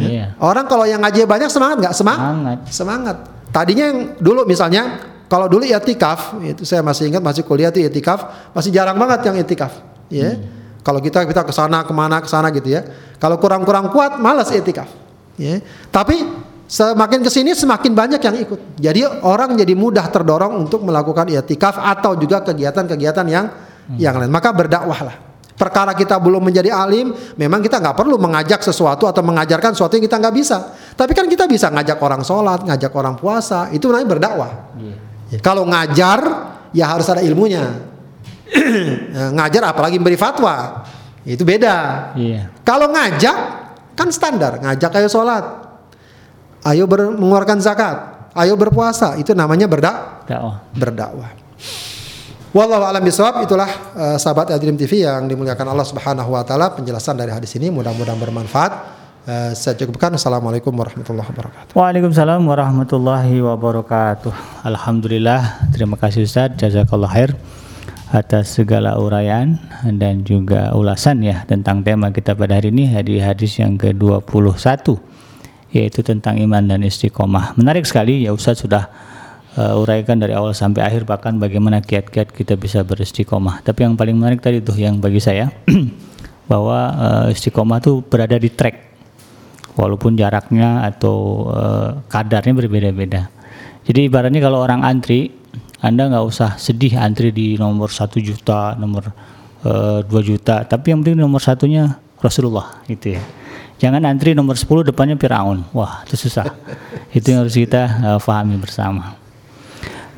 Iya. 0.00 0.24
Orang 0.40 0.64
kalau 0.64 0.88
yang 0.88 1.02
ngaji 1.02 1.26
banyak 1.26 1.50
semangat 1.50 1.76
nggak? 1.76 1.92
Semangat. 1.92 2.24
Semangat. 2.32 2.58
Semangat. 2.72 3.16
Tadinya 3.50 3.84
yang 3.84 3.98
dulu 4.16 4.48
misalnya 4.48 4.96
kalau 5.26 5.44
dulu 5.44 5.60
itikaf 5.60 6.40
itu 6.40 6.64
saya 6.64 6.80
masih 6.80 7.12
ingat 7.12 7.20
masih 7.20 7.42
kuliah 7.42 7.68
tuh 7.68 7.84
itikaf 7.84 8.48
masih 8.54 8.72
jarang 8.72 8.96
banget 8.96 9.28
yang 9.28 9.36
itikaf. 9.36 9.76
Ya. 10.08 10.40
Kalau 10.80 11.02
kita 11.02 11.28
kita 11.28 11.44
ke 11.44 11.52
sana 11.52 11.84
ke 11.84 11.92
mana 11.92 12.24
ke 12.24 12.28
sana 12.30 12.48
gitu 12.48 12.70
ya. 12.70 12.80
Kalau 13.18 13.36
kurang-kurang 13.36 13.92
kuat 13.92 14.16
malas 14.16 14.48
itikaf. 14.48 14.88
Ya. 15.38 15.62
Tapi 15.88 16.20
semakin 16.68 17.24
ke 17.24 17.30
sini 17.32 17.56
semakin 17.56 17.94
banyak 17.96 18.20
yang 18.20 18.36
ikut. 18.44 18.60
Jadi 18.76 19.00
orang 19.24 19.56
jadi 19.56 19.72
mudah 19.72 20.10
terdorong 20.12 20.58
untuk 20.60 20.84
melakukan 20.84 21.30
itikaf 21.30 21.80
atau 21.80 22.18
juga 22.18 22.44
kegiatan-kegiatan 22.44 23.26
yang 23.30 23.46
yang 23.96 24.20
lain. 24.20 24.28
Maka 24.28 24.52
berdakwahlah. 24.52 25.28
Perkara 25.58 25.90
kita 25.90 26.14
belum 26.22 26.38
menjadi 26.38 26.70
alim, 26.70 27.10
memang 27.34 27.58
kita 27.58 27.82
nggak 27.82 27.98
perlu 27.98 28.14
mengajak 28.14 28.62
sesuatu 28.62 29.10
atau 29.10 29.26
mengajarkan 29.26 29.74
sesuatu 29.74 29.98
yang 29.98 30.06
kita 30.06 30.22
nggak 30.22 30.36
bisa. 30.38 30.70
Tapi 30.94 31.18
kan 31.18 31.26
kita 31.26 31.50
bisa 31.50 31.66
ngajak 31.74 31.98
orang 31.98 32.22
sholat, 32.22 32.62
ngajak 32.62 32.94
orang 32.94 33.18
puasa, 33.18 33.66
itu 33.74 33.90
namanya 33.90 34.06
berdakwah. 34.06 34.52
Iya. 34.78 34.94
Ya, 35.34 35.38
Kalau 35.42 35.66
ngajar, 35.66 36.20
ya 36.70 36.86
harus 36.86 37.10
ada 37.10 37.26
ilmunya. 37.26 37.74
Ya, 38.54 39.34
ngajar 39.42 39.74
apalagi 39.74 39.98
beri 39.98 40.14
fatwa, 40.14 40.86
itu 41.26 41.42
beda. 41.42 42.10
Iya. 42.14 42.54
Kalau 42.62 42.94
ngajak, 42.94 43.36
kan 43.98 44.14
standar, 44.14 44.62
ngajak 44.62 44.94
ayo 44.94 45.08
sholat, 45.10 45.42
ayo 46.62 46.86
ber- 46.86 47.18
mengeluarkan 47.18 47.58
zakat, 47.58 48.30
ayo 48.38 48.54
berpuasa, 48.54 49.18
itu 49.18 49.34
namanya 49.34 49.66
berdak 49.66 50.22
Dakwah. 50.30 50.62
berdakwah. 50.70 51.30
Wallahu 52.48 52.80
a'lam 52.80 53.04
bishawab 53.04 53.44
itulah 53.44 53.68
eh, 53.92 54.16
sahabat 54.16 54.54
Adrim 54.54 54.72
TV 54.72 55.04
yang 55.04 55.28
dimuliakan 55.28 55.68
Allah 55.68 55.84
Subhanahu 55.84 56.32
wa 56.32 56.40
taala 56.46 56.72
penjelasan 56.72 57.18
dari 57.18 57.28
hadis 57.28 57.52
ini 57.60 57.68
mudah-mudahan 57.68 58.16
bermanfaat. 58.16 58.72
Eh, 59.28 59.52
saya 59.52 59.76
cukupkan. 59.76 60.16
Assalamualaikum 60.16 60.72
warahmatullahi 60.72 61.28
wabarakatuh. 61.28 61.76
Waalaikumsalam 61.76 62.40
warahmatullahi 62.48 63.36
wabarakatuh. 63.44 64.32
Alhamdulillah, 64.64 65.68
terima 65.68 66.00
kasih 66.00 66.24
Ustaz, 66.24 66.56
jazakallah 66.56 67.12
khair 67.12 67.36
atas 68.08 68.56
segala 68.56 68.96
uraian 68.96 69.60
dan 69.84 70.24
juga 70.24 70.72
ulasan 70.72 71.20
ya 71.20 71.44
tentang 71.44 71.84
tema 71.84 72.08
kita 72.08 72.32
pada 72.32 72.56
hari 72.56 72.72
ini 72.72 72.88
di 73.04 73.20
hadis 73.20 73.60
yang 73.60 73.76
ke-21 73.76 74.56
yaitu 75.68 76.00
tentang 76.00 76.40
iman 76.40 76.64
dan 76.64 76.80
istiqomah. 76.80 77.52
Menarik 77.60 77.84
sekali 77.84 78.24
ya 78.24 78.32
Ustaz 78.32 78.64
sudah 78.64 78.88
uh, 79.60 79.76
uraikan 79.76 80.16
dari 80.16 80.32
awal 80.32 80.56
sampai 80.56 80.80
akhir 80.80 81.04
bahkan 81.04 81.36
bagaimana 81.36 81.84
kiat-kiat 81.84 82.32
kita 82.32 82.56
bisa 82.56 82.80
beristiqomah. 82.80 83.60
Tapi 83.60 83.84
yang 83.84 83.92
paling 83.92 84.16
menarik 84.16 84.40
tadi 84.40 84.64
tuh 84.64 84.80
yang 84.80 84.96
bagi 84.96 85.20
saya 85.20 85.52
bahwa 86.50 86.78
uh, 86.96 87.26
istiqomah 87.28 87.84
tuh 87.84 88.00
berada 88.00 88.40
di 88.40 88.48
track 88.48 88.88
walaupun 89.78 90.18
jaraknya 90.18 90.82
atau 90.90 91.46
eh, 91.54 91.90
kadarnya 92.10 92.50
berbeda-beda. 92.50 93.30
Jadi 93.86 94.10
ibaratnya 94.10 94.42
kalau 94.42 94.58
orang 94.58 94.82
antri, 94.82 95.30
Anda 95.78 96.10
nggak 96.10 96.26
usah 96.26 96.58
sedih 96.58 96.98
antri 96.98 97.30
di 97.30 97.54
nomor 97.54 97.94
satu 97.94 98.18
juta, 98.18 98.74
nomor 98.74 99.14
eh, 99.62 100.02
2 100.02 100.10
juta, 100.26 100.66
tapi 100.66 100.90
yang 100.90 101.06
penting 101.06 101.22
nomor 101.22 101.38
satunya 101.38 102.02
Rasulullah 102.18 102.82
gitu 102.90 103.14
ya. 103.14 103.22
Jangan 103.78 104.02
antri 104.10 104.34
nomor 104.34 104.58
10 104.58 104.90
depannya 104.90 105.14
Firaun. 105.14 105.62
Wah, 105.70 106.02
itu 106.02 106.18
susah. 106.18 106.50
itu 107.16 107.30
yang 107.30 107.46
harus 107.46 107.54
kita 107.54 107.82
eh, 107.86 108.18
pahami 108.18 108.58
bersama. 108.58 109.14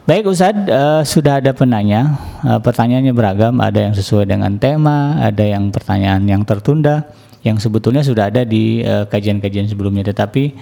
Baik 0.08 0.24
Ustadz, 0.24 0.72
uh, 0.72 1.04
sudah 1.04 1.36
ada 1.36 1.52
penanya. 1.52 2.16
Uh, 2.40 2.56
pertanyaannya 2.56 3.12
beragam, 3.12 3.60
ada 3.60 3.76
yang 3.76 3.92
sesuai 3.92 4.24
dengan 4.24 4.56
tema, 4.56 5.20
ada 5.20 5.44
yang 5.44 5.68
pertanyaan 5.68 6.24
yang 6.24 6.48
tertunda, 6.48 7.12
yang 7.44 7.60
sebetulnya 7.60 8.00
sudah 8.00 8.32
ada 8.32 8.40
di 8.40 8.80
eh, 8.80 9.04
kajian-kajian 9.04 9.68
uh, 9.68 9.70
sebelumnya. 9.76 10.08
Tetapi 10.08 10.56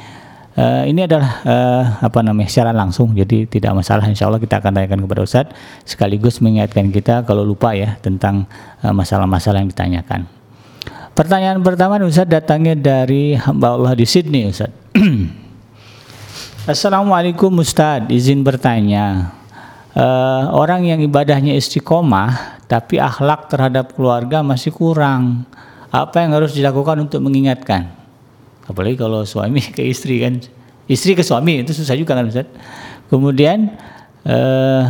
uh, 0.58 0.82
ini 0.90 1.06
adalah 1.06 1.46
uh, 1.46 1.82
apa 2.02 2.26
namanya 2.26 2.50
secara 2.50 2.74
langsung, 2.74 3.14
jadi 3.14 3.46
tidak 3.46 3.70
masalah. 3.78 4.10
Insya 4.10 4.26
Allah 4.26 4.42
kita 4.42 4.58
akan 4.58 4.82
tanyakan 4.82 5.06
kepada 5.06 5.22
Ustadz, 5.22 5.54
sekaligus 5.86 6.42
mengingatkan 6.42 6.90
kita 6.90 7.22
kalau 7.22 7.46
lupa 7.46 7.70
ya 7.70 7.94
tentang 8.02 8.50
masalah-masalah 8.82 9.56
uh, 9.56 9.62
yang 9.62 9.70
ditanyakan. 9.70 10.26
Pertanyaan 11.14 11.62
pertama 11.62 12.02
Ustadz 12.02 12.34
datangnya 12.34 12.74
dari 12.74 13.38
hamba 13.38 13.78
Allah 13.78 13.94
di 13.94 14.10
Sydney 14.10 14.50
Ustadz. 14.50 14.74
Assalamualaikum 16.66 17.62
Ustadz, 17.62 18.10
izin 18.10 18.42
bertanya. 18.42 19.35
Uh, 19.96 20.52
orang 20.52 20.84
yang 20.84 21.00
ibadahnya 21.00 21.56
istiqomah 21.56 22.60
tapi 22.68 23.00
akhlak 23.00 23.48
terhadap 23.48 23.96
keluarga 23.96 24.44
masih 24.44 24.74
kurang. 24.74 25.48
Apa 25.88 26.20
yang 26.20 26.36
harus 26.36 26.52
dilakukan 26.52 27.08
untuk 27.08 27.24
mengingatkan? 27.24 27.96
Apalagi 28.68 28.98
kalau 28.98 29.24
suami 29.24 29.62
ke 29.76 29.80
istri 29.86 30.20
kan, 30.20 30.36
istri 30.84 31.16
ke 31.16 31.24
suami 31.24 31.64
itu 31.64 31.72
susah 31.72 31.96
juga 31.96 32.12
kan 32.12 32.28
Ustadz. 32.28 32.52
Kemudian 33.08 33.72
uh, 34.26 34.82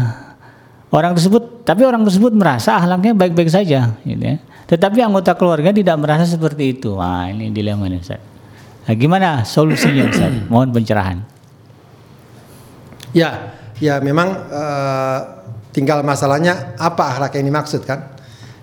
orang 0.90 1.14
tersebut, 1.14 1.62
tapi 1.62 1.84
orang 1.84 2.02
tersebut 2.02 2.32
merasa 2.32 2.74
akhlaknya 2.80 3.12
baik-baik 3.12 3.52
saja, 3.52 3.94
gitu 4.02 4.24
ya. 4.24 4.42
Tetapi 4.66 4.98
anggota 4.98 5.38
keluarga 5.38 5.70
tidak 5.70 5.94
merasa 6.02 6.26
seperti 6.26 6.74
itu. 6.74 6.98
Wah 6.98 7.30
ini 7.30 7.54
dilema 7.54 7.86
nih 7.86 8.02
Ustaz. 8.02 8.18
Nah, 8.86 8.94
gimana 8.98 9.46
solusinya 9.46 10.10
Ustaz? 10.10 10.32
Mohon 10.50 10.82
pencerahan. 10.82 11.18
Ya, 13.14 13.55
ya 13.82 14.00
memang 14.00 14.28
uh, 14.48 15.18
tinggal 15.72 16.00
masalahnya 16.00 16.76
apa 16.80 17.12
akhlak 17.16 17.36
yang 17.36 17.52
dimaksud 17.52 17.84
kan? 17.84 18.16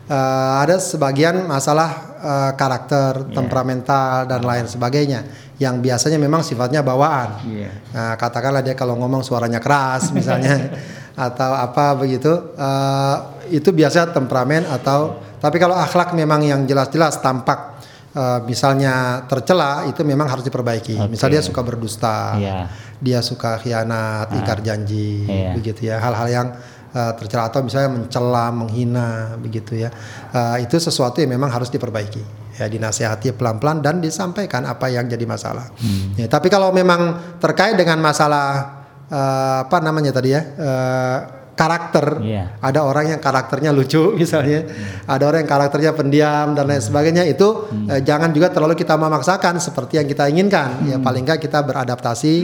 Uh, 0.04 0.60
ada 0.60 0.84
sebagian 0.84 1.48
masalah 1.48 2.20
uh, 2.20 2.52
karakter, 2.60 3.24
yeah. 3.24 3.34
temperamental 3.36 4.28
dan 4.28 4.42
lain 4.44 4.68
sebagainya 4.68 5.24
yang 5.62 5.80
biasanya 5.80 6.20
memang 6.20 6.44
sifatnya 6.44 6.84
bawaan. 6.84 7.40
Yeah. 7.48 7.72
Nah, 7.96 8.20
katakanlah 8.20 8.66
dia 8.66 8.76
kalau 8.76 9.00
ngomong 9.00 9.24
suaranya 9.24 9.64
keras 9.64 10.12
misalnya 10.12 10.76
atau 11.30 11.56
apa 11.56 11.96
begitu, 11.96 12.32
uh, 12.58 13.40
itu 13.48 13.70
biasa 13.72 14.12
temperamen 14.12 14.66
atau 14.68 15.22
tapi 15.40 15.60
kalau 15.60 15.76
akhlak 15.76 16.16
memang 16.16 16.44
yang 16.44 16.64
jelas-jelas 16.64 17.20
tampak 17.20 17.74
uh, 18.16 18.40
misalnya 18.48 19.26
tercela 19.28 19.86
itu 19.90 20.02
memang 20.02 20.30
harus 20.30 20.46
diperbaiki. 20.46 20.96
Okay. 20.98 21.10
Misalnya 21.12 21.44
dia 21.44 21.46
suka 21.46 21.62
berdusta, 21.62 22.40
yeah. 22.40 22.66
Dia 23.04 23.20
suka 23.20 23.60
khianat, 23.60 24.32
uh, 24.32 24.38
ingkar 24.40 24.64
janji, 24.64 25.28
yeah. 25.28 25.52
begitu 25.52 25.92
ya. 25.92 26.00
Hal-hal 26.00 26.28
yang 26.32 26.48
uh, 26.96 27.12
tercela 27.20 27.52
atau 27.52 27.60
misalnya 27.60 27.92
mencela, 27.92 28.48
menghina, 28.56 29.36
begitu 29.44 29.76
ya. 29.76 29.92
Uh, 30.32 30.56
itu 30.64 30.80
sesuatu 30.80 31.20
yang 31.20 31.36
memang 31.36 31.52
harus 31.52 31.68
diperbaiki. 31.68 32.24
Ya 32.56 32.70
dinasihati 32.70 33.34
pelan-pelan 33.36 33.82
dan 33.82 34.00
disampaikan 34.00 34.64
apa 34.64 34.88
yang 34.88 35.10
jadi 35.10 35.26
masalah. 35.26 35.74
Hmm. 35.74 36.16
Ya, 36.16 36.30
tapi 36.30 36.48
kalau 36.54 36.72
memang 36.72 37.20
terkait 37.42 37.76
dengan 37.76 38.00
masalah 38.00 38.86
uh, 39.12 39.68
apa 39.68 39.78
namanya 39.84 40.16
tadi 40.16 40.32
ya. 40.32 40.42
Uh, 40.56 41.43
karakter. 41.54 42.22
Yeah. 42.22 42.58
Ada 42.60 42.82
orang 42.86 43.14
yang 43.16 43.22
karakternya 43.22 43.72
lucu 43.74 44.14
misalnya, 44.20 44.66
yeah. 44.66 45.06
ada 45.10 45.24
orang 45.30 45.46
yang 45.46 45.52
karakternya 45.52 45.92
pendiam 45.94 46.58
dan 46.58 46.66
lain 46.66 46.82
sebagainya. 46.82 47.24
Itu 47.30 47.70
mm. 47.70 47.88
eh, 47.90 48.02
jangan 48.02 48.34
juga 48.34 48.50
terlalu 48.50 48.74
kita 48.78 48.98
memaksakan 48.98 49.62
seperti 49.62 50.02
yang 50.02 50.08
kita 50.10 50.28
inginkan. 50.30 50.84
Mm. 50.84 50.88
Ya 50.90 50.98
paling 51.00 51.24
nggak 51.26 51.40
kita 51.42 51.62
beradaptasi, 51.62 52.36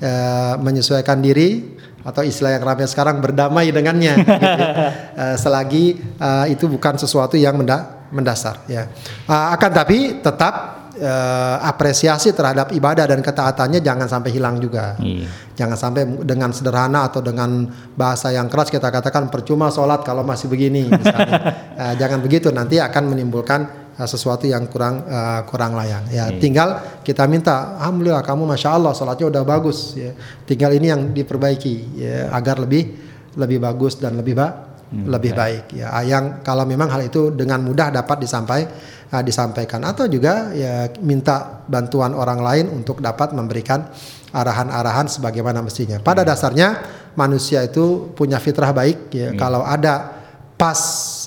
eh, 0.00 0.54
menyesuaikan 0.60 1.18
diri 1.20 1.80
atau 2.00 2.24
istilah 2.24 2.56
yang 2.56 2.64
ramai 2.64 2.88
sekarang 2.88 3.20
berdamai 3.20 3.68
dengannya. 3.72 4.14
gitu 4.24 4.62
ya. 4.64 4.70
eh, 5.16 5.36
selagi 5.36 5.84
eh, 6.00 6.46
itu 6.52 6.68
bukan 6.68 7.00
sesuatu 7.00 7.36
yang 7.36 7.56
menda 7.56 8.00
mendasar. 8.10 8.66
Ya. 8.66 8.90
Uh, 9.24 9.54
akan 9.54 9.70
tapi 9.70 10.18
tetap 10.18 10.79
uh, 11.00 11.56
apresiasi 11.64 12.30
terhadap 12.30 12.70
ibadah 12.70 13.08
dan 13.08 13.24
ketaatannya 13.24 13.80
jangan 13.80 14.06
sampai 14.06 14.30
hilang 14.30 14.60
juga. 14.60 14.94
Iya. 15.00 15.26
Jangan 15.56 15.76
sampai 15.76 16.02
dengan 16.24 16.52
sederhana 16.54 17.08
atau 17.08 17.20
dengan 17.20 17.68
bahasa 17.96 18.32
yang 18.32 18.46
keras 18.46 18.72
kita 18.72 18.88
katakan 18.88 19.28
percuma 19.32 19.72
sholat 19.72 20.04
kalau 20.06 20.22
masih 20.22 20.46
begini. 20.46 20.88
uh, 20.92 21.94
jangan 22.00 22.20
begitu 22.22 22.52
nanti 22.54 22.78
akan 22.78 23.16
menimbulkan 23.16 23.92
uh, 23.98 24.08
sesuatu 24.08 24.46
yang 24.46 24.68
kurang 24.68 25.04
uh, 25.08 25.42
kurang 25.48 25.74
layak. 25.74 26.08
Ya, 26.12 26.30
iya. 26.30 26.38
tinggal 26.38 27.00
kita 27.02 27.26
minta, 27.26 27.80
alhamdulillah 27.80 28.22
kamu 28.22 28.46
masya 28.46 28.76
Allah 28.76 28.92
sholatnya 28.94 29.26
udah 29.28 29.42
bagus. 29.42 29.98
Ya. 29.98 30.14
Tinggal 30.46 30.76
ini 30.76 30.86
yang 30.92 31.02
diperbaiki 31.10 31.74
ya, 31.98 32.30
agar 32.30 32.62
lebih 32.62 33.10
lebih 33.34 33.62
bagus 33.62 33.98
dan 33.98 34.18
lebih 34.18 34.34
baik 34.36 34.69
hmm, 34.90 35.06
lebih 35.06 35.32
baik. 35.32 35.72
baik 35.72 35.80
ya 35.80 35.88
yang 36.02 36.24
kalau 36.42 36.66
memang 36.66 36.90
hal 36.90 37.02
itu 37.06 37.30
dengan 37.34 37.62
mudah 37.62 37.90
dapat 37.94 38.22
disampaikan 38.22 38.70
uh, 39.10 39.22
disampaikan 39.22 39.82
atau 39.82 40.06
juga 40.06 40.54
ya 40.54 40.88
minta 41.02 41.62
bantuan 41.66 42.14
orang 42.14 42.40
lain 42.40 42.66
untuk 42.70 43.02
dapat 43.02 43.34
memberikan 43.34 43.90
arahan-arahan 44.30 45.10
sebagaimana 45.10 45.60
mestinya. 45.60 45.98
Pada 45.98 46.22
dasarnya 46.22 46.78
manusia 47.18 47.66
itu 47.66 48.14
punya 48.14 48.38
fitrah 48.38 48.70
baik 48.70 49.10
ya. 49.10 49.34
Hmm. 49.34 49.38
Kalau 49.38 49.62
ada 49.66 50.22
pas 50.54 50.80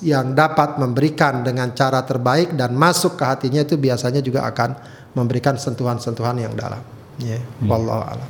yang 0.06 0.32
dapat 0.38 0.78
memberikan 0.78 1.42
dengan 1.42 1.74
cara 1.74 2.06
terbaik 2.06 2.54
dan 2.54 2.78
masuk 2.78 3.18
ke 3.18 3.24
hatinya 3.26 3.66
itu 3.66 3.76
biasanya 3.76 4.22
juga 4.22 4.46
akan 4.48 4.78
memberikan 5.18 5.58
sentuhan-sentuhan 5.60 6.38
yang 6.40 6.54
dalam. 6.56 6.82
Ya, 7.22 7.38
hmm. 7.38 7.70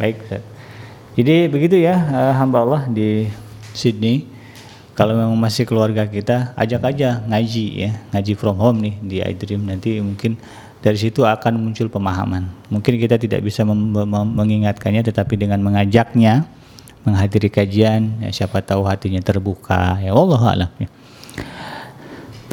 Baik. 0.02 0.18
Jadi 1.14 1.36
begitu 1.48 1.78
ya 1.78 1.94
uh, 1.94 2.34
hamba 2.42 2.66
Allah 2.66 2.82
di 2.90 3.30
Sydney 3.78 4.33
kalau 4.94 5.18
memang 5.18 5.38
masih 5.38 5.66
keluarga 5.66 6.06
kita 6.06 6.54
ajak 6.54 6.82
aja 6.94 7.22
ngaji 7.26 7.66
ya 7.74 7.92
ngaji 8.14 8.34
from 8.38 8.58
home 8.62 8.78
nih 8.82 8.96
di 9.02 9.18
iDream 9.26 9.66
nanti 9.66 9.98
mungkin 9.98 10.38
dari 10.86 10.98
situ 11.00 11.26
akan 11.26 11.58
muncul 11.58 11.90
pemahaman 11.90 12.46
mungkin 12.70 13.02
kita 13.02 13.18
tidak 13.18 13.42
bisa 13.42 13.66
mengingatkannya 13.66 15.02
tetapi 15.02 15.34
dengan 15.34 15.66
mengajaknya 15.66 16.46
menghadiri 17.04 17.50
kajian 17.50 18.22
ya 18.22 18.30
siapa 18.32 18.62
tahu 18.62 18.86
hatinya 18.86 19.20
terbuka 19.20 20.00
ya 20.00 20.14
Allah 20.16 20.42
alam 20.42 20.72
ya. 20.80 20.90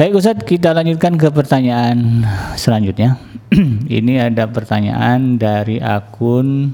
Baik 0.00 0.16
Ustaz, 0.16 0.40
kita 0.48 0.72
lanjutkan 0.72 1.12
ke 1.20 1.28
pertanyaan 1.28 2.24
selanjutnya. 2.56 3.20
Ini 4.00 4.32
ada 4.32 4.48
pertanyaan 4.48 5.36
dari 5.36 5.76
akun 5.76 6.72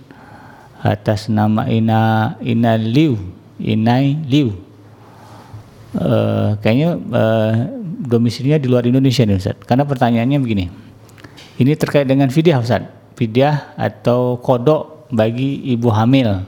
atas 0.78 1.26
nama 1.26 1.66
Ina 1.66 2.38
Ina 2.38 2.78
Liu, 2.78 3.18
Inai 3.58 4.14
Liu 4.30 4.65
uh, 5.96 6.48
kayaknya 6.60 7.00
uh, 7.12 7.52
domisilinya 8.06 8.60
di 8.60 8.68
luar 8.68 8.84
Indonesia 8.84 9.24
nih 9.24 9.36
Ustaz. 9.36 9.56
Karena 9.64 9.82
pertanyaannya 9.88 10.38
begini. 10.38 10.64
Ini 11.56 11.72
terkait 11.74 12.04
dengan 12.04 12.28
fidyah 12.28 12.60
Ustaz. 12.60 12.84
Fidyah 13.16 13.74
atau 13.80 14.36
kodok 14.38 15.08
bagi 15.10 15.64
ibu 15.72 15.88
hamil. 15.88 16.44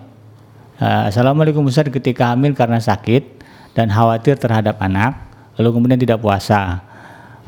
Uh, 0.79 1.03
Assalamualaikum 1.09 1.65
Ustaz 1.67 1.89
ketika 1.89 2.31
hamil 2.33 2.53
karena 2.53 2.79
sakit 2.79 3.41
dan 3.73 3.91
khawatir 3.91 4.39
terhadap 4.39 4.79
anak 4.79 5.29
lalu 5.59 5.75
kemudian 5.75 5.99
tidak 5.99 6.23
puasa. 6.23 6.85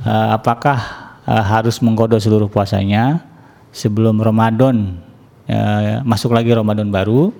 Uh, 0.02 0.34
apakah 0.34 0.78
uh, 1.28 1.44
harus 1.44 1.78
mengkodok 1.78 2.18
seluruh 2.18 2.48
puasanya 2.48 3.22
sebelum 3.70 4.18
Ramadan 4.18 4.98
uh, 5.46 6.02
masuk 6.02 6.34
lagi 6.34 6.50
Ramadan 6.50 6.90
baru? 6.90 7.30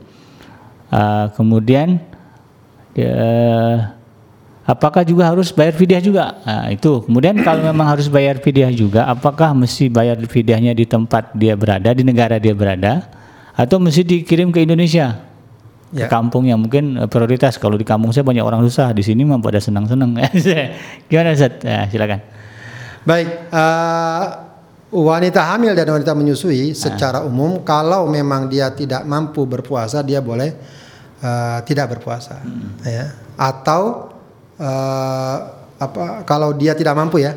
Uh, 0.90 1.30
kemudian 1.38 2.02
uh, 2.98 3.76
apakah 4.70 5.02
juga 5.02 5.26
harus 5.26 5.50
bayar 5.50 5.74
fidyah 5.74 5.98
juga? 5.98 6.38
Nah, 6.46 6.70
itu. 6.70 7.02
Kemudian 7.02 7.34
kalau 7.42 7.66
memang 7.66 7.90
harus 7.90 8.06
bayar 8.06 8.38
fidyah 8.38 8.70
juga, 8.70 9.10
apakah 9.10 9.50
mesti 9.50 9.90
bayar 9.90 10.14
fidyahnya 10.22 10.78
di 10.78 10.86
tempat 10.86 11.34
dia 11.34 11.58
berada, 11.58 11.90
di 11.90 12.06
negara 12.06 12.38
dia 12.38 12.54
berada, 12.54 13.10
atau 13.58 13.82
mesti 13.82 14.06
dikirim 14.06 14.54
ke 14.54 14.62
Indonesia? 14.62 15.26
Ya. 15.90 16.06
Ke 16.06 16.14
kampung 16.14 16.46
yang 16.46 16.62
mungkin 16.62 16.94
eh, 16.94 17.10
prioritas. 17.10 17.58
Kalau 17.58 17.74
di 17.74 17.82
kampung 17.82 18.14
saya 18.14 18.22
banyak 18.22 18.46
orang 18.46 18.62
susah, 18.62 18.94
di 18.94 19.02
sini 19.02 19.26
mah 19.26 19.42
pada 19.42 19.58
senang-senang. 19.58 20.14
Gimana 21.10 21.34
Ustaz? 21.34 21.58
Ya, 21.66 21.90
silakan. 21.90 22.22
Baik, 23.02 23.26
eh, 23.50 24.24
wanita 24.94 25.50
hamil 25.50 25.74
dan 25.74 25.90
wanita 25.90 26.14
menyusui 26.14 26.78
secara 26.78 27.26
umum 27.26 27.66
kalau 27.66 28.06
memang 28.06 28.46
dia 28.46 28.70
tidak 28.70 29.02
mampu 29.02 29.42
berpuasa 29.50 30.06
dia 30.06 30.22
boleh 30.22 30.54
eh, 31.18 31.58
tidak 31.66 31.98
berpuasa, 31.98 32.38
ya. 32.86 33.10
Atau 33.34 34.19
eh, 34.60 35.36
apa? 35.80 36.28
Kalau 36.28 36.52
dia 36.52 36.76
tidak 36.76 36.92
mampu 36.92 37.24
ya, 37.24 37.32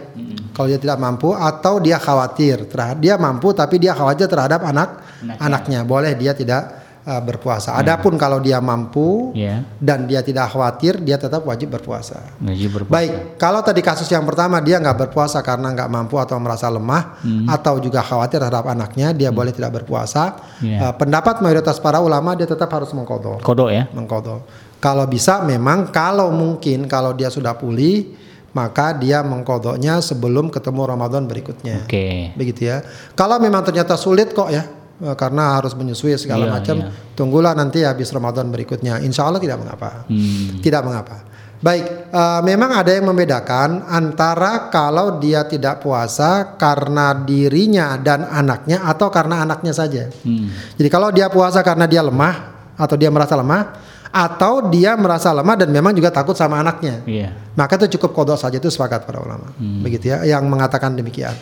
kalau 0.52 0.68
dia 0.68 0.76
tidak 0.78 1.00
mampu 1.00 1.32
atau 1.32 1.80
dia 1.80 1.96
khawatir 1.96 2.68
terhadap 2.68 3.00
dia 3.00 3.16
mampu 3.16 3.56
tapi 3.56 3.80
dia 3.80 3.96
khawatir 3.96 4.28
terhadap 4.28 4.60
anak 4.62 5.00
Anaknya. 5.24 5.40
anaknya 5.40 5.80
boleh 5.88 6.12
dia 6.14 6.36
tidak 6.36 6.84
eh, 7.08 7.22
berpuasa. 7.24 7.80
Adapun 7.80 8.20
kalau 8.20 8.44
dia 8.44 8.60
mampu 8.60 9.32
Ya, 9.32 9.64
dan 9.80 10.04
dia 10.06 10.20
tidak 10.20 10.52
khawatir 10.52 11.00
dia 11.00 11.16
tetap 11.16 11.48
wajib 11.48 11.72
berpuasa. 11.72 12.36
gaji 12.38 12.68
berpuasa. 12.68 12.92
Baik, 12.92 13.12
kalau 13.40 13.64
tadi 13.64 13.80
kasus 13.80 14.12
yang 14.12 14.28
pertama 14.28 14.60
dia 14.60 14.76
nggak 14.76 15.08
berpuasa 15.08 15.40
karena 15.40 15.72
nggak 15.72 15.88
mampu 15.88 16.20
atau 16.20 16.36
merasa 16.38 16.68
lemah 16.68 17.24
atau 17.48 17.80
juga 17.80 18.04
khawatir 18.04 18.44
terhadap 18.44 18.68
anaknya, 18.68 19.16
dia 19.16 19.32
boleh 19.32 19.56
tidak 19.56 19.80
berpuasa. 19.80 20.36
Iya. 20.60 20.92
Eh, 20.92 20.94
pendapat 21.00 21.40
mayoritas 21.40 21.80
para 21.80 22.04
ulama 22.04 22.36
dia 22.36 22.44
tetap 22.44 22.68
harus 22.70 22.92
mengkodok, 22.92 23.40
Kodok 23.40 23.72
ya. 23.72 23.88
mengkodok. 23.96 24.44
Kalau 24.84 25.08
bisa 25.08 25.40
memang 25.48 25.88
kalau 25.96 26.28
mungkin 26.36 26.92
kalau 26.92 27.16
dia 27.16 27.32
sudah 27.32 27.56
pulih 27.56 28.20
maka 28.52 28.92
dia 28.94 29.24
mengkodoknya 29.24 30.04
sebelum 30.04 30.52
ketemu 30.52 30.82
Ramadan 30.84 31.24
berikutnya. 31.24 31.88
Oke. 31.88 32.36
Begitu 32.36 32.68
ya. 32.68 32.84
Kalau 33.16 33.40
memang 33.40 33.64
ternyata 33.64 33.96
sulit 33.96 34.36
kok 34.36 34.52
ya 34.52 34.68
eh, 35.00 35.16
karena 35.16 35.56
harus 35.58 35.72
menyusui 35.74 36.14
segala 36.20 36.46
Iya, 36.46 36.52
macam, 36.52 36.76
iya. 36.84 36.88
tunggulah 37.16 37.56
nanti 37.56 37.82
habis 37.82 38.12
Ramadan 38.12 38.52
berikutnya. 38.52 39.00
Insya 39.02 39.24
Allah 39.26 39.40
tidak 39.40 39.58
mengapa 39.64 40.04
Hmm. 40.06 40.60
tidak 40.60 40.84
mengapa. 40.84 41.16
Baik, 41.64 42.12
eh, 42.12 42.42
memang 42.44 42.76
ada 42.76 42.92
yang 42.92 43.08
membedakan 43.08 43.88
antara 43.88 44.68
kalau 44.68 45.16
dia 45.18 45.48
tidak 45.48 45.80
puasa 45.80 46.60
karena 46.60 47.16
dirinya 47.16 47.96
dan 47.98 48.28
anaknya 48.28 48.84
atau 48.84 49.08
karena 49.08 49.48
anaknya 49.48 49.72
saja. 49.72 50.12
Hmm. 50.28 50.52
Jadi 50.76 50.90
kalau 50.92 51.08
dia 51.10 51.32
puasa 51.32 51.64
karena 51.64 51.88
dia 51.88 52.04
lemah 52.04 52.52
atau 52.76 53.00
dia 53.00 53.08
merasa 53.08 53.34
lemah 53.40 53.80
atau 54.14 54.70
dia 54.70 54.94
merasa 54.94 55.34
lemah 55.34 55.58
dan 55.58 55.74
memang 55.74 55.90
juga 55.92 56.14
takut 56.14 56.38
sama 56.38 56.62
anaknya. 56.62 57.02
Iya. 57.04 57.34
Maka 57.58 57.82
itu 57.82 57.98
cukup 57.98 58.14
kodok 58.14 58.38
saja 58.38 58.62
itu 58.62 58.70
sepakat 58.70 59.10
para 59.10 59.18
ulama. 59.18 59.50
Begitu 59.58 60.14
ya 60.14 60.22
yang 60.22 60.46
mengatakan 60.46 60.94
demikian. 60.94 61.34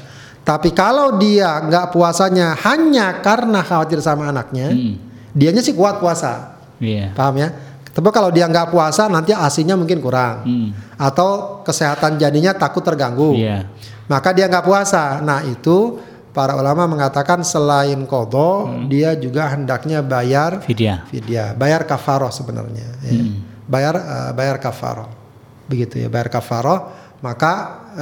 Tapi 0.42 0.72
kalau 0.72 1.20
dia 1.20 1.60
nggak 1.62 1.92
puasanya 1.92 2.56
hanya 2.64 3.20
karena 3.20 3.60
khawatir 3.62 4.00
sama 4.00 4.32
anaknya, 4.32 4.72
Hmm. 4.72 4.96
dianya 5.36 5.60
sih 5.62 5.76
kuat 5.76 6.00
puasa. 6.00 6.58
Iya. 6.80 7.12
Paham 7.14 7.38
ya? 7.38 7.52
Tapi 7.92 8.08
kalau 8.10 8.32
dia 8.32 8.48
nggak 8.48 8.72
puasa 8.72 9.12
nanti 9.12 9.36
asinya 9.36 9.76
mungkin 9.76 10.00
kurang 10.00 10.48
Hmm. 10.48 10.70
atau 10.96 11.60
kesehatan 11.62 12.16
jadinya 12.18 12.56
takut 12.56 12.82
terganggu. 12.82 13.36
Iya. 13.36 13.68
Maka 14.08 14.32
dia 14.32 14.48
nggak 14.48 14.64
puasa. 14.64 15.20
Nah 15.20 15.44
itu 15.44 16.00
para 16.32 16.56
ulama 16.56 16.88
mengatakan 16.88 17.44
selain 17.44 18.00
kodo 18.08 18.66
Hmm. 18.66 18.88
dia 18.88 19.12
juga 19.14 19.52
hendaknya 19.52 20.00
bayar 20.00 20.64
Fidyah. 20.64 21.04
fidyah, 21.08 21.54
bayar 21.54 21.84
kafaroh 21.84 22.32
sebenarnya. 22.32 22.88
ya. 23.04 23.12
Hmm. 23.12 23.44
Bayar 23.68 23.96
eh, 23.96 24.32
bayar 24.32 24.58
kafaroh, 24.58 25.08
begitu 25.68 26.00
ya 26.00 26.08
bayar 26.08 26.28
kafaroh. 26.28 26.92
Maka 27.22 27.52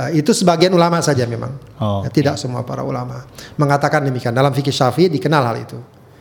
eh, 0.08 0.22
itu 0.22 0.32
sebagian 0.32 0.72
ulama 0.72 1.02
saja 1.02 1.26
memang. 1.26 1.52
Oh, 1.78 2.02
Ya, 2.06 2.10
Tidak 2.10 2.38
semua 2.38 2.62
para 2.64 2.82
ulama 2.82 3.26
mengatakan 3.56 4.00
demikian. 4.02 4.32
Dalam 4.32 4.50
fikih 4.50 4.72
syafi'i 4.72 5.10
dikenal 5.10 5.44
hal 5.44 5.58
itu. 5.60 5.78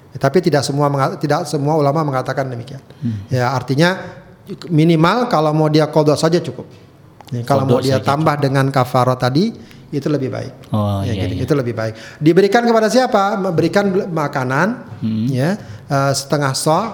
Ya, 0.09 0.19
tapi 0.19 0.41
tidak 0.41 0.65
semua 0.65 0.89
tidak 1.17 1.45
semua 1.45 1.77
ulama 1.77 2.01
mengatakan 2.03 2.49
demikian. 2.49 2.81
Hmm. 2.99 3.29
Ya 3.29 3.53
artinya 3.53 4.01
minimal 4.67 5.29
kalau 5.29 5.53
mau 5.53 5.69
dia 5.69 5.85
kodok 5.87 6.17
saja 6.17 6.41
cukup. 6.41 6.65
Ya, 7.29 7.45
kalau 7.45 7.69
mau 7.69 7.77
Qadha 7.79 7.85
dia 7.85 7.99
tambah 8.01 8.41
dengan 8.41 8.73
kafaroh 8.73 9.13
tadi 9.15 9.53
itu 9.91 10.05
lebih 10.07 10.29
baik. 10.29 10.53
Oh, 10.69 11.01
Ya, 11.01 11.13
iya, 11.13 11.25
gitu. 11.25 11.35
iya. 11.35 11.43
Itu 11.45 11.53
lebih 11.55 11.73
baik. 11.73 11.95
Diberikan 12.19 12.63
kepada 12.63 12.89
siapa? 12.89 13.37
Memberikan 13.37 13.89
makanan, 14.07 14.69
Hmm. 15.01 15.27
ya 15.27 15.57
eh, 15.85 16.13
setengah 16.13 16.53
sok, 16.53 16.89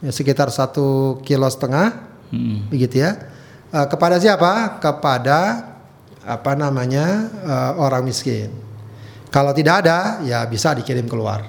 ya, 0.00 0.10
sekitar 0.10 0.48
satu 0.48 1.20
kilo 1.20 1.44
setengah, 1.46 1.92
Hmm. 2.32 2.64
begitu 2.68 3.00
ya. 3.00 3.16
Eh, 3.68 3.86
kepada 3.86 4.16
siapa? 4.16 4.80
Kepada 4.80 5.38
apa 6.24 6.52
namanya 6.54 7.06
eh, 7.44 7.72
orang 7.76 8.00
miskin. 8.02 8.48
Kalau 9.28 9.50
tidak 9.50 9.82
ada, 9.82 10.22
ya 10.22 10.46
bisa 10.46 10.72
dikirim 10.72 11.04
keluar. 11.04 11.42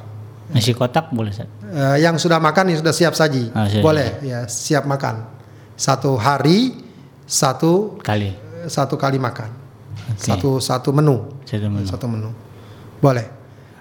Nasi 0.46 0.74
kotak 0.74 1.10
boleh? 1.10 1.32
Eh, 1.32 1.98
yang 2.02 2.18
sudah 2.18 2.38
makan, 2.38 2.70
yang 2.70 2.80
sudah 2.82 2.92
siap 2.92 3.14
saji, 3.14 3.50
Ah, 3.50 3.66
siap. 3.66 3.82
boleh, 3.82 4.20
ya 4.22 4.46
siap 4.46 4.84
makan. 4.84 5.26
Satu 5.76 6.16
hari, 6.16 6.78
satu 7.24 7.98
Kali. 8.00 8.32
satu 8.66 8.96
kali 8.96 9.18
makan, 9.18 9.50
Oke. 10.08 10.22
satu 10.22 10.50
satu 10.58 10.90
menu 10.90 11.34
Satu 11.44 11.66
menu. 11.66 11.86
satu 11.86 12.06
menu. 12.06 12.30
Boleh. 12.98 13.26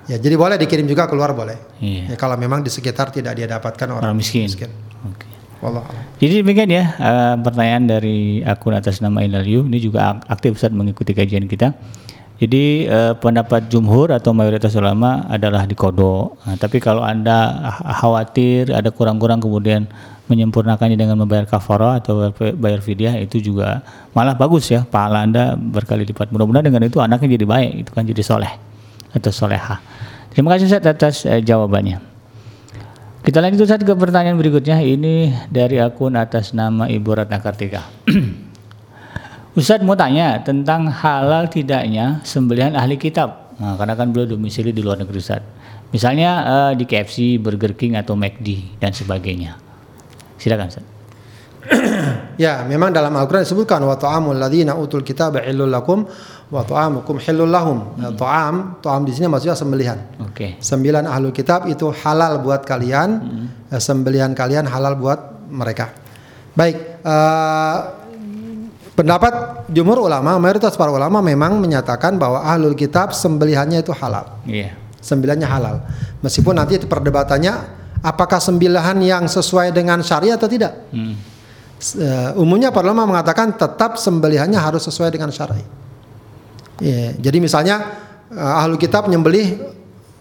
Ya, 0.04 0.16
jadi 0.16 0.34
boleh 0.34 0.56
dikirim 0.56 0.84
juga 0.84 1.04
keluar 1.04 1.32
boleh. 1.32 1.56
Iya. 1.78 2.12
Ya, 2.12 2.16
kalau 2.16 2.34
memang 2.34 2.60
di 2.60 2.68
sekitar 2.68 3.08
tidak 3.08 3.32
dia 3.34 3.44
dapatkan 3.46 3.88
orang, 3.90 4.04
Orang 4.04 4.16
miskin. 4.16 4.44
miskin. 4.44 4.68
Wallah 5.58 5.80
alam. 5.80 6.04
Jadi 6.18 6.40
demikian 6.40 6.68
ya 6.68 6.84
eh, 6.92 7.34
pertanyaan 7.38 7.84
dari 7.88 8.18
akun 8.40 8.72
atas 8.72 9.00
nama 9.00 9.20
Inaliu 9.20 9.64
ini 9.64 9.78
juga 9.78 10.12
ak- 10.12 10.28
aktif 10.30 10.54
Ustaz 10.54 10.68
mengikuti 10.70 11.12
kajian 11.12 11.44
kita. 11.44 11.72
Jadi 12.36 12.84
eh, 12.84 13.14
pendapat 13.14 13.68
jumhur 13.68 14.12
atau 14.12 14.32
mayoritas 14.32 14.74
ulama 14.74 15.24
adalah 15.24 15.64
di 15.64 15.72
kodo. 15.72 16.36
Nah, 16.44 16.58
tapi 16.58 16.78
kalau 16.78 17.00
anda 17.00 17.64
kh- 17.70 17.96
khawatir 17.96 18.62
ada 18.70 18.90
kurang-kurang 18.90 19.40
kemudian 19.40 19.88
menyempurnakannya 20.24 20.96
dengan 20.96 21.20
membayar 21.20 21.44
kafarah 21.44 22.00
atau 22.00 22.32
bayar- 22.56 22.80
fidyah 22.80 23.20
itu 23.20 23.44
juga 23.44 23.84
malah 24.16 24.32
bagus 24.32 24.72
ya 24.72 24.84
pahala 24.88 25.24
anda 25.24 25.52
berkali 25.56 26.08
lipat. 26.08 26.32
Mudah-mudahan 26.32 26.64
dengan 26.64 26.82
itu 26.88 26.96
anaknya 27.00 27.36
jadi 27.36 27.46
baik, 27.46 27.70
itu 27.84 27.90
kan 27.92 28.04
jadi 28.08 28.22
soleh 28.24 28.52
atau 29.12 29.30
soleha. 29.30 29.78
Terima 30.32 30.50
kasih 30.56 30.66
Ustaz 30.66 30.84
atas 30.84 31.16
eh, 31.28 31.44
jawabannya. 31.44 32.02
Kita 33.24 33.40
lanjut 33.40 33.64
Ustaz 33.64 33.80
ke 33.80 33.94
pertanyaan 33.96 34.36
berikutnya. 34.36 34.84
Ini 34.84 35.48
dari 35.48 35.80
akun 35.80 36.12
atas 36.12 36.52
nama 36.52 36.90
Ibu 36.90 37.10
Ratna 37.16 37.40
Kartika. 37.40 37.80
Ustadz 39.58 39.86
mau 39.86 39.94
tanya 39.94 40.42
tentang 40.42 40.90
halal 40.90 41.48
tidaknya 41.48 42.20
sembelihan 42.26 42.74
ahli 42.74 42.98
kitab. 42.98 43.54
Nah, 43.56 43.78
karena 43.78 43.94
kan 43.94 44.10
beliau 44.10 44.34
domisili 44.34 44.74
di 44.74 44.82
luar 44.82 44.98
negeri 44.98 45.22
Ustaz. 45.22 45.40
Misalnya 45.94 46.30
eh, 46.44 46.72
di 46.76 46.84
KFC, 46.84 47.38
Burger 47.38 47.72
King 47.78 47.96
atau 47.96 48.12
McD 48.18 48.76
dan 48.82 48.90
sebagainya. 48.90 49.63
Silakan 50.38 50.68
Ustaz. 50.68 50.84
Ya, 52.34 52.66
memang 52.66 52.90
dalam 52.90 53.14
Al-Qur'an 53.14 53.46
disebutkan 53.46 53.78
wa 53.86 53.94
ta'amul 53.94 54.34
ladzina 54.34 54.74
utul 54.74 55.06
kitaba 55.06 55.38
illul 55.46 55.70
lakum 55.70 56.02
wa 56.50 56.62
ta'amukum 56.66 57.22
hillul 57.22 57.46
lahum. 57.46 57.94
Ya, 57.94 58.10
ta'am, 58.10 58.82
ta'am 58.82 59.06
di 59.06 59.14
sini 59.14 59.30
maksudnya 59.30 59.54
sembelihan. 59.54 60.02
Oke. 60.18 60.58
Sembilan 60.58 61.06
ahlu 61.06 61.30
kitab 61.30 61.70
itu 61.70 61.94
halal 61.94 62.42
buat 62.42 62.66
kalian, 62.66 63.08
eh, 63.70 63.78
sembelihan 63.78 64.34
kalian 64.34 64.66
halal 64.66 64.98
buat 64.98 65.46
mereka. 65.46 65.94
Baik, 66.58 66.76
eh, 67.06 67.78
pendapat 68.98 69.66
jumhur 69.70 70.02
ulama, 70.02 70.34
mayoritas 70.42 70.74
para 70.74 70.90
ulama 70.90 71.22
memang 71.22 71.62
menyatakan 71.62 72.18
bahwa 72.18 72.42
ahlul 72.42 72.74
kitab 72.74 73.14
sembelihannya 73.14 73.78
itu 73.82 73.94
halal, 73.94 74.42
Iya. 74.42 74.74
sembilannya 74.98 75.46
halal. 75.46 75.76
Meskipun 76.18 76.58
nanti 76.58 76.82
itu 76.82 76.90
perdebatannya 76.90 77.83
apakah 78.04 78.36
sembilahan 78.36 79.00
yang 79.00 79.24
sesuai 79.24 79.72
dengan 79.72 80.04
syariat 80.04 80.36
atau 80.36 80.44
tidak. 80.46 80.92
Hmm. 80.92 81.16
Eh, 81.96 82.30
umumnya 82.36 82.68
para 82.68 82.84
ulama 82.88 83.08
mengatakan 83.08 83.56
tetap 83.56 83.96
sembelihannya 83.96 84.56
harus 84.56 84.84
sesuai 84.84 85.08
dengan 85.08 85.32
syar'i. 85.32 85.64
Iya, 86.80 87.16
jadi 87.18 87.38
misalnya 87.40 87.76
eh, 88.28 88.60
ahlu 88.60 88.76
kitab 88.76 89.08
nyembelih 89.08 89.56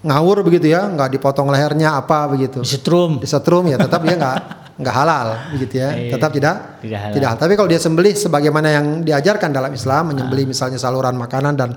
ngawur 0.03 0.43
begitu 0.43 0.71
ya, 0.71 0.87
nggak 0.87 1.15
dipotong 1.15 1.47
lehernya 1.47 1.95
apa 1.95 2.27
begitu, 2.27 2.63
Setrum. 2.63 3.19
disetrum 3.23 3.63
ya 3.71 3.79
tetap 3.79 4.03
dia 4.03 4.15
nggak 4.19 4.37
nggak 4.73 4.95
halal 4.95 5.27
begitu 5.55 5.79
ya, 5.79 5.89
Iya. 5.95 6.11
tetap 6.17 6.33
tidak 6.33 6.55
Tidak 6.81 6.99
halal. 6.99 7.13
tidak. 7.15 7.31
Tapi 7.39 7.53
kalau 7.55 7.69
dia 7.71 7.79
sembelih 7.79 8.11
sebagaimana 8.17 8.67
yang 8.73 8.85
diajarkan 9.05 9.53
dalam 9.53 9.71
Islam, 9.71 10.11
menyembelih 10.11 10.49
misalnya 10.49 10.75
saluran 10.75 11.15
makanan 11.15 11.53
dan 11.55 11.69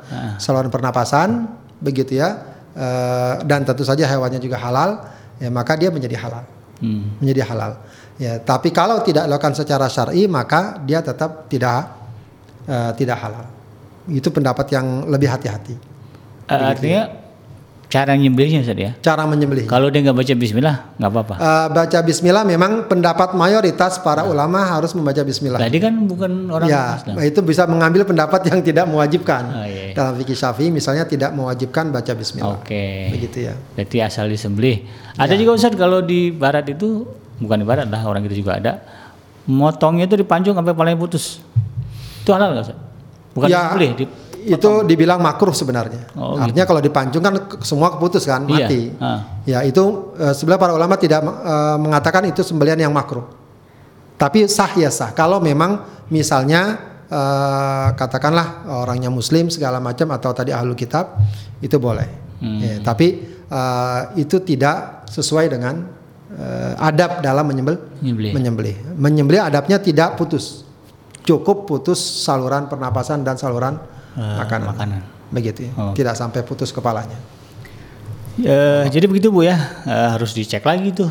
saluran 0.42 0.72
pernapasan 0.72 1.46
begitu 1.78 2.18
ya, 2.18 2.34
eh, 2.74 3.34
dan 3.46 3.62
tentu 3.62 3.86
saja 3.86 4.02
hewannya 4.10 4.42
juga 4.42 4.58
halal, 4.58 5.06
ya 5.42 5.48
maka 5.52 5.76
dia 5.76 5.88
menjadi 5.92 6.16
halal 6.18 6.44
Hmm. 6.76 7.16
menjadi 7.24 7.48
halal. 7.48 7.72
Ya, 8.20 8.36
tapi 8.40 8.68
kalau 8.72 9.00
tidak 9.00 9.28
dilakukan 9.28 9.56
secara 9.56 9.88
syar'i 9.88 10.28
maka 10.28 10.80
dia 10.84 11.00
tetap 11.00 11.48
tidak 11.48 11.88
eh, 12.68 12.92
tidak 13.00 13.16
halal. 13.16 13.48
Itu 14.12 14.28
pendapat 14.28 14.68
yang 14.76 15.08
lebih 15.08 15.28
hati-hati. 15.28 15.72
Eh, 15.72 16.52
artinya 16.52 17.02
Cara 17.86 18.12
nyembelihnya 18.12 18.60
Ustaz 18.60 18.74
ya. 18.74 18.90
cara 18.98 19.22
menyembelih. 19.24 19.62
Kalau 19.64 19.86
dia 19.88 20.02
nggak 20.02 20.18
baca 20.18 20.32
bismillah 20.34 20.76
nggak 20.98 21.06
apa-apa. 21.08 21.34
Eh, 21.36 21.66
baca 21.70 21.98
bismillah 22.02 22.42
memang 22.42 22.84
pendapat 22.84 23.30
mayoritas 23.32 24.02
para 24.02 24.26
ulama 24.26 24.58
harus 24.66 24.90
membaca 24.90 25.22
bismillah. 25.22 25.56
Tadi 25.56 25.78
kan 25.78 25.94
bukan 26.02 26.50
orang 26.50 26.66
Ya, 26.66 26.98
Islam. 26.98 27.14
itu 27.22 27.40
bisa 27.40 27.62
mengambil 27.64 28.02
pendapat 28.02 28.42
yang 28.44 28.58
tidak 28.60 28.84
mewajibkan. 28.84 29.42
Ah, 29.46 29.64
iya, 29.64 29.82
iya. 29.90 29.94
Dalam 29.94 30.16
fikih 30.16 30.34
Syafi'i 30.34 30.68
misalnya 30.68 31.06
tidak 31.06 31.30
mewajibkan 31.30 31.88
baca 31.88 32.10
bismillah. 32.10 32.58
Oke. 32.58 33.14
Begitu 33.14 33.46
ya. 33.46 33.54
Berarti 33.54 33.96
asal 34.02 34.26
disembelih. 34.26 34.82
Ada 35.14 35.38
juga 35.38 35.54
Ustaz 35.54 35.72
kalau 35.72 36.02
di 36.02 36.34
barat 36.34 36.66
itu 36.66 37.06
bukan 37.38 37.56
di 37.56 37.66
barat 37.66 37.86
lah 37.86 38.02
orang 38.02 38.20
kita 38.20 38.34
juga 38.34 38.58
ada. 38.58 38.72
Motongnya 39.46 40.04
itu 40.04 40.18
dipancung 40.18 40.52
sampai 40.52 40.74
palanya 40.74 40.98
putus. 40.98 41.38
Itu 42.20 42.34
halal 42.34 42.50
nggak 42.50 42.66
Ustaz? 42.66 42.78
Bukan 43.30 43.46
Ya, 43.46 43.70
disembelih, 43.70 43.90
di, 43.94 44.04
Itu 44.46 44.86
dibilang 44.86 45.18
makruh 45.18 45.50
sebenarnya. 45.50 46.14
Oh, 46.14 46.38
Artinya 46.38 46.62
kalau 46.62 46.78
dipancung 46.78 47.18
kan 47.18 47.34
semua 47.66 47.90
keputus 47.98 48.22
kan, 48.22 48.46
Iya. 48.46 48.54
mati. 48.66 48.80
Ah. 49.02 49.42
Ya, 49.42 49.58
itu 49.66 50.14
eh, 50.14 50.30
sebenarnya 50.30 50.62
para 50.62 50.74
ulama 50.78 50.94
tidak 50.94 51.20
eh, 51.26 51.76
mengatakan 51.82 52.22
itu 52.30 52.46
sembelian 52.46 52.78
yang 52.78 52.94
makruh. 52.94 53.26
Tapi 54.14 54.46
sah 54.46 54.70
ya 54.78 54.88
sah. 54.88 55.10
Kalau 55.10 55.42
memang 55.42 55.82
misalnya 56.08 56.78
eh, 57.10 57.88
katakanlah 57.92 58.70
orangnya 58.86 59.10
muslim 59.10 59.50
segala 59.50 59.82
macam 59.82 60.14
atau 60.14 60.30
tadi 60.30 60.54
ahlu 60.54 60.78
kitab 60.78 61.18
itu 61.58 61.74
boleh. 61.76 62.06
Hmm. 62.38 62.60
Ya, 62.62 62.74
tapi 62.86 63.26
eh, 63.50 64.00
itu 64.14 64.38
tidak 64.40 65.08
sesuai 65.10 65.50
dengan 65.50 65.90
eh, 66.30 66.72
adab 66.78 67.18
dalam 67.18 67.42
menyembel 67.46 67.82
Nyembelih. 67.98 68.30
menyembelih. 68.30 68.76
Menyembelih 68.94 69.42
adabnya 69.42 69.82
tidak 69.82 70.14
putus. 70.14 70.62
Cukup 71.26 71.66
putus 71.66 71.98
saluran 71.98 72.70
pernapasan 72.70 73.26
dan 73.26 73.34
saluran 73.34 73.82
Eh, 74.16 74.36
makanan. 74.40 74.66
makanan. 74.72 75.00
Begitu 75.28 75.68
ya. 75.68 75.72
Oh. 75.76 75.92
Tidak 75.92 76.16
sampai 76.16 76.40
putus 76.40 76.72
kepalanya. 76.72 77.16
Eh, 78.36 78.84
jadi 78.88 79.08
begitu 79.08 79.28
Bu 79.28 79.44
ya. 79.44 79.56
Eh, 79.84 80.08
harus 80.12 80.32
dicek 80.32 80.60
lagi 80.60 80.92
tuh. 80.92 81.08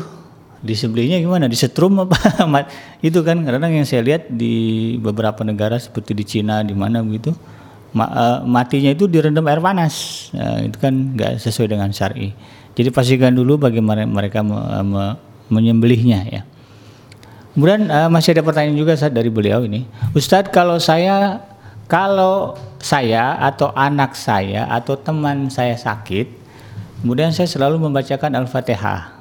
Disembelihnya 0.62 1.18
gimana? 1.18 1.46
Disetrum 1.46 1.94
apa? 2.02 2.16
Itu 3.06 3.22
kan 3.22 3.42
kadang 3.42 3.70
yang 3.70 3.86
saya 3.86 4.02
lihat 4.02 4.26
di 4.28 4.96
beberapa 4.98 5.42
negara 5.42 5.78
seperti 5.78 6.14
di 6.14 6.24
Cina 6.26 6.62
di 6.62 6.74
mana 6.74 7.02
begitu. 7.02 7.30
ma- 7.92 8.12
eh, 8.12 8.38
matinya 8.44 8.92
itu 8.92 9.08
direndam 9.08 9.46
air 9.48 9.56
panas. 9.56 10.28
Eh, 10.36 10.68
itu 10.68 10.76
kan 10.76 10.92
nggak 11.16 11.40
sesuai 11.40 11.72
dengan 11.72 11.88
syar'i. 11.88 12.36
Jadi 12.76 12.92
pastikan 12.92 13.32
dulu 13.32 13.56
bagaimana 13.56 14.04
mereka 14.04 14.44
me- 14.44 14.60
me- 14.84 15.16
menyembelihnya 15.48 16.20
ya. 16.28 16.42
Kemudian 17.56 17.88
eh, 17.88 18.08
masih 18.12 18.36
ada 18.36 18.44
pertanyaan 18.44 18.76
juga 18.76 18.92
Ustadz 18.92 19.16
dari 19.16 19.32
beliau 19.32 19.64
ini. 19.64 19.88
Ustadz 20.12 20.52
kalau 20.52 20.76
saya 20.76 21.40
kalau 21.86 22.58
saya 22.82 23.38
atau 23.38 23.70
anak 23.74 24.18
saya 24.18 24.66
atau 24.66 24.98
teman 24.98 25.46
saya 25.50 25.78
sakit, 25.78 26.26
kemudian 27.02 27.30
saya 27.30 27.46
selalu 27.46 27.78
membacakan 27.78 28.34
Al-Fatihah. 28.34 29.14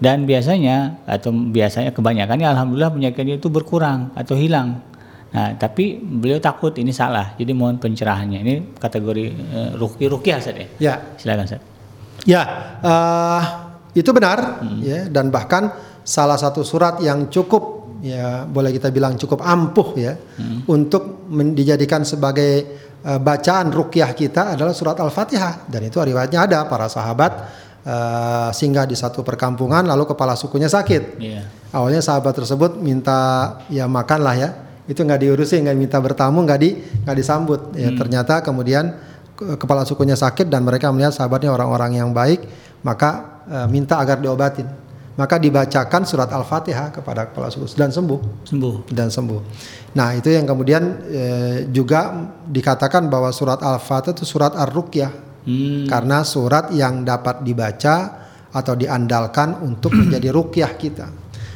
Dan 0.00 0.24
biasanya 0.24 1.04
atau 1.04 1.28
biasanya 1.28 1.92
kebanyakannya 1.92 2.48
alhamdulillah 2.48 2.88
penyakitnya 2.88 3.36
itu 3.36 3.52
berkurang 3.52 4.08
atau 4.16 4.32
hilang. 4.32 4.80
Nah, 5.30 5.54
tapi 5.60 6.00
beliau 6.00 6.40
takut 6.40 6.72
ini 6.80 6.88
salah. 6.90 7.36
Jadi 7.36 7.52
mohon 7.52 7.76
pencerahannya. 7.76 8.40
Ini 8.40 8.54
kategori 8.80 9.24
uh, 9.28 9.70
ruki 9.76 10.08
rukiah 10.08 10.40
ya. 10.40 10.66
Ya, 10.80 10.94
Silakan 11.20 11.44
Ustadz. 11.44 11.68
ya 12.28 12.42
eh, 12.84 13.42
itu 13.96 14.12
benar 14.12 14.60
ya 14.84 15.08
dan 15.08 15.32
bahkan 15.32 15.72
salah 16.04 16.36
satu 16.36 16.60
surat 16.60 17.00
yang 17.00 17.32
cukup 17.32 17.79
ya 18.00 18.48
boleh 18.48 18.72
kita 18.72 18.88
bilang 18.88 19.14
cukup 19.14 19.44
ampuh 19.44 19.92
ya 19.94 20.16
untuk 20.66 21.28
men- 21.28 21.52
dijadikan 21.52 22.00
sebagai 22.02 22.52
eh, 23.00 23.20
bacaan 23.20 23.68
rukyah 23.68 24.10
kita 24.16 24.56
adalah 24.56 24.72
surat 24.72 24.96
Al-Fatihah 24.96 25.68
dan 25.68 25.80
itu 25.84 26.00
riwayatnya 26.00 26.48
ada 26.48 26.58
para 26.64 26.88
sahabat 26.88 27.32
eh, 27.84 28.48
singgah 28.52 28.84
di 28.88 28.96
satu 28.96 29.20
perkampungan 29.20 29.84
lalu 29.84 30.08
kepala 30.08 30.36
sukunya 30.36 30.68
sakit. 30.68 31.20
Iya. 31.20 31.42
Awalnya 31.70 32.02
sahabat 32.02 32.34
tersebut 32.34 32.76
minta 32.80 33.54
ya 33.70 33.86
makan 33.86 34.20
lah 34.26 34.34
ya, 34.34 34.48
itu 34.90 35.00
nggak 35.00 35.20
diurusin, 35.22 35.62
nggak 35.62 35.78
minta 35.78 35.98
bertamu, 36.02 36.42
nggak 36.42 36.60
di 36.60 36.70
nggak 37.06 37.16
disambut. 37.16 37.60
Ya 37.78 37.94
ternyata 37.94 38.42
kemudian 38.42 38.90
ke- 39.38 39.54
kepala 39.54 39.86
sukunya 39.86 40.18
sakit 40.18 40.50
dan 40.50 40.66
mereka 40.66 40.90
melihat 40.90 41.14
sahabatnya 41.14 41.54
orang-orang 41.54 42.00
yang 42.00 42.10
baik, 42.10 42.42
maka 42.82 43.40
eh, 43.46 43.66
minta 43.70 43.96
agar 44.02 44.18
diobatin. 44.18 44.66
Maka 45.10 45.36
dibacakan 45.36 46.06
surat 46.06 46.30
Al-Fatihah 46.30 46.90
kepada 46.90 47.28
kepala 47.28 47.50
suku 47.50 47.66
dan 47.74 47.90
sembuh 47.90 48.46
Sembuh. 48.46 48.74
dan 48.88 49.10
sembuh. 49.10 49.40
Nah 49.92 50.14
itu 50.14 50.30
yang 50.30 50.46
kemudian 50.46 50.82
eh, 51.04 51.56
juga 51.68 52.14
dikatakan 52.46 53.06
bahwa 53.06 53.28
surat 53.30 53.58
Al-Fatihah 53.58 54.14
itu 54.14 54.24
surat 54.24 54.52
Ar-Ruqyah 54.54 55.28
Hmm. 55.40 55.88
karena 55.88 56.20
surat 56.20 56.68
yang 56.68 57.00
dapat 57.00 57.40
dibaca 57.40 57.94
atau 58.52 58.74
diandalkan 58.76 59.56
untuk 59.60 59.88
menjadi 59.94 60.28
rukyah 60.28 60.76
kita. 60.76 61.08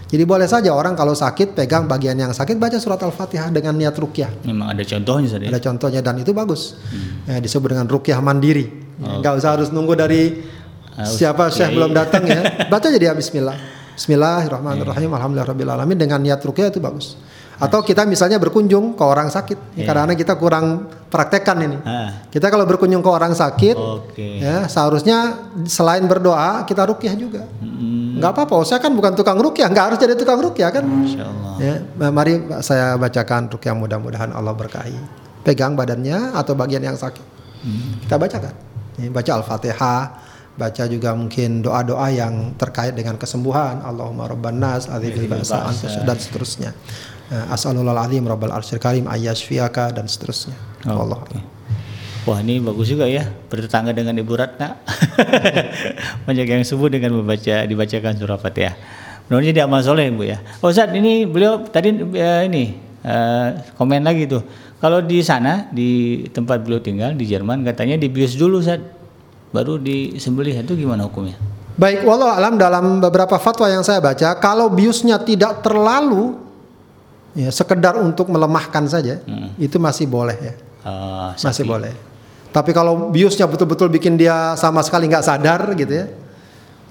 Jadi 0.05 0.25
boleh 0.25 0.47
saja 0.47 0.73
orang 0.73 0.95
kalau 0.95 1.13
sakit 1.13 1.53
pegang 1.53 1.85
bagian 1.85 2.17
yang 2.17 2.31
sakit 2.31 2.57
baca 2.57 2.79
surat 2.79 2.97
Al-Fatihah 2.97 3.51
dengan 3.51 3.77
niat 3.77 3.93
rukyah. 3.93 4.31
Memang 4.47 4.73
ada 4.73 4.81
contohnya 4.81 5.37
ya. 5.37 5.53
Ada 5.53 5.61
contohnya 5.61 6.01
dan 6.01 6.17
itu 6.17 6.31
bagus. 6.31 6.81
Hmm. 6.87 7.29
Ya, 7.29 7.37
disebut 7.41 7.77
dengan 7.77 7.85
rukyah 7.85 8.23
mandiri. 8.23 8.73
Ya, 8.97 9.21
Nggak 9.21 9.35
usah 9.37 9.51
harus 9.53 9.69
nunggu 9.69 9.93
dari 9.95 10.23
Oh. 10.25 10.54
Siapa 11.03 11.51
syekh 11.51 11.75
belum 11.75 11.91
datang 11.91 12.23
ya. 12.27 12.41
Baca 12.73 12.87
jadi 12.87 13.11
ya 13.11 13.15
Bismillah. 13.15 13.57
Bismillahirrahmanirrahim. 13.95 15.11
Alhamdulillahirabbil 15.11 15.71
alamin 15.71 15.99
dengan 15.99 16.19
niat 16.19 16.43
rukyah 16.43 16.71
itu 16.71 16.83
bagus. 16.83 17.15
Atau 17.55 17.87
kita 17.87 18.03
misalnya 18.03 18.43
berkunjung 18.43 18.99
ke 18.99 19.05
orang 19.07 19.31
sakit. 19.31 19.79
Ya, 19.79 19.87
Kadang-kadang 19.87 20.19
kita 20.19 20.35
kurang 20.35 20.66
praktekkan 21.07 21.57
ini. 21.62 21.79
Ah, 21.87 22.27
Kita 22.27 22.51
kalau 22.51 22.66
berkunjung 22.66 22.99
ke 22.99 23.07
orang 23.07 23.31
sakit, 23.31 23.79
Oke. 23.79 24.43
ya 24.43 24.66
seharusnya 24.66 25.47
selain 25.62 26.03
berdoa 26.11 26.66
kita 26.66 26.83
rukyah 26.83 27.15
juga. 27.15 27.47
Hmm, 27.62 28.19
Nggak 28.19 28.31
apa-apa. 28.35 28.66
Saya 28.66 28.83
kan 28.83 28.91
bukan 28.91 29.15
tukang 29.15 29.39
rukyah, 29.39 29.71
nggak 29.71 29.85
harus 29.95 29.99
jadi 30.03 30.19
tukang 30.19 30.43
rukyah 30.43 30.75
kan. 30.75 30.83
Ya, 31.62 31.79
mari 32.11 32.43
saya 32.59 32.99
bacakan 32.99 33.47
rukyah 33.47 33.75
mudah-mudahan 33.79 34.35
Allah 34.35 34.51
berkahi. 34.51 34.99
Pegang 35.47 35.79
badannya 35.79 36.35
atau 36.35 36.59
bagian 36.59 36.83
yang 36.83 36.99
sakit. 36.99 37.23
Hmm. 37.62 38.03
Kita 38.03 38.19
bacakan. 38.19 38.55
Ya, 38.99 39.09
baca 39.15 39.31
Al-Fatihah, 39.31 40.01
baca 40.55 40.85
juga 40.87 41.11
mungkin 41.19 41.63
doa-doa 41.63 42.11
yang 42.15 42.55
terkait 42.55 42.95
dengan 42.95 43.19
kesembuhan. 43.19 43.83
Allahumma 43.83 44.31
rabban 44.31 44.59
nas, 44.59 44.87
ba'sa 44.87 45.67
anta 45.67 45.89
sy- 45.91 46.07
dan 46.07 46.19
seterusnya. 46.19 46.71
Ya, 47.33 47.41
As'alullah 47.51 47.97
azim 48.05 48.23
rabbal 48.23 48.53
arsyil 48.53 48.79
karim 48.79 49.09
ayyashfiyaka 49.11 49.97
dan 49.97 50.07
seterusnya. 50.07 50.55
Oh, 50.87 51.03
Allah. 51.03 51.25
oke. 51.25 51.41
Wah 52.25 52.41
ini 52.41 52.57
bagus 52.57 52.89
juga 52.89 53.05
ya 53.05 53.29
bertetangga 53.53 53.93
dengan 53.93 54.17
Ibu 54.17 54.33
Ratna. 54.33 54.81
Banyak 56.29 56.47
yang 56.49 56.65
sembuh 56.65 56.89
dengan 56.89 57.13
membaca 57.21 57.69
dibacakan 57.69 58.17
surah 58.17 58.41
Fatihah. 58.41 58.75
Mudah-mudahan 59.29 59.53
jadi 59.53 59.61
amal 59.69 59.81
soleh 59.85 60.09
Bu 60.09 60.25
ya. 60.25 60.41
Oh 60.65 60.73
Ustaz 60.73 60.89
ini 60.97 61.29
beliau 61.29 61.65
tadi 61.69 61.93
eh, 61.93 62.43
ini 62.49 62.77
eh, 63.05 63.49
komen 63.77 64.05
lagi 64.05 64.25
tuh. 64.25 64.41
Kalau 64.81 65.05
di 65.05 65.21
sana 65.21 65.69
di 65.73 66.25
tempat 66.29 66.65
beliau 66.65 66.81
tinggal 66.81 67.13
di 67.17 67.29
Jerman 67.29 67.61
katanya 67.65 68.01
dibius 68.01 68.37
dulu 68.41 68.65
Ustaz 68.65 68.81
baru 69.55 69.79
disembelih 69.79 70.67
itu 70.67 70.75
gimana 70.75 71.07
hukumnya? 71.07 71.39
Baik, 71.79 72.03
walau 72.03 72.27
alam 72.27 72.59
dalam 72.59 72.99
beberapa 72.99 73.39
fatwa 73.39 73.71
yang 73.71 73.87
saya 73.87 74.03
baca, 74.03 74.35
kalau 74.43 74.67
biusnya 74.71 75.19
tidak 75.23 75.63
terlalu 75.63 76.39
ya 77.35 77.51
sekedar 77.51 77.99
untuk 77.99 78.31
melemahkan 78.31 78.87
saja, 78.87 79.23
itu 79.59 79.79
masih 79.79 80.07
boleh 80.11 80.39
ya, 80.39 80.55
Eh, 80.85 81.31
masih 81.41 81.65
boleh. 81.67 81.95
Tapi 82.55 82.71
kalau 82.71 83.11
biusnya 83.11 83.51
betul-betul 83.51 83.91
bikin 83.91 84.15
dia 84.15 84.55
sama 84.55 84.83
sekali 84.87 85.11
nggak 85.11 85.27
sadar 85.27 85.75
gitu 85.75 85.91
ya, 85.91 86.07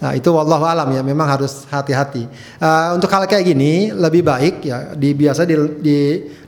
nah 0.04 0.12
itu 0.12 0.28
wallahu 0.36 0.68
alam 0.68 0.92
ya, 0.92 1.00
memang 1.00 1.24
harus 1.32 1.64
hati-hati. 1.72 2.28
Eh, 2.60 2.88
untuk 2.92 3.08
hal 3.08 3.24
kayak 3.24 3.56
gini 3.56 3.96
lebih 3.96 4.20
baik 4.20 4.56
ya 4.68 4.92
di 5.00 5.16
biasa 5.16 5.48
di, 5.48 5.56
di 5.80 5.98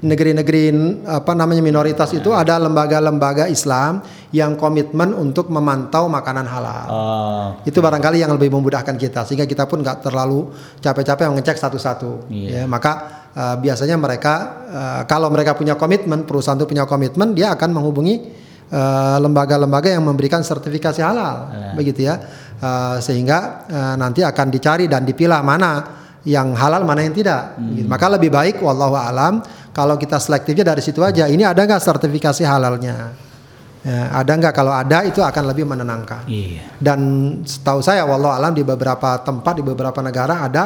negeri-negeri 0.04 0.64
apa 1.08 1.32
namanya 1.32 1.64
minoritas 1.64 2.12
itu 2.12 2.36
ada 2.36 2.60
lembaga-lembaga 2.60 3.48
Islam 3.48 4.04
yang 4.36 4.60
komitmen 4.60 5.16
untuk 5.16 5.48
memantau 5.48 6.12
makanan 6.12 6.44
halal. 6.44 6.88
Oh, 6.92 7.48
Itu 7.64 7.80
barangkali 7.80 8.20
yang 8.20 8.36
lebih 8.36 8.52
memudahkan 8.52 9.00
kita 9.00 9.24
sehingga 9.24 9.48
kita 9.48 9.64
pun 9.64 9.80
nggak 9.80 10.04
terlalu 10.04 10.52
capek-capek 10.84 11.32
mengecek 11.32 11.56
satu-satu. 11.56 12.28
Ya, 12.28 12.36
Iya. 12.36 12.64
maka 12.68 12.92
uh, 13.32 13.56
biasanya 13.56 13.96
mereka 13.96 14.34
uh, 14.68 15.02
kalau 15.08 15.32
mereka 15.32 15.56
punya 15.56 15.80
komitmen, 15.80 16.28
perusahaan 16.28 16.60
itu 16.60 16.68
punya 16.68 16.84
komitmen, 16.84 17.32
dia 17.32 17.56
akan 17.56 17.70
menghubungi 17.72 18.16
uh, 18.76 19.18
lembaga-lembaga 19.24 19.96
yang 19.96 20.04
memberikan 20.04 20.44
sertifikasi 20.44 21.00
halal, 21.00 21.52
begitu 21.80 22.04
ya. 22.04 22.20
Uh, 22.66 22.98
sehingga 22.98 23.70
uh, 23.70 23.94
nanti 23.94 24.26
akan 24.26 24.50
dicari 24.50 24.90
dan 24.90 25.06
dipilah 25.06 25.46
mana 25.46 25.86
yang 26.26 26.58
halal 26.58 26.82
mana 26.82 27.06
yang 27.06 27.14
tidak. 27.14 27.54
Begitu. 27.62 27.86
Maka 27.86 28.06
lebih 28.10 28.34
baik 28.34 28.58
wallahu 28.58 28.98
alam 28.98 29.46
kalau 29.70 29.94
kita 30.02 30.18
selektifnya 30.18 30.66
dari 30.74 30.82
situ 30.82 30.98
aja. 31.06 31.30
Ini 31.30 31.46
ada 31.46 31.62
nggak 31.62 31.78
sertifikasi 31.78 32.42
halalnya? 32.42 33.14
Ya, 33.86 34.10
ada 34.18 34.32
nggak 34.34 34.54
kalau 34.58 34.74
ada 34.74 35.06
itu 35.06 35.22
akan 35.22 35.46
lebih 35.54 35.70
menenangkan. 35.70 36.26
iya. 36.26 36.66
Dan 36.82 37.00
setahu 37.46 37.86
saya, 37.86 38.02
walau 38.10 38.34
alam 38.34 38.50
di 38.58 38.66
beberapa 38.66 39.22
tempat 39.22 39.62
di 39.62 39.64
beberapa 39.64 40.02
negara 40.02 40.42
ada 40.50 40.64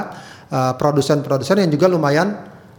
uh, 0.47 0.73
produsen-produsen 0.79 1.59
yang 1.59 1.67
juga 1.67 1.91
lumayan 1.91 2.31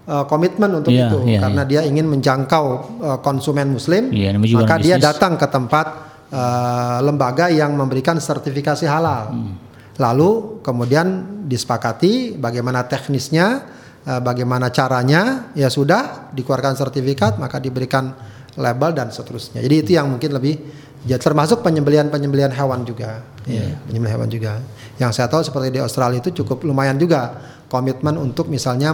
uh, 0.09 0.25
komitmen 0.25 0.81
untuk 0.81 0.97
Iya, 0.97 1.13
itu, 1.13 1.19
iya, 1.29 1.45
karena 1.45 1.63
dia 1.69 1.85
ingin 1.85 2.09
menjangkau 2.09 2.65
uh, 3.05 3.19
konsumen 3.21 3.69
Muslim, 3.77 4.09
juga 4.49 4.65
maka 4.65 4.81
dia 4.81 4.97
bisnis. 4.97 5.05
datang 5.13 5.37
ke 5.37 5.45
tempat 5.45 5.87
uh, 6.31 6.99
lembaga 7.05 7.51
yang 7.51 7.75
memberikan 7.75 8.17
sertifikasi 8.17 8.87
halal. 8.87 9.35
Hmm. 9.35 9.55
Lalu 10.01 10.63
kemudian 10.65 11.07
disepakati 11.45 12.39
bagaimana 12.41 12.87
teknisnya, 12.89 13.67
uh, 14.07 14.21
bagaimana 14.23 14.73
caranya, 14.73 15.53
ya 15.53 15.69
sudah 15.69 16.33
dikeluarkan 16.33 16.79
sertifikat 16.79 17.37
maka 17.37 17.61
diberikan 17.61 18.15
label 18.57 18.97
dan 18.97 19.13
seterusnya. 19.13 19.61
Jadi 19.61 19.75
itu 19.87 19.91
yang 19.95 20.11
mungkin 20.11 20.35
lebih 20.35 20.59
ya 21.05 21.17
termasuk 21.21 21.61
penyembelian-penyembelian 21.61 22.53
hewan 22.55 22.83
juga. 22.89 23.23
Yeah. 23.45 23.77
Ya, 23.77 23.77
penyembelian 23.87 24.15
hewan 24.19 24.31
juga. 24.31 24.53
Yang 24.97 25.11
saya 25.21 25.29
tahu 25.29 25.43
seperti 25.45 25.69
di 25.77 25.81
Australia 25.81 26.19
itu 26.21 26.43
cukup 26.43 26.65
lumayan 26.65 26.97
juga 26.97 27.37
komitmen 27.71 28.19
untuk 28.19 28.51
misalnya 28.51 28.93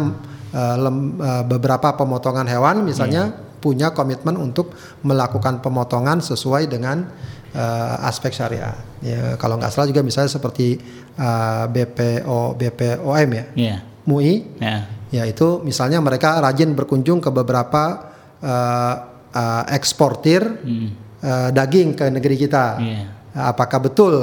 uh, 0.53 0.77
lem, 0.77 1.19
uh, 1.19 1.43
beberapa 1.49 1.97
pemotongan 1.97 2.47
hewan 2.47 2.83
misalnya 2.83 3.33
yeah 3.33 3.46
punya 3.67 3.91
komitmen 3.91 4.39
untuk 4.39 4.71
melakukan 5.03 5.59
pemotongan 5.59 6.23
sesuai 6.23 6.71
dengan 6.71 7.03
uh, 7.51 8.07
aspek 8.07 8.31
syariah. 8.31 8.79
Ya, 9.03 9.35
kalau 9.43 9.59
nggak 9.59 9.75
salah 9.75 9.91
juga 9.91 10.07
misalnya 10.07 10.31
seperti 10.31 10.79
uh, 11.19 11.67
BPO 11.67 12.55
BPOM 12.55 13.29
ya, 13.35 13.45
yeah. 13.59 13.79
MUI, 14.07 14.63
yeah. 14.63 14.87
ya 15.11 15.23
itu 15.27 15.67
misalnya 15.67 15.99
mereka 15.99 16.39
rajin 16.39 16.79
berkunjung 16.79 17.19
ke 17.19 17.35
beberapa 17.35 18.15
uh, 18.39 18.95
uh, 19.35 19.65
eksportir 19.75 20.47
hmm. 20.47 20.89
uh, 21.27 21.51
daging 21.51 21.99
ke 21.99 22.07
negeri 22.07 22.39
kita. 22.39 22.79
Yeah. 22.79 23.05
Apakah 23.37 23.83
betul 23.83 24.15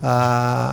uh, 0.00 0.72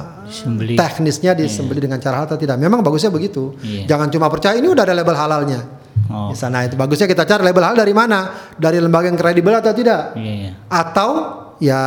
teknisnya 0.77 1.33
disembeli 1.33 1.81
yeah. 1.81 1.85
dengan 1.89 1.97
cara 1.97 2.21
halal 2.21 2.29
atau 2.29 2.37
tidak? 2.37 2.61
Memang 2.61 2.85
bagusnya 2.85 3.09
begitu. 3.09 3.57
Yeah. 3.65 3.89
Jangan 3.89 4.13
cuma 4.13 4.29
percaya 4.29 4.53
ini 4.53 4.69
udah 4.69 4.85
ada 4.85 4.93
label 4.93 5.17
halalnya. 5.17 5.82
Oh. 6.13 6.29
Di 6.29 6.37
sana 6.37 6.67
itu 6.67 6.77
bagusnya 6.77 7.09
kita 7.09 7.25
cari 7.25 7.41
label 7.41 7.63
halal 7.63 7.79
dari 7.81 7.93
mana? 7.95 8.51
Dari 8.53 8.77
lembaga 8.77 9.09
yang 9.09 9.17
kredibel 9.17 9.55
atau 9.55 9.73
tidak? 9.73 10.13
Yeah, 10.13 10.35
yeah. 10.49 10.53
Atau 10.69 11.09
ya 11.57 11.81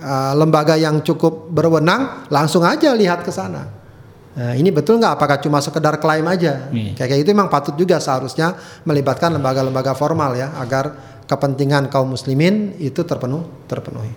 uh, 0.00 0.32
lembaga 0.34 0.74
yang 0.74 1.04
cukup 1.04 1.52
berwenang 1.52 2.26
langsung 2.32 2.64
aja 2.66 2.90
lihat 2.96 3.22
ke 3.22 3.30
sana. 3.30 3.68
Nah, 4.30 4.54
ini 4.54 4.70
betul 4.70 5.02
nggak? 5.02 5.18
Apakah 5.18 5.36
cuma 5.42 5.58
sekedar 5.58 5.98
klaim 6.02 6.24
aja? 6.26 6.70
Yeah. 6.70 6.96
Kayak 6.96 7.26
itu 7.26 7.30
memang 7.34 7.52
patut 7.52 7.74
juga 7.76 7.98
seharusnya 7.98 8.56
melibatkan 8.86 9.34
lembaga-lembaga 9.34 9.92
formal 9.94 10.34
ya 10.38 10.54
agar 10.58 10.96
kepentingan 11.30 11.86
kaum 11.92 12.10
muslimin 12.10 12.74
itu 12.82 13.06
terpenuh 13.06 13.46
terpenuhi. 13.70 14.10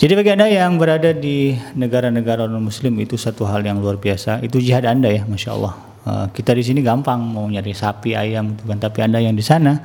Jadi 0.00 0.16
bagi 0.16 0.32
anda 0.32 0.48
yang 0.48 0.80
berada 0.80 1.12
di 1.12 1.52
negara-negara 1.76 2.48
non 2.48 2.64
Muslim 2.64 2.96
itu 3.04 3.20
satu 3.20 3.44
hal 3.44 3.60
yang 3.60 3.84
luar 3.84 4.00
biasa. 4.00 4.40
Itu 4.40 4.56
jihad 4.56 4.88
anda 4.88 5.12
ya, 5.12 5.28
masya 5.28 5.52
Allah. 5.52 5.89
Eh, 6.00 6.26
kita 6.32 6.56
di 6.56 6.64
sini 6.64 6.80
gampang 6.80 7.20
mau 7.20 7.44
nyari 7.44 7.76
sapi 7.76 8.16
ayam 8.16 8.56
gitu 8.56 8.64
kan 8.72 8.80
tapi 8.80 9.04
anda 9.04 9.20
yang 9.20 9.36
di 9.36 9.44
sana. 9.44 9.76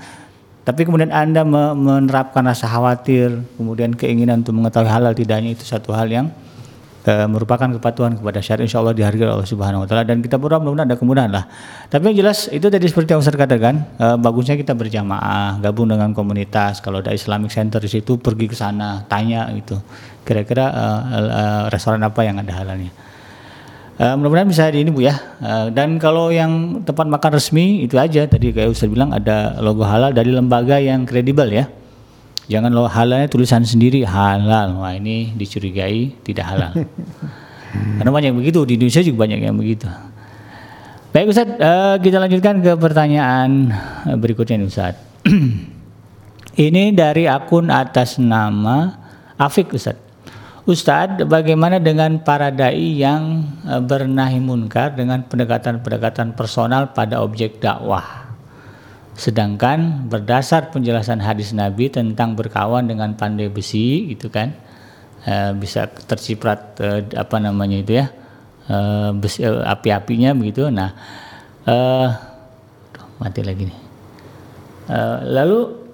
Tapi 0.65 0.81
kemudian 0.87 1.13
anda 1.13 1.45
menerapkan 1.45 2.41
rasa 2.41 2.65
khawatir 2.65 3.37
kemudian 3.59 3.93
keinginan 3.93 4.41
untuk 4.41 4.57
mengetahui 4.57 4.89
halal 4.89 5.13
tidaknya 5.13 5.53
itu 5.53 5.61
satu 5.61 5.93
hal 5.93 6.09
yang 6.09 6.33
uh, 7.05 7.27
merupakan 7.29 7.69
kepatuhan 7.77 8.17
kepada 8.17 8.41
syariat. 8.41 8.65
Insya 8.65 8.81
Allah 8.81 8.97
dihargai 8.97 9.29
Allah 9.29 9.45
Subhanahu 9.45 9.85
Wa 9.85 9.87
Taala. 9.91 10.07
Dan 10.07 10.25
kita 10.25 10.41
berdoa 10.41 10.63
mudah-mudahan 10.63 10.89
ada 10.89 10.97
kemudahan 10.97 11.29
lah. 11.29 11.45
Tapi 11.91 12.09
yang 12.09 12.25
jelas 12.25 12.49
itu 12.49 12.65
tadi 12.65 12.87
seperti 12.87 13.13
yang 13.13 13.21
Ustaz 13.21 13.37
katakan 13.37 13.85
uh, 13.99 14.17
bagusnya 14.17 14.57
kita 14.57 14.73
berjamaah 14.73 15.61
gabung 15.61 15.91
dengan 15.91 16.15
komunitas. 16.15 16.81
Kalau 16.81 17.03
ada 17.03 17.11
Islamic 17.11 17.53
Center 17.53 17.77
di 17.77 17.91
situ 17.91 18.17
pergi 18.17 18.49
ke 18.49 18.55
sana 18.57 19.03
tanya 19.05 19.51
gitu. 19.53 19.77
Kira-kira 20.25 20.73
restoran 21.69 22.01
apa 22.01 22.25
yang 22.25 22.41
ada 22.41 22.49
halalnya 22.49 23.04
Uh, 23.95 24.11
mudah-mudahan 24.19 24.51
bisa 24.51 24.67
di 24.67 24.83
ini 24.83 24.91
Bu 24.91 25.07
ya. 25.07 25.15
Uh, 25.39 25.71
dan 25.71 25.95
kalau 25.95 26.27
yang 26.27 26.83
tempat 26.83 27.07
makan 27.07 27.39
resmi 27.39 27.87
itu 27.87 27.95
aja 27.95 28.27
tadi 28.27 28.51
kayak 28.51 28.75
Ustaz 28.75 28.91
bilang 28.91 29.15
ada 29.15 29.55
logo 29.63 29.87
halal 29.87 30.11
dari 30.11 30.35
lembaga 30.35 30.83
yang 30.83 31.07
kredibel 31.07 31.47
ya. 31.47 31.71
Jangan 32.51 32.75
lo 32.75 32.91
halalnya 32.91 33.31
tulisan 33.31 33.63
sendiri 33.63 34.03
halal. 34.03 34.83
Wah 34.83 34.91
ini 34.99 35.31
dicurigai 35.39 36.11
tidak 36.27 36.43
halal. 36.43 36.71
Karena 37.97 38.11
banyak 38.11 38.35
begitu 38.35 38.67
di 38.67 38.75
Indonesia 38.75 38.99
juga 38.99 39.17
banyak 39.23 39.39
yang 39.39 39.55
begitu. 39.55 39.87
Baik 41.15 41.31
Ustaz, 41.31 41.47
uh, 41.47 41.95
kita 41.95 42.19
lanjutkan 42.19 42.59
ke 42.59 42.75
pertanyaan 42.75 43.71
berikutnya 44.19 44.59
nih 44.59 44.67
Ustaz. 44.67 44.99
ini 46.67 46.91
dari 46.91 47.31
akun 47.31 47.71
atas 47.71 48.19
nama 48.19 48.91
Afik 49.39 49.71
Ustaz. 49.71 50.04
Ustadz, 50.65 51.29
bagaimana 51.29 51.77
dengan 51.77 52.17
para 52.25 52.49
dai 52.49 52.97
yang 52.97 53.45
e, 53.61 53.77
bernahi 53.85 54.41
munkar 54.41 54.97
dengan 54.97 55.21
pendekatan-pendekatan 55.21 56.33
personal 56.33 56.89
pada 56.89 57.21
objek 57.21 57.61
dakwah? 57.61 58.33
Sedangkan 59.13 60.09
berdasar 60.09 60.73
penjelasan 60.73 61.21
hadis 61.21 61.53
Nabi 61.53 61.93
tentang 61.93 62.33
berkawan 62.33 62.89
dengan 62.89 63.13
pandai 63.13 63.45
besi, 63.45 64.09
itu 64.09 64.25
kan 64.33 64.57
e, 65.21 65.53
bisa 65.53 65.85
terciprat 65.85 66.81
e, 66.81 67.13
apa 67.13 67.37
namanya 67.37 67.77
itu 67.85 68.01
ya 68.01 68.09
besi, 69.13 69.45
api-apinya 69.45 70.33
begitu. 70.33 70.73
Nah, 70.73 70.89
mati 73.21 73.45
lagi 73.45 73.69
nih. 73.69 73.79
lalu 75.29 75.84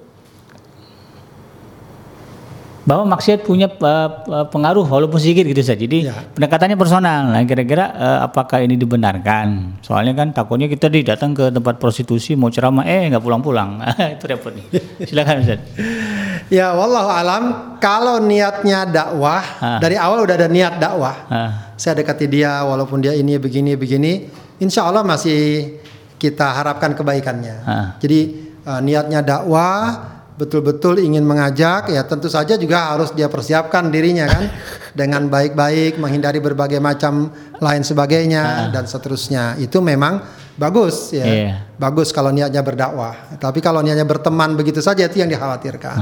bahwa 2.82 3.14
maksiat 3.14 3.46
punya 3.46 3.70
uh, 3.70 4.10
pengaruh 4.50 4.86
walaupun 4.90 5.22
sedikit 5.22 5.46
gitu 5.46 5.62
saja. 5.62 5.86
Jadi 5.86 6.10
ya. 6.10 6.18
pendekatannya 6.34 6.78
personal. 6.78 7.30
Nah, 7.30 7.42
kira-kira 7.46 7.94
uh, 7.94 8.20
apakah 8.26 8.66
ini 8.66 8.74
dibenarkan? 8.74 9.78
Soalnya 9.86 10.18
kan 10.18 10.34
takutnya 10.34 10.66
kita 10.66 10.90
datang 10.90 11.38
ke 11.38 11.54
tempat 11.54 11.78
prostitusi 11.78 12.34
mau 12.34 12.50
ceramah 12.50 12.86
eh 12.90 13.14
nggak 13.14 13.22
pulang-pulang. 13.22 13.86
itu 14.18 14.26
repot 14.26 14.50
nih. 14.54 14.66
Silakan 15.06 15.46
Ustaz. 15.46 15.62
ya, 16.58 16.74
wallahu 16.74 17.10
alam 17.10 17.44
kalau 17.78 18.18
niatnya 18.18 18.90
dakwah 18.90 19.44
ha. 19.62 19.72
dari 19.78 19.96
awal 20.02 20.26
udah 20.26 20.36
ada 20.42 20.50
niat 20.50 20.82
dakwah. 20.82 21.16
Ha. 21.30 21.42
Saya 21.78 22.02
dekati 22.02 22.26
dia 22.26 22.66
walaupun 22.66 23.02
dia 23.02 23.14
ini 23.14 23.38
begini 23.38 23.78
begini, 23.78 24.26
insya 24.58 24.90
Allah 24.90 25.06
masih 25.06 25.78
kita 26.18 26.50
harapkan 26.50 26.98
kebaikannya. 26.98 27.56
Ha. 27.62 27.78
Jadi 28.02 28.20
uh, 28.66 28.82
niatnya 28.82 29.22
dakwah 29.22 30.12
betul-betul 30.42 30.98
ingin 30.98 31.22
mengajak 31.22 31.94
ya 31.94 32.02
tentu 32.02 32.26
saja 32.26 32.58
juga 32.58 32.90
harus 32.90 33.14
dia 33.14 33.30
persiapkan 33.30 33.94
dirinya 33.94 34.26
kan 34.26 34.50
dengan 35.00 35.30
baik-baik 35.30 36.02
menghindari 36.02 36.42
berbagai 36.42 36.82
macam 36.82 37.30
lain 37.62 37.86
sebagainya 37.86 38.42
uh. 38.42 38.70
dan 38.74 38.90
seterusnya 38.90 39.62
itu 39.62 39.78
memang 39.86 40.42
bagus 40.58 41.14
ya 41.14 41.26
yeah. 41.26 41.56
bagus 41.78 42.10
kalau 42.10 42.34
niatnya 42.34 42.66
berdakwah 42.66 43.38
tapi 43.38 43.62
kalau 43.62 43.86
niatnya 43.86 44.04
berteman 44.04 44.58
begitu 44.58 44.82
saja 44.82 45.06
itu 45.06 45.22
yang 45.22 45.30
dikhawatirkan 45.30 45.98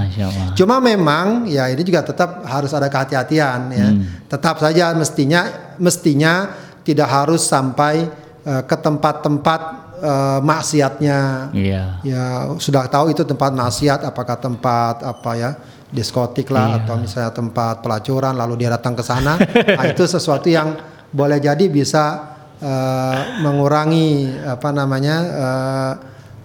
cuma 0.56 0.80
memang 0.80 1.44
ya 1.44 1.68
ini 1.68 1.84
juga 1.84 2.07
tetap 2.07 2.48
harus 2.48 2.72
ada 2.72 2.88
kehati-hatian 2.88 3.60
ya 3.76 3.88
hmm. 3.91 4.32
tetap 4.32 4.56
saja 4.64 4.95
mestinya 4.95 5.76
mestinya 5.84 6.56
tidak 6.88 7.11
harus 7.11 7.44
sampai 7.44 8.07
uh, 8.48 8.64
ke 8.64 8.76
tempat-tempat 8.80 9.89
uh, 9.99 10.39
maksiatnya. 10.41 11.51
Iya. 11.53 11.84
Ya 12.01 12.23
sudah 12.57 12.88
tahu 12.88 13.13
itu 13.13 13.21
tempat 13.27 13.51
maksiat 13.53 14.07
apakah 14.07 14.39
tempat 14.39 15.03
apa 15.03 15.31
ya 15.35 15.51
diskotik 15.89 16.53
lah 16.53 16.77
iya. 16.77 16.77
atau 16.85 16.95
misalnya 17.01 17.31
tempat 17.34 17.81
pelacuran 17.81 18.34
lalu 18.38 18.65
dia 18.65 18.73
datang 18.73 18.95
ke 18.95 19.03
sana. 19.03 19.35
nah, 19.77 19.85
itu 19.85 20.03
sesuatu 20.07 20.47
yang 20.47 20.77
boleh 21.09 21.41
jadi 21.41 21.65
bisa 21.67 22.35
uh, 22.61 23.41
mengurangi 23.41 24.39
apa 24.45 24.69
namanya 24.69 25.15
uh, 25.26 25.93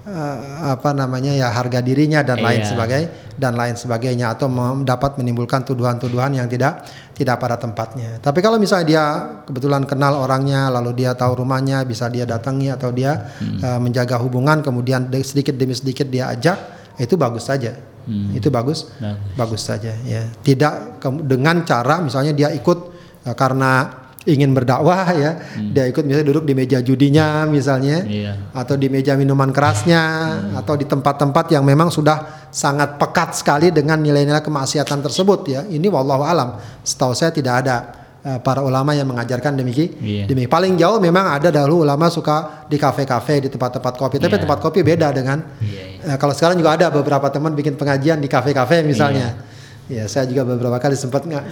uh, 0.09 0.73
apa 0.77 0.93
namanya 0.93 1.33
ya 1.33 1.49
harga 1.51 1.81
dirinya 1.81 2.21
dan 2.21 2.41
lain 2.41 2.63
sebagainya 2.65 3.09
dan 3.35 3.59
lain 3.59 3.75
sebagainya 3.75 4.37
atau 4.37 4.47
dapat 4.87 5.19
menimbulkan 5.19 5.67
tuduhan-tuduhan 5.67 6.39
yang 6.39 6.47
tidak 6.47 6.87
tidak 7.17 7.37
pada 7.41 7.59
tempatnya. 7.59 8.23
Tapi 8.23 8.39
kalau 8.39 8.61
misalnya 8.61 8.87
dia 8.87 9.05
kebetulan 9.49 9.83
kenal 9.89 10.21
orangnya 10.21 10.71
lalu 10.71 11.05
dia 11.05 11.17
tahu 11.19 11.43
rumahnya 11.43 11.83
bisa 11.83 12.07
dia 12.13 12.29
datangi 12.29 12.71
atau 12.71 12.95
dia 12.95 13.35
hmm. 13.41 13.59
uh, 13.65 13.81
menjaga 13.81 14.21
hubungan 14.21 14.63
kemudian 14.63 15.11
sedikit 15.25 15.57
demi 15.57 15.75
sedikit 15.75 16.07
dia 16.07 16.31
ajak 16.31 16.57
itu 17.01 17.19
bagus 17.19 17.51
saja. 17.51 17.75
Hmm. 18.05 18.37
Itu 18.37 18.53
bagus. 18.53 18.93
Bagus. 19.01 19.33
Bagus 19.35 19.63
saja 19.65 19.93
ya. 20.05 20.29
Tidak 20.45 21.01
dengan 21.25 21.65
cara 21.65 22.05
misalnya 22.05 22.37
dia 22.37 22.53
ikut 22.53 22.79
uh, 23.27 23.35
karena 23.35 24.04
ingin 24.25 24.57
berdakwah 24.57 25.05
ya 25.13 25.37
hmm. 25.37 25.77
dia 25.77 25.85
ikut 25.85 26.01
misalnya 26.01 26.27
duduk 26.33 26.45
di 26.49 26.55
meja 26.57 26.81
judinya 26.81 27.45
misalnya 27.45 28.05
iya. 28.09 28.33
atau 28.57 28.75
di 28.81 28.89
meja 28.89 29.13
minuman 29.21 29.53
kerasnya 29.53 30.01
hmm. 30.01 30.61
atau 30.65 30.75
di 30.81 30.89
tempat-tempat 30.89 31.53
yang 31.53 31.65
memang 31.65 31.93
sudah 31.93 32.49
sangat 32.49 32.97
pekat 32.97 33.37
sekali 33.37 33.69
dengan 33.69 34.01
nilai-nilai 34.01 34.41
kemaksiatan 34.41 35.05
tersebut 35.05 35.41
ya 35.45 35.61
ini 35.69 35.93
wallahu 35.93 36.25
alam 36.25 36.57
setahu 36.81 37.13
saya 37.13 37.37
tidak 37.37 37.69
ada 37.69 37.77
uh, 38.25 38.39
para 38.41 38.65
ulama 38.65 38.97
yang 38.97 39.05
mengajarkan 39.13 39.61
demikian 39.61 39.93
iya. 40.01 40.25
demikian 40.25 40.49
paling 40.49 40.73
jauh 40.81 40.97
memang 40.97 41.29
ada 41.29 41.53
dahulu 41.53 41.85
ulama 41.85 42.09
suka 42.09 42.65
di 42.65 42.81
kafe-kafe 42.81 43.45
di 43.45 43.49
tempat-tempat 43.53 43.93
kopi 44.01 44.17
tapi 44.17 44.41
iya. 44.41 44.43
tempat 44.49 44.59
kopi 44.65 44.81
beda 44.81 45.13
dengan 45.13 45.45
iya, 45.61 46.01
iya. 46.01 46.15
Uh, 46.15 46.17
kalau 46.17 46.33
sekarang 46.33 46.57
juga 46.57 46.81
ada 46.81 46.89
beberapa 46.89 47.29
teman 47.29 47.53
bikin 47.53 47.77
pengajian 47.77 48.25
di 48.25 48.29
kafe-kafe 48.33 48.81
misalnya 48.81 49.37
iya 49.37 49.53
Ya, 49.85 50.09
saya 50.09 50.25
juga 50.25 50.49
beberapa 50.49 50.81
kali 50.81 50.97
sempat 50.97 51.29
nggak 51.29 51.45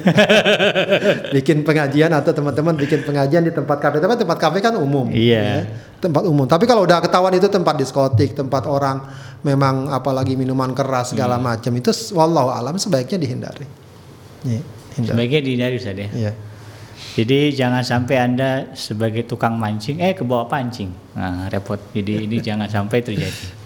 bikin 1.37 1.69
pengajian 1.69 2.09
atau 2.17 2.33
teman-teman 2.33 2.73
bikin 2.81 3.05
pengajian 3.05 3.45
di 3.45 3.53
tempat 3.53 3.77
kafe. 3.77 4.01
Tapi 4.01 4.17
tempat 4.17 4.39
kafe 4.41 4.59
kan 4.65 4.73
umum. 4.81 5.13
Iya. 5.13 5.41
ya. 5.41 5.57
Tempat 6.01 6.25
umum. 6.25 6.49
Tapi 6.49 6.65
kalau 6.65 6.83
udah 6.83 7.05
ketahuan 7.05 7.37
itu 7.37 7.47
tempat 7.47 7.77
diskotik, 7.77 8.33
tempat 8.33 8.65
orang 8.65 9.05
memang 9.45 9.93
apalagi 9.93 10.33
minuman 10.35 10.73
keras 10.73 11.13
segala 11.13 11.37
Hmm. 11.37 11.45
macam 11.45 11.73
itu 11.77 11.93
wallahu 12.17 12.49
alam 12.49 12.81
sebaiknya 12.81 13.21
dihindari. 13.21 13.67
Iya, 14.49 14.61
hindari. 14.97 15.09
Sebaiknya 15.13 15.41
dihindari 15.45 15.75
Ustaz 15.77 15.97
ya. 16.01 16.09
Iya. 16.09 16.33
Jadi 17.13 17.53
jangan 17.53 17.85
sampai 17.85 18.17
Anda 18.17 18.51
sebagai 18.73 19.29
tukang 19.29 19.61
mancing 19.61 20.01
eh 20.01 20.17
ke 20.17 20.25
bawah 20.25 20.49
pancing. 20.49 20.89
Nah, 21.13 21.53
repot. 21.53 21.77
Jadi 21.93 22.25
ini 22.25 22.41
jangan 22.41 22.65
sampai 22.65 23.05
terjadi. 23.05 23.61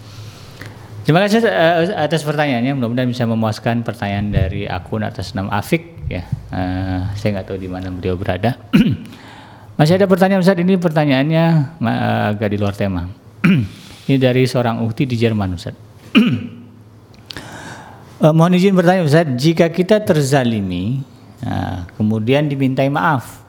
Terima 1.07 1.23
kasih 1.23 1.39
eh, 1.39 1.95
atas 1.95 2.27
pertanyaannya. 2.27 2.75
Mudah-mudahan 2.75 3.07
bisa 3.07 3.23
memuaskan 3.23 3.79
pertanyaan 3.87 4.27
dari 4.27 4.67
akun 4.67 5.07
atas 5.07 5.31
nama 5.31 5.55
Afik 5.55 6.03
ya. 6.11 6.27
Eh, 6.51 6.99
saya 7.15 7.39
nggak 7.39 7.47
tahu 7.47 7.55
di 7.55 7.71
mana 7.71 7.87
beliau 7.95 8.19
berada. 8.19 8.59
Masih 9.79 9.95
ada 9.95 10.03
pertanyaan 10.03 10.43
Ustaz 10.43 10.59
ini 10.59 10.75
pertanyaannya 10.75 11.45
eh, 11.79 12.23
agak 12.35 12.51
di 12.51 12.59
luar 12.59 12.75
tema. 12.75 13.07
ini 14.11 14.19
dari 14.19 14.43
seorang 14.43 14.83
ukti 14.83 15.07
di 15.07 15.15
Jerman 15.15 15.55
Ustaz. 15.55 15.75
Eh, 18.17 18.33
mohon 18.33 18.57
izin 18.57 18.73
bertanya 18.73 19.05
Ustaz, 19.05 19.29
jika 19.37 19.69
kita 19.69 20.01
terzalimi, 20.01 21.05
nah, 21.37 21.85
kemudian 22.01 22.49
dimintai 22.49 22.89
maaf, 22.89 23.45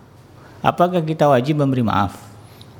apakah 0.61 1.01
kita 1.01 1.25
wajib 1.25 1.65
memberi 1.65 1.81
maaf? 1.81 2.13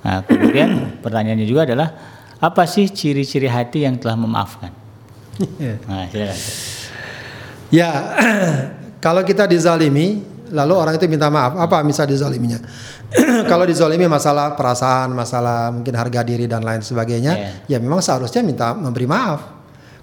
Nah, 0.05 0.21
kemudian 0.21 1.01
pertanyaannya 1.01 1.49
juga 1.49 1.65
adalah, 1.65 1.97
apa 2.39 2.63
sih 2.71 2.87
ciri-ciri 2.87 3.51
hati 3.51 3.83
yang 3.83 3.99
telah 3.99 4.15
memaafkan? 4.15 4.71
Iya. 5.59 5.75
Nah, 5.87 6.07
silakan. 6.11 6.39
Ya, 7.69 7.91
kalau 9.05 9.23
kita 9.27 9.45
dizalimi, 9.45 10.23
lalu 10.51 10.73
orang 10.75 10.95
itu 10.97 11.05
minta 11.11 11.29
maaf, 11.29 11.59
apa 11.59 11.83
misal 11.83 12.07
dizaliminya? 12.09 12.59
kalau 13.51 13.67
dizalimi 13.67 14.07
masalah 14.07 14.55
perasaan, 14.55 15.13
masalah 15.13 15.71
mungkin 15.75 15.95
harga 15.95 16.21
diri 16.25 16.49
dan 16.49 16.65
lain 16.65 16.81
sebagainya, 16.81 17.65
ya 17.67 17.79
memang 17.83 18.01
seharusnya 18.01 18.41
minta 18.43 18.73
memberi 18.73 19.07
maaf. 19.07 19.59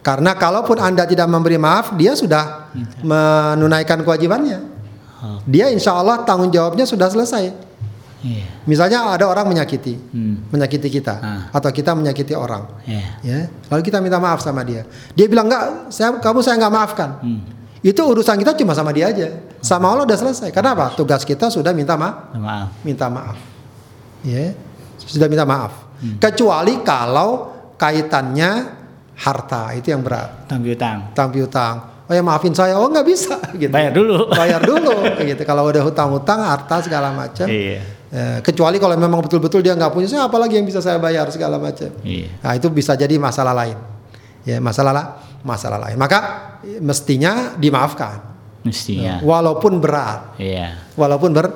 Karena 0.06 0.38
kalaupun 0.38 0.78
Anda 0.78 1.10
tidak 1.10 1.26
memberi 1.26 1.58
maaf, 1.58 1.98
dia 1.98 2.14
sudah 2.14 2.70
menunaikan 3.02 4.06
kewajibannya. 4.06 4.60
Oh, 5.26 5.42
Dia 5.50 5.74
insya 5.74 5.98
Allah 5.98 6.22
tanggung 6.22 6.54
jawabnya 6.54 6.86
sudah 6.86 7.10
selesai. 7.10 7.50
Iya. 8.26 8.46
Misalnya 8.66 9.06
ada 9.06 9.30
orang 9.30 9.46
menyakiti, 9.46 9.94
Hmm. 10.10 10.50
menyakiti 10.50 10.90
kita, 10.90 11.16
Ah. 11.16 11.42
atau 11.54 11.70
kita 11.70 11.94
menyakiti 11.94 12.34
orang, 12.34 12.66
Iya. 12.84 13.06
ya. 13.22 13.40
Lalu 13.70 13.82
kita 13.84 14.02
minta 14.02 14.18
maaf 14.18 14.42
sama 14.42 14.66
dia. 14.66 14.82
Dia 15.14 15.30
bilang 15.30 15.46
enggak, 15.46 15.94
saya 15.94 16.18
kamu 16.18 16.42
saya 16.42 16.58
nggak 16.58 16.74
maafkan. 16.74 17.10
Hmm. 17.22 17.42
Itu 17.80 18.02
urusan 18.02 18.36
kita 18.36 18.58
cuma 18.58 18.74
sama 18.74 18.90
dia 18.90 19.14
aja. 19.14 19.30
Sama 19.62 19.88
Allah 19.88 20.04
udah 20.04 20.18
selesai. 20.18 20.50
Kenapa? 20.50 20.90
Tugas 20.92 21.22
kita 21.22 21.48
sudah 21.48 21.70
minta 21.70 21.94
maaf, 21.94 22.34
Maaf. 22.34 22.68
minta 22.82 23.06
maaf. 23.08 23.38
Ya. 24.22 24.58
Sudah 24.98 25.30
minta 25.30 25.46
maaf. 25.46 25.86
Hmm. 26.02 26.18
Kecuali 26.18 26.82
kalau 26.82 27.54
kaitannya 27.78 28.52
harta, 29.16 29.72
itu 29.72 29.90
yang 29.90 30.02
berat. 30.02 30.50
Tanggung 30.50 30.74
utang. 30.74 30.98
Utang 31.14 31.30
piutang. 31.30 31.76
Oh 32.06 32.14
ya 32.14 32.22
maafin 32.22 32.54
saya. 32.54 32.78
Oh 32.78 32.86
nggak 32.86 33.06
bisa 33.06 33.38
gitu. 33.62 33.70
Bayar 33.70 33.94
dulu. 33.94 34.30
Bayar 34.30 34.62
dulu 34.62 34.94
gitu. 35.30 35.42
Kalau 35.42 35.66
udah 35.66 35.82
hutang-hutang, 35.82 36.42
harta 36.42 36.82
segala 36.82 37.10
macam. 37.10 37.46
Iya. 37.48 37.82
Eh, 38.16 38.40
kecuali 38.40 38.80
kalau 38.80 38.96
memang 38.96 39.20
betul-betul 39.20 39.60
dia 39.60 39.76
nggak 39.76 39.92
punya, 39.92 40.08
saya 40.08 40.24
apalagi 40.24 40.56
yang 40.56 40.64
bisa 40.64 40.80
saya 40.80 40.96
bayar 41.04 41.28
segala 41.36 41.60
macam. 41.60 41.92
Iya. 42.00 42.32
Nah 42.40 42.56
itu 42.56 42.72
bisa 42.72 42.96
jadi 42.96 43.12
masalah 43.20 43.52
lain, 43.52 43.76
ya 44.48 44.64
masalah 44.64 44.96
lah, 44.96 45.06
masalah 45.44 45.76
lain. 45.84 46.00
Maka 46.00 46.20
eh, 46.64 46.80
mestinya 46.80 47.60
dimaafkan, 47.60 48.24
Mestinya. 48.64 49.20
walaupun 49.20 49.84
berat, 49.84 50.40
Iya. 50.40 50.96
walaupun 50.96 51.36
ber, 51.36 51.48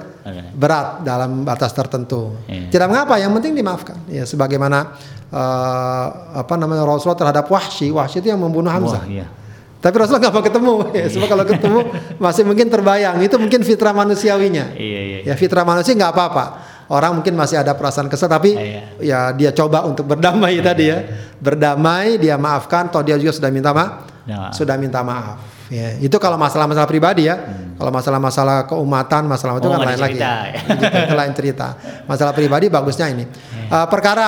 berat 0.52 1.00
dalam 1.08 1.48
batas 1.48 1.72
tertentu. 1.72 2.36
Iya. 2.44 2.68
Tidak 2.76 2.88
mengapa, 2.92 3.16
yang 3.16 3.32
penting 3.40 3.56
dimaafkan. 3.56 3.96
Ya 4.12 4.28
sebagaimana 4.28 5.00
eh, 5.32 6.06
apa 6.44 6.54
namanya 6.60 6.84
Rasulullah 6.84 7.24
terhadap 7.24 7.48
Wahsy, 7.48 7.88
Wahsy 7.88 8.20
itu 8.20 8.36
yang 8.36 8.42
membunuh 8.44 8.68
Hamzah. 8.68 9.00
Wah, 9.00 9.08
iya. 9.08 9.32
Tapi 9.80 9.96
Rasulullah 9.96 10.28
nggak 10.28 10.36
mau 10.36 10.44
ketemu, 10.44 10.74
ya, 11.00 11.06
sebab 11.08 11.28
kalau 11.32 11.46
ketemu 11.48 11.80
masih 12.20 12.44
mungkin 12.44 12.68
terbayang. 12.68 13.16
Itu 13.24 13.40
mungkin 13.40 13.64
fitrah 13.64 13.96
manusiawinya. 13.96 14.76
Iya, 14.76 15.00
iya. 15.00 15.20
Ya 15.32 15.34
fitrah 15.40 15.64
manusia 15.64 15.96
nggak 15.96 16.12
apa-apa. 16.12 16.46
Orang 16.90 17.22
mungkin 17.22 17.38
masih 17.38 17.62
ada 17.62 17.78
perasaan 17.78 18.10
kesal, 18.10 18.28
tapi 18.28 18.58
Iya. 18.58 18.82
ya 19.00 19.20
dia 19.32 19.52
coba 19.54 19.86
untuk 19.86 20.10
berdamai 20.10 20.58
tadi 20.60 20.90
ya, 20.90 21.06
berdamai, 21.40 22.18
dia 22.18 22.36
maafkan, 22.36 22.90
toh 22.92 23.06
dia 23.06 23.16
juga 23.16 23.32
sudah 23.32 23.54
minta 23.54 23.72
maaf, 23.72 24.10
Ya. 24.26 24.50
sudah 24.52 24.76
minta 24.76 25.00
maaf. 25.06 25.38
Ya, 25.70 25.94
itu 26.02 26.18
kalau 26.18 26.34
masalah-masalah 26.34 26.90
pribadi 26.90 27.30
ya. 27.30 27.38
Kalau 27.78 27.94
masalah-masalah 27.94 28.66
keumatan, 28.66 29.30
masalah 29.30 29.62
itu 29.62 29.70
Hmm. 29.70 29.78
Oh, 29.78 29.82
kan 29.86 29.86
lain 29.94 30.02
lagi. 30.02 30.18
Ya. 30.18 30.34
ya. 30.50 30.62
Gitu, 30.66 30.98
itu 30.98 31.16
lain 31.16 31.34
cerita. 31.38 31.68
Masalah 32.10 32.34
pribadi 32.34 32.74
bagusnya 32.74 33.06
ini. 33.14 33.30
Eh, 33.70 33.86
perkara 33.86 34.28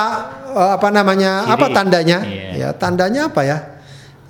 eh, 0.54 0.70
apa 0.78 0.88
namanya? 0.94 1.42
Ciri. 1.42 1.54
Apa 1.58 1.66
tandanya? 1.74 2.18
Iya. 2.22 2.50
Ya, 2.54 2.68
tandanya 2.78 3.26
apa 3.26 3.42
ya? 3.42 3.58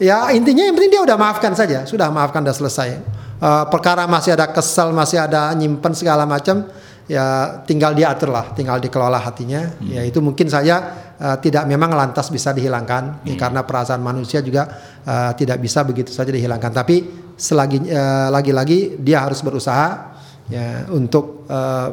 Ya 0.03 0.35
intinya 0.35 0.67
yang 0.67 0.75
penting 0.75 0.99
dia 0.99 1.03
udah 1.07 1.15
maafkan 1.15 1.55
saja, 1.55 1.87
sudah 1.87 2.11
maafkan 2.11 2.43
udah 2.43 2.57
selesai. 2.59 2.99
Eh, 3.39 3.65
perkara 3.71 4.11
masih 4.11 4.35
ada 4.35 4.51
kesal, 4.51 4.91
masih 4.91 5.23
ada 5.23 5.55
nyimpen 5.55 5.95
segala 5.95 6.27
macam, 6.27 6.67
ya 7.07 7.59
tinggal 7.63 7.95
diatur 7.95 8.35
lah, 8.35 8.51
tinggal 8.51 8.83
dikelola 8.83 9.23
hatinya. 9.23 9.71
Hmm. 9.79 9.95
Ya 9.95 10.03
itu 10.03 10.19
mungkin 10.19 10.51
saja 10.51 10.75
eh, 11.23 11.37
tidak 11.39 11.71
memang 11.71 11.95
lantas 11.95 12.35
bisa 12.35 12.51
dihilangkan, 12.51 13.23
ya, 13.23 13.35
karena 13.39 13.63
perasaan 13.63 14.03
manusia 14.03 14.43
juga 14.43 14.67
eh, 15.07 15.31
tidak 15.39 15.63
bisa 15.63 15.87
begitu 15.87 16.11
saja 16.11 16.35
dihilangkan. 16.35 16.75
Tapi 16.75 16.97
selagi 17.39 17.87
eh, 17.87 18.29
lagi-lagi 18.31 18.99
dia 18.99 19.23
harus 19.23 19.39
berusaha 19.39 20.15
ya 20.51 20.87
untuk 20.91 21.47
eh, 21.47 21.89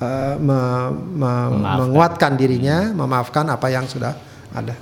eh, 0.00 0.34
me- 0.40 0.92
me- 0.92 1.50
Memaafkan. 1.56 1.76
menguatkan 1.80 2.32
dirinya, 2.36 2.92
memaafkan 2.92 3.48
apa 3.48 3.68
yang 3.72 3.88
sudah 3.88 4.12
ada. 4.52 4.76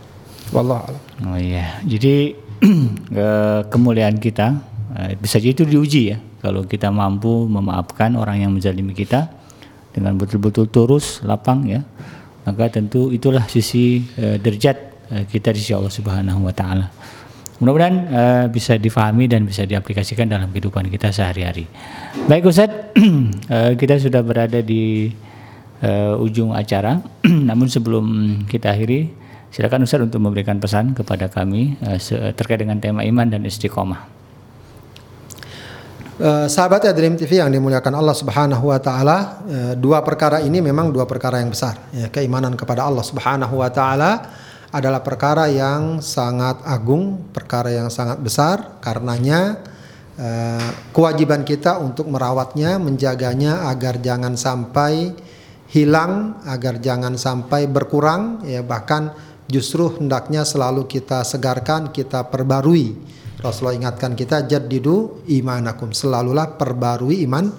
Wallahu 0.55 0.87
a'lam. 0.87 1.03
Oh 1.35 1.39
iya, 1.41 1.83
jadi 1.83 2.37
kemuliaan 3.73 4.17
kita 4.17 4.75
eh, 4.95 5.13
bisa 5.19 5.37
jadi 5.43 5.53
itu 5.53 5.65
diuji 5.67 6.03
ya. 6.15 6.19
Kalau 6.45 6.69
kita 6.69 6.93
mampu 6.93 7.49
memaafkan 7.49 8.15
orang 8.21 8.45
yang 8.45 8.53
menzalimi 8.53 8.93
kita 8.93 9.33
dengan 9.95 10.19
betul-betul 10.21 10.69
tulus, 10.69 11.25
lapang 11.25 11.65
ya, 11.65 11.81
maka 12.45 12.69
tentu 12.69 13.09
itulah 13.09 13.49
sisi 13.49 14.05
eh, 14.21 14.37
derajat 14.37 14.77
eh, 15.11 15.25
kita 15.25 15.55
di 15.57 15.59
sisi 15.61 15.73
Allah 15.73 15.93
Subhanahu 15.93 16.45
wa 16.45 16.55
taala. 16.55 16.87
Mudah-mudahan 17.63 17.97
eh, 18.11 18.45
bisa 18.51 18.77
difahami 18.77 19.31
dan 19.31 19.47
bisa 19.49 19.65
diaplikasikan 19.65 20.29
dalam 20.29 20.51
kehidupan 20.53 20.91
kita 20.91 21.15
sehari-hari. 21.15 21.65
Baik 22.29 22.51
Ustadz, 22.51 22.99
eh, 23.55 23.73
kita 23.79 23.97
sudah 23.97 24.21
berada 24.21 24.61
di 24.61 25.09
eh, 25.81 26.15
ujung 26.21 26.53
acara. 26.53 27.01
Namun 27.49 27.71
sebelum 27.73 28.05
kita 28.45 28.75
akhiri, 28.75 29.24
silakan 29.55 29.87
Ustadz 29.87 30.11
untuk 30.11 30.19
memberikan 30.19 30.59
pesan 30.59 30.99
kepada 30.99 31.31
kami 31.31 31.79
se- 32.03 32.35
terkait 32.35 32.59
dengan 32.59 32.83
tema 32.83 33.07
iman 33.07 33.31
dan 33.31 33.47
istiqomah. 33.47 34.25
Eh, 36.15 36.47
sahabat 36.47 36.87
Dream 36.95 37.19
TV 37.19 37.43
yang 37.43 37.51
dimuliakan 37.51 37.99
Allah 37.99 38.15
Subhanahu 38.15 38.71
wa 38.71 38.79
taala, 38.79 39.43
eh, 39.51 39.75
dua 39.75 39.99
perkara 40.07 40.39
ini 40.39 40.63
memang 40.63 40.95
dua 40.95 41.11
perkara 41.11 41.43
yang 41.43 41.51
besar. 41.51 41.91
Ya, 41.91 42.07
keimanan 42.07 42.55
kepada 42.55 42.87
Allah 42.87 43.03
Subhanahu 43.03 43.59
wa 43.59 43.67
taala 43.67 44.23
adalah 44.71 45.03
perkara 45.03 45.51
yang 45.51 45.99
sangat 45.99 46.63
agung, 46.63 47.19
perkara 47.35 47.75
yang 47.75 47.91
sangat 47.91 48.23
besar 48.23 48.79
karenanya 48.79 49.59
eh, 50.15 50.71
kewajiban 50.95 51.43
kita 51.43 51.83
untuk 51.83 52.07
merawatnya, 52.07 52.79
menjaganya 52.79 53.67
agar 53.67 53.99
jangan 53.99 54.39
sampai 54.39 55.19
hilang, 55.75 56.39
agar 56.47 56.79
jangan 56.79 57.19
sampai 57.19 57.67
berkurang 57.67 58.47
ya 58.47 58.63
bahkan 58.63 59.11
justru 59.49 60.01
hendaknya 60.01 60.43
selalu 60.47 60.89
kita 60.89 61.25
segarkan, 61.25 61.93
kita 61.93 62.27
perbarui. 62.29 62.97
Rasulullah 63.41 63.77
ingatkan 63.77 64.17
kita 64.17 64.49
jaddidu 64.49 65.25
imanakum. 65.29 65.93
Selalulah 65.93 66.57
perbarui 66.57 67.25
iman 67.29 67.53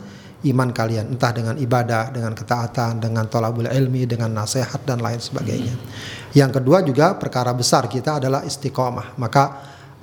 iman 0.46 0.70
kalian. 0.70 1.18
Entah 1.18 1.32
dengan 1.34 1.56
ibadah 1.58 2.14
dengan 2.14 2.34
ketaatan 2.38 3.02
dengan 3.02 3.26
tolabul 3.26 3.66
ilmi 3.66 4.06
dengan 4.06 4.34
nasihat 4.34 4.86
dan 4.86 5.02
lain 5.02 5.18
sebagainya. 5.18 5.74
Yang 6.38 6.62
kedua 6.62 6.86
juga 6.86 7.18
perkara 7.18 7.54
besar 7.54 7.90
kita 7.90 8.22
adalah 8.22 8.46
istiqomah. 8.46 9.18
Maka 9.18 9.44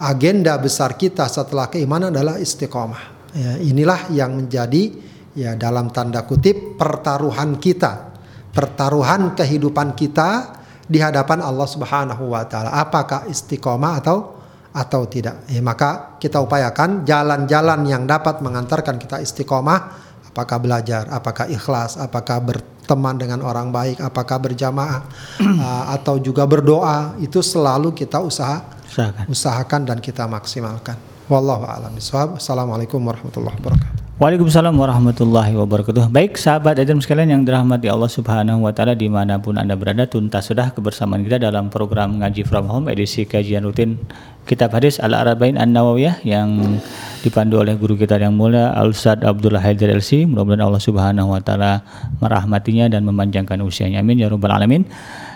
agenda 0.03 0.59
besar 0.59 0.99
kita 0.99 1.31
setelah 1.31 1.71
keimanan 1.71 2.11
adalah 2.11 2.39
istiqomah. 2.39 3.33
Ya, 3.33 3.53
inilah 3.63 4.13
yang 4.13 4.37
menjadi 4.37 4.93
ya 5.33 5.57
dalam 5.57 5.89
tanda 5.95 6.27
kutip 6.27 6.77
pertaruhan 6.77 7.57
kita. 7.57 8.13
Pertaruhan 8.53 9.33
kehidupan 9.33 9.97
kita 9.97 10.62
di 10.87 10.99
hadapan 10.99 11.43
Allah 11.43 11.69
Subhanahu 11.69 12.33
wa 12.33 12.43
taala 12.47 12.71
apakah 12.75 13.27
istiqomah 13.31 14.03
atau 14.03 14.43
atau 14.73 15.05
tidak. 15.05 15.45
Ya, 15.53 15.61
maka 15.61 16.17
kita 16.17 16.41
upayakan 16.41 17.05
jalan-jalan 17.05 17.85
yang 17.85 18.09
dapat 18.09 18.41
mengantarkan 18.41 18.97
kita 18.97 19.21
istiqomah, 19.21 19.81
apakah 20.33 20.59
belajar, 20.59 21.13
apakah 21.13 21.45
ikhlas, 21.53 22.01
apakah 22.01 22.41
berteman 22.41 23.21
dengan 23.21 23.45
orang 23.45 23.69
baik, 23.69 24.01
apakah 24.01 24.41
berjamaah, 24.41 25.05
uh, 25.45 25.85
atau 25.93 26.17
juga 26.17 26.49
berdoa, 26.49 27.21
itu 27.21 27.45
selalu 27.45 27.93
kita 27.93 28.25
usaha 28.25 28.65
Usahakan. 28.89 29.25
usahakan 29.29 29.81
dan 29.89 29.99
kita 30.01 30.25
maksimalkan. 30.25 30.97
Wallahu 31.29 31.65
a'lam 31.69 31.93
bishawab. 31.97 32.41
Assalamualaikum 32.41 33.01
warahmatullahi 33.01 33.57
wabarakatuh. 33.61 34.02
Waalaikumsalam 34.23 34.79
warahmatullahi 34.79 35.51
wabarakatuh. 35.59 36.07
Baik 36.15 36.39
sahabat 36.39 36.79
Adam 36.79 37.03
sekalian 37.03 37.35
yang 37.35 37.43
dirahmati 37.43 37.91
Allah 37.91 38.07
Subhanahu 38.07 38.63
wa 38.63 38.71
taala 38.71 38.95
di 38.95 39.11
mana 39.11 39.43
pun 39.43 39.59
Anda 39.59 39.75
berada 39.75 40.07
tuntas 40.07 40.47
sudah 40.47 40.71
kebersamaan 40.71 41.27
kita 41.27 41.43
dalam 41.43 41.75
program 41.75 42.23
Ngaji 42.23 42.47
From 42.47 42.71
Home 42.71 42.87
edisi 42.87 43.27
kajian 43.27 43.67
rutin 43.67 43.99
Kitab 44.47 44.79
Hadis 44.79 45.03
Al-Arba'in 45.03 45.59
An-Nawawiyah 45.59 46.23
yang 46.23 46.79
dipandu 47.27 47.67
oleh 47.67 47.75
guru 47.75 47.99
kita 47.99 48.15
yang 48.23 48.39
mulia 48.39 48.71
Al 48.71 48.95
Ustaz 48.95 49.19
Abdullah 49.27 49.59
Haidar 49.59 49.91
LC. 49.91 50.23
Mudah-mudahan 50.31 50.71
Allah 50.71 50.83
Subhanahu 50.87 51.35
wa 51.35 51.43
taala 51.43 51.83
merahmatinya 52.23 52.87
dan 52.95 53.03
memanjangkan 53.03 53.59
usianya. 53.59 54.07
Amin 54.07 54.23
ya 54.23 54.31
rabbal 54.31 54.55
alamin. 54.55 54.87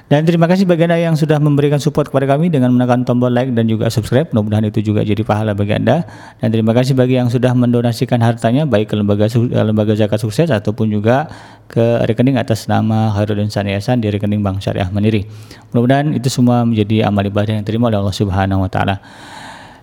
Dan 0.06 0.22
terima 0.22 0.46
kasih 0.46 0.70
bagi 0.70 0.86
Anda 0.86 1.02
yang 1.02 1.18
sudah 1.18 1.42
memberikan 1.42 1.82
support 1.82 2.14
kepada 2.14 2.30
kami 2.30 2.46
dengan 2.46 2.70
menekan 2.70 3.02
tombol 3.02 3.26
like 3.26 3.50
dan 3.58 3.66
juga 3.66 3.90
subscribe. 3.90 4.30
Mudah-mudahan 4.30 4.70
itu 4.70 4.78
juga 4.78 5.02
jadi 5.02 5.18
pahala 5.26 5.50
bagi 5.50 5.74
Anda. 5.74 6.06
Dan 6.38 6.54
terima 6.54 6.70
kasih 6.78 6.94
bagi 6.94 7.18
yang 7.18 7.26
sudah 7.26 7.50
mendonasikan 7.58 8.22
hartanya 8.22 8.70
baik 8.70 8.86
ke 8.86 8.94
lembaga 8.94 9.26
lembaga 9.66 9.98
zakat 9.98 10.22
sukses 10.22 10.46
ataupun 10.54 10.94
juga 10.94 11.26
ke 11.66 12.06
rekening 12.06 12.38
atas 12.38 12.70
nama 12.70 13.10
Khairuddin 13.18 13.50
Saniasan 13.50 13.98
di 13.98 14.06
rekening 14.06 14.46
Bank 14.46 14.62
Syariah 14.62 14.86
Mandiri. 14.94 15.26
Mudah-mudahan 15.74 16.14
itu 16.14 16.30
semua 16.30 16.62
menjadi 16.62 17.10
amal 17.10 17.26
ibadah 17.26 17.58
yang 17.58 17.66
diterima 17.66 17.90
oleh 17.90 17.98
Allah 17.98 18.14
Subhanahu 18.14 18.62
wa 18.62 18.70
taala. 18.70 19.02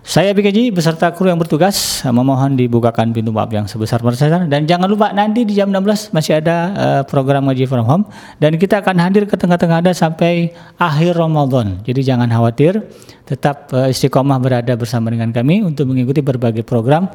Saya 0.04 0.36
BKJ 0.36 0.68
beserta 0.68 1.08
kru 1.16 1.32
yang 1.32 1.40
bertugas 1.40 2.04
memohon 2.04 2.60
dibukakan 2.60 3.16
pintu 3.16 3.32
maaf 3.32 3.48
yang 3.48 3.64
sebesar-besarnya 3.64 4.52
dan 4.52 4.68
jangan 4.68 4.84
lupa 4.84 5.16
nanti 5.16 5.48
di 5.48 5.56
jam 5.56 5.72
16 5.72 6.12
masih 6.12 6.44
ada 6.44 6.56
uh, 6.76 7.02
program 7.08 7.48
ngaji 7.48 7.64
from 7.64 7.88
home. 7.88 8.04
Dan 8.36 8.60
kita 8.60 8.84
akan 8.84 9.00
hadir 9.00 9.24
ke 9.24 9.32
tengah-tengah 9.32 9.80
Anda 9.80 9.96
sampai 9.96 10.52
akhir 10.76 11.16
Ramadan. 11.16 11.80
Jadi 11.88 12.04
jangan 12.04 12.28
khawatir, 12.28 12.84
tetap 13.24 13.72
uh, 13.72 13.88
istiqomah 13.88 14.36
berada 14.44 14.76
bersama 14.76 15.08
dengan 15.08 15.32
kami 15.32 15.64
untuk 15.64 15.88
mengikuti 15.88 16.20
berbagai 16.20 16.68
program 16.68 17.08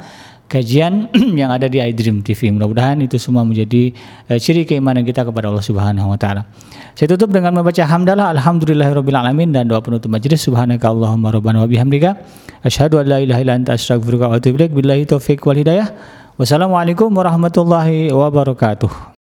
kajian 0.50 1.06
yang 1.40 1.54
ada 1.54 1.70
di 1.70 1.78
iDream 1.78 2.26
TV. 2.26 2.50
Mudah-mudahan 2.50 2.98
itu 2.98 3.14
semua 3.22 3.46
menjadi 3.46 3.94
uh, 4.26 4.38
ciri 4.42 4.66
keimanan 4.66 5.06
kita 5.06 5.22
kepada 5.22 5.46
Allah 5.46 5.62
Subhanahu 5.62 6.10
wa 6.10 6.18
taala. 6.18 6.50
Saya 6.98 7.14
tutup 7.14 7.30
dengan 7.30 7.54
membaca 7.54 7.86
hamdalah 7.86 8.34
alhamdulillahirabbil 8.34 9.14
alamin 9.14 9.54
dan 9.54 9.70
doa 9.70 9.78
penutup 9.78 10.10
majelis 10.10 10.42
subhanaka 10.42 10.90
allahumma 10.90 11.30
rabbana 11.30 11.62
wa 11.62 11.70
bihamdika 11.70 12.18
asyhadu 12.66 12.98
an 12.98 13.06
la 13.06 13.18
ilaha 13.22 13.40
illa 13.46 13.54
anta 13.54 13.78
astaghfiruka 13.78 14.26
wa 14.26 14.42
atubu 14.42 14.58
ilaik 14.58 14.74
billahi 14.74 15.06
taufik 15.06 15.38
wal 15.46 15.54
hidayah. 15.54 15.86
Wassalamualaikum 16.34 17.14
warahmatullahi 17.14 18.10
wabarakatuh. 18.10 19.19